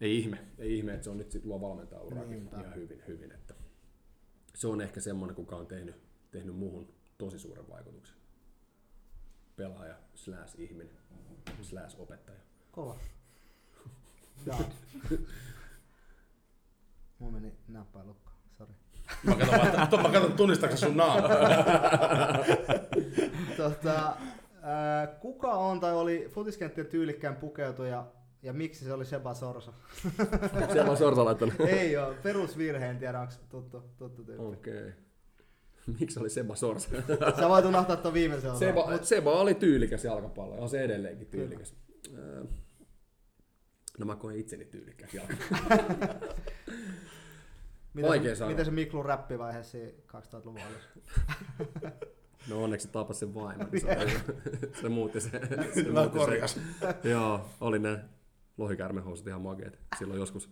ei 0.00 0.18
ihme, 0.18 0.46
ei 0.58 0.78
ihme, 0.78 0.92
että 0.92 1.04
se 1.04 1.10
on 1.10 1.18
nyt 1.18 1.30
sit 1.30 1.44
luo 1.44 1.60
valmentaa 1.60 2.00
urakin 2.00 2.30
Niinpä. 2.30 2.60
ihan 2.60 2.74
hyvin, 2.74 3.02
hyvin. 3.08 3.32
Että 3.32 3.54
se 4.54 4.68
on 4.68 4.80
ehkä 4.80 5.00
semmoinen, 5.00 5.36
kuka 5.36 5.56
on 5.56 5.66
tehnyt, 5.66 5.96
tehnyt 6.30 6.56
muuhun 6.56 6.94
tosi 7.18 7.38
suuren 7.38 7.68
vaikutuksen. 7.68 8.19
Pelaaja, 9.56 9.94
slash 10.14 10.54
ihminen, 10.58 10.96
slash 11.62 12.00
opettaja. 12.00 12.40
Kova. 12.70 12.96
Dad. 14.46 14.72
Mulla 17.18 17.32
meni 17.32 17.52
näppäin 17.68 18.06
lukkoon, 18.06 18.36
sori. 18.58 18.72
Mä 19.22 19.34
katson, 19.36 19.58
vaan, 20.02 20.02
mä 20.02 20.12
katson 20.12 20.32
tunnistaako 20.32 20.76
sun 20.76 20.96
naama. 20.96 21.28
tota, 23.56 24.16
ää, 24.62 25.06
kuka 25.06 25.52
on 25.52 25.80
tai 25.80 25.92
oli 25.92 26.28
futiskenttien 26.34 26.86
tyylikkään 26.86 27.36
pukeutuja 27.36 28.06
ja 28.42 28.52
miksi 28.52 28.84
se 28.84 28.92
oli 28.92 29.04
Seba 29.04 29.34
Sorsa? 29.34 29.72
On 30.88 30.96
Sorsa 30.96 31.24
laittanut. 31.24 31.60
Ei 31.60 31.96
oo, 31.96 32.14
perusvirhe, 32.22 32.86
en 32.86 32.98
tiedä 32.98 33.20
onko 33.20 33.34
tuttu, 33.48 33.80
tuttu 33.98 34.24
tyyppi. 34.24 34.44
Okei. 34.44 34.78
Okay. 34.78 34.92
Miksi 36.00 36.20
oli 36.20 36.30
Seba 36.30 36.54
Sorsa? 36.54 36.88
Sä 37.40 37.48
voit 37.48 37.64
unohtaa 37.64 37.96
tuon 37.96 38.14
viimeisen 38.14 38.50
osan. 38.50 38.58
Seba, 38.68 38.98
Seba 39.02 39.32
oli 39.32 39.54
tyylikäs 39.54 40.04
jalkapallo, 40.04 40.54
on 40.54 40.68
se 40.68 40.80
edelleenkin 40.80 41.26
tyylikäs. 41.26 41.74
Öö, 42.14 42.44
No 43.98 44.06
mä 44.06 44.16
koen 44.16 44.36
itseni 44.36 44.64
tyylikkääksi 44.64 45.16
jalkapallo. 45.16 46.20
Miten, 47.94 48.08
Vaikea 48.10 48.36
se, 48.36 48.46
miten 48.46 48.64
se 48.64 48.70
Miklu 48.70 49.02
räppivaihe 49.02 49.62
siinä 49.62 49.90
2000-luvun 50.16 50.60
alussa? 50.60 50.88
No 52.48 52.64
onneksi 52.64 52.86
se 52.86 52.92
tapasi 52.92 53.20
sen 53.20 53.34
vaimon, 53.34 53.68
niin 53.72 53.80
se, 53.80 54.20
se 54.80 54.88
muutti 54.88 55.20
se. 55.20 55.30
se 55.74 55.82
Mä 55.82 56.00
muutti 56.00 56.18
korjas. 56.18 56.58
Se. 56.80 57.08
Joo, 57.08 57.48
oli 57.60 57.78
ne 57.78 57.98
lohikärmehousut 58.58 59.26
ihan 59.26 59.40
makeet 59.42 59.78
silloin 59.98 60.20
joskus. 60.20 60.50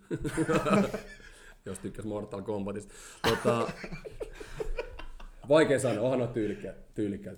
Jos 1.66 1.78
tykkäs 1.78 2.04
Mortal 2.04 2.42
Kombatista. 2.42 2.94
Tota, 3.28 3.72
vaikea 5.48 5.78
sanoa, 5.78 6.04
onhan 6.04 6.22
on 6.22 6.34
tyylikkä, 6.34 6.74
tyylikkä. 6.94 7.34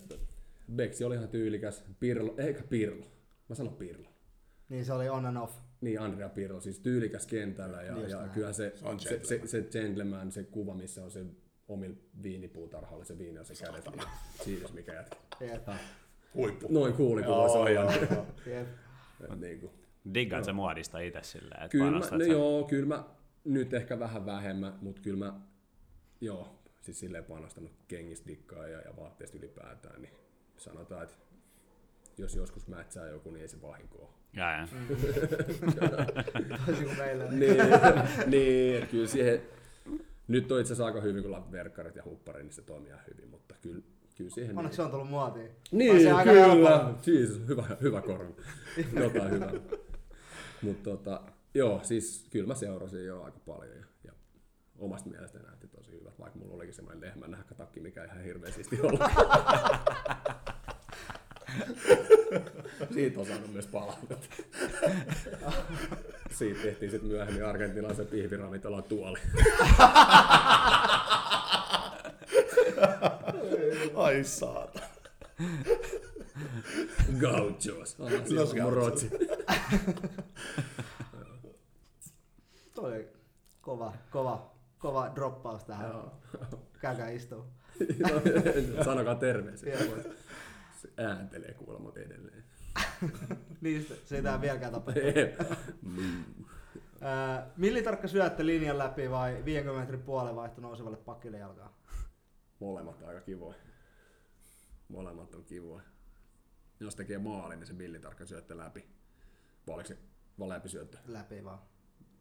Beksi 0.74 1.04
oli 1.04 1.14
ihan 1.14 1.28
tyylikäs. 1.28 1.84
Pirlo, 2.00 2.34
eikä 2.38 2.62
Pirlo. 2.62 3.06
Mä 3.48 3.54
sanon 3.54 3.74
Pirlo. 3.74 4.08
Niin 4.68 4.84
se 4.84 4.92
oli 4.92 5.08
on 5.08 5.26
and 5.26 5.36
off. 5.36 5.54
Niin, 5.80 6.00
Andrea 6.00 6.28
Pirlo, 6.28 6.60
siis 6.60 6.78
tyylikäs 6.80 7.26
kentällä 7.26 7.82
ja, 7.82 7.92
Just 7.98 8.10
ja 8.10 8.16
näin. 8.18 8.30
kyllä 8.30 8.52
se, 8.52 8.72
Se 8.76 8.84
se, 8.98 9.20
se, 9.24 9.38
gentleman. 9.38 9.48
se, 9.48 9.62
gentleman, 9.70 10.32
se 10.32 10.42
kuva, 10.44 10.74
missä 10.74 11.04
on 11.04 11.10
se 11.10 11.24
omilla 11.68 11.96
viinipuutarhalla, 12.22 13.04
se 13.04 13.18
viini 13.18 13.38
on 13.38 13.44
se 13.44 13.54
kädet, 13.64 13.84
niin 13.96 14.02
siinä 14.44 14.68
mikä 14.72 14.92
jätkä. 14.94 15.16
Jep. 15.40 15.68
Huippu. 16.34 16.66
Noin 16.70 16.92
kuulikuva 16.92 17.48
se 17.48 17.58
on. 17.58 17.74
joo, 17.74 17.90
Ja, 17.90 18.06
joo. 18.10 18.26
Jep. 18.46 18.68
niin 19.40 19.60
kuin. 19.60 19.72
Diggaan 20.14 20.44
se 20.44 20.52
muodista 20.52 20.98
itse 20.98 21.20
silleen, 21.22 21.62
että 21.62 21.68
Kyllä, 21.72 21.84
mä, 21.84 21.90
panostat 21.90 22.18
no 22.18 22.24
sen- 22.24 22.32
joo, 22.32 22.64
kyllä 22.64 22.86
mä 22.86 23.04
nyt 23.44 23.74
ehkä 23.74 23.98
vähän 23.98 24.26
vähemmän, 24.26 24.72
mutta 24.82 25.00
kyllä 25.02 25.24
mä, 25.26 25.40
joo, 26.20 26.59
siis 26.80 27.00
silleen 27.00 27.24
panostanut 27.24 27.72
kengistä 27.88 28.26
dikkaa 28.26 28.68
ja, 28.68 28.80
ja 28.80 28.96
vaatteista 28.96 29.38
ylipäätään, 29.38 30.02
niin 30.02 30.14
sanotaan, 30.56 31.02
että 31.02 31.16
jos 32.18 32.34
joskus 32.36 32.66
mätsää 32.66 33.06
joku, 33.08 33.30
niin 33.30 33.42
ei 33.42 33.48
se 33.48 33.62
vahinko 33.62 33.98
ole. 33.98 34.08
Jaa, 34.32 34.52
jaa. 34.52 34.68
Toisin 36.66 36.84
kuin 36.84 36.98
meillä. 36.98 37.24
niin, 37.24 37.56
niin, 38.26 38.76
että 38.76 38.90
kyllä 38.90 39.06
siihen, 39.06 39.42
nyt 40.28 40.52
on 40.52 40.60
itse 40.60 40.72
asiassa 40.72 40.86
aika 40.86 41.00
hyvin, 41.00 41.22
kun 41.22 41.52
verkkarit 41.52 41.96
ja 41.96 42.04
huppari, 42.04 42.42
niin 42.42 42.52
se 42.52 42.62
toimii 42.62 42.88
ihan 42.88 43.04
hyvin, 43.10 43.30
mutta 43.30 43.54
kyllä, 43.62 43.82
kyllä 44.16 44.30
siihen... 44.30 44.58
Onneksi 44.58 44.76
se 44.76 44.82
on 44.82 44.90
tullut 44.90 45.10
muotiin. 45.10 45.50
Niin, 45.72 46.02
se 46.02 46.12
aika 46.12 46.32
kyllä. 46.32 46.94
Jesus, 47.06 47.48
hyvä, 47.48 47.76
hyvä 47.80 48.02
korona. 48.02 48.34
Jotain 49.00 49.30
hyvää. 49.30 49.52
Mutta 50.62 50.90
tota, 50.90 51.22
joo, 51.54 51.80
siis 51.82 52.26
kyllä 52.30 52.46
mä 52.46 52.54
seurasin 52.54 53.06
jo 53.06 53.22
aika 53.22 53.38
paljon 53.46 53.76
ja, 53.76 53.84
ja 54.04 54.12
omasta 54.78 55.10
mielestä 55.10 55.38
näytti 55.38 55.68
tosi 55.68 55.89
vaikka 56.20 56.38
mulla 56.38 56.54
olikin 56.54 56.74
semmoinen 56.74 57.00
lehmän 57.00 57.30
nahkatakki, 57.30 57.80
mikä 57.80 58.02
ei 58.02 58.08
ihan 58.08 58.22
hirveän 58.22 58.52
siisti 58.52 58.80
olla. 58.80 59.10
Siitä 62.94 63.20
on 63.20 63.26
saanut 63.26 63.52
myös 63.52 63.66
palautetta. 63.66 64.36
Siitä 66.30 66.62
tehtiin 66.62 66.90
sitten 66.90 67.10
myöhemmin 67.10 67.44
argentinalaisen 67.44 68.06
pihviravintolan 68.06 68.82
tuoli. 68.82 69.18
Ai 73.94 74.24
saata. 74.24 74.80
Gauchos. 77.20 77.98
Los 77.98 78.54
gauchos. 78.54 79.06
Toi 82.74 83.08
kova, 83.60 83.94
kova, 84.10 84.50
kova 84.80 85.12
droppaus 85.14 85.64
tähän. 85.64 85.92
Käykää 86.80 87.08
istuu. 87.10 87.44
Sanokaa 88.84 89.14
terveisiä. 89.14 89.74
Joo. 89.74 89.96
Se 90.82 90.88
ääntelee 90.98 91.54
kuulemma 91.54 91.92
edelleen. 91.96 92.44
Niistä 93.60 93.94
se 94.04 94.16
ei 94.16 94.22
tää 94.22 94.40
vieläkään 94.40 94.72
tapahtu. 94.72 95.00
Mm. 95.82 96.24
Millitarkka 97.56 98.08
syöttö 98.08 98.46
linjan 98.46 98.78
läpi 98.78 99.10
vai 99.10 99.44
50 99.44 99.80
metrin 99.80 100.02
puolen 100.02 100.36
vaihto 100.36 100.60
nousevalle 100.60 100.96
pakille 100.96 101.38
jalkaan? 101.38 101.70
Molemmat 102.60 103.02
aika 103.02 103.20
kivoja. 103.20 103.58
Molemmat 104.88 105.34
on 105.34 105.44
kivoja. 105.44 105.82
Jos 106.80 106.96
tekee 106.96 107.18
maalin, 107.18 107.58
niin 107.58 107.66
se 107.66 107.72
millitarkka 107.72 108.26
syöttö 108.26 108.56
läpi. 108.56 108.86
Vai 109.66 109.74
oliko 109.74 109.88
se 109.88 109.98
vaan 110.38 110.48
läpisyöttö? 110.48 110.98
Läpi 111.06 111.44
vaan. 111.44 111.58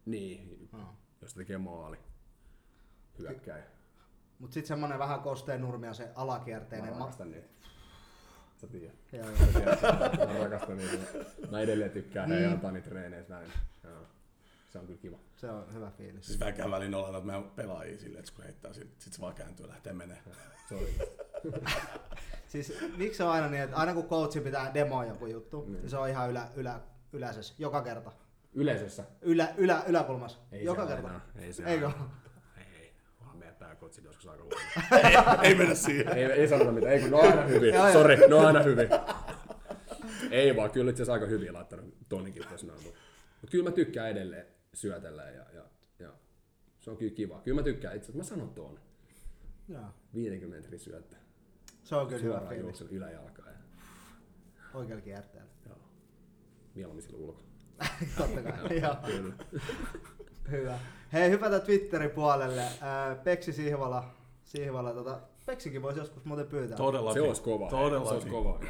Niin, 0.06 0.68
No. 0.72 0.96
jos 1.22 1.34
tekee 1.34 1.58
maali. 1.58 1.98
Hyökkäjä. 3.18 3.64
Mut 4.38 4.52
sit 4.52 4.66
semmonen 4.66 4.98
vähän 4.98 5.20
kosteen 5.20 5.60
nurmia 5.60 5.94
se 5.94 6.10
alakierteinen. 6.14 6.90
Mä 6.90 6.98
Ma- 6.98 7.04
rakastan 7.04 7.30
niitä. 7.30 7.48
Sä 8.56 8.66
tiedät. 8.66 8.94
Joo, 9.12 9.26
joo. 9.26 9.36
Sä 9.36 9.46
tiedät, 9.52 9.82
Mä 10.32 10.38
rakastan 10.44 10.76
niitä. 10.76 10.96
Mä 11.50 11.60
edelleen 11.60 11.90
tykkään 11.90 12.28
heidän 12.30 12.52
antaa 12.52 12.72
niitä 12.72 12.88
treeneissä 12.88 13.34
näin. 13.34 13.52
Joo. 13.84 14.06
Se 14.68 14.78
on 14.78 14.86
kyllä 14.86 14.98
kiva. 14.98 15.18
Se 15.36 15.50
on 15.50 15.74
hyvä 15.74 15.90
fiilis. 15.90 16.26
Siis 16.26 16.40
väkään 16.40 16.70
väliin 16.70 16.94
ollaan 16.94 17.14
että 17.14 17.26
meidän 17.26 17.50
pelaajia 17.50 17.98
silleen, 17.98 18.20
että 18.20 18.32
kun 18.34 18.44
heittää, 18.44 18.72
sit, 18.72 18.94
sit 19.00 19.12
se 19.12 19.20
vaan 19.20 19.34
kääntyy 19.34 19.66
ja 19.66 19.70
lähtee 19.72 19.92
menee. 19.92 20.18
Oli. 20.72 20.98
Siis 22.48 22.72
miksi 22.96 23.16
se 23.16 23.24
on 23.24 23.30
aina 23.30 23.48
niin, 23.48 23.62
että 23.62 23.76
aina 23.76 23.94
kun 23.94 24.04
coachi 24.08 24.40
pitää 24.40 24.74
demoa 24.74 25.04
joku 25.04 25.26
juttu, 25.26 25.60
Niin. 25.60 25.72
niin 25.72 25.90
se 25.90 25.96
on 25.96 26.08
ihan 26.08 26.30
ylä, 26.30 26.48
ylä, 26.56 26.80
yläisessä, 27.12 27.54
joka 27.58 27.82
kerta. 27.82 28.12
Yleisössä. 28.54 29.04
Ylä, 29.22 29.48
ylä, 29.56 29.82
yläkulmassa, 29.86 30.38
Ei 30.52 30.64
joka 30.64 30.86
kerta. 30.86 31.06
aina. 31.06 31.20
Ei 31.36 31.52
se 31.52 31.64
Eikö? 31.64 31.86
aina. 31.86 32.10
Ei. 33.80 33.84
Pääkotsit 33.84 34.04
joskus 34.04 34.26
aika 34.26 34.42
huono. 34.42 35.42
Ei 35.42 35.54
mennä 35.54 35.74
siihen. 35.74 36.16
ei, 36.18 36.24
ei 36.24 36.48
sanota 36.48 36.72
mitään. 36.72 36.92
Ei 36.92 37.00
kun 37.00 37.10
ne 37.10 37.16
on 37.16 37.24
aina 37.24 37.42
hyvin. 37.42 37.74
Sori, 37.92 38.16
ne 38.16 38.34
on 38.34 38.46
aina 38.46 38.62
hyvin. 38.62 38.88
ei 40.30 40.56
vaan, 40.56 40.70
kyllä 40.70 40.90
itse 40.90 41.02
asiassa 41.02 41.12
aika 41.12 41.26
hyvin 41.26 41.54
laittanut 41.54 41.94
Tonikin 42.08 42.46
tuossa 42.48 42.66
noin. 42.66 42.82
Mutta 42.84 43.00
mut 43.42 43.50
kyllä 43.50 43.64
mä 43.64 43.70
tykkään 43.70 44.10
edelleen 44.10 44.46
syötellä 44.74 45.22
ja, 45.22 45.44
ja, 45.54 45.64
ja 45.98 46.12
se 46.80 46.90
on 46.90 46.96
kyllä 46.96 47.14
kiva. 47.14 47.40
Kyllä 47.44 47.60
mä 47.60 47.62
tykkään 47.62 47.96
itse 47.96 48.12
asiassa. 48.12 48.34
Mä 48.34 48.36
sanon 48.36 48.54
tuon. 48.54 48.80
Joo. 49.68 49.84
50 50.14 50.56
metrin 50.56 50.80
syöttö. 50.80 51.16
Se 51.84 51.96
on 51.96 52.06
kyllä 52.06 52.22
hyvä 52.22 52.32
Suoraan 52.32 52.48
fiilis. 52.48 52.62
juoksun 52.62 52.88
yläjalkaan. 52.90 53.48
Ja... 53.48 53.58
Oikealla 54.74 55.02
kierteellä. 55.02 55.50
Joo. 55.66 55.78
Mieluummin 56.74 57.02
sillä 57.02 57.18
ulkona. 57.18 57.48
Totta 58.18 58.42
kai. 58.42 58.80
Joo. 58.80 58.96
Hyvä. 60.50 60.78
Hei, 61.12 61.30
hypätään 61.30 61.62
Twitterin 61.62 62.10
puolelle. 62.10 62.62
Peksi 63.24 63.52
Sihvala. 63.52 64.04
Sihvala 64.44 64.92
tota, 64.92 65.18
Peksikin 65.46 65.82
voisi 65.82 65.98
joskus 65.98 66.24
muuten 66.24 66.46
pyytää. 66.46 66.76
Todellakin. 66.76 67.22
Se 67.22 67.28
olisi 67.28 67.42
kova. 67.42 67.68
Todellakin. 67.70 68.08
Se 68.08 68.14
olisi 68.14 68.28
kova. 68.28 68.60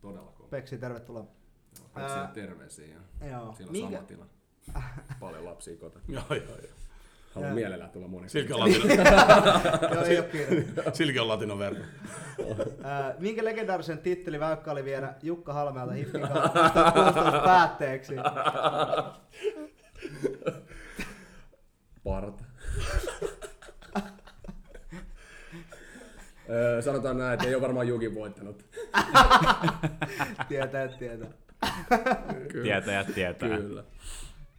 Todella 0.00 0.32
kova. 0.36 0.48
Peksi, 0.48 0.78
tervetuloa. 0.78 1.26
Peksiä 1.94 2.16
Ää, 2.20 2.30
terveisiä. 2.34 2.86
Ja 3.20 3.28
Joo. 3.30 3.54
sillä 3.56 3.68
on 3.68 3.72
Minkä- 3.72 3.96
sama 3.96 4.06
tila. 4.06 4.26
Paljon 5.20 5.44
lapsia 5.44 5.76
kotona. 5.76 6.04
Joo, 6.12 6.24
joo, 6.30 6.38
joo. 6.46 6.74
Haluan 7.34 7.48
Ää. 7.48 7.54
mielellään 7.54 7.90
tulla 7.90 8.08
moneksi. 8.08 8.32
Silläkin 8.32 8.54
on 8.56 8.60
latino, 8.60 8.94
Joo, 9.94 10.04
ei 10.04 10.18
ole 10.18 10.26
kiire. 10.26 10.64
silläkin 10.92 11.22
on 11.22 11.28
latino 11.28 11.58
verkko. 11.58 11.84
Ää, 12.82 13.14
minkä 13.18 13.44
legendaarisen 13.44 13.98
titteli 13.98 14.40
Väykkä 14.40 14.70
oli 14.72 14.84
viedä 14.84 15.14
Jukka 15.22 15.52
Halmealta 15.52 15.92
Hifkin 15.92 16.20
kautta 16.20 16.48
2016 16.48 17.40
päätteeksi? 17.44 18.14
Parta. 22.04 22.44
Öö, 26.50 26.82
Sanotaan 26.82 27.18
näin, 27.18 27.34
että 27.34 27.46
ei 27.46 27.54
ole 27.54 27.62
varmaan 27.62 27.88
Juki 27.88 28.14
voittanut. 28.14 28.64
Tietää, 30.48 30.88
tietää. 30.88 31.30
Tietäjät 32.62 33.14
tietää. 33.14 33.58
Kyllä. 33.58 33.84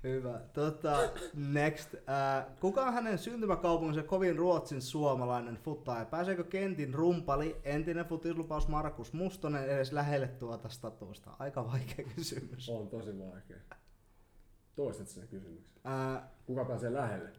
Hyvä. 0.04 0.39
Tota, 0.54 0.98
next. 1.34 1.93
Äh, 1.96 2.46
kuka 2.60 2.82
on 2.86 2.93
hänen 2.93 3.18
syntymäkaupunginsa 3.18 4.04
kovin 4.04 4.36
Ruotsin 4.36 4.82
suomalainen 4.82 5.56
futtaaja? 5.58 6.06
Pääseekö 6.06 6.43
Kentin 6.43 6.93
rumpali, 6.93 7.56
entinen 7.64 8.06
futislupaus 8.06 8.68
Markus 8.68 9.14
Mustonen 9.14 9.70
edes 9.70 9.91
lähelle 9.91 10.28
tuota 10.28 10.70
statusta? 10.70 11.32
Aika 11.39 11.68
vaikea 11.68 12.06
kysymys. 12.16 12.70
On 12.70 12.88
tosi 12.88 13.20
vaikea. 13.20 13.58
Toistat 14.76 15.07
sen 15.07 15.28
kysymyksen. 15.28 15.82
Äh, 15.88 16.23
Kuka 16.45 16.65
pääsee 16.65 16.93
lähelle? 16.93 17.30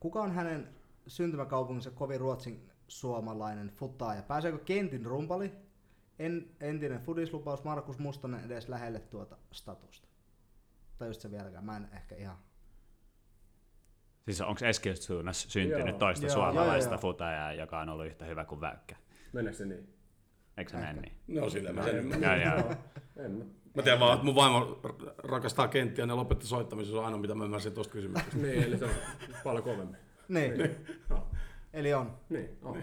kuka 0.00 0.22
on 0.22 0.32
hänen 0.32 0.68
syntymäkaupunginsa 1.06 1.90
kovin 1.90 2.20
Ruotsin 2.20 2.70
suomalainen 2.88 3.68
futtaaja? 3.68 4.22
Pääseekö 4.22 4.58
Kentin 4.58 5.06
rumpali, 5.06 5.52
en, 6.18 6.50
entinen 6.60 7.00
fudislupaus 7.00 7.64
Markus 7.64 7.98
Mustonen 7.98 8.44
edes 8.44 8.68
lähelle 8.68 9.00
tuota 9.00 9.36
statusta? 9.52 10.08
Tai 10.98 11.08
just 11.08 11.20
se 11.20 11.30
vieläkään, 11.30 11.64
mä 11.64 11.76
en 11.76 11.88
ehkä 11.92 12.16
ihan... 12.16 12.36
Siis 14.24 14.40
onko 14.40 14.64
Eskilstunas 14.66 15.46
syntynyt 15.48 15.88
Joo. 15.88 15.98
toista 15.98 16.26
Joo, 16.26 16.34
suomalaista 16.34 16.90
joo, 16.90 16.94
joo. 16.94 17.00
futajaa, 17.00 17.52
joka 17.52 17.80
on 17.80 17.88
ollut 17.88 18.06
yhtä 18.06 18.24
hyvä 18.24 18.44
kuin 18.44 18.60
Väykkä? 18.60 18.96
Meneekö 19.32 19.56
se 19.58 19.66
niin? 19.66 19.94
Eikö 20.56 20.70
se 20.70 20.76
mene 20.76 20.92
niin? 20.92 21.40
No 21.40 21.50
sillä 21.50 21.72
mä 21.72 21.82
sen 21.82 21.96
ymmärrän. 21.96 22.40
Joo, 22.40 22.56
joo. 22.58 22.74
En 23.24 23.30
mä. 23.30 23.44
Mä 23.74 23.82
tiedän 23.82 24.00
vaan, 24.00 24.12
että 24.14 24.24
mun 24.24 24.34
vaimo 24.34 24.80
rakastaa 25.18 25.68
kenttiä 25.68 26.02
ja 26.02 26.06
ne 26.06 26.14
lopetti 26.14 26.46
soittamisen. 26.46 26.92
Se 26.92 26.98
on 26.98 27.04
ainoa, 27.04 27.20
mitä 27.20 27.34
mä 27.34 27.44
ymmärsin 27.44 27.72
tuosta 27.72 27.92
kysymyksestä. 27.92 28.36
Niin, 28.36 28.62
eli 28.62 28.78
se 28.78 28.84
on 28.84 28.90
paljon 29.44 29.64
kovemmin. 29.64 29.96
Niin, 30.28 30.76
No, 31.08 31.26
eli 31.72 31.94
on. 31.94 32.12
niin, 32.28 32.58
on. 32.62 32.82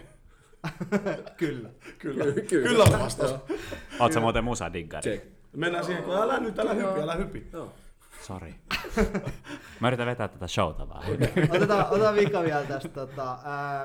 Kyllä. 1.36 1.70
Kyllä. 1.98 2.24
Kyllä. 2.24 2.68
Kyllä 2.68 2.84
on 2.84 3.00
vastaus. 3.00 3.34
Oot 4.00 4.12
sä 4.12 4.20
muuten 4.20 4.44
musadiggari? 4.44 5.02
Check. 5.02 5.26
Mennään 5.56 5.84
siihen, 5.84 6.04
kun 6.04 6.14
älä 6.16 6.40
nyt, 6.40 6.58
älä 6.58 6.74
hyppi, 6.74 7.00
älä 7.00 7.14
hyppi. 7.14 7.46
Joo. 7.52 7.72
Sori. 8.26 8.54
Mä 9.80 9.88
yritän 9.88 10.06
vetää 10.06 10.28
tätä 10.28 10.46
showta 10.46 10.88
vaan. 10.88 11.04
Otetaan, 11.50 11.86
otetaan 11.90 12.14
vika 12.14 12.42
vielä 12.42 12.64
tästä. 12.64 12.88
Tota, 12.88 13.38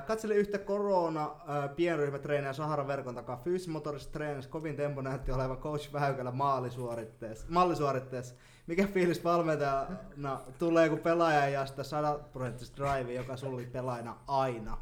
katsele 0.08 0.36
yhtä 0.36 0.58
korona 0.58 1.36
pienryhmätreenejä 1.76 2.54
Saharan 2.54 2.88
verkon 2.88 3.16
takaa. 3.16 3.38
Fyysimotorisessa 3.38 4.14
treenissä 4.14 4.52
kovin 4.52 4.76
tempo 4.76 5.02
näytti 5.02 5.32
olevan 5.32 5.58
coach 5.58 5.94
Väykällä 5.94 6.32
maalisuoritteessa. 6.32 7.46
mallisuoritteessa. 7.50 8.36
Mikä 8.68 8.88
fiilis 8.88 9.24
valmentajana 9.24 10.42
tulee, 10.60 10.90
kun 10.90 11.00
pelaaja 11.00 11.50
jaa 11.50 11.66
sitä 11.66 11.84
100 11.84 12.20
prosenttista 12.34 12.84
drive, 12.84 13.14
joka 13.14 13.38
sulli 13.38 13.66
pelaajana 13.66 14.18
aina? 14.28 14.78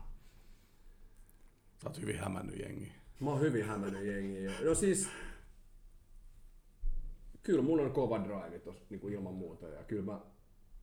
Sä 1.83 1.89
oot 1.89 2.01
hyvin 2.01 2.19
hämännyt 2.19 2.59
jengi. 2.59 2.91
Mä 3.19 3.29
oon 3.29 3.39
hyvin 3.39 3.65
hämännyt 3.65 4.05
jengiä 4.05 4.41
jo. 4.41 4.69
No 4.69 4.75
siis, 4.75 5.09
kyllä 7.49 7.63
mun 7.63 7.79
on 7.79 7.91
kova 7.91 8.23
drive 8.23 8.59
tos, 8.59 8.85
niin 8.89 8.99
kuin 8.99 9.13
ilman 9.13 9.33
muuta. 9.33 9.67
Ja 9.67 9.83
kyllä 9.83 10.03
mä 10.03 10.19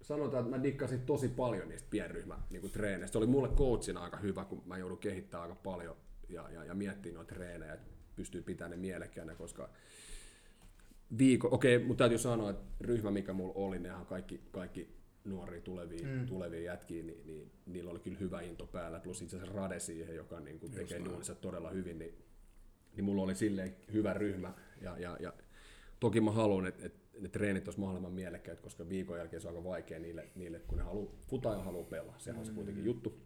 sanotaan, 0.03 0.45
että 0.45 0.57
mä 0.57 0.63
dikkasin 0.63 1.01
tosi 1.01 1.29
paljon 1.29 1.69
niistä 1.69 1.89
pienryhmä 1.91 2.39
niin 2.51 2.61
kuin 2.61 2.73
treeneistä. 2.73 3.13
Se 3.13 3.19
oli 3.19 3.27
mulle 3.27 3.49
coachina 3.49 4.01
aika 4.01 4.17
hyvä, 4.17 4.45
kun 4.45 4.63
mä 4.67 4.79
joudun 4.79 4.99
kehittämään 4.99 5.51
aika 5.51 5.61
paljon 5.63 5.97
ja, 6.29 6.51
ja, 6.51 6.65
ja 6.65 6.75
miettimään 6.75 7.15
noita 7.15 7.35
treenejä, 7.35 7.75
että 7.75 7.91
pystyy 8.17 8.43
pitämään 8.43 8.71
ne 8.71 8.77
mielekkäänä, 8.77 9.35
koska 9.35 9.69
viikko, 11.19 11.49
okei, 11.51 11.79
mutta 11.79 11.99
täytyy 12.03 12.19
sanoa, 12.19 12.51
että 12.51 12.65
ryhmä, 12.81 13.11
mikä 13.11 13.33
mulla 13.33 13.53
oli, 13.55 13.79
nehän 13.79 14.07
kaikki, 14.07 14.41
kaikki 14.51 14.89
nuoria 15.25 15.61
tulevia, 15.61 16.07
mm. 16.07 16.27
tulevia 16.27 16.61
jätkiä, 16.61 17.03
niin, 17.03 17.27
niin, 17.27 17.51
niillä 17.67 17.91
oli 17.91 17.99
kyllä 17.99 18.19
hyvä 18.19 18.41
into 18.41 18.67
päällä, 18.67 19.01
plus 19.01 19.23
itse 19.23 19.37
asiassa 19.37 19.57
Rade 19.57 19.81
siihen, 19.81 20.17
joka 20.17 20.41
niin 20.41 20.59
kuin 20.59 20.73
tekee 20.73 21.05
duunissa 21.05 21.35
todella 21.35 21.71
hyvin, 21.71 21.99
niin, 21.99 22.15
niin 22.97 23.05
mulla 23.05 23.23
oli 23.23 23.35
silleen 23.35 23.77
hyvä 23.93 24.15
ryhmä, 24.15 24.55
ja, 24.81 24.99
ja, 24.99 25.17
ja 25.21 25.33
toki 26.01 26.21
mä 26.21 26.31
haluan, 26.31 26.67
että, 26.67 26.87
että 26.87 27.07
ne 27.21 27.29
treenit 27.29 27.69
olisi 27.69 27.81
mahdollisimman 27.81 28.13
mielekkäitä, 28.13 28.63
koska 28.63 28.89
viikon 28.89 29.19
jälkeen 29.19 29.43
se 29.43 29.49
on 29.49 29.57
aika 29.57 29.69
vaikea 29.69 29.99
niille, 29.99 30.29
niille 30.35 30.59
kun 30.59 30.79
ne 30.79 30.85
haluaa, 30.85 31.13
futaa 31.29 31.55
ja 31.55 31.63
haluaa 31.63 31.85
pelaa, 31.85 32.19
sehän 32.19 32.41
on 32.41 32.47
se 32.47 32.53
kuitenkin 32.53 32.85
juttu. 32.85 33.21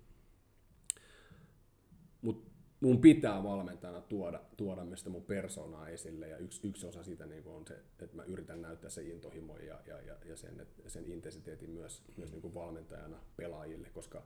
Mutta 2.22 2.50
mun 2.80 3.00
pitää 3.00 3.42
valmentajana 3.42 4.00
tuoda, 4.00 4.40
tuoda 4.56 4.84
myös 4.84 5.00
sitä 5.00 5.10
mun 5.10 5.24
persoonaa 5.24 5.88
esille 5.88 6.28
ja 6.28 6.38
yksi, 6.38 6.68
yksi 6.68 6.86
osa 6.86 7.02
siitä 7.02 7.26
niin 7.26 7.46
on 7.46 7.66
se, 7.66 7.74
että 7.74 8.16
mä 8.16 8.22
yritän 8.24 8.62
näyttää 8.62 8.90
se 8.90 9.02
intohimo 9.02 9.58
ja, 9.58 9.80
ja, 9.86 10.00
ja, 10.00 10.16
ja 10.24 10.36
sen, 10.36 10.66
sen 10.86 11.12
intensiteetin 11.12 11.70
myös, 11.70 12.02
myös 12.16 12.32
niin 12.32 12.42
kuin 12.42 12.54
valmentajana 12.54 13.20
pelaajille, 13.36 13.88
koska 13.92 14.22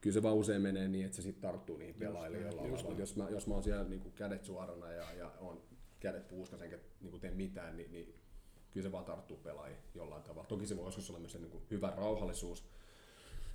kyllä 0.00 0.14
se 0.14 0.22
vaan 0.22 0.36
usein 0.36 0.62
menee 0.62 0.88
niin, 0.88 1.04
että 1.04 1.16
se 1.16 1.22
sitten 1.22 1.42
tarttuu 1.42 1.76
niihin 1.76 1.94
pelaajille 1.94 2.40
jollain. 2.40 2.98
Jos 2.98 3.16
mä, 3.16 3.30
jos 3.30 3.46
mä 3.46 3.54
oon 3.54 3.62
siellä 3.62 3.84
niin 3.84 4.00
kuin 4.00 4.12
kädet 4.12 4.44
suorana 4.44 4.92
ja, 4.92 5.12
ja 5.18 5.32
on 5.40 5.62
kädet 6.00 6.28
puuskassa 6.28 6.64
enkä 6.64 6.78
niin 7.00 7.10
kuin 7.10 7.20
tee 7.20 7.30
mitään, 7.30 7.76
niin, 7.76 7.92
niin 7.92 8.14
kyllä 8.70 8.84
se 8.88 8.92
vaan 8.92 9.04
tarttuu 9.04 9.36
pelaajiin 9.36 9.78
jollain 9.94 10.22
tavalla. 10.22 10.48
Toki 10.48 10.66
se 10.66 10.76
voi 10.76 10.86
joskus 10.86 11.10
olla 11.10 11.20
myös 11.20 11.32
se 11.32 11.38
niin 11.38 11.50
kuin 11.50 11.64
hyvä 11.70 11.92
rauhallisuus, 11.96 12.64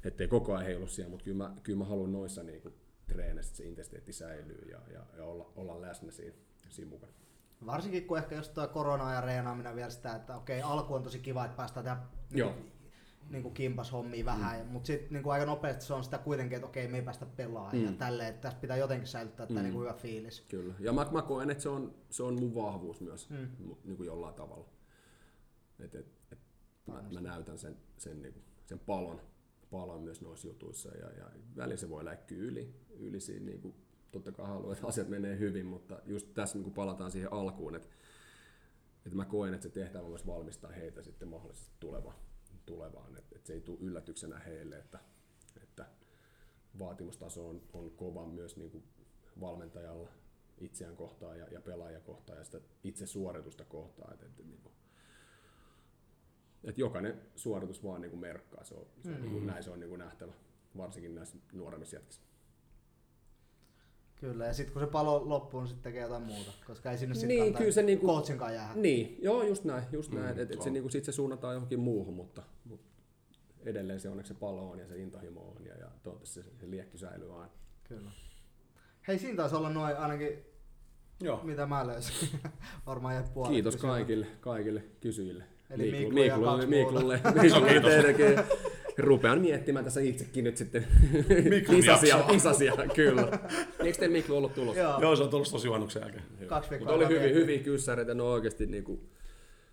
ettei 0.03 0.27
koko 0.27 0.53
ajan 0.53 0.65
heilu 0.65 0.87
siellä, 0.87 1.09
mutta 1.09 1.23
kyllä 1.23 1.37
mä, 1.37 1.55
kyllä 1.63 1.79
mä 1.79 1.85
haluan 1.85 2.11
noissa 2.11 2.43
niin 2.43 2.61
kuin 2.61 2.73
treeneissä, 3.07 3.55
se 3.55 3.63
intensiteetti 3.63 4.13
säilyy 4.13 4.69
ja, 4.71 4.79
ja, 4.93 5.05
ja 5.17 5.25
olla, 5.25 5.51
olla 5.55 5.81
läsnä 5.81 6.11
siinä, 6.11 6.35
siinä 6.69 6.89
mukana. 6.89 7.13
Varsinkin 7.65 8.07
kun 8.07 8.17
ehkä 8.17 8.35
jos 8.35 8.49
tuo 8.49 8.67
korona 8.67 9.13
ja 9.13 9.21
reenaaminen 9.21 9.75
vielä 9.75 9.89
sitä, 9.89 10.15
että 10.15 10.35
okei, 10.35 10.61
alku 10.61 10.93
on 10.93 11.03
tosi 11.03 11.19
kiva, 11.19 11.45
että 11.45 11.57
päästään 11.57 12.01
Joo. 12.31 12.55
Niin 13.29 13.43
kuin 13.43 13.53
kimpas 13.53 13.91
hommia 13.91 14.25
vähän, 14.25 14.65
mm. 14.65 14.71
mutta 14.71 14.87
sitten 14.87 15.13
niin 15.13 15.31
aika 15.31 15.45
nopeasti 15.45 15.85
se 15.85 15.93
on 15.93 16.03
sitä 16.03 16.17
kuitenkin, 16.17 16.55
että 16.55 16.67
okei, 16.67 16.87
me 16.87 16.97
ei 16.97 17.03
päästä 17.03 17.25
pelaamaan 17.25 17.75
mm. 17.75 17.85
ja 17.85 17.91
tälleen, 17.91 18.29
että 18.29 18.41
tässä 18.41 18.59
pitää 18.59 18.77
jotenkin 18.77 19.07
säilyttää 19.07 19.45
tämä 19.45 19.59
mm. 19.59 19.63
niin 19.63 19.73
kuin 19.73 19.83
hyvä 19.83 19.93
fiilis. 19.93 20.41
Kyllä. 20.41 20.73
Ja 20.79 20.93
mä, 20.93 21.07
mä 21.11 21.21
koen, 21.21 21.49
että 21.49 21.63
se 21.63 21.69
on, 21.69 21.95
se 22.09 22.23
on 22.23 22.39
mun 22.39 22.55
vahvuus 22.55 23.01
myös 23.01 23.29
mm. 23.29 23.47
niin 23.83 23.97
kuin 23.97 24.07
jollain 24.07 24.35
tavalla. 24.35 24.69
Et, 25.79 25.95
et, 25.95 26.07
et, 26.31 26.39
mä, 26.87 27.03
mä, 27.11 27.21
näytän 27.21 27.57
sen, 27.57 27.77
sen, 27.97 28.21
niin 28.21 28.33
kuin, 28.33 28.43
sen 28.65 28.79
palon, 28.79 29.21
palon 29.71 30.01
myös 30.01 30.21
noissa 30.21 30.47
jutuissa 30.47 30.89
ja, 30.89 31.11
ja 31.11 31.25
välillä 31.55 31.77
se 31.77 31.89
voi 31.89 32.05
läikkyä 32.05 32.37
yli, 32.37 32.75
yli 32.89 33.19
siinä, 33.19 33.45
niin 33.45 33.61
kuin, 33.61 33.75
totta 34.11 34.31
kai 34.31 34.47
haluaa, 34.47 34.73
että 34.73 34.87
asiat 34.87 35.09
menee 35.09 35.39
hyvin, 35.39 35.65
mutta 35.65 35.99
just 36.05 36.33
tässä 36.33 36.57
niin 36.57 36.63
kuin 36.63 36.73
palataan 36.73 37.11
siihen 37.11 37.33
alkuun, 37.33 37.75
että, 37.75 37.87
että 39.05 39.15
mä 39.15 39.25
koen, 39.25 39.53
että 39.53 39.63
se 39.63 39.73
tehtävä 39.73 40.07
myös 40.07 40.27
valmistaa 40.27 40.71
heitä 40.71 41.03
sitten 41.03 41.27
mahdollisesti 41.27 41.73
tulevaan, 41.79 42.15
tulevaan 42.65 43.17
että, 43.17 43.35
että 43.35 43.47
se 43.47 43.53
ei 43.53 43.61
tule 43.61 43.79
yllätyksenä 43.81 44.39
heille, 44.39 44.77
että, 44.77 44.99
että 45.63 45.85
vaatimustaso 46.79 47.49
on, 47.49 47.61
on 47.73 47.91
kova 47.91 48.27
myös 48.27 48.57
niin 48.57 48.71
kuin 48.71 48.83
valmentajalla 49.39 50.09
itseään 50.57 50.95
kohtaan 50.95 51.39
ja, 51.39 51.47
ja 51.51 51.61
pelaajia 51.61 51.99
kohtaan 51.99 52.37
ja 52.37 52.43
sitä 52.43 52.61
itse 52.83 53.05
suoritusta 53.05 53.65
kohtaan. 53.65 54.13
Että, 54.13 54.25
että, 54.25 54.43
niin 54.43 54.61
kuin, 54.61 54.73
että 56.63 56.81
jokainen 56.81 57.21
suoritus 57.35 57.83
vaan 57.83 58.01
niin 58.01 58.11
kuin 58.11 58.21
merkkaa, 58.21 58.63
se 58.63 58.75
on, 58.75 58.85
se 59.03 59.09
on, 59.09 59.15
mm. 59.15 59.21
niin 59.21 59.31
kuin, 59.31 59.47
näin 59.47 59.63
se 59.63 59.71
on 59.71 59.79
niin 59.79 59.89
kuin 59.89 59.99
nähtävä, 59.99 60.33
varsinkin 60.77 61.15
näissä 61.15 61.37
nuoremmissa 61.53 61.95
jätkissä. 61.95 62.21
Kyllä, 64.19 64.45
ja 64.45 64.53
sitten 64.53 64.73
kun 64.73 64.81
se 64.81 64.87
palo 64.87 65.21
loppuu, 65.29 65.59
niin 65.59 65.67
sitten 65.67 65.83
tekee 65.83 66.01
jotain 66.01 66.23
muuta, 66.23 66.51
koska 66.67 66.91
ei 66.91 66.97
sinne 66.97 67.15
sitten 67.15 67.27
Niin, 67.27 67.39
kannata 67.39 67.57
kyllä 67.59 67.71
se 67.71 67.81
niinku- 67.83 68.07
coachinkaan 68.07 68.53
jäädä. 68.53 68.73
Niin, 68.75 69.17
joo, 69.21 69.43
just 69.43 69.63
näin, 69.63 69.83
just 69.91 70.11
näin. 70.11 70.39
että 70.39 70.53
et, 70.53 70.61
se, 70.61 70.69
niinku, 70.69 70.89
sit 70.89 71.03
se 71.05 71.11
suunnataan 71.11 71.53
johonkin 71.53 71.79
muuhun, 71.79 72.13
mutta, 72.13 72.43
mutta 72.65 72.87
edelleen 73.65 73.99
se 73.99 74.09
onneksi 74.09 74.33
se 74.33 74.39
palo 74.39 74.69
on 74.71 74.79
ja 74.79 74.87
se 74.87 74.97
intohimo 74.97 75.41
on 75.57 75.65
ja, 75.65 75.73
ja 75.77 75.87
toivottavasti 76.03 76.33
se, 76.41 76.43
se 76.59 76.69
liekki 76.69 76.97
säilyy 76.97 77.33
aina. 77.33 77.49
Kyllä. 77.83 78.11
Hei, 79.07 79.19
siinä 79.19 79.37
taisi 79.37 79.55
olla 79.55 79.69
noin 79.69 79.97
ainakin, 79.97 80.39
Joo. 81.21 81.39
mitä 81.43 81.65
mä 81.65 81.87
löysin. 81.87 82.29
Varmaan 82.87 83.13
jäi 83.15 83.23
puolet 83.33 83.51
Kiitos 83.51 83.75
kaikille, 83.75 84.27
kaikille 84.41 84.83
kysyjille. 85.01 85.43
Eli 85.69 85.91
Miiklu- 85.91 86.13
Miklu 86.13 86.23
ja 86.23 86.37
Miklulle, 86.67 87.19
kaksi 87.19 87.39
Miklulle, 87.41 87.71
muuta. 87.73 87.81
Miklulle 87.81 87.81
terke. 88.01 88.45
Rupean 88.97 89.41
miettimään 89.41 89.85
tässä 89.85 90.01
itsekin 90.01 90.43
nyt 90.43 90.57
sitten 90.57 90.87
jaksoa. 91.85 92.29
isäsiä, 92.35 92.73
kyllä. 92.95 93.39
Eikö 93.79 93.97
teillä 93.99 94.13
Miklu 94.13 94.37
ollut 94.37 94.53
tulossa? 94.53 94.81
Joo, 94.81 95.01
Joo, 95.01 95.15
se 95.15 95.23
on 95.23 95.29
tullut 95.29 95.51
tosi 95.51 95.67
juhannuksen 95.67 96.01
jälkeen. 96.01 96.23
kaksi 96.47 96.69
viikkoa. 96.69 96.91
Mutta 96.97 97.05
oli 97.05 97.19
vietti. 97.19 97.33
hyviä 97.39 97.59
kyssäreitä, 97.59 98.13
ne 98.13 98.23
on 98.23 98.29
oikeasti 98.29 98.65
niinku, 98.65 99.09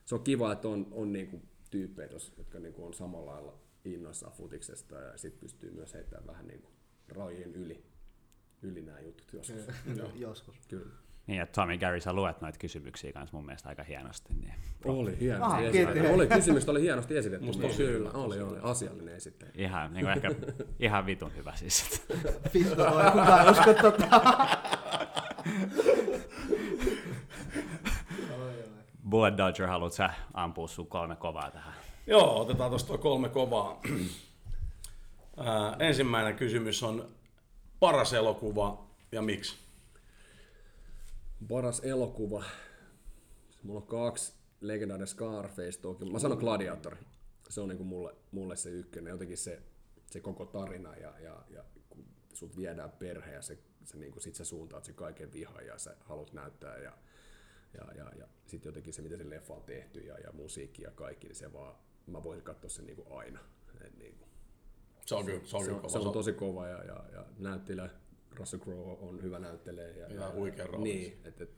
se 0.04 0.14
on 0.14 0.22
kiva, 0.22 0.52
että 0.52 0.68
on, 0.68 0.86
on 0.90 1.12
niinku 1.12 1.42
tyyppejä 1.70 2.08
tos, 2.08 2.32
jotka 2.38 2.58
niinku 2.58 2.86
on 2.86 2.94
samalla 2.94 3.30
lailla 3.32 3.58
innoissaan 3.84 4.32
futiksesta 4.32 4.96
ja 4.96 5.16
sit 5.18 5.40
pystyy 5.40 5.70
myös 5.70 5.94
heittämään 5.94 6.26
vähän 6.26 6.46
niinku 6.46 6.70
rajojen 7.08 7.54
yli, 7.54 7.82
yli 8.62 8.82
nämä 8.82 9.00
jutut 9.00 9.32
joskus. 9.32 9.64
Joskus. 10.14 10.54
Kyllä. 10.68 10.90
Niin, 11.30 11.42
että 11.42 11.60
Tommy 11.60 11.78
Gary, 11.78 12.00
sä 12.00 12.12
luet 12.12 12.40
noita 12.40 12.58
kysymyksiä 12.58 13.12
kanssa 13.12 13.36
mun 13.36 13.46
mielestä 13.46 13.68
aika 13.68 13.82
hienosti. 13.82 14.34
Niin. 14.34 14.54
Oli 14.84 15.20
hienosti 15.20 15.54
Ah, 15.56 15.62
esitetty. 15.62 16.06
Oli, 16.08 16.26
kysymys 16.26 16.68
oli 16.68 16.82
hienosti 16.82 17.16
esitetty. 17.16 17.46
Musta 17.46 17.62
tosi 17.62 17.76
kyllä, 17.76 18.10
oli, 18.10 18.40
oli, 18.40 18.58
asiallinen 18.62 19.14
esittäjä. 19.16 19.52
Ihan, 19.54 19.92
niin 19.92 20.04
kuin 20.06 20.16
ehkä 20.16 20.30
ihan 20.86 21.06
vitun 21.06 21.36
hyvä 21.36 21.52
siis. 21.56 22.02
Vittu, 22.54 22.74
kukaan 22.76 23.44
ei 23.46 23.50
usko 23.50 23.74
tota. 23.74 24.20
Bullet 29.10 29.38
Dodger, 29.38 29.66
haluat 29.66 29.92
sä 29.92 30.10
ampua 30.34 30.68
sun 30.68 30.86
kolme 30.86 31.16
kovaa 31.16 31.50
tähän? 31.50 31.74
Joo, 32.06 32.40
otetaan 32.40 32.70
tuosta 32.70 32.98
kolme 32.98 33.28
kovaa. 33.28 33.80
Ää, 35.36 35.76
ensimmäinen 35.78 36.34
kysymys 36.36 36.82
on 36.82 37.08
paras 37.80 38.12
elokuva 38.12 38.84
ja 39.12 39.22
miksi? 39.22 39.56
Paras 41.48 41.80
elokuva. 41.84 42.44
Mulla 43.62 43.80
on 43.80 43.86
kaksi 43.86 44.32
legendaarinen 44.60 45.06
Scarface 45.06 45.80
toki. 45.80 46.04
Mä 46.04 46.18
sanon 46.18 46.38
Gladiator. 46.38 46.96
Se 47.48 47.60
on 47.60 47.68
niinku 47.68 47.84
mulle, 47.84 48.14
mulle 48.30 48.56
se 48.56 48.70
ykkönen. 48.70 49.10
Jotenkin 49.10 49.38
se, 49.38 49.62
se 50.10 50.20
koko 50.20 50.46
tarina 50.46 50.96
ja, 50.96 51.18
ja, 51.18 51.42
ja 51.50 51.64
kun 51.88 52.04
sut 52.32 52.56
viedään 52.56 52.90
perhe 52.90 53.32
ja 53.32 53.42
se, 53.42 53.58
se 53.84 53.96
niinku, 53.96 54.20
sit 54.20 54.34
sä 54.34 54.44
suuntaat 54.44 54.84
sen 54.84 54.94
kaiken 54.94 55.32
vihan 55.32 55.66
ja 55.66 55.78
sä 55.78 55.96
haluat 56.00 56.32
näyttää 56.32 56.76
ja, 56.76 56.92
ja, 57.78 57.94
ja, 57.94 58.12
ja 58.18 58.28
sitten 58.46 58.68
jotenkin 58.70 58.92
se, 58.92 59.02
miten 59.02 59.18
se 59.18 59.30
leffa 59.30 59.54
on 59.54 59.62
tehty 59.62 60.00
ja, 60.00 60.18
ja 60.18 60.32
musiikki 60.32 60.82
ja 60.82 60.90
kaikki, 60.90 61.26
niin 61.26 61.36
se 61.36 61.52
vaan, 61.52 61.74
mä 62.06 62.22
voisin 62.24 62.44
katsoa 62.44 62.70
sen 62.70 62.86
niinku 62.86 63.14
aina. 63.14 63.40
Et 63.84 63.98
niinku, 63.98 64.28
Se 65.06 65.14
on 65.14 65.24
kyllä, 65.24 65.40
se 65.44 65.56
on 65.56 65.64
se, 65.64 65.72
on, 65.72 65.90
se 65.90 65.98
on 65.98 66.12
tosi 66.12 66.32
kova 66.32 66.68
ja, 66.68 66.84
ja, 66.84 67.04
ja 67.12 67.24
näyttelijä 67.38 67.90
Russell 68.36 68.62
Crowe 68.62 68.96
on 69.00 69.22
hyvä 69.22 69.38
näyttelijä. 69.38 69.88
Ja, 69.88 70.14
ja, 70.14 70.32
huikea 70.34 70.66
rooli. 70.66 70.84
Niin, 70.84 71.18
et, 71.24 71.40
et, 71.40 71.50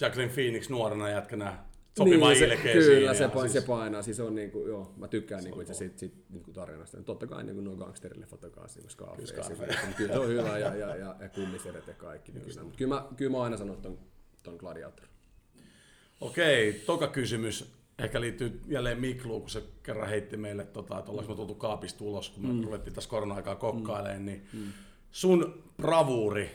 Jacqueline 0.00 0.32
Phoenix 0.32 0.68
nuorena 0.68 1.10
jätkänä 1.10 1.64
sopiva 1.98 2.28
niin, 2.28 2.38
se, 2.38 2.56
Kyllä, 2.72 3.14
se, 3.14 3.22
ja 3.22 3.28
painaa, 3.28 3.48
siis- 3.48 3.62
se 3.62 3.66
painaa. 3.66 4.02
Siis 4.02 4.20
on 4.20 4.34
niinku, 4.34 4.66
joo, 4.66 4.94
mä 4.96 5.08
tykkään 5.08 5.44
niinku 5.44 5.60
itse 5.60 5.74
siitä, 5.74 5.98
siitä 5.98 6.16
niinku 6.30 6.52
tarinasta. 6.52 7.02
Totta 7.02 7.26
kai 7.26 7.44
niinku 7.44 7.60
noin 7.60 7.78
gangsterileffat 7.78 8.44
on 8.44 8.50
kanssa, 8.50 8.78
niinku 8.78 8.90
Scarface. 8.90 9.26
Scarface. 9.26 9.56
Kyllä, 9.56 9.92
kyllä 9.96 10.12
se 10.12 10.18
on 10.18 10.28
hyvä 10.28 10.58
ja, 10.58 10.74
ja, 10.74 10.96
ja, 10.96 11.16
ja 11.20 11.28
kummiseret 11.28 11.86
ja 11.86 11.94
kaikki. 11.94 12.32
Niin 12.32 12.44
kyllä, 12.44 12.62
mutta 12.62 12.78
kyllä 12.78 12.94
mä, 12.94 13.08
kyllä 13.16 13.30
mä 13.30 13.42
aina 13.42 13.56
sanon 13.56 13.82
ton, 13.82 13.98
ton 14.42 14.56
Gladiator. 14.56 15.06
Okei, 16.20 16.72
toka 16.72 17.08
kysymys 17.08 17.78
ehkä 17.98 18.20
liittyy 18.20 18.60
jälleen 18.66 19.00
Mikluun, 19.00 19.40
kun 19.40 19.50
se 19.50 19.62
kerran 19.82 20.08
heitti 20.08 20.36
meille, 20.36 20.64
tota, 20.64 20.98
että 20.98 21.10
ollaanko 21.10 21.32
me 21.32 21.36
tultu 21.36 21.54
kaapista 21.54 22.04
ulos, 22.04 22.30
kun 22.30 22.46
me 22.46 22.52
mm. 22.52 22.64
ruvettiin 22.64 22.94
tässä 22.94 23.10
korona-aikaa 23.10 23.56
kokkailemaan, 23.56 24.24
niin 24.24 24.46
mm. 24.52 24.72
Sun 25.10 25.64
bravuuri, 25.76 26.50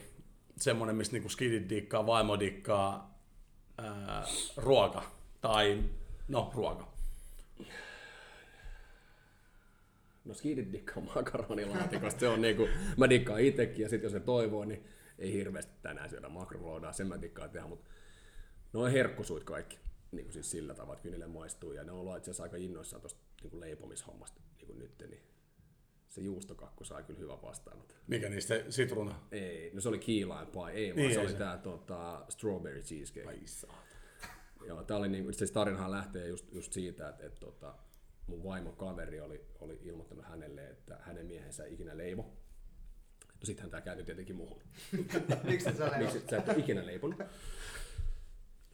semmoinen, 0.58 0.96
mistä 0.96 1.14
niinku 1.14 1.30
skidit 1.30 1.70
dikkaa, 1.70 2.06
vaimo 2.06 2.40
dikkaa, 2.40 3.20
ää, 3.78 4.24
ruoka, 4.58 5.12
tai 5.42 5.84
no 6.28 6.52
ruoka. 6.56 6.94
No 10.26 10.34
skidit 10.34 10.72
dikkaa 10.72 11.04
makaronilaatikosta, 11.16 12.20
se 12.20 12.28
on 12.28 12.42
niinku, 12.42 12.68
mä 12.98 13.10
dikkaan 13.10 13.42
itekin 13.42 13.84
ja 13.84 13.90
sit 13.90 14.04
jos 14.04 14.12
se 14.12 14.20
toivoo, 14.20 14.66
niin 14.66 14.86
ei 15.20 15.34
hirveästi 15.34 15.74
tänään 15.82 16.10
syödä 16.10 16.30
makroloudaa, 16.30 16.94
sen 16.94 17.08
mä 17.08 17.22
dikkaan 17.22 17.50
tehdä, 17.50 17.68
mutta 17.68 17.90
ne 18.74 18.80
on 18.80 18.92
herkkusuit 18.92 19.44
kaikki, 19.44 19.80
niin 20.12 20.26
kuin 20.26 20.34
siis 20.34 20.52
sillä 20.52 20.74
tavalla, 20.74 20.94
että 20.94 21.10
kyllä 21.10 21.28
maistuu 21.28 21.74
ja 21.74 21.84
ne 21.84 21.92
on 21.92 22.00
ollut 22.00 22.18
itse 22.18 22.32
asiassa 22.32 22.44
aika 22.44 22.58
innoissaan 22.58 23.02
tuosta 23.02 23.20
niin 23.44 23.60
leipomishommasta 23.60 24.42
niin 24.58 24.68
kuin 24.68 24.80
nyt, 24.80 25.04
niin 25.10 25.24
se 26.14 26.22
juustokakku 26.22 26.84
sai 26.84 27.04
kyllä 27.04 27.20
hyvän 27.20 27.42
vastaanoton. 27.42 27.98
Mikä 28.08 28.30
niistä 28.30 28.64
sitruna? 28.70 29.20
Ei, 29.32 29.72
no 29.74 29.82
se 29.82 29.90
oli 29.90 30.00
key 30.00 30.16
lime 30.16 30.46
pie, 30.52 30.72
ei 30.74 30.88
vaan 30.90 30.96
Niin, 30.98 31.14
se 31.14 31.20
ei 31.20 31.26
oli 31.26 31.32
se. 31.32 31.38
tää 31.38 31.58
tota, 31.58 32.26
strawberry 32.30 32.82
cheesecake. 32.82 33.28
Ai. 33.28 33.40
Joo, 34.68 34.84
tää 34.84 34.98
oli 34.98 35.10
niinku, 35.10 35.30
itse 35.30 35.38
asiassa 35.38 35.54
tarinahan 35.54 35.92
lähtee 35.92 36.28
just, 36.28 36.54
just 36.54 36.74
siitä, 36.74 37.10
että, 37.10 37.26
että 37.26 37.40
tota, 37.40 37.76
mun 38.28 38.44
vaimon 38.44 38.76
kaveri 38.76 39.20
oli, 39.22 39.42
oli 39.60 39.80
ilmoittanut 39.84 40.26
hänelle, 40.26 40.70
että 40.70 40.98
hänen 41.02 41.26
miehensä 41.26 41.64
ei 41.64 41.74
ikinä 41.74 41.98
leivo. 41.98 42.22
No 43.26 43.40
sittenhän 43.46 43.72
tää 43.72 43.82
käyty 43.82 44.04
tietenkin 44.04 44.36
muuhun. 44.36 44.62
Miksi 45.44 45.70
et 45.70 45.78
sä 45.78 45.84
leivot? 45.92 46.14
Miksi 46.14 46.30
sä 46.30 46.38
et 46.38 46.50
ole 46.50 46.58
ikinä 46.58 46.86
leiponut? 46.86 47.20
No 47.20 47.26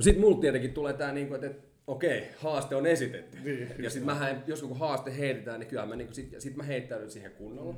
sit 0.04 0.20
mulla 0.20 0.42
tietenkin 0.42 0.74
tulee 0.74 0.94
tää 0.94 1.12
niinku, 1.12 1.34
että, 1.36 1.48
että 1.48 1.69
okei, 1.90 2.28
haaste 2.38 2.76
on 2.76 2.86
esitetty. 2.86 3.38
Niin, 3.44 3.76
ja 3.80 3.90
sit 3.90 4.06
mähän, 4.06 4.44
jos 4.48 4.62
kun 4.62 4.80
haaste 4.80 5.18
heitetään, 5.18 5.60
niin 5.60 5.68
kyllä 5.68 5.86
mä, 5.86 5.96
niinku, 5.96 6.14
sit, 6.14 6.36
sit 6.40 6.56
mä 6.56 6.64
heittäydyn 6.64 7.12
siihen 7.12 7.32
kunnolla. 7.32 7.76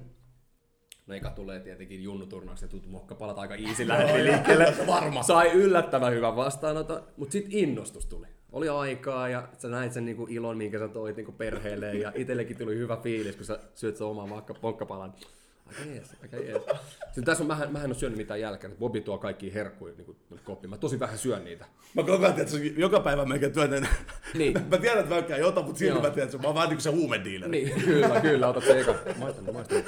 No 1.07 1.15
eka 1.15 1.29
tulee 1.29 1.59
tietenkin 1.59 2.03
junnuturnauksen 2.03 2.69
tuttu 2.69 2.89
mokkapalat 2.89 3.37
aika 3.37 3.55
easy 3.55 3.87
lähti 3.87 4.23
liikkeelle. 4.23 4.73
Varma. 4.87 5.23
Sai 5.23 5.51
yllättävän 5.51 6.13
hyvän 6.13 6.35
vastaanoton, 6.35 7.03
mutta 7.17 7.31
sitten 7.31 7.51
innostus 7.51 8.05
tuli. 8.05 8.27
Oli 8.51 8.69
aikaa 8.69 9.29
ja 9.29 9.49
sä 9.57 9.69
näit 9.69 9.93
sen 9.93 10.05
niinku 10.05 10.27
ilon, 10.29 10.57
minkä 10.57 10.79
sä 10.79 10.87
toit 10.87 11.15
niinku 11.15 11.31
perheelle 11.31 11.93
ja 11.93 12.11
itsellekin 12.15 12.57
tuli 12.57 12.75
hyvä 12.75 12.97
fiilis, 12.97 13.35
kun 13.35 13.45
sä 13.45 13.59
syöt 13.75 13.97
sen 13.97 14.07
oman 14.07 14.29
makka, 14.29 14.55
mokkapalan. 14.61 15.13
Aika 15.79 15.91
jees, 15.91 16.15
aika 16.21 16.37
jees. 16.37 16.63
Sitten 17.05 17.23
tässä 17.23 17.43
on, 17.43 17.47
mä, 17.47 17.67
mä 17.71 17.79
en 17.79 17.85
ole 17.85 17.93
syönyt 17.93 18.17
mitään 18.17 18.41
jälkeen. 18.41 18.75
Bobby 18.79 19.01
tuo 19.01 19.17
kaikki 19.17 19.53
herkkuja 19.53 19.93
niin 19.97 20.17
koppiin. 20.43 20.69
Mä 20.69 20.77
tosi 20.77 20.99
vähän 20.99 21.17
syön 21.17 21.43
niitä. 21.43 21.65
Mä 21.95 22.03
koko 22.03 22.25
ajan, 22.25 22.39
että 22.39 22.57
joka 22.77 22.99
päivä 22.99 23.25
melkein 23.25 23.53
työtän. 23.53 23.87
Niin. 24.33 24.53
mä 24.71 24.77
tiedän, 24.77 24.99
että 24.99 25.15
mä 25.15 25.21
käyn 25.21 25.41
jotain, 25.41 25.65
mutta 25.65 25.79
silti 25.79 26.01
mä 26.01 26.09
tiedän, 26.09 26.25
että 26.25 26.37
mä 26.37 26.47
oon 26.47 26.55
vähän 26.55 26.69
niin 26.69 26.77
kuin 26.77 26.83
se 26.83 26.89
huumediileri. 26.89 27.51
Niin, 27.51 27.81
kyllä, 27.85 28.21
kyllä, 28.21 28.47
otat 28.47 28.63
se 28.63 28.79
eka. 28.79 28.95
Maistan, 29.17 29.53
maistan. 29.53 29.83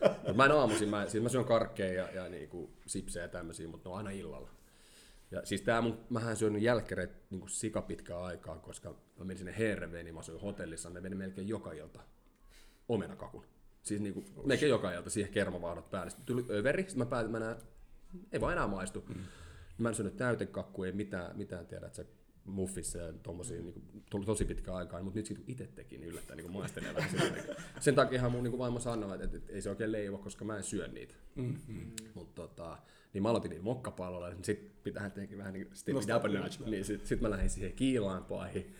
Mutta 0.00 0.34
mä 0.34 0.44
en 0.44 0.52
aamuisin, 0.52 0.88
mä, 0.88 1.08
siis 1.08 1.22
mä 1.22 1.28
syön 1.28 1.44
karkkeja 1.44 1.92
ja, 1.92 2.22
ja 2.22 2.28
niinku 2.28 2.70
sipsejä 2.86 3.24
ja 3.24 3.28
tämmöisiä, 3.28 3.68
mutta 3.68 3.88
ne 3.88 3.92
on 3.92 3.98
aina 3.98 4.10
illalla. 4.10 4.50
Ja 5.30 5.40
siis 5.44 5.62
tää 5.62 5.80
mun, 5.80 5.98
mähän 6.10 6.36
syönyt 6.36 6.62
jälkkäreet 6.62 7.10
niinku 7.30 7.48
sika 7.48 7.82
pitkää 7.82 8.24
aikaa, 8.24 8.58
koska 8.58 8.90
mä 8.90 9.24
menin 9.24 9.38
sinne 9.38 9.54
Herveen, 9.58 10.04
niin 10.04 10.14
mä 10.14 10.20
asuin 10.20 10.40
hotellissa, 10.40 10.90
ne 10.90 11.00
meni 11.00 11.14
melkein 11.14 11.48
joka 11.48 11.72
ilta 11.72 12.00
omenakakun. 12.88 13.44
Siis 13.88 14.00
niinku, 14.00 14.24
melkein 14.44 14.70
joka 14.70 14.92
ilta 14.92 15.10
siihen 15.10 15.32
kermavahdot 15.32 15.90
päälle. 15.90 16.10
Sitten 16.10 16.26
tuli 16.26 16.58
överi, 16.58 16.82
sitten 16.82 16.98
mä 16.98 17.06
päätin, 17.06 17.32
mä 17.32 17.38
näen, 17.38 17.56
ei 18.32 18.40
vaan 18.40 18.52
enää 18.52 18.66
maistu. 18.66 19.04
Mm. 19.08 19.14
Mä 19.78 19.88
en 19.88 19.94
syönyt 19.94 20.16
täytekakkua, 20.16 20.86
ei 20.86 20.92
mitään, 20.92 21.36
mitään 21.36 21.66
tiedä, 21.66 21.86
että 21.86 21.96
se 21.96 22.06
muffissa 22.44 22.98
ja 22.98 23.12
tommosia, 23.12 23.62
niinku, 23.62 23.82
tuli 24.10 24.26
tosi 24.26 24.44
pitkä 24.44 24.74
aikaa, 24.74 25.02
mutta 25.02 25.18
nyt 25.18 25.26
siitä 25.26 25.42
kun 25.42 25.50
itse 25.50 25.66
teki, 25.66 25.98
niin 25.98 26.08
yllättäen 26.08 26.36
niinku 26.36 26.68
sitä. 26.68 26.80
Niinku. 26.80 27.52
Sen 27.80 27.94
takia 27.94 28.28
mun 28.28 28.42
niinku 28.42 28.58
vaimo 28.58 28.80
sanoi, 28.80 29.14
että, 29.14 29.24
että, 29.24 29.36
että, 29.36 29.52
ei 29.52 29.62
se 29.62 29.70
oikein 29.70 29.92
leivo, 29.92 30.18
koska 30.18 30.44
mä 30.44 30.56
en 30.56 30.62
syö 30.62 30.88
niitä. 30.88 31.14
Mm-hmm. 31.34 31.92
Mutta 32.14 32.42
tota, 32.42 32.78
niin 33.12 33.22
mä 33.22 33.28
aloitin 33.30 33.50
niitä 33.50 33.64
mokkapalloilla, 33.64 34.28
niin 34.28 34.44
sit 34.44 34.82
pitää 34.82 35.10
tehdä 35.10 35.38
vähän 35.38 35.52
niin 35.52 35.68
step 35.72 35.96
it 35.96 36.16
up 36.16 36.32
notch. 36.32 36.66
Niin 36.66 36.84
sit, 36.84 37.06
sit 37.06 37.20
mä 37.20 37.30
lähdin 37.30 37.50
siihen 37.50 37.72
kiilaanpaihin. 37.72 38.74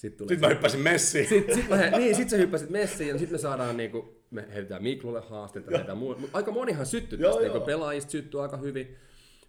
Sitten 0.00 0.18
tulee 0.18 0.28
Sitten 0.28 0.48
mä 0.48 0.54
hyppäsin 0.54 0.80
messiin. 0.80 1.28
sitten 1.28 1.54
sit, 1.54 1.68
mä, 1.68 1.76
niin, 1.98 2.14
sit 2.14 2.30
sä 2.30 2.36
hyppäsit 2.36 2.70
messiin 2.70 3.08
ja 3.08 3.18
sitten 3.18 3.34
me 3.34 3.38
saadaan 3.38 3.76
niinku, 3.76 4.22
me 4.30 4.44
heitetään 4.54 4.82
Miklulle 4.82 5.20
haastetta, 5.20 5.70
heitetään 5.70 5.98
muu, 5.98 6.16
mut 6.18 6.30
aika 6.32 6.50
monihan 6.50 6.86
syttyi 6.86 7.18
Joo, 7.20 7.30
tästä, 7.30 7.42
niinku 7.42 7.58
joo. 7.58 7.66
pelaajista 7.66 8.10
syttyy 8.10 8.42
aika 8.42 8.56
hyvin, 8.56 8.96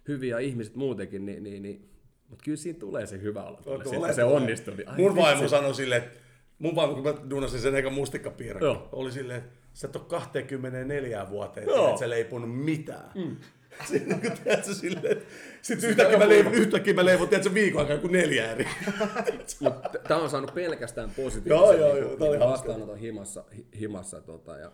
hyviä 0.08 0.38
ihmiset 0.38 0.74
muutenkin, 0.74 1.26
niin, 1.26 1.42
niin, 1.42 1.62
niin 1.62 1.88
mutta 2.28 2.44
kyllä 2.44 2.56
siinä 2.56 2.78
tulee 2.78 3.06
se 3.06 3.20
hyvä 3.20 3.42
olla, 3.42 3.56
sitten 3.62 3.92
tulee. 3.92 4.12
se 4.12 4.24
onnistuu. 4.24 4.74
Niin, 4.74 4.88
Mun 4.96 5.16
vaimo 5.16 5.48
sanoi 5.48 5.74
silleen, 5.74 6.02
että 6.02 6.18
mun 6.58 6.74
vaimo, 6.76 6.94
kun 6.94 7.04
mä 7.04 7.14
duunasin 7.30 7.60
sen 7.60 7.74
ekan 7.74 7.92
mustikkapiirakin, 7.92 8.68
oli 8.92 9.12
silleen, 9.12 9.38
että 9.38 9.50
sä 9.72 9.86
et 9.88 9.96
ole 9.96 10.04
24 10.08 11.30
vuoteen, 11.30 11.68
että 11.68 11.98
sä 11.98 12.10
leiponut 12.10 12.64
mitään. 12.64 13.10
Mm. 13.14 13.36
Siinä 13.88 14.18
kun 14.18 14.32
tiedätkö 14.44 14.74
silleen, 14.74 15.12
että 15.18 15.24
sit 15.62 15.84
yhtäkkiä 15.84 16.18
mä, 16.18 16.28
leivon, 16.28 16.54
yhtäkkiä 16.54 16.94
mä 16.94 17.04
leivon, 17.04 17.28
tiedätkö, 17.28 17.54
viikon 17.54 17.80
aikaa 17.80 17.98
kuin 17.98 18.12
neljä 18.12 18.52
eri. 18.52 18.66
Mut 19.60 19.82
t- 19.82 20.02
Tää 20.08 20.16
on 20.16 20.30
saanut 20.30 20.54
pelkästään 20.54 21.10
Joo, 21.16 21.24
positiivisen 21.24 21.80
joo, 21.80 21.94
niinku, 21.94 22.08
joo, 22.24 22.30
niinku 22.32 22.44
hauska. 22.44 22.48
vastaanoton 22.68 22.98
himassa. 22.98 23.44
hi- 23.56 23.66
himassa 23.80 24.20
tota, 24.20 24.56
ja... 24.58 24.72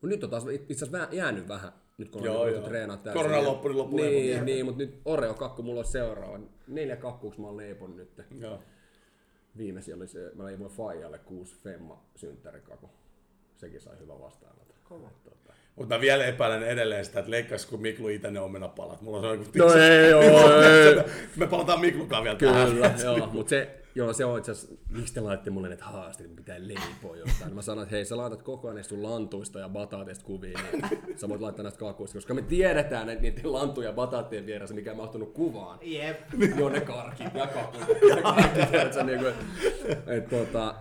Mut 0.00 0.08
nyt 0.10 0.24
on 0.24 0.30
taas 0.30 0.44
itse 0.50 0.74
asiassa 0.74 0.92
vähän- 0.92 1.08
jäänyt 1.12 1.48
vähän, 1.48 1.72
nyt 1.98 2.08
kun 2.08 2.20
on 2.20 2.26
Joo, 2.26 2.44
niinku 2.44 2.60
joo. 2.60 2.68
treenaa 2.68 2.96
täysin. 2.96 3.22
Korona 3.22 3.44
loppui, 3.44 3.70
niin 3.70 3.78
loppui 3.78 4.00
Niin, 4.00 4.26
leivot. 4.30 4.44
niin 4.44 4.64
mutta 4.66 4.78
nyt 4.82 5.00
Oreo-kakku 5.04 5.62
mulla 5.62 5.80
on 5.80 5.86
seuraava. 5.86 6.40
Neljä 6.68 6.96
kakkuuks 6.96 7.38
mä 7.38 7.46
oon 7.46 7.56
leipon 7.56 7.96
nyt. 7.96 8.10
Joo. 8.40 8.62
Viimeisin 9.56 9.94
oli 9.94 10.08
se, 10.08 10.30
mä 10.34 10.44
leivoin 10.44 10.70
Faijalle 10.70 11.18
kuusi 11.18 11.56
Femma 11.62 12.04
synttärikaku. 12.16 12.90
Sekin 13.56 13.80
sai 13.80 13.98
hyvän 14.00 14.20
vastaanoton. 14.20 14.76
Kova. 14.84 15.10
Tota. 15.24 15.52
Mutta 15.78 15.94
mä 15.94 16.00
vielä 16.00 16.24
epäilen 16.24 16.62
edelleen 16.62 17.04
sitä, 17.04 17.18
että 17.18 17.30
leikkaisiko 17.30 17.76
Miklu 17.76 18.08
itse 18.08 18.30
ne 18.30 18.40
omenapalat. 18.40 19.00
Mulla 19.00 19.18
on 19.18 19.22
sellainen, 19.22 19.48
No 19.54 19.72
ei, 19.72 20.10
joo, 20.10 20.62
ei. 20.62 21.04
Me 21.36 21.46
palataan 21.46 21.80
Miklukaan 21.80 22.24
vielä 22.24 22.38
tähän. 22.38 22.70
Kyllä, 22.70 22.94
joo, 23.04 23.28
mutta 23.32 23.50
se, 23.50 23.78
Joo, 23.98 24.12
se 24.12 24.24
on 24.24 24.38
itse 24.38 24.52
asiassa, 24.52 24.74
miksi 24.90 25.14
te 25.14 25.20
laitte 25.20 25.50
mulle 25.50 25.68
näitä 25.68 25.84
haasteita, 25.84 26.34
pitää 26.36 26.56
leipoa 26.58 27.16
jostain. 27.16 27.54
Mä 27.54 27.62
sanoin, 27.62 27.82
että 27.82 27.96
hei, 27.96 28.04
sä 28.04 28.16
laitat 28.16 28.42
koko 28.42 28.68
ajan 28.68 28.84
sun 28.84 29.02
lantuista 29.02 29.58
ja 29.58 29.68
bataateista 29.68 30.24
kuvia, 30.24 30.58
niin 30.72 31.18
sä 31.18 31.28
voit 31.28 31.40
laittaa 31.40 31.62
näistä 31.62 31.78
kakuista, 31.78 32.16
koska 32.16 32.34
me 32.34 32.42
tiedetään, 32.42 33.08
että 33.08 33.22
niiden 33.22 33.52
lantuja 33.52 33.88
ja 33.88 33.92
bataattien 33.92 34.46
vieressä, 34.46 34.74
mikä 34.74 34.90
ei 34.90 34.96
mahtunut 34.96 35.32
kuvaan, 35.32 35.78
Jep. 35.82 36.20
joo 36.58 36.68
ne 36.68 36.80
karkit 36.80 37.34
ja 37.34 37.46
kakut. 37.46 37.80
Niin 39.06 39.18
kuin, 39.18 39.34
et, 40.06 40.28
tota, 40.28 40.74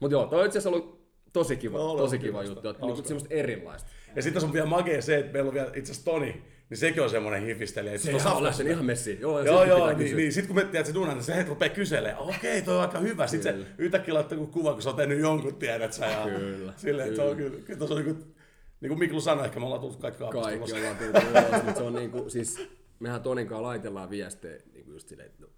mut 0.00 0.12
joo, 0.12 0.26
toi 0.26 0.40
on 0.40 0.46
itse 0.46 0.58
asiassa 0.58 0.70
ollut 0.70 1.00
tosi 1.32 1.56
kiva, 1.56 1.78
No, 1.78 1.96
tosi 1.96 2.18
kiva 2.18 2.42
juttu, 2.42 2.68
että 2.68 2.86
niinku 2.86 3.02
semmoista 3.02 3.34
erilaista. 3.34 3.90
Ja 4.16 4.22
sitten 4.22 4.44
on 4.44 4.52
vielä 4.52 4.66
makea 4.66 5.02
se, 5.02 5.18
että 5.18 5.32
meillä 5.32 5.48
on 5.48 5.54
vielä 5.54 5.70
itse 5.74 5.92
asiassa 5.92 6.10
Toni, 6.10 6.42
niin 6.70 6.78
sekin 6.78 7.02
on 7.02 7.10
semmoinen 7.10 7.46
hifistelijä. 7.46 7.98
Se 7.98 8.28
on 8.28 8.42
lähtenyt 8.44 8.72
ihan 8.72 8.84
messiin. 8.84 9.20
Joo, 9.20 9.40
Joo, 9.40 9.60
sit 9.60 9.68
joo, 9.68 9.80
pitää 9.80 9.98
niin, 9.98 10.16
niin 10.16 10.32
sit 10.32 10.46
kun 10.46 10.56
me 10.56 10.64
tiedät, 10.64 10.86
se 10.86 10.94
duunaan, 10.94 11.16
niin 11.16 11.24
se 11.24 11.36
heti 11.36 11.48
rupeaa 11.48 11.74
kyselemään, 11.74 12.18
okei, 12.18 12.62
toi 12.62 12.76
on 12.76 12.82
aika 12.82 12.98
hyvä. 12.98 13.26
Sitten 13.26 13.58
se 13.60 13.66
yhtäkkiä 13.78 14.14
laittaa 14.14 14.38
joku 14.38 14.52
kuva, 14.52 14.72
kun 14.72 14.82
sä 14.82 14.88
oot 14.88 14.96
tehnyt 14.96 15.20
jonkun, 15.20 15.54
tiedät 15.54 15.92
sä. 15.92 16.06
Ja 16.06 16.24
Kyllä, 16.24 16.72
Silleen, 16.76 17.08
että 17.08 17.22
se 17.22 17.28
on 17.28 17.36
kyllä, 17.36 17.58
kyllä 17.64 17.78
tossa 17.78 17.94
on 17.94 18.04
niin 18.04 18.16
kuin, 18.16 18.34
niin 18.80 18.88
kuin 18.88 18.98
Miklu 18.98 19.20
sanoi, 19.20 19.44
ehkä 19.44 19.60
me 19.60 19.66
ollaan 19.66 19.80
tullut 19.80 20.00
kaikki 20.00 20.18
kaapista 20.18 20.48
Kaikki 20.48 20.72
ollaan 20.72 20.96
tullut 20.96 21.16
ulos, 21.16 21.64
mutta 21.64 21.74
se 21.80 21.82
on 21.82 21.94
niinku, 21.94 22.30
siis 22.30 22.68
mehän 22.98 23.22
Tonin 23.22 23.46
kanssa 23.46 23.62
laitellaan 23.62 24.10
viestejä 24.10 24.58
niinku 24.72 24.90
just 24.90 25.08
silleen, 25.08 25.26
että 25.26 25.42
no, 25.42 25.48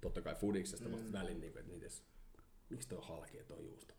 totta 0.00 0.20
kai 0.20 0.34
fudiksesta, 0.34 0.88
mutta 0.88 1.12
välin 1.12 1.40
niinku, 1.40 1.58
että 1.58 1.72
mites, 1.72 2.02
miksi 2.70 2.88
toi 2.88 2.98
on 2.98 3.04
halkea 3.04 3.44
toi 3.44 3.64
juustokakku? 3.64 3.97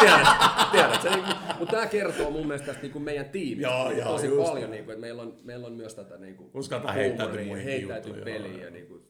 Tiedät, 0.00 0.26
tiedät, 0.72 1.04
niinku, 1.04 1.30
mutta 1.58 1.76
tämä 1.76 1.86
kertoo 1.86 2.30
mun 2.30 2.46
mielestä 2.46 2.66
tästä 2.66 2.82
niinku 2.82 2.98
meidän 3.00 3.28
tiimistä 3.30 3.72
Joo, 3.72 3.90
joo, 3.90 4.08
tosi 4.12 4.26
just 4.26 4.50
paljon, 4.50 4.70
niinku, 4.70 4.90
että 4.90 5.00
meillä 5.00 5.22
on, 5.22 5.36
meillä 5.42 5.66
on 5.66 5.72
myös 5.72 5.94
tätä 5.94 6.16
niinku, 6.18 6.50
Uskaltaa 6.54 6.92
heittäytyä 6.92 7.40
joo, 7.40 8.24
peliä 8.24 8.52
joo. 8.52 8.64
ja 8.64 8.70
niinku, 8.70 9.02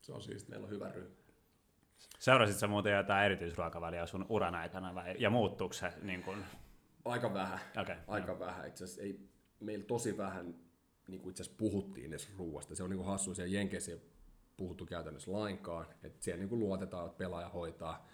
Se 0.00 0.12
on 0.12 0.22
siistiä. 0.22 0.50
meillä 0.50 0.64
on 0.64 0.70
hyvä 0.70 0.90
ryhmä. 0.94 1.14
Seurasit 2.18 2.56
sä 2.56 2.66
muuten 2.66 2.92
jotain 2.92 3.24
erityisruokaväliä 3.24 4.06
sun 4.06 4.26
uran 4.28 4.54
aikana 4.54 4.94
vai, 4.94 5.14
ja 5.18 5.30
muuttuuko 5.30 5.72
se 5.72 5.92
niin 6.02 6.22
kuin, 6.22 6.44
Aika 7.04 7.34
vähän. 7.34 7.60
Okei, 7.80 7.96
Aika 8.08 8.38
vähän. 8.38 8.68
Itse 8.68 8.84
asiassa 8.84 9.02
ei, 9.02 9.20
meillä 9.60 9.84
tosi 9.84 10.16
vähän 10.16 10.54
niin 11.08 11.20
kuin 11.20 11.30
itse 11.30 11.42
asiassa 11.42 11.58
puhuttiin 11.58 12.06
edes 12.06 12.30
ruuasta. 12.38 12.74
Se 12.74 12.82
on 12.82 12.90
niin 12.90 12.98
kuin 12.98 13.06
hassu, 13.06 13.34
siellä 13.34 13.54
Jenkeissä 13.54 13.92
ei 13.92 14.00
puhuttu 14.56 14.86
käytännössä 14.86 15.32
lainkaan. 15.32 15.86
Et 16.02 16.22
siellä 16.22 16.38
niin 16.38 16.48
kuin 16.48 16.58
luotetaan, 16.58 17.06
että 17.06 17.18
pelaaja 17.18 17.48
hoitaa, 17.48 18.06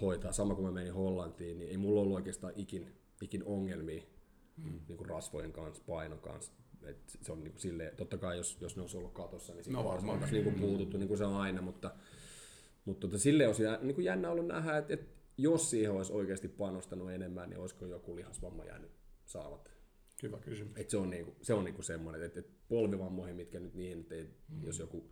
hoitaa. 0.00 0.32
Sama 0.32 0.54
kuin 0.54 0.66
mä 0.66 0.72
menin 0.72 0.94
Hollantiin, 0.94 1.58
niin 1.58 1.70
ei 1.70 1.76
mulla 1.76 2.00
ollut 2.00 2.14
oikeastaan 2.14 2.52
ikin, 2.56 2.92
ikin 3.22 3.44
ongelmia 3.44 4.02
mm. 4.56 4.80
niin 4.88 4.96
kuin 4.96 5.08
rasvojen 5.08 5.52
kanssa, 5.52 5.82
painon 5.86 6.18
kanssa. 6.18 6.52
Et 6.82 7.18
se 7.22 7.32
on 7.32 7.44
niin 7.44 7.52
kuin 7.52 7.60
silleen, 7.60 7.96
totta 7.96 8.18
kai 8.18 8.36
jos, 8.36 8.58
jos 8.60 8.76
ne 8.76 8.82
olisi 8.82 8.96
ollut 8.96 9.12
katossa, 9.12 9.54
niin 9.54 9.64
No 9.68 9.84
varmaan. 9.84 10.06
varmaan 10.06 10.32
niin 10.32 10.44
kuin 10.44 10.60
puututtu, 10.60 10.98
niin 10.98 11.08
kuin 11.08 11.18
se 11.18 11.24
on 11.24 11.36
aina, 11.36 11.62
mutta, 11.62 11.94
mutta 12.84 13.06
tota, 13.06 13.18
sille 13.18 13.46
olisi 13.46 13.62
niin 13.82 13.94
kuin 13.94 14.04
jännä 14.04 14.30
ollut 14.30 14.46
nähdä, 14.46 14.78
että, 14.78 14.94
että 14.94 15.20
jos 15.36 15.70
siihen 15.70 15.92
olisi 15.92 16.12
oikeasti 16.12 16.48
panostanut 16.48 17.10
enemmän, 17.10 17.50
niin 17.50 17.60
olisiko 17.60 17.86
joku 17.86 18.16
lihasvamma 18.16 18.64
jäänyt 18.64 18.90
saamatta. 19.24 19.70
Hyvä 20.22 20.38
kysymys. 20.38 20.76
Et 20.76 20.90
se 20.90 20.96
on, 20.96 21.10
niinku, 21.10 21.36
se 21.42 21.54
on 21.54 21.64
niinku 21.64 21.82
semmoinen, 21.82 22.22
että 22.22 22.40
et 22.40 22.50
polvivammoihin, 22.68 23.36
mitkä 23.36 23.60
nyt 23.60 23.74
niihin, 23.74 24.00
että 24.00 24.14
mm. 24.48 24.64
jos 24.64 24.78
joku 24.78 25.10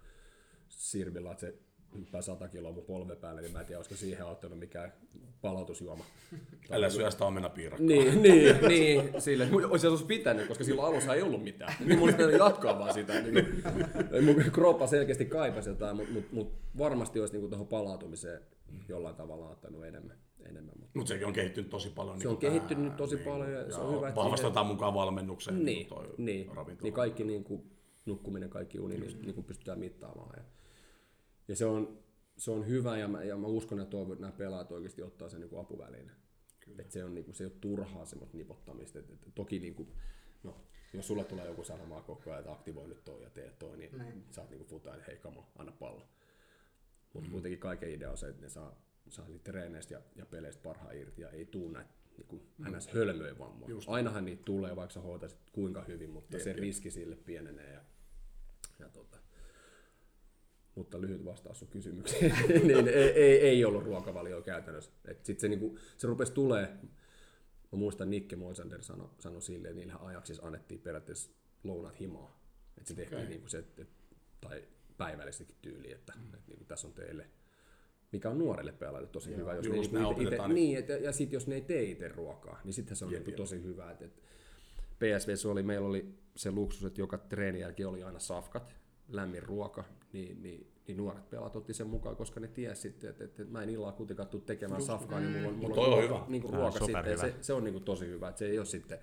Sirvillä, 0.69 1.31
että 1.31 1.41
se 1.41 1.59
hyppää 1.99 2.23
100 2.23 2.49
kiloa 2.49 2.73
mun 2.73 2.85
polve 2.85 3.17
päälle, 3.17 3.41
niin 3.41 3.53
mä 3.53 3.61
en 3.61 3.67
tiedä, 3.67 3.79
olisiko 3.79 3.97
siihen 3.97 4.27
auttanut 4.27 4.59
mikään 4.59 4.93
palautusjuoma. 5.41 6.05
Älä 6.71 6.91
syö 6.91 7.11
sitä 7.11 7.25
omena 7.25 7.49
piirakkaa. 7.49 7.87
Niin, 7.89 8.23
niin, 8.23 8.57
niin, 8.69 9.23
sille. 9.23 9.49
Olisi 9.71 9.87
olisi 9.87 10.05
pitänyt, 10.05 10.47
koska 10.49 10.65
silloin 10.65 10.89
alussa 10.89 11.15
ei 11.15 11.23
ollut 11.23 11.43
mitään. 11.45 11.75
Niin 11.81 11.99
mun 11.99 12.09
olisi 12.09 12.17
pitänyt 12.17 12.39
jatkaa 12.41 12.79
vaan 12.79 12.95
sitä. 12.95 13.21
Niin 13.21 13.35
kuin, 14.11 14.25
mun 14.25 14.35
kroppa 14.53 14.87
selkeästi 14.87 15.25
kaipasi 15.25 15.69
jotain, 15.71 15.97
mutta 15.97 16.13
mut, 16.13 16.33
mut 16.33 16.53
varmasti 16.79 17.21
olisi 17.21 17.39
niin 17.39 17.51
tuohon 17.51 17.67
palautumiseen 17.67 18.41
jollain 18.89 19.17
tavalla 19.17 19.49
ottanut 19.49 19.85
enemmän. 19.87 20.17
enemmän 20.41 20.75
mutta 20.79 20.99
Mutta 20.99 21.09
sekin 21.09 21.27
on 21.27 21.33
kehittynyt 21.33 21.71
tosi 21.71 21.91
paljon. 21.91 22.21
Se 22.21 22.29
on 22.29 22.37
kehittynyt 22.39 22.85
nyt 22.85 22.97
tosi 22.97 23.17
paljon 23.17 23.53
ja 23.53 23.71
se 23.73 23.81
on 23.81 23.97
hyvä, 23.97 24.15
Vahvasti 24.15 24.47
siihen- 24.47 24.67
mukaan 24.67 24.95
valmennukseen. 24.95 25.65
Niin, 25.65 25.87
toi 25.87 26.07
niin, 26.19 26.47
ravintola. 26.47 26.83
niin 26.83 26.93
kaikki 26.95 27.25
niin 27.25 27.45
kuin, 27.45 27.71
nukkuminen, 28.07 28.51
kaikki 28.51 28.81
uni, 28.81 28.99
niin, 28.99 29.23
niin 29.23 29.35
kuin 29.35 29.45
pystytään 29.45 29.79
mittaamaan. 29.79 30.31
Ja, 30.37 30.43
ja 31.49 31.57
se, 31.57 31.65
on, 31.65 31.99
se 32.37 32.51
on 32.51 32.67
hyvä 32.67 32.99
ja 32.99 33.09
mä, 33.09 33.23
ja 33.23 33.37
mä 33.37 33.47
uskon 33.47 33.79
ja 33.79 33.85
toivon, 33.85 34.13
että 34.13 34.23
nämä 34.23 34.39
pelaajat 34.39 34.73
oikeasti 34.73 35.03
ottaa 35.03 35.29
sen 35.29 35.41
niin 35.41 35.51
kuin 35.51 35.61
apuvälineen. 35.61 36.17
Että 36.79 36.93
se, 36.93 37.05
on, 37.05 37.15
niin 37.15 37.25
kuin, 37.25 37.35
se 37.35 37.45
ei 37.45 37.51
ole 37.51 37.59
turhaa 37.61 38.05
semmoista 38.05 38.37
nipottamista. 38.37 38.99
Et, 38.99 39.11
et, 39.11 39.35
toki 39.35 39.59
niin 39.59 39.75
kuin, 39.75 39.93
no, 40.43 40.65
jos 40.95 41.07
sulle 41.07 41.25
tulee 41.25 41.47
joku 41.47 41.65
sanomaan 41.65 42.05
koko 42.05 42.31
ajan, 42.31 42.41
että 42.41 42.53
aktivoi 42.53 42.89
nyt 42.89 43.05
toi 43.05 43.23
ja 43.23 43.31
tee 43.31 43.51
toi, 43.59 43.77
niin 43.77 43.99
Näin. 43.99 44.25
sä 44.31 44.41
oot 44.41 44.51
niin 44.51 44.59
kuin 44.59 44.69
futa, 44.69 44.95
että 44.95 45.07
hei 45.07 45.17
kamo, 45.17 45.47
anna 45.59 45.73
pallo. 45.73 46.09
Mutta 47.15 47.29
mm. 47.29 47.33
kuitenkin 47.33 47.59
kaiken 47.59 47.91
idea 47.91 48.11
on 48.11 48.19
se, 48.19 48.29
että 48.29 48.43
ne 48.43 48.49
saa, 48.49 48.83
saa 49.09 49.27
treeneistä 49.45 49.95
ja, 49.95 50.01
ja 50.17 50.27
peleistä 50.27 50.63
parhaan 50.63 50.97
irti 50.97 51.23
ja 51.23 51.31
ei 51.31 51.47
tuu 51.47 51.69
näitä 51.69 51.91
niin 52.17 52.27
kuin 52.27 52.43
ns. 52.77 52.89
hölmöjä 52.89 53.39
vammoja. 53.39 53.75
Ainahan 53.87 54.25
niitä 54.25 54.43
tulee, 54.45 54.77
vaikka 54.77 54.95
sä 54.95 55.01
hoitaisit 55.01 55.39
kuinka 55.53 55.85
hyvin, 55.85 56.11
mutta 56.11 56.39
se 56.39 56.53
riski 56.53 56.91
sille 56.91 57.17
pienenee. 57.17 57.73
Ja, 57.73 57.81
ja 58.79 58.89
tota. 58.89 59.18
Mutta 60.79 61.01
lyhyt 61.01 61.25
vastaus 61.25 61.59
sun 61.59 61.69
kysymykseen, 61.69 62.35
niin 62.67 62.89
ei, 62.89 63.11
ei, 63.11 63.41
ei 63.41 63.65
ollut 63.65 63.85
ruokavalio 63.85 64.43
käytännössä. 64.43 64.91
Et 65.05 65.25
sit 65.25 65.41
se, 65.41 65.49
niinku, 65.49 65.79
se 65.97 66.07
rupesi 66.07 66.33
tulee, 66.33 66.67
mä 67.73 67.79
muistan 67.79 68.11
Nikke 68.11 68.37
Moisander 68.37 68.83
sanoi 68.83 69.09
sano 69.19 69.41
silleen, 69.41 69.71
että 69.71 69.85
niillä 69.85 70.07
ajaksissa 70.07 70.47
annettiin 70.47 70.81
periaatteessa 70.81 71.31
lounat 71.65 72.01
himaa. 72.01 72.41
Että 72.79 72.89
se 72.89 72.95
tehtiin 72.95 73.19
okay. 73.19 73.29
niinku 73.29 73.49
se, 73.49 73.59
et, 73.59 73.81
et, 73.81 73.89
tai 74.41 74.65
päivällistäkin 74.99 75.57
tyyli, 75.63 75.93
että 75.93 76.13
mm. 76.17 76.35
et, 76.35 76.47
niinku, 76.47 76.65
tässä 76.65 76.87
on 76.87 76.95
teille 76.95 77.27
mikä 78.13 78.31
on 78.31 78.39
nuorelle 78.39 78.73
pelaajalle 78.73 79.09
tosi 79.09 79.37
hyvä. 79.37 79.55
Jos 79.55 79.67
just 79.67 79.93
ne, 79.93 79.99
niinku 79.99 80.21
ite, 80.21 80.27
opetetaan 80.29 80.55
niin, 80.55 80.79
et, 80.79 80.89
ja 80.89 81.13
sitten 81.13 81.37
jos 81.37 81.47
ne 81.47 81.55
ei 81.55 81.61
tee 81.61 81.83
itse 81.83 82.09
ruokaa, 82.09 82.61
niin 82.65 82.75
sittenhän 82.75 82.97
se 82.97 83.05
on 83.05 83.11
niinku 83.11 83.31
tosi 83.31 83.63
hyvä. 83.63 83.91
Et, 83.91 84.03
et 84.03 84.23
PSV 84.99 85.51
oli, 85.51 85.63
meillä 85.63 85.89
oli 85.89 86.15
se 86.37 86.51
luksus, 86.51 86.85
että 86.85 87.01
joka 87.01 87.19
treenin 87.19 87.61
jälkeen 87.61 87.89
oli 87.89 88.03
aina 88.03 88.19
safkat, 88.19 88.75
lämmin 89.09 89.43
ruoka, 89.43 89.85
niin, 90.13 90.43
niin, 90.43 90.67
niin 90.87 90.97
nuoret 90.97 91.31
pelaat 91.31 91.57
otti 91.57 91.75
sen 91.75 91.87
mukaan, 91.87 92.17
koska 92.17 92.41
ne 92.41 92.49
tiesi 92.49 92.81
sitten, 92.81 93.11
että, 93.11 93.25
että, 93.25 93.43
että 93.43 93.53
mä 93.53 93.63
en 93.63 93.71
illalla 93.71 93.93
kuitenkaan 93.93 94.29
tule 94.29 94.43
tekemään 94.47 94.83
safkaa, 94.83 95.21
niin 95.21 95.33
mulla 95.33 95.49
on, 95.49 95.55
mulla 95.55 95.75
toi 95.75 95.87
on 95.87 95.93
on 95.93 95.99
ruoka, 95.99 96.15
hyvä. 96.15 96.27
niin 96.29 96.43
kuin 96.43 96.55
ruoka 96.55 96.71
sitten. 96.71 96.87
superhyvä. 96.87 97.21
Se, 97.21 97.35
se 97.41 97.53
on 97.53 97.65
niin 97.65 97.73
kuin 97.73 97.85
tosi 97.85 98.07
hyvä, 98.07 98.29
että 98.29 98.39
se 98.39 98.47
ei 98.47 98.59
ole 98.59 98.67
sitten 98.67 98.99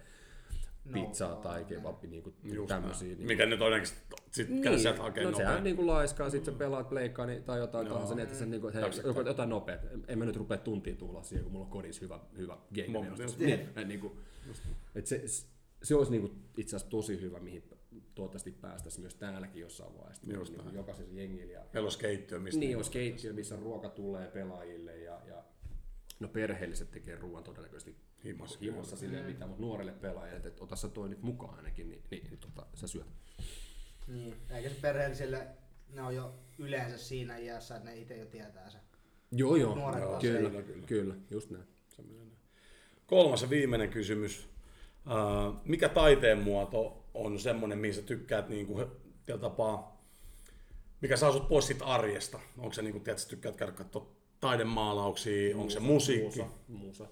pizzaa 0.93 1.35
tai 1.35 1.65
kebabbi, 1.65 2.07
niin 2.07 2.23
kuin 2.23 2.35
Just 2.43 2.67
tämmöisiä. 2.67 3.07
Niin, 3.15 3.27
Mikä 3.27 3.45
nyt 3.45 3.59
todennäköisesti 3.59 4.01
sit 4.31 4.49
niin. 4.49 4.61
niin, 4.61 4.79
sieltä 4.79 5.01
hakee 5.01 5.23
no 5.23 5.29
nopeasti. 5.29 5.51
sehän 5.51 5.63
niin 5.63 5.75
kuin 5.75 5.87
laiskaa, 5.87 6.29
sit 6.29 6.45
sä 6.45 6.51
pelaat 6.51 6.89
pleikkaa 6.89 7.25
niin, 7.25 7.43
tai 7.43 7.59
jotain 7.59 7.87
tahansa, 7.87 8.15
niin 8.15 8.23
että 8.23 8.35
sä 8.35 8.45
niin 8.45 8.61
kuin, 8.61 8.73
hei, 8.73 8.83
joku, 9.05 9.21
jotain 9.21 9.49
nopeat. 9.49 9.81
En 10.07 10.19
mä 10.19 10.25
nyt 10.25 10.35
rupea 10.35 10.57
tuntiin 10.57 10.97
tuhlaa 10.97 11.23
siihen, 11.23 11.43
kun 11.43 11.51
mulla 11.51 11.65
on 11.65 11.71
kodissa 11.71 12.01
hyvä, 12.01 12.19
hyvä 12.37 12.57
game. 12.75 13.07
Just 13.23 13.39
niin, 13.39 13.69
niin 13.85 13.99
kuin, 13.99 14.13
et 14.95 15.07
se, 15.07 15.23
se 15.83 15.95
olisi 15.95 16.11
niin 16.11 16.43
itse 16.57 16.75
asiassa 16.75 16.89
tosi 16.89 17.21
hyvä, 17.21 17.39
mihin 17.39 17.63
toivottavasti 18.15 18.51
päästäisiin 18.51 19.01
myös 19.01 19.15
täälläkin 19.15 19.61
jossain 19.61 19.97
vaiheessa. 19.97 20.33
Just 20.33 20.51
niin 20.51 20.55
kuin 20.55 20.65
näin. 20.65 20.75
jokaisella 20.75 21.13
jengillä. 21.13 21.53
Ja, 21.53 21.65
Meillä 21.73 21.85
olisi 21.85 21.99
keittiö, 21.99 22.39
mistä 22.39 22.59
niin, 22.59 22.77
olisi 22.77 22.91
keittiö, 22.91 23.33
missä 23.33 23.55
ruoka 23.55 23.89
tulee 23.89 24.27
pelaajille 24.27 24.97
ja, 24.97 25.21
ja 25.27 25.43
no 26.19 26.27
perheelliset 26.27 26.91
tekee 26.91 27.15
ruoan 27.15 27.43
todennäköisesti 27.43 27.95
Himassa. 28.23 28.59
himassa 28.61 28.97
silleen 28.97 29.25
mitä, 29.25 29.47
mutta 29.47 29.61
nuorelle 29.61 29.91
pelaajalle, 29.91 30.47
että 30.47 30.63
ota 30.63 30.75
sä 30.75 30.89
toi 30.89 31.09
nyt 31.09 31.21
mukaan 31.21 31.57
ainakin, 31.57 31.89
niin, 31.89 32.03
niin, 32.11 32.23
niin 32.23 32.39
tota, 32.39 32.65
sä 32.73 32.87
syöt. 32.87 33.07
Niin. 34.07 34.35
Eikä 34.49 34.69
se 34.69 34.75
perheellisille, 34.81 35.47
ne 35.89 36.01
on 36.01 36.15
jo 36.15 36.39
yleensä 36.59 36.97
siinä 36.97 37.37
iässä, 37.37 37.75
että 37.75 37.89
ne 37.89 37.97
itse 37.97 38.17
jo 38.17 38.25
tietää 38.25 38.69
se. 38.69 38.77
Joo, 39.31 39.55
joo. 39.55 39.77
Joo 39.99 40.19
kyllä, 40.19 40.49
kyllä, 40.49 40.85
kyllä, 40.87 41.15
just 41.31 41.49
näin. 41.49 41.65
Kolmas 43.07 43.41
ja 43.41 43.49
viimeinen 43.49 43.89
kysymys. 43.89 44.49
Uh, 45.07 45.55
mikä 45.65 45.89
taiteen 45.89 46.39
muoto 46.39 47.05
on 47.13 47.39
semmoinen, 47.39 47.77
mihin 47.77 47.95
sä 47.95 48.01
tykkäät 48.01 48.49
niin 48.49 48.67
kuin, 48.67 48.85
tapaa, 49.41 50.01
mikä 51.01 51.17
saa 51.17 51.31
sut 51.31 51.47
pois 51.47 51.67
siitä 51.67 51.85
arjesta? 51.85 52.39
Onko 52.57 52.73
se 52.73 52.81
niin 52.81 52.91
kuin, 52.91 53.03
tiedät, 53.03 53.19
sä 53.19 53.27
tykkäät 53.27 53.55
käydä 53.55 53.71
katsoa 53.71 54.07
taidemaalauksia, 54.39 55.57
onko 55.57 55.69
se 55.69 55.79
musiikki? 55.79 56.39
Musa, 56.39 56.51
musa. 56.67 57.07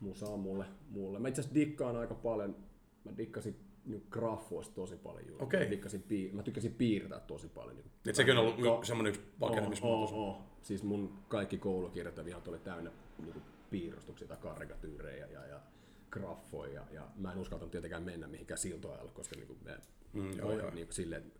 Musa 0.00 0.26
on 0.26 0.40
mulle, 0.40 0.64
mulle. 0.90 1.18
Mä 1.18 1.28
itse 1.28 1.40
asiassa 1.40 1.54
dikkaan 1.54 1.96
aika 1.96 2.14
paljon, 2.14 2.56
mä 3.04 3.16
dikkasin 3.16 3.56
niin 3.84 4.06
graffoista 4.10 4.74
tosi 4.74 4.96
paljon 4.96 5.26
juuri. 5.26 5.44
Okei. 5.44 5.64
Mä, 5.64 5.70
dikkasin, 5.70 6.04
mä 6.32 6.42
tykkäsin 6.42 6.74
piirtää 6.74 7.20
tosi 7.20 7.48
paljon. 7.48 7.76
Niin 7.76 7.86
Et 8.08 8.14
sekin 8.14 8.38
on 8.38 8.38
ollut 8.38 8.58
y- 8.58 8.86
semmoinen 8.86 9.10
yksi 9.10 9.26
pakenemismuoto. 9.40 10.14
Oh, 10.14 10.28
oh, 10.28 10.28
oh. 10.28 10.42
Siis 10.62 10.82
mun 10.82 11.18
kaikki 11.28 11.58
koulukirjat 11.58 12.16
ja 12.16 12.24
vihat 12.24 12.48
oli 12.48 12.58
täynnä 12.58 12.90
niin 13.18 13.42
piirustuksia 13.70 14.28
tai 14.28 14.36
karikatyyrejä 14.36 15.26
ja, 15.26 15.46
ja 15.46 15.60
graffoja. 16.10 16.72
Ja, 16.72 16.86
ja, 16.92 17.08
mä 17.16 17.32
en 17.32 17.38
uskaltanut 17.38 17.70
tietenkään 17.70 18.02
mennä 18.02 18.28
mihinkään 18.28 18.58
siltoajalle, 18.58 19.12
koska 19.12 19.36
niin 19.36 19.46
kuin, 19.46 19.58
me, 19.64 19.78
Mm, 20.12 20.38
joo, 20.38 20.58
joo. 20.58 20.70
Niin 20.70 20.86
kuin 20.86 20.94
silleen, 20.94 21.32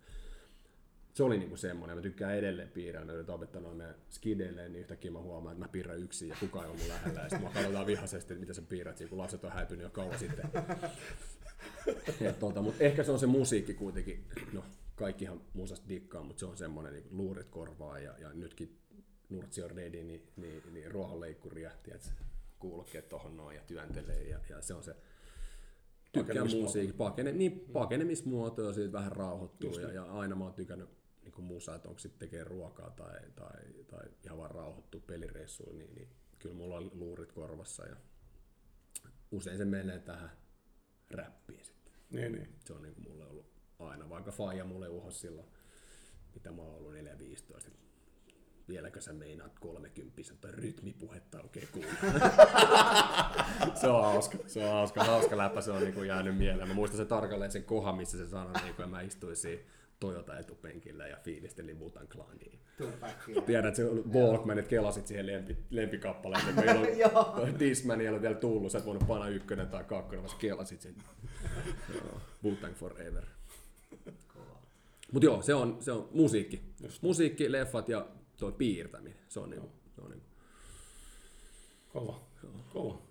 se 1.14 1.22
oli 1.22 1.38
niinku 1.38 1.56
semmoinen, 1.56 1.96
mä 1.96 2.02
tykkään 2.02 2.34
edelleen 2.34 2.70
yritän 3.14 3.34
opettaa 3.34 3.60
noin 3.60 3.76
meidän 3.76 3.94
skideille, 4.10 4.68
niin 4.68 4.80
yhtäkkiä 4.80 5.10
mä 5.10 5.18
huomaan, 5.18 5.52
että 5.52 5.64
mä 5.64 5.72
piirrän 5.72 5.98
yksin 5.98 6.28
ja 6.28 6.36
kukaan 6.40 6.64
ei 6.64 6.70
ole 6.70 6.78
mun 6.78 6.88
lähellä, 6.88 7.20
ja 7.20 7.28
sitten 7.28 7.48
mä 7.48 7.54
katsotaan 7.54 7.86
vihaisesti, 7.86 8.32
että 8.32 8.40
mitä 8.40 8.54
sä 8.54 8.62
piirrät, 8.62 8.96
siinä, 8.96 9.08
kun 9.08 9.18
lapset 9.18 9.44
on 9.44 9.52
häipynyt 9.52 9.82
jo 9.82 9.90
kauan 9.90 10.18
sitten. 10.18 10.50
Et 12.20 12.38
tota, 12.38 12.62
mutta 12.62 12.84
ehkä 12.84 13.02
se 13.02 13.12
on 13.12 13.18
se 13.18 13.26
musiikki 13.26 13.74
kuitenkin, 13.74 14.24
no 14.52 14.64
kaikkihan 14.94 15.40
musasta 15.52 15.88
dikkaa, 15.88 16.22
mutta 16.22 16.40
se 16.40 16.46
on 16.46 16.56
semmoinen 16.56 16.92
niin 16.92 17.06
luurit 17.10 17.48
korvaa 17.48 17.98
ja, 17.98 18.14
ja 18.18 18.32
nytkin 18.32 18.78
Nurtsio 19.28 19.68
Ready, 19.68 20.02
niin, 20.04 20.28
niin, 20.36 20.62
niin 20.72 20.90
ruohonleikkuri 20.90 21.62
ja 21.62 21.70
tiedätkö, 21.82 22.08
kuulokkeet 22.58 23.08
tohon 23.08 23.36
noin 23.36 23.56
ja 23.56 23.62
työntelee 23.62 24.22
ja, 24.22 24.40
ja 24.48 24.62
se 24.62 24.74
on 24.74 24.82
se 24.82 24.96
Pakenemismuoto. 26.14 26.66
musiikki, 26.66 26.96
pakene, 26.96 27.32
niin 27.32 27.60
pakenemismuoto 27.72 28.62
ja 28.62 28.72
siitä 28.72 28.92
vähän 28.92 29.12
rauhoittuu 29.12 29.78
ja, 29.78 29.92
ja, 29.92 30.04
aina 30.04 30.36
mä 30.36 30.44
oon 30.44 30.54
tykännyt 30.54 30.88
niin 31.22 31.32
kuin 31.32 31.44
musa, 31.44 31.74
että 31.74 31.88
onko 31.88 31.98
sitten 31.98 32.18
tekee 32.18 32.44
ruokaa 32.44 32.90
tai, 32.90 33.20
tai, 33.34 33.84
tai 33.86 34.08
ihan 34.24 34.38
vaan 34.38 34.50
rauhoittuu 34.50 35.00
pelireissuun, 35.00 35.78
niin, 35.78 35.94
niin 35.94 36.08
kyllä 36.38 36.54
mulla 36.54 36.76
on 36.76 36.90
luurit 36.94 37.32
korvassa 37.32 37.86
ja 37.86 37.96
usein 39.30 39.58
se 39.58 39.64
menee 39.64 39.98
tähän 39.98 40.30
räppiin 41.10 41.64
sitten. 41.64 41.94
Niin, 42.10 42.32
niin. 42.32 42.48
Se 42.64 42.72
on 42.72 42.82
niin 42.82 42.94
kuin 42.94 43.08
mulle 43.08 43.26
ollut 43.26 43.52
aina, 43.78 44.08
vaikka 44.08 44.32
faija 44.32 44.64
mulle 44.64 44.88
uhos 44.88 45.20
silloin, 45.20 45.48
mitä 46.34 46.52
mä 46.52 46.62
oon 46.62 46.74
ollut 46.74 46.92
4-15, 46.92 46.96
että 46.96 47.87
vieläkö 48.68 49.00
sä 49.00 49.12
meinaat 49.12 49.58
30 49.58 50.22
tai 50.40 50.52
rytmipuhetta 50.52 51.40
oikein 51.42 51.68
kuulla. 51.72 51.88
se 53.80 53.86
on 53.86 54.04
hauska, 54.04 54.38
se 54.46 54.64
on 54.64 54.72
hauska, 54.72 55.04
hauska 55.04 55.36
läppä, 55.36 55.60
se 55.60 55.70
on 55.70 55.82
niin 55.82 55.94
kuin 55.94 56.08
jäänyt 56.08 56.36
mieleen. 56.36 56.68
Mä 56.68 56.74
muistan 56.74 56.98
se 56.98 57.04
tarkalleen 57.04 57.50
sen 57.50 57.64
kohan, 57.64 57.96
missä 57.96 58.18
se 58.18 58.26
sanoi, 58.26 58.52
niin 58.62 58.74
kuin, 58.74 58.84
ja 58.84 58.88
mä 58.88 59.00
istuin 59.00 59.36
siinä 59.36 59.62
Toyota 60.00 60.38
etupenkillä 60.38 61.06
ja 61.06 61.16
fiilistelin 61.22 61.80
Wutan. 61.80 62.08
Tupac. 62.78 63.44
Tiedät, 63.46 63.74
se 63.74 63.84
Walkmanit 64.12 64.68
kelasit 64.68 65.06
siihen 65.06 65.26
lempi, 65.26 65.56
lempikappaleeseen, 65.70 66.54
kun 66.54 66.64
ei 66.64 67.04
ollut 67.04 67.58
Discman 67.58 68.00
ei 68.00 68.08
ollut 68.08 68.22
vielä 68.22 68.34
tullut, 68.34 68.72
sä 68.72 68.78
et 68.78 68.86
voinut 68.86 69.06
panna 69.06 69.28
ykkönen 69.28 69.68
tai 69.68 69.84
kakkonen, 69.84 70.22
vaan 70.22 70.30
sä 70.30 70.36
kelasit 70.40 70.80
sen. 70.80 70.94
Wu-Tang 72.44 72.74
Forever. 72.74 73.24
Mut 75.12 75.22
joo, 75.22 75.42
se 75.42 75.54
on, 75.54 75.76
se 75.80 75.92
on 75.92 76.08
musiikki. 76.12 76.62
Musiikki, 77.00 77.52
leffat 77.52 77.88
ja 77.88 78.06
tuo 78.38 78.52
piirtäminen. 78.52 79.18
Se 79.28 79.40
on 79.40 79.50
niinku, 79.50 79.70
se 79.94 80.00
on 80.00 80.10
niinku. 80.10 80.26
Kova. 81.92 82.20
Kova. 82.72 83.08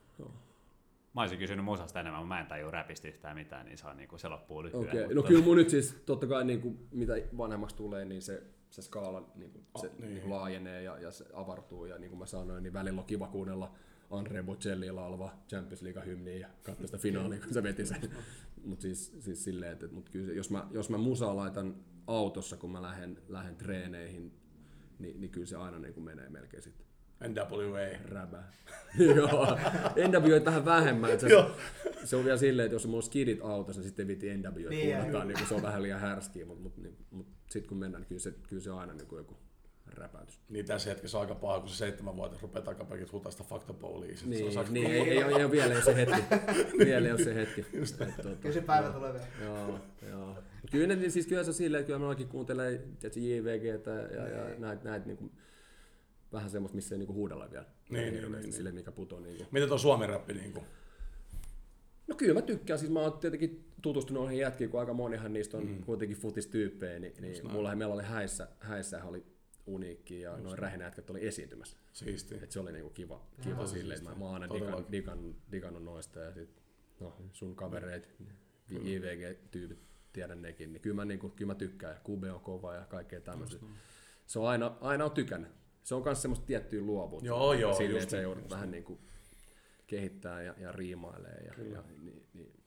Mä 1.18 1.22
olisin 1.22 1.40
kysynyt 1.40 1.66
musasta 1.66 2.00
enemmän, 2.00 2.22
mutta 2.22 2.36
mä 2.36 2.42
en 2.42 2.48
tajua 2.48 2.72
räpistä 2.72 3.08
yhtään 3.08 3.36
mitään, 3.36 3.66
niin 3.66 3.78
se, 3.78 3.88
on 3.88 3.98
niinku, 3.98 4.18
se 4.18 4.28
loppuu 4.28 4.64
lyhyen. 4.64 4.82
Okei, 4.82 5.04
okay. 5.04 5.16
no 5.16 5.16
mutta- 5.16 5.28
kyllä 5.28 5.44
mun 5.44 5.58
nyt 5.58 5.70
siis 5.70 6.02
totta 6.06 6.28
kai 6.28 6.46
niinku, 6.46 6.76
mitä 6.92 7.14
vanhemmaksi 7.38 7.76
tulee, 7.76 8.06
niin 8.06 8.22
se, 8.22 8.44
se 8.70 8.82
skaala 8.82 9.32
niinku, 9.36 9.64
se 9.82 9.88
niin. 9.88 10.14
niinku 10.14 10.30
laajenee 10.30 10.84
ja, 10.84 11.00
ja 11.00 11.12
se 11.12 11.26
avartuu. 11.34 11.86
Ja 11.86 11.98
niin 11.98 12.10
kuin 12.10 12.20
mä 12.20 12.26
sanoin, 12.26 12.64
niin 12.64 12.74
välillä 12.74 13.00
on 13.02 13.08
kiva 13.08 13.28
kuunnella 13.28 13.74
Andre 14.12 14.44
Bocelli 14.44 14.92
laulava 14.92 15.34
Champions 15.50 15.82
League-hymniä 15.82 16.38
ja 16.38 16.48
katsoa 16.64 16.86
sitä 16.86 16.98
finaalia, 16.98 17.40
kun 17.40 17.54
se 17.54 17.64
veti 17.64 17.86
sen. 17.86 18.02
Mutta 18.66 18.82
siis, 18.82 19.16
siis 19.20 19.44
silleen, 19.44 19.72
että 19.72 19.88
mut 19.88 20.10
kyllä 20.10 20.34
jos, 20.34 20.50
mä, 20.50 20.68
jos 20.72 20.90
mä 20.90 20.98
musaa 20.98 21.36
laitan 21.36 21.76
autossa, 22.08 22.58
kun 22.58 22.72
mä 22.72 22.82
lähden, 22.82 23.22
lähden 23.28 23.56
treeneihin, 23.56 24.34
niin, 25.00 25.22
niin 25.22 25.32
kyllä 25.32 25.46
se 25.48 25.56
aina 25.56 25.80
niin 25.80 25.94
kuin 25.94 26.04
menee 26.04 26.30
melkein 26.30 26.64
sitten 26.64 26.86
NWA. 27.28 27.98
räbää. 28.06 28.52
Joo, 29.16 29.58
NWA 30.08 30.40
tähän 30.44 30.66
vähemmän. 30.66 31.10
että 31.12 31.28
Se, 31.28 31.34
Joo. 31.34 31.52
se 32.04 32.16
on 32.16 32.26
vielä 32.26 32.38
silleen, 32.38 32.66
että 32.66 32.76
jos 32.76 32.86
mulla 32.86 32.98
on 32.98 33.04
skidit 33.04 33.40
autossa, 33.42 33.82
niin 33.82 33.88
sitten 33.90 34.08
viti 34.08 34.38
NWA 34.38 34.52
Niin, 34.52 34.70
niin, 34.70 35.12
joo. 35.12 35.24
niin 35.24 35.38
kun 35.38 35.48
se 35.48 35.54
on 35.56 35.62
vähän 35.62 35.84
liian 35.84 36.00
härskiä, 36.00 36.46
mutta 36.46 36.64
mut, 36.64 36.78
niin, 36.78 36.98
mut 37.12 37.28
sitten 37.50 37.70
kun 37.70 37.78
mennään, 37.78 38.02
niin 38.02 38.08
kyllä 38.08 38.20
se, 38.22 38.32
kyllä 38.50 38.62
se 38.62 38.72
on 38.72 38.80
aina 38.80 38.94
niin 38.94 39.08
kuin 39.08 39.18
joku 39.18 39.38
räpäytys. 39.98 40.40
Niin 40.50 40.66
tässä 40.66 40.90
hetkessä 40.90 41.18
on 41.18 41.22
aika 41.22 41.36
paha, 41.36 41.60
kun 41.60 41.70
se 41.70 41.76
seitsemänvuotias 41.76 42.42
rupeaa 42.42 42.66
takapäin 42.66 43.12
huutaa 43.12 43.32
sitä 43.32 43.44
fakta 43.44 43.74
poliisiin. 43.74 44.30
Niin, 44.30 44.52
se 44.52 44.60
on 44.60 44.66
niin 44.70 44.92
ei, 44.92 45.02
ei, 45.02 45.24
ole, 45.24 45.36
ei 45.36 45.44
ole 45.44 45.52
vielä 45.52 45.76
ei 45.76 45.82
se 45.82 45.96
hetki. 45.96 46.22
vielä 46.86 47.08
ei 47.08 47.12
ole 47.12 47.24
se 47.24 47.36
hetki. 47.36 47.62
Et, 47.62 47.98
tota, 47.98 48.36
Kyllä 48.36 48.54
se 48.54 48.62
päivä 48.62 48.90
tulee 48.90 49.14
vielä. 49.14 49.28
Joo, 49.44 49.80
joo. 50.10 50.36
Kyllä, 50.72 50.96
ne, 50.96 51.10
siis 51.10 51.28
kyllä 51.28 51.44
se 51.44 51.50
on 51.50 51.54
silleen, 51.54 51.80
että 51.82 51.88
kyllä 51.88 52.00
minullakin 52.00 52.28
kuuntelee 52.28 52.78
tiedätkö, 53.00 53.20
JVGtä 53.20 53.92
ja, 53.92 54.28
ja 54.28 54.60
näitä 54.60 54.90
näit, 54.90 55.06
niinku, 55.06 55.32
vähän 56.34 56.50
semmoista, 56.50 56.76
missä 56.76 56.96
ei 56.96 57.00
niinku 57.00 57.14
huudella 57.14 57.52
vielä. 57.52 57.66
Niin, 57.90 58.02
niin, 58.02 58.14
Hirveästi 58.14 58.48
niin, 58.48 58.54
Sille, 58.54 58.72
mikä 58.72 58.92
putoo 58.92 59.20
niinku. 59.20 59.44
Miten 59.52 59.70
tuo 59.70 59.78
suomi 59.78 60.08
räppi 60.08 60.34
niinku? 60.34 60.64
No 62.08 62.16
kyllä 62.16 62.34
mä 62.34 62.42
tykkään, 62.42 62.80
siis 62.80 62.92
mä 62.92 63.00
oon 63.00 63.20
tietenkin 63.20 63.66
tutustunut 63.82 64.24
noihin 64.24 64.40
jätkiin, 64.40 64.70
kun 64.70 64.80
aika 64.80 64.94
monihan 64.94 65.34
niistä 65.34 65.58
on 65.58 65.68
mm. 65.68 65.84
kuitenkin 65.84 66.18
futistyyppejä, 66.18 67.00
niin, 67.00 67.14
niin 67.22 67.52
mulla 67.52 67.76
meillä 67.76 67.94
oli 67.94 68.04
häissä, 68.04 68.48
häissä 68.60 69.04
oli 69.04 69.26
uniikki 69.68 70.22
ja 70.22 70.38
noin 70.38 70.60
rähinäjätkät 70.60 71.10
oli 71.10 71.28
esiintymässä. 71.28 71.78
Siisti. 71.94 72.36
Et 72.42 72.52
se 72.52 72.60
oli 72.60 72.72
niinku 72.72 72.90
kiva, 72.90 73.28
kiva 73.42 73.68
silleen, 73.68 73.98
että 73.98 74.10
mä, 74.10 74.16
mä 74.16 74.26
oon 74.26 74.34
aina 74.34 74.54
digan, 74.54 74.86
digan, 74.92 75.36
digannut 75.52 75.84
noista 75.84 76.20
ja 76.20 76.34
sit, 76.34 76.62
no, 77.00 77.16
sun 77.34 77.56
kavereit, 77.56 78.10
IVG-tyypit, 78.70 79.80
tiedän 80.14 80.42
nekin, 80.42 80.74
niin 80.74 80.82
kyllä 80.82 80.96
mä, 80.96 81.06
niinku, 81.06 81.30
kyllä 81.30 81.54
mä 81.54 81.56
tykkään 81.56 81.94
ja 81.94 82.00
QB 82.00 82.24
on 82.34 82.42
kova 82.42 82.76
ja 82.76 82.86
kaikkea 82.86 83.22
tämmöistä. 83.22 83.66
Se 84.26 84.40
on 84.40 84.48
aina, 84.48 84.78
aina 84.82 85.06
on 85.06 85.12
tykännyt. 85.12 85.52
Se 85.84 85.96
on 85.96 86.04
myös 86.04 86.22
semmoista 86.22 86.46
tiettyä 86.46 86.82
luovuutta. 86.82 87.28
Joo, 87.28 87.54
joo, 87.54 87.74
Silleen, 87.74 87.92
just 87.92 88.04
että 88.04 88.12
sä 88.12 88.18
niin, 88.18 88.24
joudut 88.24 88.50
vähän 88.50 88.72
niinku 88.72 89.00
kehittää 89.88 90.42
ja, 90.42 90.56
ja 90.58 90.72
riimailee. 90.72 91.44
Ja, 91.46 91.64
ja 91.64 91.84
niin, 92.04 92.28
niin, 92.34 92.64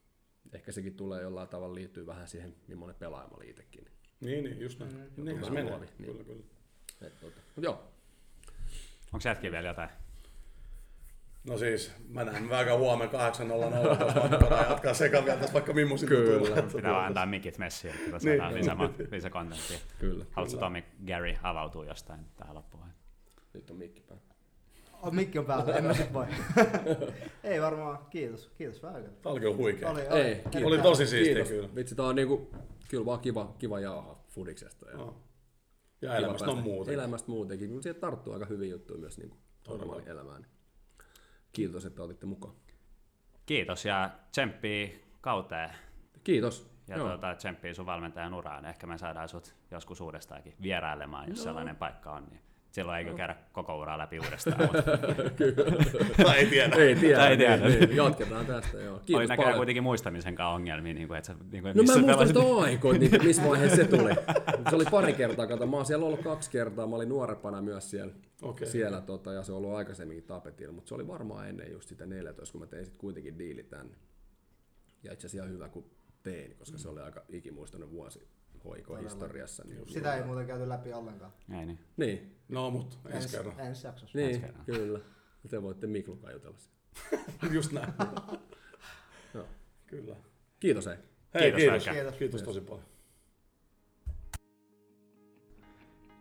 ehkä 0.52 0.72
sekin 0.72 0.94
tulee 0.94 1.22
jollain 1.22 1.48
tavalla 1.48 1.74
liittyy 1.74 2.06
vähän 2.06 2.28
siihen, 2.28 2.54
millainen 2.68 2.96
pelaaja 2.96 3.28
mä 3.28 3.44
itsekin. 3.44 3.84
Niin, 4.20 4.44
niin, 4.44 4.60
just 4.60 4.78
näin. 4.78 4.92
Mm, 4.92 5.24
niin, 5.24 5.36
se 5.36 5.40
vähän 5.40 5.54
menee. 5.54 5.70
luovi, 5.70 5.86
niin. 5.98 6.10
Kyllä, 6.10 6.24
kyllä. 6.24 6.44
Et, 7.02 7.20
tota. 7.20 7.40
Mut 7.56 7.64
joo, 7.64 7.82
Onko 9.12 9.28
jätkiä 9.28 9.50
vielä 9.52 9.68
jotain? 9.68 9.88
No 11.44 11.58
siis, 11.58 11.92
mä 12.08 12.24
näen 12.24 12.52
aika 12.52 12.76
huomenna 12.78 13.30
8.00, 13.30 13.98
koska 13.98 14.28
mä 14.28 14.40
voidaan 14.40 14.70
jatkaa 14.70 14.94
sekaan 14.94 15.24
vielä 15.24 15.38
tässä 15.38 15.52
vaikka 15.54 15.72
millaisia 15.72 16.08
Kyllä. 16.08 16.62
Pitää 16.62 16.92
vaan 16.92 17.06
antaa 17.06 17.26
mikit 17.26 17.58
messiin, 17.58 17.94
että 17.94 18.04
tota 18.10 18.18
saadaan 18.18 18.54
lisää, 18.54 18.76
lisäkontenttia. 19.10 19.78
kyllä. 19.98 20.24
Haluatko 20.30 20.58
Tommi 20.60 20.84
Gary 21.06 21.34
avautua 21.42 21.84
jostain 21.84 22.20
tähän 22.36 22.54
loppuun? 22.54 22.84
Nyt 23.54 23.70
on 23.70 23.76
mikki 23.76 24.00
päällä. 24.00 24.24
Oh, 25.02 25.12
mikki 25.12 25.38
on 25.38 25.44
päällä, 25.46 25.76
en 25.76 25.84
mä 25.84 25.94
sit 25.94 26.12
voi. 26.12 26.26
Ei 27.44 27.60
varmaan, 27.60 27.98
kiitos. 28.10 28.50
Kiitos 28.58 28.82
vähän. 28.82 29.02
Tämä 29.04 29.32
oli 29.32 29.40
kyllä 29.40 29.56
huikea. 29.56 29.90
Oli, 29.90 30.00
Ei, 30.00 30.08
oli. 30.32 30.34
kiitos. 30.50 30.62
Oli 30.62 30.78
tosi 30.78 31.06
siistiä 31.06 31.34
Kiitos. 31.34 31.48
kyllä. 31.48 31.74
Vitsi, 31.74 31.94
tää 31.94 32.06
on 32.06 32.14
niinku, 32.16 32.50
kyllä 32.88 33.04
vaan 33.06 33.20
kiva, 33.20 33.54
kiva 33.58 33.80
jauhaa 33.80 34.24
fudiksesta. 34.28 34.90
Ja 34.90 34.96
No. 34.96 35.16
Ja 36.02 36.16
elämästä 36.16 36.50
on 36.50 36.58
muuta. 36.58 36.92
Elämästä 36.92 37.30
muutenkin, 37.30 37.70
mutta 37.70 37.82
sieltä 37.82 38.00
tarttuu 38.00 38.32
aika 38.32 38.46
hyviä 38.46 38.70
juttuja 38.70 38.98
myös 38.98 39.18
niinku 39.18 39.36
normaali 39.68 40.02
elämään. 40.06 40.46
Kiitos, 41.52 41.84
että 41.84 42.02
otitte 42.02 42.26
mukaan. 42.26 42.54
Kiitos 43.46 43.84
ja 43.84 44.10
tsemppiä 44.30 44.88
kauteen. 45.20 45.70
Kiitos. 46.24 46.70
Ja 46.88 46.96
Joo. 46.96 47.08
tuota, 47.08 47.34
tsemppiä 47.34 47.74
sun 47.74 47.86
valmentajan 47.86 48.34
uraan. 48.34 48.64
Ehkä 48.64 48.86
me 48.86 48.98
saadaan 48.98 49.28
sut 49.28 49.54
joskus 49.70 50.00
uudestaankin 50.00 50.54
vierailemaan, 50.62 51.28
jos 51.28 51.42
sellainen 51.42 51.76
paikka 51.76 52.12
on. 52.12 52.26
Niin 52.30 52.40
silloin 52.70 52.98
eikö 52.98 53.14
käydä 53.14 53.36
koko 53.52 53.78
uraa 53.78 53.98
läpi 53.98 54.18
uudestaan. 54.24 54.60
Mutta 54.60 54.82
Tai 56.24 56.38
ei 56.38 56.46
tiedä. 56.46 56.76
Ei 56.76 56.94
tiedä, 56.94 57.28
ei 57.28 57.36
tiedä. 57.36 57.56
Niin, 57.56 57.80
niin, 57.80 57.96
jatketaan 57.96 58.46
tästä, 58.46 58.78
joo. 58.78 58.94
oli 58.94 59.02
Kiitos 59.06 59.28
näköjään 59.28 59.36
paljon. 59.38 59.56
kuitenkin 59.56 59.82
muistamisen 59.82 60.34
kanssa 60.34 60.54
ongelmia, 60.54 60.94
niin 60.94 61.08
kuin, 61.08 61.18
että 61.18 61.26
sä, 61.26 61.34
niin 61.52 61.62
kuin, 61.62 61.76
No 61.76 61.82
mä 61.82 61.82
missä 61.82 62.00
muistan 62.00 62.26
sitä 62.26 62.40
aikoja, 62.62 62.98
niin 62.98 63.24
missä 63.24 63.42
vaiheessa 63.48 63.76
se 63.76 63.84
tuli. 63.84 64.10
Se 64.70 64.76
oli 64.76 64.84
pari 64.90 65.12
kertaa, 65.12 65.46
kato, 65.46 65.66
mä 65.66 65.76
oon 65.76 65.86
siellä 65.86 66.06
ollut 66.06 66.22
kaksi 66.22 66.50
kertaa, 66.50 66.86
mä 66.86 66.96
olin 66.96 67.08
nuorempana 67.08 67.62
myös 67.62 67.90
siellä, 67.90 68.12
Okei. 68.42 68.66
siellä 68.68 69.00
tota, 69.00 69.32
ja 69.32 69.42
se 69.42 69.52
on 69.52 69.58
ollut 69.58 69.74
aikaisemminkin 69.74 70.24
tapetilla, 70.24 70.72
mutta 70.72 70.88
se 70.88 70.94
oli 70.94 71.06
varmaan 71.08 71.48
ennen 71.48 71.72
just 71.72 71.88
sitä 71.88 72.06
14, 72.06 72.52
kun 72.52 72.60
mä 72.60 72.66
tein 72.66 72.84
sitten 72.84 73.00
kuitenkin 73.00 73.38
diili 73.38 73.62
tänne. 73.62 73.96
Ja 75.02 75.12
itse 75.12 75.26
asiassa 75.26 75.44
ihan 75.44 75.54
hyvä, 75.54 75.68
kun 75.68 75.84
tein, 76.22 76.56
koska 76.58 76.78
se 76.78 76.88
oli 76.88 77.00
aika 77.00 77.22
ikimuistoinen 77.28 77.90
vuosi 77.90 78.28
hoikohistoriassa. 78.64 79.64
Niin, 79.66 79.88
Sitä 79.88 80.14
ei 80.14 80.24
muuten 80.24 80.46
käyty 80.46 80.68
läpi 80.68 80.92
ollenkaan. 80.92 81.32
Ei 81.58 81.66
niin. 81.66 81.78
niin, 81.96 82.36
No 82.48 82.70
mut, 82.70 82.98
ensi 83.06 83.16
Ensi, 83.16 83.36
kerran. 83.36 83.60
ensi 83.60 83.86
jaksossa. 83.86 84.18
niin 84.18 84.40
kerran. 84.40 84.64
kyllä. 84.64 84.98
Te 85.50 85.62
voitte 85.62 85.86
Miklukaan 85.86 86.32
jutella 86.32 86.58
siitä. 86.58 86.76
Just 87.54 87.72
näin. 87.72 87.92
Joo. 89.34 89.46
Kyllä. 89.86 90.16
Kiitos 90.60 90.86
hei. 90.86 90.96
Hei, 91.34 91.42
Kiitos, 91.42 91.58
kiitos. 91.60 91.72
Väikkä. 91.86 91.92
Kiitos, 91.92 92.16
kiitos 92.18 92.42
tosi 92.42 92.60
paljon. 92.60 92.84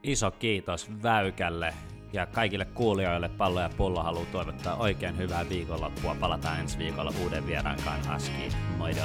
Iso 0.03 0.31
kiitos 0.31 0.89
Väykälle 1.03 1.73
ja 2.13 2.25
kaikille 2.25 2.65
kuulijoille 2.65 3.29
pallo 3.29 3.61
ja 3.61 3.69
pullo 3.77 4.03
haluaa 4.03 4.25
toivottaa 4.31 4.75
oikein 4.75 5.17
hyvää 5.17 5.49
viikonloppua. 5.49 6.15
Palataan 6.19 6.59
ensi 6.59 6.77
viikolla 6.77 7.13
uuden 7.23 7.47
vieraan 7.47 7.79
kanssa. 7.85 8.13
Aski. 8.13 8.49
Moido. 8.77 9.01